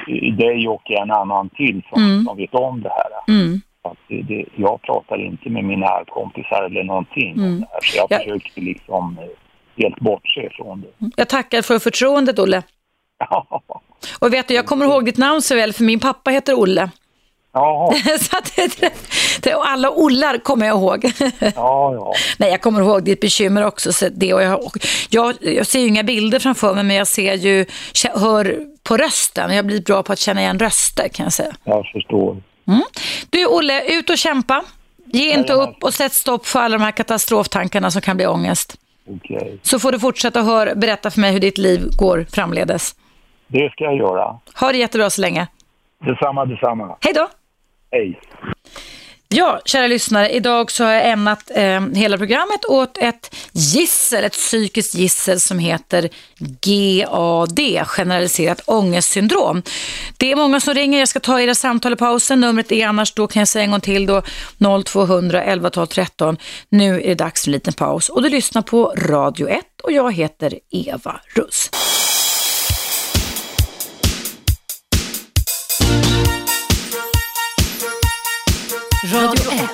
eh, 0.08 0.34
dig 0.36 0.68
och 0.68 0.92
en 0.92 1.12
annan 1.12 1.50
till 1.50 1.82
som, 1.90 2.24
som 2.28 2.38
vet 2.38 2.54
om 2.54 2.82
det 2.82 2.90
här. 2.90 3.34
Mm. 3.36 3.62
Det, 4.08 4.22
det, 4.22 4.46
jag 4.56 4.82
pratar 4.82 5.26
inte 5.26 5.50
med 5.50 5.64
mina 5.64 5.90
kompisar 6.08 6.64
eller 6.64 6.84
någonting 6.84 7.34
om 7.34 7.60
det 7.60 7.68
här. 7.72 7.80
Så 7.82 7.98
jag 7.98 8.08
Ja. 8.10 8.18
försöker 8.18 8.62
liksom 8.62 9.18
eh, 9.22 9.84
helt 9.84 10.00
bortse 10.00 10.50
från 10.52 10.82
det. 10.82 11.10
Jag 11.16 11.30
tackar 11.30 11.62
för 11.62 11.80
förtroendet 11.80 12.40
Olle. 12.40 12.64
Och 14.22 14.34
vet 14.34 14.48
du, 14.48 14.54
jag 14.54 14.66
kommer 14.66 14.86
ihåg 14.86 15.06
ditt 15.06 15.18
namn 15.18 15.42
så 15.42 15.56
väl 15.56 15.74
för 15.74 15.84
min 15.84 16.00
pappa 16.00 16.32
heter 16.32 16.60
Olle. 16.60 16.90
Jaha, 17.54 17.94
så 18.20 18.38
att 18.38 18.56
det, 18.56 18.94
det, 19.42 19.56
och 19.56 19.68
alla 19.68 19.92
Ollar 19.92 20.38
kommer 20.38 20.68
jag 20.68 20.78
ihåg. 20.78 21.12
ja, 21.40 21.94
ja. 21.94 22.14
Nej, 22.38 22.50
jag 22.50 22.62
kommer 22.62 22.82
ihåg 22.82 23.04
ditt 23.04 23.20
bekymmer 23.20 23.66
också. 23.66 23.94
Så 23.94 24.10
det, 24.10 24.34
och 24.34 24.44
jag, 24.44 24.60
jag, 25.10 25.36
jag 25.42 25.68
ser 25.68 25.80
ju 25.80 25.88
inga 25.88 26.04
bilder 26.04 26.40
framför 26.40 26.74
mig, 26.74 26.84
men 26.84 26.96
jag 26.96 27.08
ser 27.08 27.34
ju, 27.34 27.66
hör 28.16 28.60
på 28.84 28.98
rösten. 28.98 29.56
Jag 29.56 29.66
blir 29.66 29.82
bra 29.82 30.04
på 30.04 30.14
att 30.14 30.20
känna 30.20 30.42
igen 30.42 30.60
röster 30.60 31.08
kan 31.08 31.24
jag 31.24 31.34
säga. 31.34 31.54
Jag 31.64 31.86
förstår. 31.94 32.38
Du 33.30 33.46
Olle, 33.46 33.84
ut 33.98 34.10
och 34.10 34.18
kämpa. 34.18 34.64
Ge 35.06 35.34
inte 35.34 35.54
upp 35.54 35.84
och 35.84 35.94
sätt 35.94 36.14
stopp 36.14 36.48
för 36.48 36.60
alla 36.60 36.78
de 36.78 36.84
här 36.84 36.92
katastroftankarna 36.92 37.92
som 37.92 38.02
kan 38.02 38.18
bli 38.18 38.28
ångest. 38.28 38.76
Okej. 39.10 39.60
Så 39.62 39.80
får 39.80 39.92
du 39.92 40.00
fortsätta 40.00 40.42
höra, 40.42 40.76
berätta 40.76 41.12
för 41.12 41.20
mig 41.20 41.32
hur 41.32 41.40
ditt 41.40 41.58
liv 41.58 41.82
går 41.98 42.26
framledes. 42.34 42.96
Det 43.48 43.72
ska 43.72 43.84
jag 43.84 43.98
göra. 43.98 44.40
Ha 44.60 44.72
det 44.72 44.78
jättebra 44.78 45.10
så 45.10 45.22
länge. 45.22 45.48
Detsamma, 46.06 46.46
detsamma. 46.46 46.96
Hej 47.02 47.14
då! 47.14 47.28
Hej. 47.92 48.20
Ja, 49.32 49.62
kära 49.66 49.88
lyssnare, 49.88 50.30
idag 50.30 50.72
så 50.72 50.84
har 50.84 50.92
jag 50.92 51.10
ämnat 51.10 51.52
eh, 51.56 51.82
hela 51.94 52.18
programmet 52.18 52.66
åt 52.66 52.98
ett 52.98 53.36
gissel, 53.52 54.24
ett 54.24 54.34
psykiskt 54.34 54.96
gissel 54.96 55.40
som 55.40 55.60
heter 55.60 56.10
GAD, 56.40 57.60
generaliserat 57.86 58.62
ångestsyndrom. 58.66 59.62
Det 60.18 60.32
är 60.32 60.36
många 60.36 60.60
som 60.60 60.74
ringer, 60.74 61.00
jag 61.00 61.08
ska 61.08 61.20
ta 61.20 61.42
era 61.42 61.56
samtal 61.56 61.94
i 61.94 61.96
pausen, 61.96 62.42
numret 62.42 62.72
är 62.72 62.88
annars, 62.88 63.14
då 63.14 63.28
kan 63.28 63.40
jag 63.40 63.48
säga 63.48 63.64
en 63.64 63.72
gång 63.72 63.82
till 63.82 64.06
då, 64.06 64.22
0200 64.86 65.44
11 65.44 65.70
12 65.70 65.86
13. 65.86 66.38
Nu 66.70 67.02
är 67.02 67.08
det 67.08 67.16
dags 67.16 67.44
för 67.44 67.50
en 67.50 67.52
liten 67.52 67.74
paus 67.74 68.10
och 68.10 68.24
du 68.24 68.30
lyssnar 68.30 68.62
på 68.62 68.94
Radio 68.98 69.48
1 69.50 69.66
och 69.84 69.92
jag 69.92 70.14
heter 70.14 70.60
Eva 70.72 71.22
Russ. 71.36 71.70
Radio 79.14 79.52
1. 79.52 79.70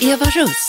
Eva 0.00 0.24
Russ. 0.24 0.66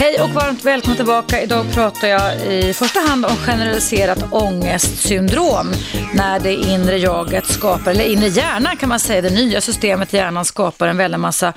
Hej 0.00 0.20
och 0.22 0.30
varmt 0.30 0.64
välkommen 0.64 0.96
tillbaka. 0.96 1.42
Idag 1.42 1.74
pratar 1.74 2.08
jag 2.08 2.46
i 2.46 2.72
första 2.72 3.00
hand 3.00 3.24
om 3.24 3.36
generaliserat 3.36 4.32
ångestsyndrom. 4.32 5.72
När 6.14 6.40
det 6.40 6.54
inre 6.54 6.98
jaget 6.98 7.46
skapar, 7.46 7.90
eller 7.90 8.04
inre 8.04 8.26
hjärnan 8.26 8.76
kan 8.76 8.88
man 8.88 9.00
säga, 9.00 9.20
det 9.22 9.30
nya 9.30 9.60
systemet 9.60 10.14
i 10.14 10.16
hjärnan 10.16 10.44
skapar 10.44 10.88
en 10.88 10.96
väldig 10.96 11.18
massa 11.18 11.52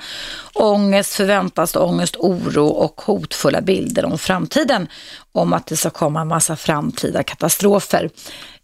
ångest, 0.52 1.14
förväntas 1.14 1.76
ångest, 1.76 2.16
oro 2.18 2.66
och 2.66 3.00
hotfulla 3.00 3.60
bilder 3.60 4.04
om 4.04 4.18
framtiden. 4.18 4.88
Om 5.32 5.52
att 5.52 5.66
det 5.66 5.76
ska 5.76 5.90
komma 5.90 6.20
en 6.20 6.28
massa 6.28 6.56
framtida 6.56 7.22
katastrofer. 7.22 8.10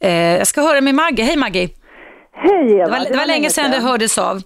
Eh, 0.00 0.12
jag 0.12 0.46
ska 0.46 0.62
höra 0.62 0.80
med 0.80 0.94
Maggie. 0.94 1.24
Hej 1.24 1.36
Maggie! 1.36 1.68
Hej 2.32 2.72
Eva! 2.72 2.84
Det 2.84 2.90
var, 2.90 3.10
det 3.10 3.16
var 3.16 3.26
länge 3.26 3.50
sedan 3.50 3.70
det 3.70 3.80
hördes 3.80 4.18
av. 4.18 4.42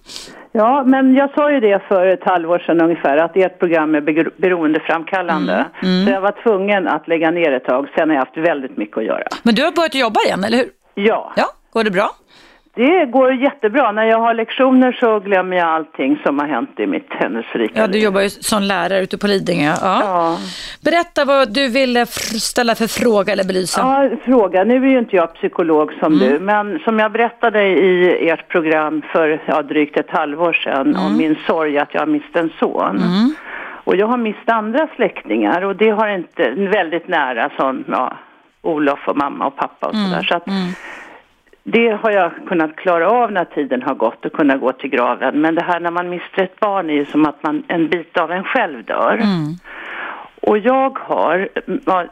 Ja, 0.55 0.83
men 0.85 1.15
jag 1.15 1.29
sa 1.35 1.51
ju 1.51 1.59
det 1.59 1.83
för 1.87 2.05
ett 2.07 2.23
halvår 2.23 2.59
sedan 2.59 2.81
ungefär, 2.81 3.17
att 3.17 3.37
ert 3.37 3.59
program 3.59 3.95
är 3.95 4.01
be- 4.01 4.29
beroendeframkallande. 4.37 5.53
Mm. 5.53 5.93
Mm. 5.95 6.05
Så 6.05 6.11
jag 6.11 6.21
var 6.21 6.31
tvungen 6.43 6.87
att 6.87 7.07
lägga 7.07 7.31
ner 7.31 7.51
ett 7.51 7.65
tag, 7.65 7.87
sen 7.97 8.09
har 8.09 8.15
jag 8.15 8.21
haft 8.25 8.37
väldigt 8.37 8.77
mycket 8.77 8.97
att 8.97 9.03
göra. 9.05 9.23
Men 9.43 9.55
du 9.55 9.63
har 9.63 9.71
börjat 9.71 9.95
jobba 9.95 10.19
igen, 10.25 10.43
eller 10.43 10.57
hur? 10.57 10.69
Ja, 10.93 11.31
Ja, 11.35 11.45
går 11.73 11.83
det 11.83 11.91
bra? 11.91 12.09
Det 12.75 13.05
går 13.05 13.33
jättebra. 13.33 13.91
När 13.91 14.03
jag 14.03 14.19
har 14.19 14.33
lektioner 14.33 14.91
så 14.99 15.19
glömmer 15.19 15.57
jag 15.57 15.67
allting 15.67 16.19
som 16.25 16.39
har 16.39 16.47
hänt 16.47 16.79
i 16.79 16.87
mitt 16.87 17.07
händelserika 17.13 17.79
Ja, 17.79 17.87
du 17.87 17.99
jobbar 17.99 18.21
ju 18.21 18.29
som 18.29 18.63
lärare 18.63 18.99
ute 18.99 19.17
på 19.17 19.27
Lidingö. 19.27 19.73
Ja. 19.81 20.01
Ja. 20.03 20.37
Berätta 20.81 21.25
vad 21.25 21.53
du 21.53 21.67
ville 21.69 22.05
ställa 22.05 22.75
för 22.75 22.87
fråga 22.87 23.33
eller 23.33 23.43
belysa. 23.43 23.81
Ja, 23.81 24.09
fråga. 24.25 24.63
Nu 24.63 24.75
är 24.85 24.89
ju 24.91 24.99
inte 24.99 25.15
jag 25.15 25.33
psykolog 25.35 25.93
som 25.99 26.13
Mm. 26.13 26.19
du, 26.33 26.39
men 26.39 26.79
som 26.79 26.99
jag 26.99 27.11
berättade 27.11 27.63
i 27.63 28.29
ert 28.29 28.47
program 28.47 29.01
för 29.11 29.41
ja, 29.45 29.61
drygt 29.61 29.97
ett 29.99 30.09
halvår 30.09 30.53
sedan 30.53 30.87
Mm. 30.87 31.01
om 31.05 31.17
min 31.17 31.35
sorg 31.47 31.77
att 31.77 31.93
jag 31.93 32.01
har 32.01 32.07
mist 32.07 32.35
en 32.35 32.49
son. 32.59 33.01
Och 33.85 33.95
jag 33.95 34.07
har 34.07 34.17
mist 34.17 34.49
andra 34.49 34.87
släktingar 34.95 35.61
och 35.65 35.75
det 35.75 35.89
har 35.89 36.07
inte 36.07 36.49
väldigt 36.51 37.07
nära 37.07 37.49
som 37.57 37.83
ja, 37.87 38.13
Olof 38.61 38.99
och 39.07 39.17
mamma 39.17 39.45
och 39.47 39.55
pappa 39.55 39.87
och 39.87 39.95
sådär. 39.95 40.23
Så 40.23 40.35
att 40.35 40.45
det 41.63 41.89
har 41.89 42.11
jag 42.11 42.31
kunnat 42.47 42.75
klara 42.75 43.09
av 43.09 43.31
när 43.31 43.45
tiden 43.45 43.81
har 43.81 43.95
gått 43.95 44.25
och 44.25 44.33
kunna 44.33 44.57
gå 44.57 44.71
till 44.71 44.89
graven. 44.89 45.41
Men 45.41 45.55
det 45.55 45.63
här 45.63 45.79
när 45.79 45.91
man 45.91 46.09
mister 46.09 46.43
ett 46.43 46.59
barn 46.59 46.89
är 46.89 46.93
ju 46.93 47.05
som 47.05 47.25
att 47.25 47.43
man, 47.43 47.63
en 47.67 47.87
bit 47.87 48.17
av 48.17 48.31
en 48.31 48.43
själv 48.43 48.83
dör. 48.83 49.19
Och 50.41 50.57
jag 50.57 50.97
har, 50.99 51.49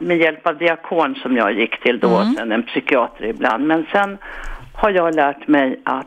med 0.04 0.16
hjälp 0.18 0.46
av 0.46 0.58
diakon 0.58 1.14
som 1.14 1.36
jag 1.36 1.52
gick 1.52 1.80
till 1.82 1.98
då, 1.98 2.16
Mm. 2.16 2.34
sen 2.34 2.52
en 2.52 2.62
psykiater 2.62 3.24
ibland, 3.24 3.66
men 3.66 3.86
sen 3.92 4.18
har 4.74 4.90
jag 4.90 5.14
lärt 5.14 5.48
mig 5.48 5.80
att 5.84 6.06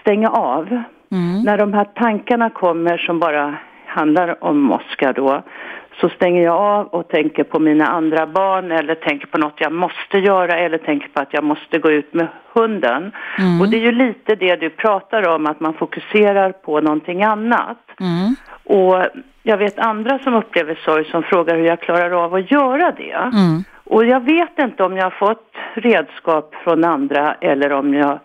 stänga 0.00 0.30
av. 0.30 0.82
När 1.44 1.58
de 1.58 1.72
här 1.72 1.84
tankarna 1.84 2.50
kommer 2.50 2.98
som 2.98 3.18
bara 3.18 3.54
handlar 3.86 4.44
om 4.44 4.72
Oskar 4.72 5.12
då, 5.12 5.42
så 6.00 6.08
stänger 6.08 6.42
jag 6.42 6.54
av 6.54 6.86
och 6.86 7.08
tänker 7.08 7.44
på 7.44 7.58
mina 7.58 7.86
andra 7.86 8.26
barn 8.26 8.72
eller 8.72 8.94
tänker 8.94 9.26
på 9.26 9.38
något 9.38 9.54
jag 9.56 9.72
måste 9.72 10.18
göra 10.18 10.58
eller 10.58 10.78
tänker 10.78 11.08
på 11.08 11.20
att 11.20 11.34
jag 11.34 11.44
måste 11.44 11.78
gå 11.78 11.90
ut 11.90 12.14
med 12.14 12.26
hunden. 12.52 13.12
Och 13.60 13.68
det 13.68 13.76
är 13.76 13.80
ju 13.80 13.92
lite 13.92 14.34
det 14.34 14.56
du 14.56 14.70
pratar 14.70 15.28
om, 15.28 15.46
att 15.46 15.60
man 15.60 15.74
fokuserar 15.74 16.52
på 16.52 16.80
någonting 16.80 17.22
annat. 17.22 17.78
Mm. 18.00 18.36
Och 18.64 19.06
jag 19.42 19.56
vet 19.56 19.78
andra 19.78 20.18
som 20.18 20.34
upplever 20.34 20.78
sorg 20.84 21.04
som 21.04 21.22
frågar 21.22 21.56
hur 21.56 21.64
jag 21.64 21.80
klarar 21.80 22.24
av 22.24 22.34
att 22.34 22.50
göra 22.50 22.92
det. 22.92 23.12
Mm. 23.12 23.64
Och 23.84 24.04
jag 24.04 24.20
vet 24.20 24.58
inte 24.58 24.84
om 24.84 24.96
jag 24.96 25.04
har 25.04 25.26
fått 25.26 25.54
redskap 25.74 26.54
från 26.64 26.84
andra 26.84 27.34
eller 27.40 27.72
om 27.72 27.94
jag 27.94 28.18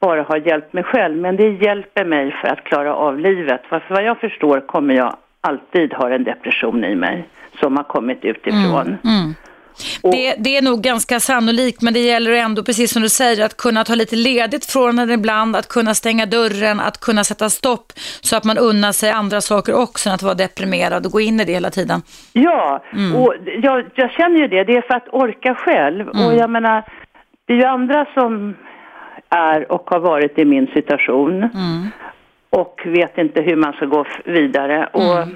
bara 0.00 0.22
har 0.22 0.36
hjälpt 0.36 0.72
mig 0.72 0.84
själv. 0.84 1.16
Men 1.16 1.36
det 1.36 1.48
hjälper 1.48 2.04
mig 2.04 2.36
för 2.40 2.48
att 2.48 2.64
klara 2.64 2.94
av 2.94 3.18
livet. 3.18 3.60
För 3.68 3.82
vad 3.88 4.04
jag 4.04 4.18
förstår 4.18 4.60
kommer 4.60 4.94
jag 4.94 5.16
alltid 5.48 5.92
ha 5.92 6.14
en 6.14 6.24
depression 6.24 6.84
i 6.84 6.94
mig 6.94 7.28
som 7.60 7.76
har 7.76 7.84
kommit 7.84 8.24
utifrån. 8.24 8.86
Mm. 9.04 9.34
Det, 10.02 10.34
det 10.38 10.56
är 10.56 10.62
nog 10.62 10.82
ganska 10.82 11.20
sannolikt, 11.20 11.82
men 11.82 11.94
det 11.94 12.00
gäller 12.00 12.32
ändå, 12.32 12.62
precis 12.62 12.92
som 12.92 13.02
du 13.02 13.08
säger, 13.08 13.44
att 13.44 13.56
kunna 13.56 13.84
ta 13.84 13.94
lite 13.94 14.16
ledigt 14.16 14.66
från 14.66 14.96
den 14.96 15.10
ibland, 15.10 15.56
att 15.56 15.68
kunna 15.68 15.94
stänga 15.94 16.26
dörren, 16.26 16.80
att 16.80 17.00
kunna 17.00 17.24
sätta 17.24 17.50
stopp, 17.50 17.92
så 18.20 18.36
att 18.36 18.44
man 18.44 18.58
unnar 18.58 18.92
sig 18.92 19.10
andra 19.10 19.40
saker 19.40 19.74
också 19.74 20.08
än 20.08 20.14
att 20.14 20.22
vara 20.22 20.34
deprimerad 20.34 21.06
och 21.06 21.12
gå 21.12 21.20
in 21.20 21.40
i 21.40 21.44
det 21.44 21.52
hela 21.52 21.70
tiden. 21.70 22.02
Ja, 22.32 22.84
och 23.16 23.34
jag, 23.62 23.84
jag 23.94 24.10
känner 24.10 24.38
ju 24.40 24.48
det. 24.48 24.64
Det 24.64 24.76
är 24.76 24.82
för 24.82 24.94
att 24.94 25.08
orka 25.12 25.54
själv. 25.54 26.08
Och 26.08 26.34
jag 26.34 26.50
menar, 26.50 26.84
det 27.46 27.52
är 27.52 27.56
ju 27.56 27.64
andra 27.64 28.06
som 28.14 28.56
är 29.28 29.72
och 29.72 29.90
har 29.90 30.00
varit 30.00 30.38
i 30.38 30.44
min 30.44 30.66
situation 30.66 31.48
och 32.54 32.80
vet 32.84 33.18
inte 33.18 33.42
hur 33.42 33.56
man 33.56 33.72
ska 33.72 33.86
gå 33.86 34.04
vidare. 34.24 34.88
Och 34.92 35.28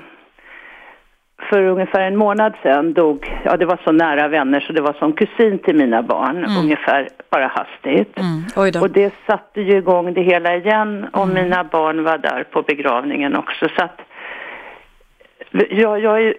för 1.51 1.63
ungefär 1.63 2.01
en 2.01 2.17
månad 2.17 2.53
sedan 2.63 2.93
dog, 2.93 3.41
ja 3.45 3.57
det 3.57 3.67
var 3.67 3.81
så 3.85 3.93
nära 3.93 4.29
vänner 4.29 4.61
så 4.61 4.73
det 4.73 4.81
var 4.81 4.93
som 4.93 5.13
kusin 5.13 5.59
till 5.59 5.77
mina 5.77 6.03
barn, 6.03 6.45
ungefär 6.59 7.09
bara 7.31 7.47
hastigt. 7.47 8.19
Mm. 8.19 8.83
Och 8.83 8.91
det 8.91 9.15
satte 9.27 9.61
ju 9.61 9.77
igång 9.77 10.15
det 10.15 10.23
hela 10.23 10.57
igen 10.57 11.07
och 11.13 11.29
mina 11.29 11.65
barn 11.65 12.05
var 12.05 12.19
där 12.19 12.45
på 12.51 12.63
begravningen 12.63 13.37
också. 13.37 13.69
Så 13.77 13.83
att 13.83 14.01
jag, 15.71 16.01
jag, 16.01 16.35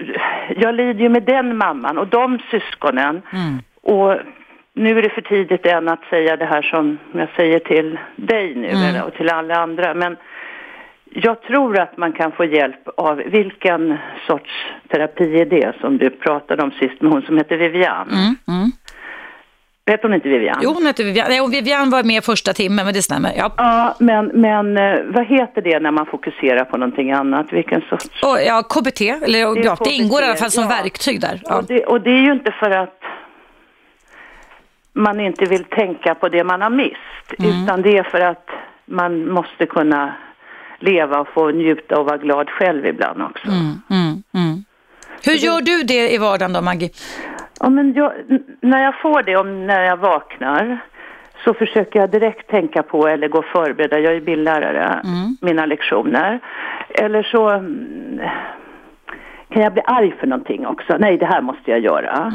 jag 0.58 0.76
lider 0.76 1.02
ju 1.02 1.10
med 1.10 1.24
den 1.24 1.58
mamman 1.58 1.98
och 1.98 2.08
de 2.08 2.40
syskonen. 2.52 3.22
Och 3.82 4.16
nu 4.74 4.98
är 4.98 5.02
det 5.02 5.10
för 5.10 5.22
tidigt 5.22 5.66
än 5.66 5.90
att 5.90 6.04
säga 6.10 6.38
det 6.38 6.46
här 6.46 6.62
som 6.62 6.98
jag 7.12 7.30
säger 7.36 7.60
till 7.60 8.00
dig 8.16 8.56
nu 8.56 8.68
eller, 8.68 9.06
och 9.06 9.14
till 9.14 9.30
alla 9.30 9.56
andra. 9.56 9.94
Men 9.94 10.18
jag 11.14 11.42
tror 11.42 11.80
att 11.80 11.98
man 11.98 12.14
kan 12.14 12.32
få 12.32 12.46
hjälp 12.46 12.88
av 12.98 13.16
vilken 13.18 13.98
sorts 14.28 14.52
terapi 14.88 15.42
är 15.42 15.46
det 15.46 15.76
som 15.82 15.98
du 15.98 16.10
pratade 16.10 16.64
om 16.64 16.72
sist 16.72 17.02
med 17.02 17.12
hon 17.12 17.22
som 17.22 17.38
heter 17.38 17.58
Vivian. 17.58 18.10
Mm. 18.10 18.36
Mm. 18.48 18.72
Vet 19.86 20.04
hon 20.04 20.14
inte 20.14 20.30
Vivian? 20.30 20.60
Jo, 20.64 20.74
hon 20.74 20.86
heter 20.86 21.04
Vivian. 21.04 21.26
Nej, 21.30 21.50
Vivian 21.50 21.90
var 21.90 22.04
med 22.04 22.24
första 22.24 22.54
timmen, 22.54 22.86
men 22.86 22.94
det 22.94 23.02
stämmer. 23.02 23.34
Ja. 23.38 23.52
Ja, 23.58 23.96
men, 24.00 24.26
men 24.26 24.78
eh, 24.78 25.00
vad 25.06 25.26
heter 25.26 25.62
det 25.62 25.80
när 25.80 25.92
man 25.92 26.06
fokuserar 26.06 26.66
på 26.66 26.78
någonting 26.78 27.12
annat? 27.12 27.54
Vilken 27.54 27.82
sorts? 27.90 28.24
Och, 28.24 28.38
ja, 28.48 28.64
KBT, 28.64 29.02
eller 29.02 29.40
ja, 29.40 29.54
det 29.54 29.76
KBT, 29.76 29.88
ingår 29.88 30.22
i 30.22 30.26
alla 30.26 30.36
fall 30.36 30.52
som 30.52 30.64
ja. 30.64 30.70
verktyg 30.70 31.22
där. 31.22 31.42
Ja. 31.44 31.58
Och, 31.58 31.64
det, 31.64 31.86
och 31.86 32.02
det 32.02 32.10
är 32.10 32.22
ju 32.22 32.32
inte 32.32 32.52
för 32.52 32.72
att 32.72 33.00
man 34.94 35.20
inte 35.20 35.46
vill 35.46 35.64
tänka 35.64 36.16
på 36.16 36.30
det 36.30 36.44
man 36.44 36.62
har 36.62 36.70
mist, 36.70 37.34
utan 37.38 37.82
det 37.82 37.98
är 37.98 38.04
för 38.04 38.20
att 38.20 38.50
man 38.86 39.32
måste 39.32 39.66
kunna 39.66 40.16
leva 40.80 41.20
och 41.20 41.28
få 41.28 41.50
njuta 41.50 42.00
och 42.00 42.06
vara 42.06 42.18
glad 42.18 42.50
själv 42.50 42.86
ibland 42.86 43.22
också. 43.22 43.48
Mm, 43.48 43.82
mm, 43.90 44.24
mm. 44.34 44.64
Hur 45.26 45.34
gör 45.34 45.62
du 45.62 45.84
det 45.84 46.14
i 46.14 46.18
vardagen 46.18 46.54
då, 46.54 46.62
Maggie? 46.62 46.90
Ja, 47.60 47.70
men 47.70 47.94
jag, 47.94 48.12
när 48.62 48.84
jag 48.84 49.00
får 49.02 49.24
det, 49.24 49.36
om 49.36 49.68
när 49.68 49.84
jag 49.84 49.98
vaknar, 49.98 50.80
så 51.44 51.54
försöker 51.54 52.00
jag 52.00 52.12
direkt 52.12 52.50
tänka 52.50 52.84
på 52.84 53.08
eller 53.08 53.28
gå 53.28 53.38
och 53.38 53.46
förbereda, 53.46 54.00
jag 54.00 54.16
är 54.16 54.22
bildlärare, 54.22 55.02
mina 55.42 55.66
lektioner. 55.66 56.40
Eller 56.90 57.24
så 57.24 57.50
mm, 57.50 58.20
kan 59.50 59.64
jag 59.64 59.74
bli 59.74 59.82
arg 59.86 60.16
för 60.20 60.28
någonting 60.28 60.68
också. 60.68 60.98
Nej, 61.00 61.18
det 61.18 61.26
här 61.26 61.42
måste 61.42 61.72
jag 61.72 61.80
göra. 61.80 62.34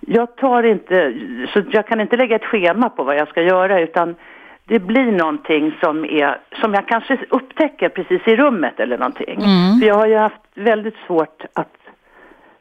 Jag 0.00 0.36
tar 0.36 0.62
inte, 0.62 1.14
så 1.52 1.62
jag 1.70 1.86
kan 1.86 2.00
inte 2.00 2.16
lägga 2.16 2.36
ett 2.36 2.44
schema 2.44 2.88
på 2.88 3.04
vad 3.04 3.16
jag 3.16 3.28
ska 3.28 3.42
göra 3.42 3.80
utan 3.80 4.14
det 4.64 4.78
blir 4.78 5.12
någonting 5.12 5.74
som 5.80 6.04
är, 6.04 6.40
som 6.60 6.74
jag 6.74 6.88
kanske 6.88 7.18
upptäcker 7.28 7.88
precis 7.88 8.22
i 8.26 8.36
rummet 8.36 8.80
eller 8.80 8.98
någonting. 8.98 9.40
För 9.80 9.86
jag 9.86 9.94
har 9.94 10.06
ju 10.06 10.16
haft 10.16 10.42
väldigt 10.54 10.96
svårt 11.06 11.42
att 11.52 11.68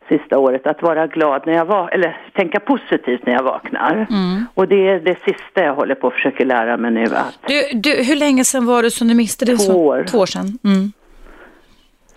sista 0.10 0.40
året 0.40 0.68
att 0.68 0.82
vara 0.82 1.08
glad 1.08 1.42
när 1.46 1.54
jag 1.54 1.66
var, 1.66 1.90
eller 1.90 2.18
tänka 2.34 2.60
positivt 2.60 3.26
när 3.26 3.34
jag 3.34 3.44
vaknar. 3.44 4.08
Och 4.54 4.68
det 4.68 4.88
är 4.88 5.00
det 5.00 5.16
sista 5.26 5.64
jag 5.64 5.76
håller 5.76 5.96
på 5.96 6.08
att 6.08 6.14
försöka 6.14 6.44
lära 6.46 6.78
mig 6.78 6.92
nu 6.92 7.04
att 7.04 7.40
Du, 7.48 7.80
du, 7.80 8.04
hur 8.04 8.16
länge 8.16 8.44
sedan 8.44 8.66
var 8.66 8.84
det 8.84 8.92
som 8.92 9.08
du 9.08 9.16
miste 9.16 9.46
det? 9.46 9.58
Två 9.58 9.88
år. 9.88 10.04
Två 10.08 10.18
år 10.18 10.26
sedan. 10.26 10.46
Mm. 10.64 10.92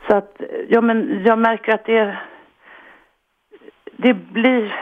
Så 0.08 0.16
att, 0.16 0.40
ja 0.68 0.80
men 0.80 1.22
jag 1.24 1.38
märker 1.38 1.74
att 1.74 1.84
det, 1.84 2.18
det 3.96 4.14
blir, 4.14 4.74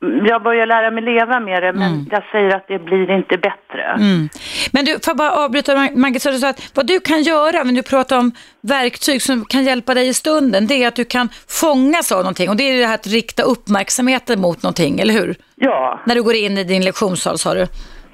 jag 0.00 0.42
börjar 0.42 0.66
lära 0.66 0.90
mig 0.90 1.04
leva 1.04 1.40
med 1.40 1.62
det 1.62 1.72
men 1.72 2.08
jag 2.10 2.22
säger 2.32 2.56
att 2.56 2.68
det 2.68 2.78
blir 2.78 3.10
inte 3.10 3.36
bättre. 3.36 3.82
Mm. 3.96 4.28
Men 4.72 4.84
du, 4.84 4.92
får 4.92 5.00
jag 5.06 5.16
bara 5.16 5.32
avbryta 5.32 5.88
Maggie, 5.94 6.20
så 6.20 6.30
du 6.30 6.38
sa 6.38 6.48
att 6.48 6.70
vad 6.74 6.86
du 6.86 7.00
kan 7.00 7.22
göra, 7.22 7.64
men 7.64 7.74
du 7.74 7.82
pratar 7.82 8.18
om 8.18 8.32
verktyg 8.60 9.22
som 9.22 9.44
kan 9.44 9.64
hjälpa 9.64 9.94
dig 9.94 10.08
i 10.08 10.14
stunden, 10.14 10.66
det 10.66 10.82
är 10.82 10.88
att 10.88 10.96
du 10.96 11.04
kan 11.04 11.28
fångas 11.48 12.12
av 12.12 12.18
någonting 12.18 12.48
och 12.48 12.56
det 12.56 12.62
är 12.62 12.80
det 12.80 12.86
här 12.86 12.94
att 12.94 13.06
rikta 13.06 13.42
uppmärksamheten 13.42 14.40
mot 14.40 14.62
någonting, 14.62 15.00
eller 15.00 15.14
hur? 15.14 15.36
Ja, 15.54 16.00
När 16.06 16.14
du 16.14 16.22
går 16.22 16.34
in 16.34 16.58
i 16.58 16.64
din 16.64 16.84
lektionssal 16.84 17.38
sa 17.38 17.54
du. 17.54 17.66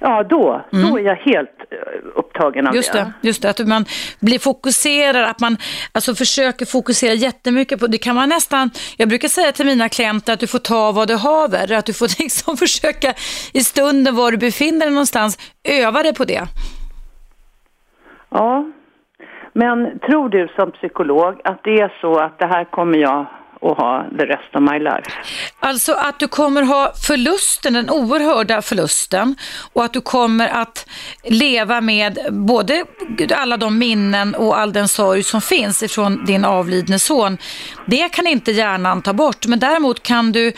Ja 0.04 0.22
då, 0.22 0.64
då 0.70 0.98
är 0.98 1.02
jag 1.02 1.16
helt 1.16 1.58
eh, 1.70 1.76
upptagen 2.14 2.66
av 2.66 2.74
Just 2.74 2.92
det, 2.92 3.12
just 3.20 3.42
det, 3.42 3.50
att 3.50 3.66
man 3.66 3.84
blir 4.20 4.38
fokuserad, 4.38 5.24
att 5.24 5.40
man 5.40 5.56
alltså 5.92 6.14
försöker 6.14 6.66
fokusera 6.66 7.14
jättemycket 7.14 7.80
på, 7.80 7.86
det 7.86 7.98
kan 7.98 8.14
man 8.14 8.28
nästan, 8.28 8.70
jag 8.96 9.08
brukar 9.08 9.28
säga 9.28 9.52
till 9.52 9.66
mina 9.66 9.88
klienter 9.88 10.32
att 10.32 10.40
du 10.40 10.46
får 10.46 10.58
ta 10.58 10.92
vad 10.92 11.08
du 11.08 11.16
haver, 11.16 11.72
att 11.72 11.86
du 11.86 11.92
får 11.92 12.08
liksom 12.22 12.56
försöka 12.56 13.12
i 13.52 13.60
stunden 13.60 14.16
var 14.16 14.30
du 14.30 14.36
befinner 14.36 14.80
dig 14.86 14.90
någonstans, 14.90 15.38
öva 15.64 16.02
dig 16.02 16.14
på 16.14 16.24
det. 16.24 16.42
Ja, 18.30 18.70
Men 19.52 19.98
tror 19.98 20.28
du 20.28 20.48
som 20.56 20.72
psykolog 20.72 21.40
att 21.44 21.60
det 21.64 21.80
är 21.80 21.92
så 22.00 22.18
att 22.18 22.38
det 22.38 22.46
här 22.46 22.64
kommer 22.64 22.98
jag 22.98 23.26
och 23.64 23.76
ha 23.76 24.06
the 24.18 24.24
rest 24.24 24.54
of 24.54 24.62
my 24.72 24.78
life? 24.78 25.10
Alltså 25.60 25.92
att 25.92 26.18
du 26.18 26.28
kommer 26.28 26.62
ha 26.62 26.92
förlusten, 27.06 27.72
den 27.72 27.90
oerhörda 27.90 28.62
förlusten 28.62 29.36
och 29.72 29.84
att 29.84 29.92
du 29.92 30.00
kommer 30.00 30.48
att 30.48 30.86
leva 31.24 31.80
med 31.80 32.18
både 32.30 32.84
alla 33.34 33.56
de 33.56 33.78
minnen 33.78 34.34
och 34.34 34.58
all 34.58 34.72
den 34.72 34.88
sorg 34.88 35.22
som 35.22 35.40
finns 35.40 35.82
ifrån 35.82 36.24
din 36.24 36.44
avlidne 36.44 36.98
son. 36.98 37.38
Det 37.86 38.08
kan 38.08 38.26
inte 38.26 38.52
hjärnan 38.52 39.02
ta 39.02 39.12
bort, 39.12 39.46
men 39.46 39.58
däremot 39.58 40.02
kan 40.02 40.32
du, 40.32 40.52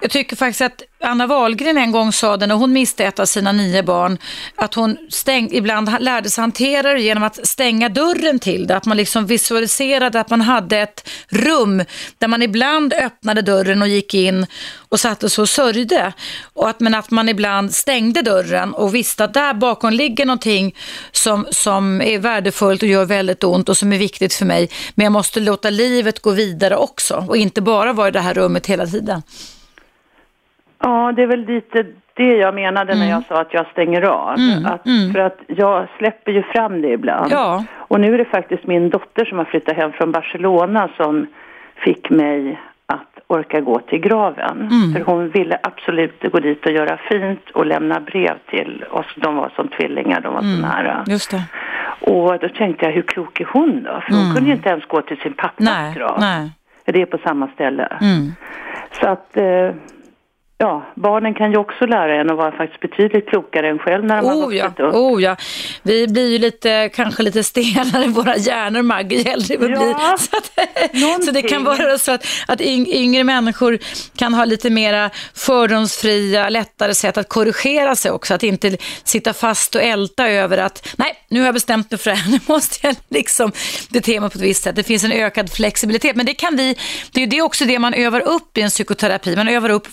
jag 0.00 0.10
tycker 0.10 0.36
faktiskt 0.36 0.60
att 0.60 0.82
Anna 1.02 1.26
Wahlgren 1.26 1.78
en 1.78 1.92
gång 1.92 2.12
sa 2.12 2.36
det 2.36 2.46
när 2.46 2.54
hon 2.54 2.72
miste 2.72 3.04
ett 3.04 3.18
av 3.18 3.26
sina 3.26 3.52
nio 3.52 3.82
barn, 3.82 4.18
att 4.54 4.74
hon 4.74 4.98
stäng, 5.08 5.48
ibland 5.52 5.90
lärde 6.00 6.30
sig 6.30 6.42
hantera 6.42 6.92
det 6.92 7.00
genom 7.00 7.22
att 7.22 7.46
stänga 7.46 7.88
dörren 7.88 8.38
till 8.38 8.66
det, 8.66 8.76
att 8.76 8.86
man 8.86 8.96
liksom 8.96 9.26
visualiserade 9.26 10.20
att 10.20 10.30
man 10.30 10.40
hade 10.40 10.78
ett 10.78 11.08
rum 11.28 11.84
där 12.18 12.28
man 12.28 12.42
ibland 12.42 12.92
öppnade 12.92 13.42
dörren 13.42 13.82
och 13.82 13.88
gick 13.88 14.14
in 14.14 14.46
och 14.88 15.00
satte 15.00 15.30
sig 15.30 15.42
och 15.42 15.48
sörjde. 15.48 16.12
Och 16.54 16.68
att, 16.68 16.80
men 16.80 16.94
att 16.94 17.10
man 17.10 17.28
ibland 17.28 17.74
stängde 17.74 18.22
dörren 18.22 18.74
och 18.74 18.94
visste 18.94 19.24
att 19.24 19.34
där 19.34 19.54
bakom 19.54 19.92
ligger 19.92 20.26
någonting 20.26 20.74
som, 21.12 21.46
som 21.50 22.00
är 22.00 22.18
värdefullt 22.18 22.82
och 22.82 22.88
gör 22.88 23.04
väldigt 23.04 23.44
ont 23.44 23.68
och 23.68 23.76
som 23.76 23.92
är 23.92 23.98
viktigt 23.98 24.34
för 24.34 24.44
mig. 24.44 24.68
Men 24.94 25.04
jag 25.04 25.12
måste 25.12 25.40
låta 25.40 25.70
livet 25.70 26.20
gå 26.20 26.30
vidare 26.30 26.76
också 26.76 27.24
och 27.28 27.36
inte 27.36 27.60
bara 27.60 27.92
vara 27.92 28.08
i 28.08 28.10
det 28.10 28.20
här 28.20 28.34
rummet 28.34 28.66
hela 28.66 28.86
tiden. 28.86 29.22
Ja, 30.82 31.12
det 31.16 31.22
är 31.22 31.26
väl 31.26 31.44
lite 31.46 31.84
det 32.14 32.36
jag 32.36 32.54
menade 32.54 32.92
Mm. 32.92 33.04
när 33.04 33.10
jag 33.14 33.24
sa 33.28 33.40
att 33.40 33.54
jag 33.54 33.66
stänger 33.66 34.02
av. 34.02 34.36
Att, 34.66 34.82
För 35.12 35.18
att 35.18 35.38
jag 35.46 35.86
släpper 35.98 36.32
ju 36.32 36.42
fram 36.42 36.82
det 36.82 36.88
ibland. 36.88 37.32
Ja. 37.32 37.64
Och 37.76 38.00
nu 38.00 38.14
är 38.14 38.18
det 38.18 38.24
faktiskt 38.24 38.66
min 38.66 38.90
dotter 38.90 39.24
som 39.24 39.38
har 39.38 39.44
flyttat 39.44 39.76
hem 39.76 39.92
från 39.92 40.12
Barcelona 40.12 40.88
som 40.96 41.26
fick 41.84 42.10
mig 42.10 42.60
att 42.86 43.18
orka 43.26 43.60
gå 43.60 43.78
till 43.78 43.98
graven. 43.98 44.68
Mm. 44.70 44.92
För 44.94 45.00
hon 45.12 45.28
ville 45.30 45.58
absolut 45.62 46.22
gå 46.32 46.38
dit 46.40 46.66
och 46.66 46.72
göra 46.72 46.96
fint 46.96 47.50
och 47.50 47.66
lämna 47.66 48.00
brev 48.00 48.34
till 48.50 48.84
oss. 48.90 49.06
De 49.16 49.36
var 49.36 49.52
som 49.56 49.68
tvillingar, 49.68 50.20
de 50.20 50.32
var 50.34 50.40
Mm. 50.40 50.56
så 50.56 50.62
nära. 50.66 51.04
Just 51.06 51.30
det. 51.30 51.42
Och 52.00 52.38
då 52.38 52.48
tänkte 52.48 52.84
jag, 52.86 52.92
hur 52.92 53.02
klok 53.02 53.40
är 53.40 53.48
hon 53.52 53.82
då? 53.82 54.00
För 54.00 54.14
hon 54.14 54.34
kunde 54.34 54.50
ju 54.50 54.56
inte 54.56 54.68
ens 54.68 54.84
gå 54.84 55.02
till 55.02 55.16
sin 55.20 55.32
pappas 55.32 55.68
Mm. 55.68 55.94
Grav. 55.94 56.16
nej. 56.20 56.50
Det 56.84 57.02
är 57.02 57.06
på 57.06 57.18
samma 57.18 57.48
ställe. 57.48 57.86
Mm. 58.00 58.32
Så 59.00 59.08
att, 59.08 59.36
eh, 59.36 59.70
ja, 60.62 60.92
barnen 60.96 61.34
kan 61.34 61.50
ju 61.52 61.56
också 61.58 61.86
lära 61.86 62.20
en 62.20 62.30
att 62.30 62.36
vara 62.36 62.52
faktiskt 62.52 62.80
betydligt 62.80 63.28
klokare 63.28 63.68
än 63.68 63.78
själv 63.78 64.04
när 64.04 64.16
de 64.16 64.26
har 64.26 64.34
Oh 64.46 64.56
ja, 64.56 64.64
vuxit 64.64 64.80
upp. 64.80 64.94
oh 64.94 65.22
ja. 65.22 65.36
Vi 65.82 66.08
blir 66.08 66.30
ju 66.32 66.38
lite, 66.38 66.90
kanske 66.94 67.22
lite 67.22 67.44
stelare 67.44 68.04
i 68.04 68.08
våra 68.08 68.36
hjärnor, 68.36 68.82
Maggie, 68.82 69.18
ju 69.22 69.30
äldre 69.30 69.56
vi 69.56 69.66
Ja, 69.72 69.78
blir. 69.78 70.16
Så, 70.16 70.36
att, 71.16 71.24
så 71.24 71.30
det 71.30 71.42
kan 71.42 71.64
vara 71.64 71.98
så 71.98 72.12
att, 72.12 72.26
att 72.48 72.60
yng- 72.60 72.88
yngre 72.88 73.24
människor 73.24 73.78
kan 74.16 74.34
ha 74.34 74.44
lite 74.44 74.70
mera 74.70 75.10
fördomsfria, 75.34 76.48
lättare 76.48 76.94
sätt 76.94 77.16
att 77.18 77.28
korrigera 77.28 77.96
sig 77.96 78.10
också. 78.10 78.34
Att 78.34 78.42
inte 78.42 78.76
sitta 79.04 79.32
fast 79.32 79.74
och 79.74 79.82
älta 79.82 80.28
över 80.28 80.58
att, 80.58 80.94
nej, 80.98 81.12
nu 81.28 81.38
har 81.40 81.46
jag 81.46 81.54
bestämt 81.54 81.90
mig 81.90 81.98
för 82.00 82.10
det 82.10 82.16
här, 82.16 82.30
nu 82.30 82.38
måste 82.46 82.86
jag 82.86 82.96
liksom 83.08 83.52
bete 83.90 84.20
mig 84.20 84.30
på 84.30 84.38
ett 84.38 84.42
visst 84.44 84.62
sätt. 84.62 84.76
Det 84.76 84.82
finns 84.82 85.04
en 85.04 85.12
ökad 85.12 85.52
flexibilitet, 85.52 86.16
men 86.16 86.26
det 86.26 86.34
kan 86.34 86.56
vi, 86.56 86.76
det 87.12 87.22
är 87.22 87.32
ju 87.32 87.42
också 87.42 87.64
det 87.64 87.78
man 87.78 87.94
övar 87.94 88.20
upp 88.20 88.58
i 88.58 88.62
en 88.62 88.70
psykoterapi, 88.70 89.36
man 89.36 89.48
övar 89.48 89.70
upp 89.70 89.86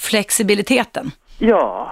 flexibiliteten. 0.57 1.11
Ja. 1.39 1.91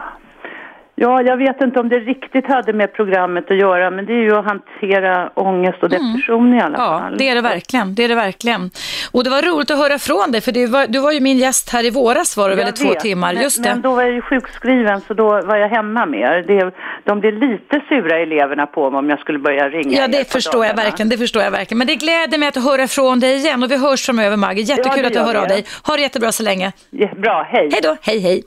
Ja, 0.97 1.21
jag 1.21 1.37
vet 1.37 1.61
inte 1.61 1.79
om 1.79 1.89
det 1.89 1.99
riktigt 1.99 2.47
hade 2.47 2.73
med 2.73 2.93
programmet 2.93 3.51
att 3.51 3.57
göra, 3.57 3.89
men 3.91 4.05
det 4.05 4.13
är 4.13 4.21
ju 4.23 4.35
att 4.37 4.45
hantera 4.45 5.29
ångest 5.35 5.83
och 5.83 5.89
depression 5.89 6.53
i 6.53 6.61
alla 6.61 6.65
Mm. 6.77 6.81
Ja, 6.81 6.99
fall. 6.99 7.17
det 7.17 7.29
är 7.29 7.35
det 7.35 7.41
verkligen. 7.41 7.95
Det 7.95 8.03
är 8.03 8.07
det 8.09 8.15
verkligen. 8.15 8.71
Och 9.11 9.23
det 9.23 9.29
var 9.29 9.41
roligt 9.41 9.71
att 9.71 9.77
höra 9.77 9.99
från 9.99 10.31
dig, 10.31 10.41
för 10.41 10.67
var, 10.71 10.87
du 10.87 10.99
var 10.99 11.11
ju 11.11 11.19
min 11.19 11.37
gäst 11.37 11.69
här 11.69 11.85
i 11.85 11.89
våras 11.89 12.37
var 12.37 12.49
det 12.49 12.55
väl 12.55 12.73
två 12.73 12.93
timmar. 12.93 13.33
Men, 13.33 13.43
Just 13.43 13.63
det. 13.63 13.69
men 13.69 13.81
då 13.81 13.95
var 13.95 14.03
jag 14.03 14.11
ju 14.13 14.21
sjukskriven 14.21 15.01
så 15.07 15.13
då 15.13 15.41
var 15.41 15.55
jag 15.57 15.69
hemma 15.69 16.05
mer. 16.05 16.43
Det, 16.47 16.71
de 17.03 17.19
blir 17.19 17.31
lite 17.31 17.81
sura 17.89 18.19
eleverna 18.19 18.65
på 18.65 18.89
mig 18.91 18.97
om 18.99 19.09
jag 19.09 19.19
skulle 19.19 19.39
börja 19.39 19.69
ringa 19.69 19.97
Ja, 20.01 20.07
det 20.07 20.31
förstår 20.31 20.65
jag 20.65 20.75
verkligen. 20.75 21.09
Det 21.09 21.17
förstår 21.17 21.43
jag 21.43 21.51
verkligen. 21.51 21.77
Men 21.77 21.87
det 21.87 21.95
gläder 21.95 22.37
mig 22.37 22.47
att 22.47 22.63
höra 22.63 22.87
från 22.87 23.19
dig 23.19 23.35
igen 23.35 23.63
och 23.63 23.71
vi 23.71 23.77
hörs 23.77 24.05
framöver, 24.05 24.37
Maggie. 24.37 24.63
Jättekul 24.63 25.01
Ja, 25.01 25.07
att 25.07 25.13
du 25.13 25.19
hör 25.19 25.35
av 25.35 25.47
dig. 25.47 25.65
Ha 25.83 25.95
det 25.95 26.01
jättebra 26.01 26.31
så 26.31 26.43
länge. 26.43 26.71
Ja, 26.89 27.07
bra, 27.17 27.47
hej. 27.51 27.69
Hej 27.71 27.81
då, 27.83 27.97
hej 28.01 28.19
hej. 28.19 28.43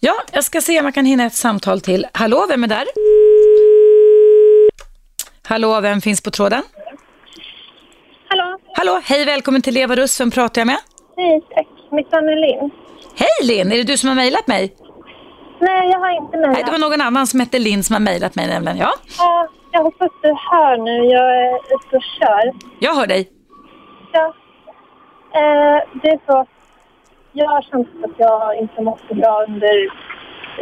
Ja, 0.00 0.12
jag 0.32 0.44
ska 0.44 0.60
se 0.60 0.78
om 0.78 0.84
jag 0.84 0.94
kan 0.94 1.04
hinna 1.04 1.24
ett 1.26 1.34
samtal 1.34 1.80
till. 1.84 2.06
Hallå, 2.12 2.46
vem 2.48 2.64
är 2.64 2.68
där? 2.68 2.84
Hallå, 5.48 5.80
vem 5.80 6.00
finns 6.00 6.22
på 6.22 6.30
tråden? 6.30 6.62
Hallå, 8.28 8.58
Hallå, 8.76 9.00
hej, 9.04 9.24
välkommen 9.24 9.62
till 9.62 9.74
Leva 9.74 9.96
Russ. 9.96 10.20
Vem 10.20 10.30
pratar 10.30 10.60
jag 10.60 10.66
med? 10.66 10.78
hej 11.16 11.40
tack. 11.54 11.66
Mitt 11.90 12.12
namn 12.12 12.28
är 12.28 12.36
Linn. 12.36 12.70
Hej 13.16 13.28
Linn, 13.42 13.72
är 13.72 13.76
det 13.76 13.82
du 13.82 13.96
som 13.96 14.08
har 14.08 14.16
mejlat 14.16 14.46
mig? 14.46 14.74
Nej, 15.60 15.90
jag 15.90 15.98
har 16.00 16.10
inte 16.22 16.36
mejlat. 16.36 16.52
Nej, 16.54 16.62
det 16.64 16.70
var 16.70 16.78
någon 16.78 17.00
annan 17.00 17.26
som 17.26 17.40
hette 17.40 17.58
Linn 17.58 17.84
som 17.84 17.92
har 17.94 18.00
mejlat 18.00 18.34
mig 18.34 18.46
nämligen. 18.46 18.78
Ja, 18.78 18.92
Ja, 19.18 19.48
jag 19.72 19.82
hoppas 19.82 20.10
du 20.22 20.28
hör 20.28 20.76
nu. 20.76 21.04
Jag 21.12 21.36
är 21.46 21.54
ute 21.56 21.96
och 21.96 22.02
kör. 22.20 22.52
jag 22.78 22.94
hör 22.94 23.06
dig. 23.06 23.28
Ja. 24.12 24.34
Eh, 25.40 26.00
det 26.02 26.08
är 26.08 26.20
så 26.26 26.46
jag 27.32 27.48
har 27.48 27.62
känt 27.62 27.88
att 28.04 28.10
jag 28.18 28.58
inte 28.58 28.82
mått 28.82 29.00
så 29.08 29.14
bra 29.14 29.44
under 29.48 29.74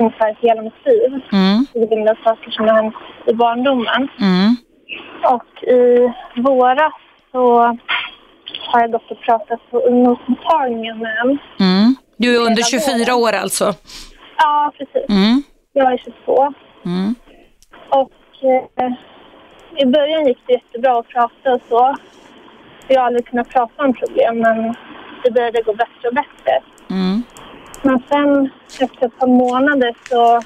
ungefär 0.01 0.37
hela 0.41 0.63
mitt 0.63 0.87
liv. 0.87 1.21
Mm, 1.33 1.67
mina 1.91 2.15
saker 2.25 2.51
som 2.51 2.69
har 2.69 2.75
hänt 2.75 2.95
i 3.27 3.33
barndomen. 3.35 4.09
mm, 4.21 4.57
Och 5.35 5.63
i 5.63 6.13
våras 6.41 6.93
så 7.33 7.59
har 8.73 8.81
jag 8.81 8.93
gått 8.93 9.11
och 9.11 9.21
pratat 9.21 9.61
på 9.71 9.79
ungdomsmottagningen 9.81 10.99
med 10.99 11.17
en. 11.25 11.39
mm. 11.61 11.95
Du 12.17 12.35
är 12.37 12.41
under 12.41 12.73
Hela 12.73 13.05
24 13.05 13.15
år 13.15 13.33
alltså? 13.33 13.75
Ja, 14.39 14.73
precis. 14.79 15.09
Mm, 15.09 15.43
Jag 15.73 15.93
är 15.93 15.97
22. 15.99 16.55
mm, 16.85 17.15
Och 17.89 18.13
eh, 18.83 18.93
i 19.77 19.87
början 19.87 20.27
gick 20.27 20.39
det 20.47 20.53
jättebra 20.53 20.99
att 20.99 21.09
prata 21.09 21.53
och 21.55 21.61
så. 21.69 21.95
Jag 22.89 23.01
har 23.01 23.07
aldrig 23.07 23.27
kunnat 23.27 23.49
prata 23.49 23.85
om 23.85 23.93
problem 23.95 24.39
men 24.39 24.75
det 25.25 25.31
började 25.31 25.63
gå 25.63 25.73
bättre 25.75 26.09
och 26.09 26.15
bättre. 26.15 26.63
mm, 26.91 27.23
Men 27.83 28.03
sen 28.09 28.51
efter 28.81 29.07
ett 29.07 29.19
par 29.19 29.27
månader 29.27 29.95
så 30.09 30.41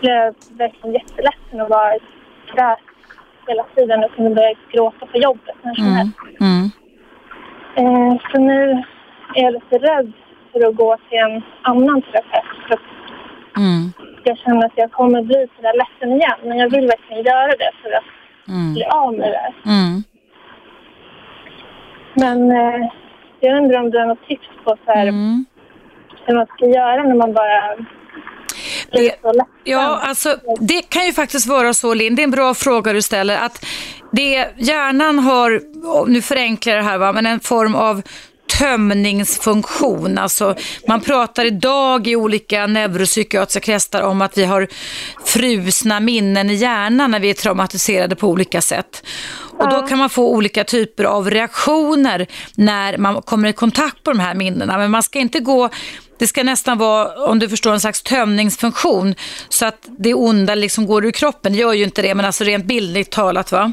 blev 0.00 0.14
jag 0.14 0.34
verkligen 0.50 0.92
jätteledsen 0.94 1.60
och 1.60 1.68
bara 1.68 1.92
grät 2.54 2.78
hela 3.46 3.64
tiden 3.76 4.04
och 4.04 4.14
kunde 4.14 4.30
börja 4.30 4.54
gråta 4.72 5.06
på 5.06 5.18
jobbet 5.18 5.54
när 5.62 5.74
som 5.74 5.84
mm, 5.84 5.96
helst. 5.96 6.18
mm. 6.40 6.70
Eh, 7.76 8.20
så 8.32 8.40
nu 8.40 8.70
är 9.34 9.42
jag 9.42 9.52
lite 9.52 9.78
rädd 9.78 10.12
för 10.52 10.68
att 10.68 10.74
gå 10.76 10.96
till 11.08 11.18
en 11.18 11.42
annan 11.62 12.02
terapeut 12.02 12.80
Mm, 13.56 13.92
jag 14.24 14.38
känner 14.38 14.66
att 14.66 14.72
jag 14.76 14.92
kommer 14.92 15.22
bli 15.22 15.46
så 15.56 15.62
där 15.62 15.72
ledsen 15.78 16.16
igen. 16.16 16.38
Men 16.44 16.58
jag 16.58 16.70
vill 16.70 16.86
verkligen 16.86 17.24
göra 17.24 17.46
det 17.46 17.70
för 17.82 17.90
att 17.92 18.04
mm, 18.48 18.72
bli 18.74 18.84
av 18.84 19.14
med 19.14 19.28
det. 19.32 19.70
mm. 19.70 20.02
Men 22.14 22.50
eh, 22.50 22.90
jag 23.40 23.56
undrar 23.58 23.80
om 23.80 23.90
du 23.90 23.98
har 23.98 24.06
något 24.06 24.26
tips 24.28 24.48
på 24.64 24.76
så 24.84 24.92
här, 24.92 25.06
Mm. 25.08 25.44
Hur 26.26 26.34
man 26.34 26.46
ska 26.46 26.66
göra 26.66 27.02
när 27.02 27.14
man 27.14 27.32
bara 27.32 27.76
Det-. 28.92 29.14
Ja, 29.64 30.00
alltså 30.02 30.36
det 30.60 30.82
kan 30.82 31.06
ju 31.06 31.12
faktiskt 31.12 31.46
vara 31.46 31.74
så 31.74 31.94
Linn, 31.94 32.14
det 32.14 32.22
är 32.22 32.24
en 32.24 32.30
bra 32.30 32.54
fråga 32.54 32.92
du 32.92 33.02
ställer, 33.02 33.36
att 33.36 33.66
det 34.12 34.48
hjärnan 34.56 35.18
har, 35.18 35.60
nu 36.08 36.22
förenklar 36.22 36.74
jag 36.74 36.84
det 36.84 36.88
här 36.88 36.98
va, 36.98 37.12
men 37.12 37.26
en 37.26 37.40
form 37.40 37.74
av 37.74 38.02
tömningsfunktion. 38.58 40.18
Alltså, 40.18 40.54
man 40.88 41.00
pratar 41.00 41.44
idag 41.44 42.06
i 42.06 42.16
olika 42.16 42.66
neuropsykiatriska 42.66 43.60
kretsar 43.60 44.02
om 44.02 44.22
att 44.22 44.38
vi 44.38 44.44
har 44.44 44.68
frusna 45.24 46.00
minnen 46.00 46.50
i 46.50 46.54
hjärnan 46.54 47.10
när 47.10 47.20
vi 47.20 47.30
är 47.30 47.34
traumatiserade 47.34 48.16
på 48.16 48.28
olika 48.28 48.60
sätt. 48.60 49.06
Och 49.58 49.70
då 49.70 49.82
kan 49.82 49.98
man 49.98 50.10
få 50.10 50.28
olika 50.28 50.64
typer 50.64 51.04
av 51.04 51.30
reaktioner 51.30 52.26
när 52.56 52.98
man 52.98 53.22
kommer 53.22 53.48
i 53.48 53.52
kontakt 53.52 54.06
med 54.06 54.16
de 54.16 54.20
här 54.20 54.34
minnena. 54.34 54.78
Men 54.78 54.90
man 54.90 55.02
ska 55.02 55.18
inte 55.18 55.40
gå 55.40 55.68
det 56.24 56.28
ska 56.28 56.42
nästan 56.42 56.78
vara, 56.78 57.24
om 57.24 57.38
du 57.38 57.48
förstår, 57.48 57.72
en 57.72 57.80
slags 57.80 58.02
tömningsfunktion 58.02 59.14
så 59.48 59.66
att 59.66 59.88
det 59.98 60.14
onda 60.14 60.54
liksom 60.54 60.86
går 60.86 61.04
ur 61.04 61.10
kroppen. 61.10 61.52
Det 61.52 61.58
gör 61.58 61.72
ju 61.72 61.84
inte 61.84 62.02
det, 62.02 62.14
men 62.14 62.26
alltså 62.26 62.44
rent 62.44 62.64
bildligt 62.64 63.10
talat. 63.10 63.52
va. 63.52 63.72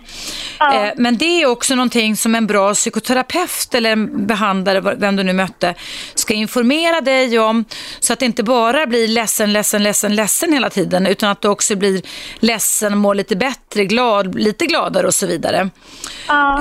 Eh, 0.59 0.89
men 0.97 1.17
det 1.17 1.41
är 1.41 1.45
också 1.45 1.75
någonting 1.75 2.17
som 2.17 2.35
en 2.35 2.47
bra 2.47 2.73
psykoterapeut 2.73 3.75
eller 3.75 3.91
en 3.91 4.27
behandlare, 4.27 4.95
vem 4.97 5.15
du 5.15 5.23
nu 5.23 5.33
mötte, 5.33 5.75
ska 6.15 6.33
informera 6.33 7.01
dig 7.01 7.39
om 7.39 7.65
så 7.99 8.13
att 8.13 8.19
det 8.19 8.25
inte 8.25 8.43
bara 8.43 8.85
blir 8.85 9.07
ledsen, 9.07 9.53
ledsen, 9.53 9.83
ledsen, 9.83 10.15
ledsen 10.15 10.53
hela 10.53 10.69
tiden 10.69 11.07
utan 11.07 11.29
att 11.29 11.41
du 11.41 11.47
också 11.47 11.75
blir 11.75 12.01
ledsen, 12.39 12.97
mår 12.97 13.15
lite 13.15 13.35
bättre, 13.35 13.85
glad, 13.85 14.35
lite 14.35 14.65
gladare 14.65 15.07
och 15.07 15.13
så 15.13 15.27
vidare. 15.27 15.69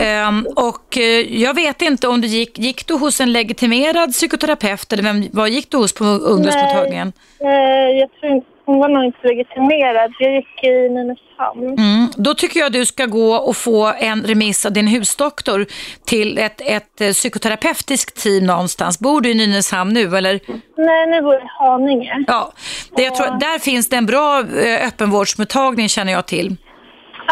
Ehm, 0.03 0.47
och 0.57 0.99
eh, 0.99 1.43
jag 1.43 1.55
vet 1.55 1.83
inte 1.83 2.09
om 2.09 2.21
du 2.21 2.29
gick, 2.29 2.59
gick 2.59 2.87
du 2.87 2.95
hos 2.95 3.21
en 3.21 3.33
legitimerad 3.33 4.13
psykoterapeut 4.13 4.93
eller 4.93 5.03
vem, 5.03 5.29
vad 5.33 5.51
gick 5.51 5.71
du 5.71 5.77
hos 5.81 5.93
på 5.93 6.05
ungdomsmottagningen? 6.05 7.13
Eh, 7.41 7.99
jag 8.01 8.13
tror 8.13 8.33
inte 8.33 8.47
hon 8.71 8.79
var 8.79 8.89
nog 8.89 9.05
inte 9.05 9.19
legitimerad. 9.23 10.13
Jag 10.19 10.35
gick 10.35 10.65
i 10.65 10.89
Nynäshamn. 10.89 11.79
Mm. 11.79 12.09
Då 12.17 12.35
tycker 12.35 12.61
jag 12.61 12.73
du 12.73 12.87
ska 12.87 13.07
gå 13.07 13.35
och 13.35 13.57
få 13.57 13.93
en 13.99 14.23
remiss 14.23 14.67
av 14.67 14.73
din 14.73 14.87
husdoktor 14.87 15.67
till 16.05 16.39
ett, 16.39 16.61
ett 16.61 17.01
eh, 17.01 17.11
psykoterapeutiskt 17.11 18.23
team 18.23 18.47
någonstans. 18.47 18.99
Bor 18.99 19.21
du 19.21 19.31
i 19.31 19.35
Nynäshamn 19.35 19.93
nu 19.95 20.17
eller? 20.17 20.41
Nej, 20.77 21.07
nu 21.07 21.23
bor 21.23 21.35
jag 21.35 21.43
i 21.43 21.47
Haninge. 21.59 22.25
Ja, 22.27 22.53
det, 22.97 23.03
jag 23.03 23.15
tror, 23.15 23.27
där 23.27 23.59
finns 23.59 23.89
det 23.89 23.97
en 23.97 24.07
bra 24.07 24.41
eh, 24.41 24.87
öppenvårdsmottagning 24.87 25.89
känner 25.89 26.13
jag 26.13 26.27
till. 26.27 26.57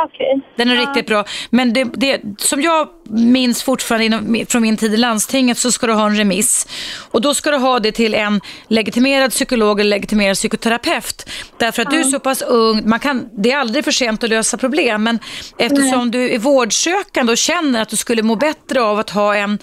Okej. 0.05 0.41
Den 0.57 0.71
är 0.71 0.77
riktigt 0.77 1.07
bra. 1.07 1.25
Men 1.51 1.73
det, 1.73 1.85
det, 1.85 2.21
som 2.39 2.63
jag 2.63 2.89
minns 3.11 3.63
fortfarande 3.63 4.05
inom, 4.05 4.47
från 4.49 4.63
min 4.63 4.77
tid 4.77 4.95
i 4.95 4.97
landstinget 4.97 5.59
så 5.59 5.73
ska 5.73 5.87
du 5.87 5.93
ha 5.93 6.07
en 6.07 6.17
remiss. 6.17 6.67
Och 7.11 7.21
då 7.21 7.35
ska 7.35 7.51
du 7.51 7.57
ha 7.57 7.81
det 7.81 7.93
till 7.93 8.15
en 8.15 8.41
legitimerad 8.69 9.31
psykolog 9.31 9.81
eller 9.81 9.91
legitimerad 9.91 10.37
psykoterapeut. 10.37 11.31
Därför 11.59 11.83
att 11.83 11.91
du 11.91 12.01
är 12.01 12.05
så 12.05 12.21
pass 12.21 12.43
ung, 12.43 12.89
man 12.89 13.01
kan, 13.01 13.29
det 13.33 13.53
är 13.53 13.57
aldrig 13.59 13.85
för 13.85 13.93
sent 13.93 14.25
att 14.25 14.31
lösa 14.31 14.57
problem, 14.57 15.03
men 15.03 15.19
eftersom 15.59 16.11
du 16.11 16.31
är 16.35 16.39
vårdsökande 16.39 17.33
och 17.33 17.39
känner 17.39 17.83
att 17.83 17.89
du 17.89 17.97
skulle 17.97 18.23
må 18.23 18.37
bättre 18.37 18.83
av 18.83 18.99
att 18.99 19.11
ha 19.11 19.35
en 19.37 19.59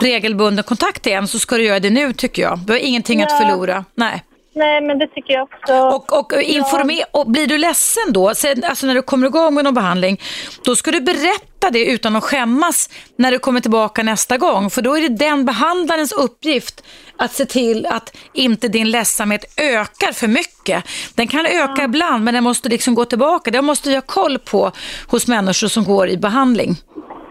regelbunden 0.00 0.64
kontakt 0.64 1.06
igen 1.06 1.28
så 1.28 1.38
ska 1.38 1.56
du 1.56 1.64
göra 1.64 1.80
det 1.80 1.90
nu 1.90 2.12
tycker 2.12 2.42
jag. 2.42 2.58
Du 2.58 2.72
har 2.72 2.80
ingenting 2.80 3.22
att 3.22 3.30
Ja. 3.30 3.38
förlora. 3.38 3.84
Nej. 3.94 4.24
Nej, 4.54 4.80
men 4.80 4.98
det 4.98 5.06
tycker 5.06 5.34
jag 5.34 5.42
också. 5.42 5.74
Och, 5.74 6.18
och, 6.18 6.32
informer- 6.32 7.04
och 7.12 7.30
blir 7.30 7.46
du 7.46 7.58
ledsen 7.58 8.12
då, 8.12 8.34
sen, 8.34 8.64
alltså 8.64 8.86
när 8.86 8.94
du 8.94 9.02
kommer 9.02 9.26
igång 9.26 9.54
med 9.54 9.64
någon 9.64 9.74
behandling, 9.74 10.20
då 10.64 10.76
ska 10.76 10.90
du 10.90 11.00
berätta 11.00 11.70
det 11.70 11.84
utan 11.90 12.16
att 12.16 12.24
skämmas 12.24 12.90
när 13.16 13.30
du 13.30 13.38
kommer 13.38 13.60
tillbaka 13.60 14.02
nästa 14.02 14.36
gång. 14.36 14.70
För 14.70 14.82
då 14.82 14.96
är 14.96 15.00
det 15.00 15.08
den 15.08 15.44
behandlarens 15.44 16.12
uppgift 16.12 16.84
att 17.18 17.32
se 17.32 17.44
till 17.44 17.86
att 17.86 18.16
inte 18.32 18.68
din 18.68 18.90
ledsamhet 18.90 19.44
ökar 19.60 20.12
för 20.12 20.28
mycket. 20.28 20.84
Den 21.16 21.26
kan 21.26 21.46
öka 21.46 21.84
ibland, 21.84 22.24
men 22.24 22.34
den 22.34 22.44
måste 22.44 22.68
liksom 22.68 22.94
gå 22.94 23.04
tillbaka. 23.04 23.50
Det 23.50 23.62
måste 23.62 23.88
vi 23.88 23.94
ha 23.94 24.02
koll 24.02 24.38
på 24.38 24.72
hos 25.10 25.28
människor 25.28 25.68
som 25.68 25.84
går 25.84 26.08
i 26.08 26.16
behandling. 26.16 26.74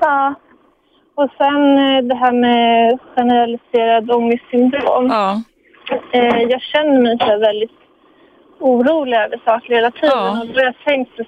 Ja. 0.02 0.36
Och 1.16 1.30
sen 1.38 1.78
eh, 1.78 2.04
det 2.10 2.16
här 2.16 2.32
med 2.42 3.00
generaliserad 3.16 4.12
ångestsyndrom. 4.12 5.08
Ja. 5.08 5.42
Eh, 5.90 6.42
jag 6.42 6.62
känner 6.62 7.02
mig 7.02 7.18
så 7.20 7.38
väldigt 7.38 7.72
orolig 8.60 9.18
över 9.18 9.42
saker 9.46 9.76
hela 9.76 9.92
tiden. 9.92 10.10
Ja. 10.14 10.42
Och 10.42 10.48
då 10.48 10.60
har 10.60 10.66
jag 10.66 10.80
tänkt 10.86 11.20
att 11.20 11.28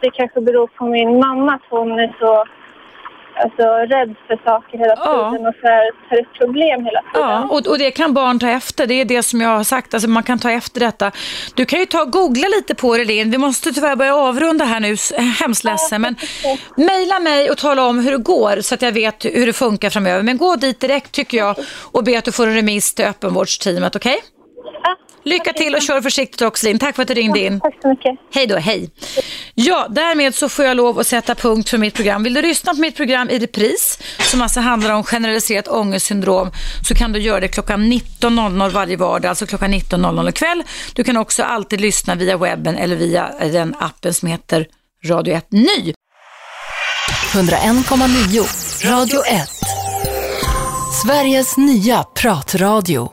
det 0.00 0.10
kanske 0.10 0.40
beror 0.40 0.66
på 0.66 0.84
min 0.84 1.18
mamma 1.18 1.54
att 1.54 1.66
hon 1.70 2.00
är 2.00 2.14
så 2.20 2.44
alltså, 3.36 3.62
rädd 3.94 4.14
för 4.26 4.36
saker 4.44 4.78
hela 4.78 4.94
Ja. 4.96 5.30
tiden 5.30 5.46
och 5.46 5.54
så 5.60 5.66
här, 5.66 6.08
tar 6.08 6.20
upp 6.20 6.38
problem 6.38 6.84
hela 6.84 7.00
tiden. 7.02 7.28
Ja, 7.28 7.48
och, 7.50 7.66
och 7.66 7.78
det 7.78 7.90
kan 7.90 8.14
barn 8.14 8.38
ta 8.38 8.48
efter. 8.48 8.86
Det 8.86 8.94
är 8.94 9.04
det 9.04 9.22
som 9.22 9.40
jag 9.40 9.48
har 9.56 9.64
sagt. 9.64 9.94
Alltså 9.94 10.08
man 10.10 10.22
kan 10.22 10.38
ta 10.38 10.50
efter 10.50 10.80
detta. 10.80 11.10
Du 11.54 11.64
kan 11.64 11.78
ju 11.80 11.86
ta 11.86 12.02
och 12.02 12.10
googla 12.12 12.48
lite 12.48 12.74
på 12.74 12.96
det, 12.96 13.04
Linn. 13.04 13.30
Vi 13.30 13.38
måste 13.38 13.72
tyvärr 13.72 13.96
börja 13.96 14.14
avrunda 14.16 14.64
här 14.64 14.80
nu. 14.80 14.92
S- 14.92 15.12
Hemskt 15.40 15.64
ledsen. 15.64 16.02
Men 16.02 16.16
mejla 16.76 17.18
mig 17.20 17.50
och 17.50 17.58
tala 17.58 17.86
om 17.86 17.98
hur 17.98 18.10
det 18.12 18.18
går 18.18 18.60
så 18.60 18.74
att 18.74 18.82
jag 18.82 18.92
vet 18.92 19.24
hur 19.24 19.46
det 19.46 19.52
funkar 19.52 19.90
framöver. 19.90 20.22
Men 20.22 20.36
gå 20.38 20.56
dit 20.56 20.80
direkt 20.80 21.12
tycker 21.12 21.38
jag 21.38 21.56
och 21.92 22.04
be 22.04 22.18
att 22.18 22.24
du 22.24 22.32
får 22.32 22.46
en 22.46 22.54
remiss 22.54 22.94
till 22.94 23.04
öppenvårdsteamet, 23.04 23.96
okej? 23.96 24.16
Ja, 24.82 24.96
Lycka 25.24 25.52
till 25.52 25.74
och 25.74 25.82
kör 25.82 26.00
försiktigt 26.00 26.42
också, 26.42 26.66
Linn. 26.66 26.78
Tack 26.78 26.96
för 26.96 27.02
att 27.02 27.08
du 27.08 27.14
ringde 27.14 27.40
in. 27.40 27.60
tack 27.60 27.74
så 27.82 27.88
mycket. 27.88 28.18
Hej 28.34 28.46
då, 28.46 28.56
hej. 28.56 28.90
Ja, 29.54 29.86
därmed 29.90 30.34
så 30.34 30.48
får 30.48 30.64
jag 30.64 30.76
lov 30.76 30.98
att 30.98 31.06
sätta 31.06 31.34
punkt 31.34 31.68
för 31.68 31.78
mitt 31.78 31.94
program. 31.94 32.22
Vill 32.22 32.34
du 32.34 32.42
lyssna 32.42 32.74
på 32.74 32.80
mitt 32.80 32.96
program 32.96 33.30
i 33.30 33.38
repris, 33.38 33.98
som 34.18 34.42
alltså 34.42 34.60
handlar 34.60 34.90
om 34.94 35.04
generaliserat 35.04 35.68
ångestsyndrom, 35.68 36.50
så 36.88 36.94
kan 36.94 37.12
du 37.12 37.20
göra 37.20 37.40
det 37.40 37.48
klockan 37.48 37.92
19.00 37.92 38.70
varje 38.70 38.96
vardag, 38.96 39.28
alltså 39.28 39.46
klockan 39.46 39.74
19.00 39.74 40.28
ikväll. 40.28 40.62
Du 40.94 41.04
kan 41.04 41.16
också 41.16 41.42
alltid 41.42 41.80
lyssna 41.80 42.14
via 42.14 42.36
webben 42.36 42.76
eller 42.76 42.96
via 42.96 43.32
den 43.40 43.74
appen 43.80 44.14
som 44.14 44.28
heter 44.28 44.66
Radio 45.04 45.34
1 45.34 45.52
Ny. 45.52 45.94
101,9 47.32 48.90
Radio 48.90 49.20
1. 49.26 49.48
Sveriges 51.04 51.56
nya 51.56 52.02
pratradio. 52.02 53.08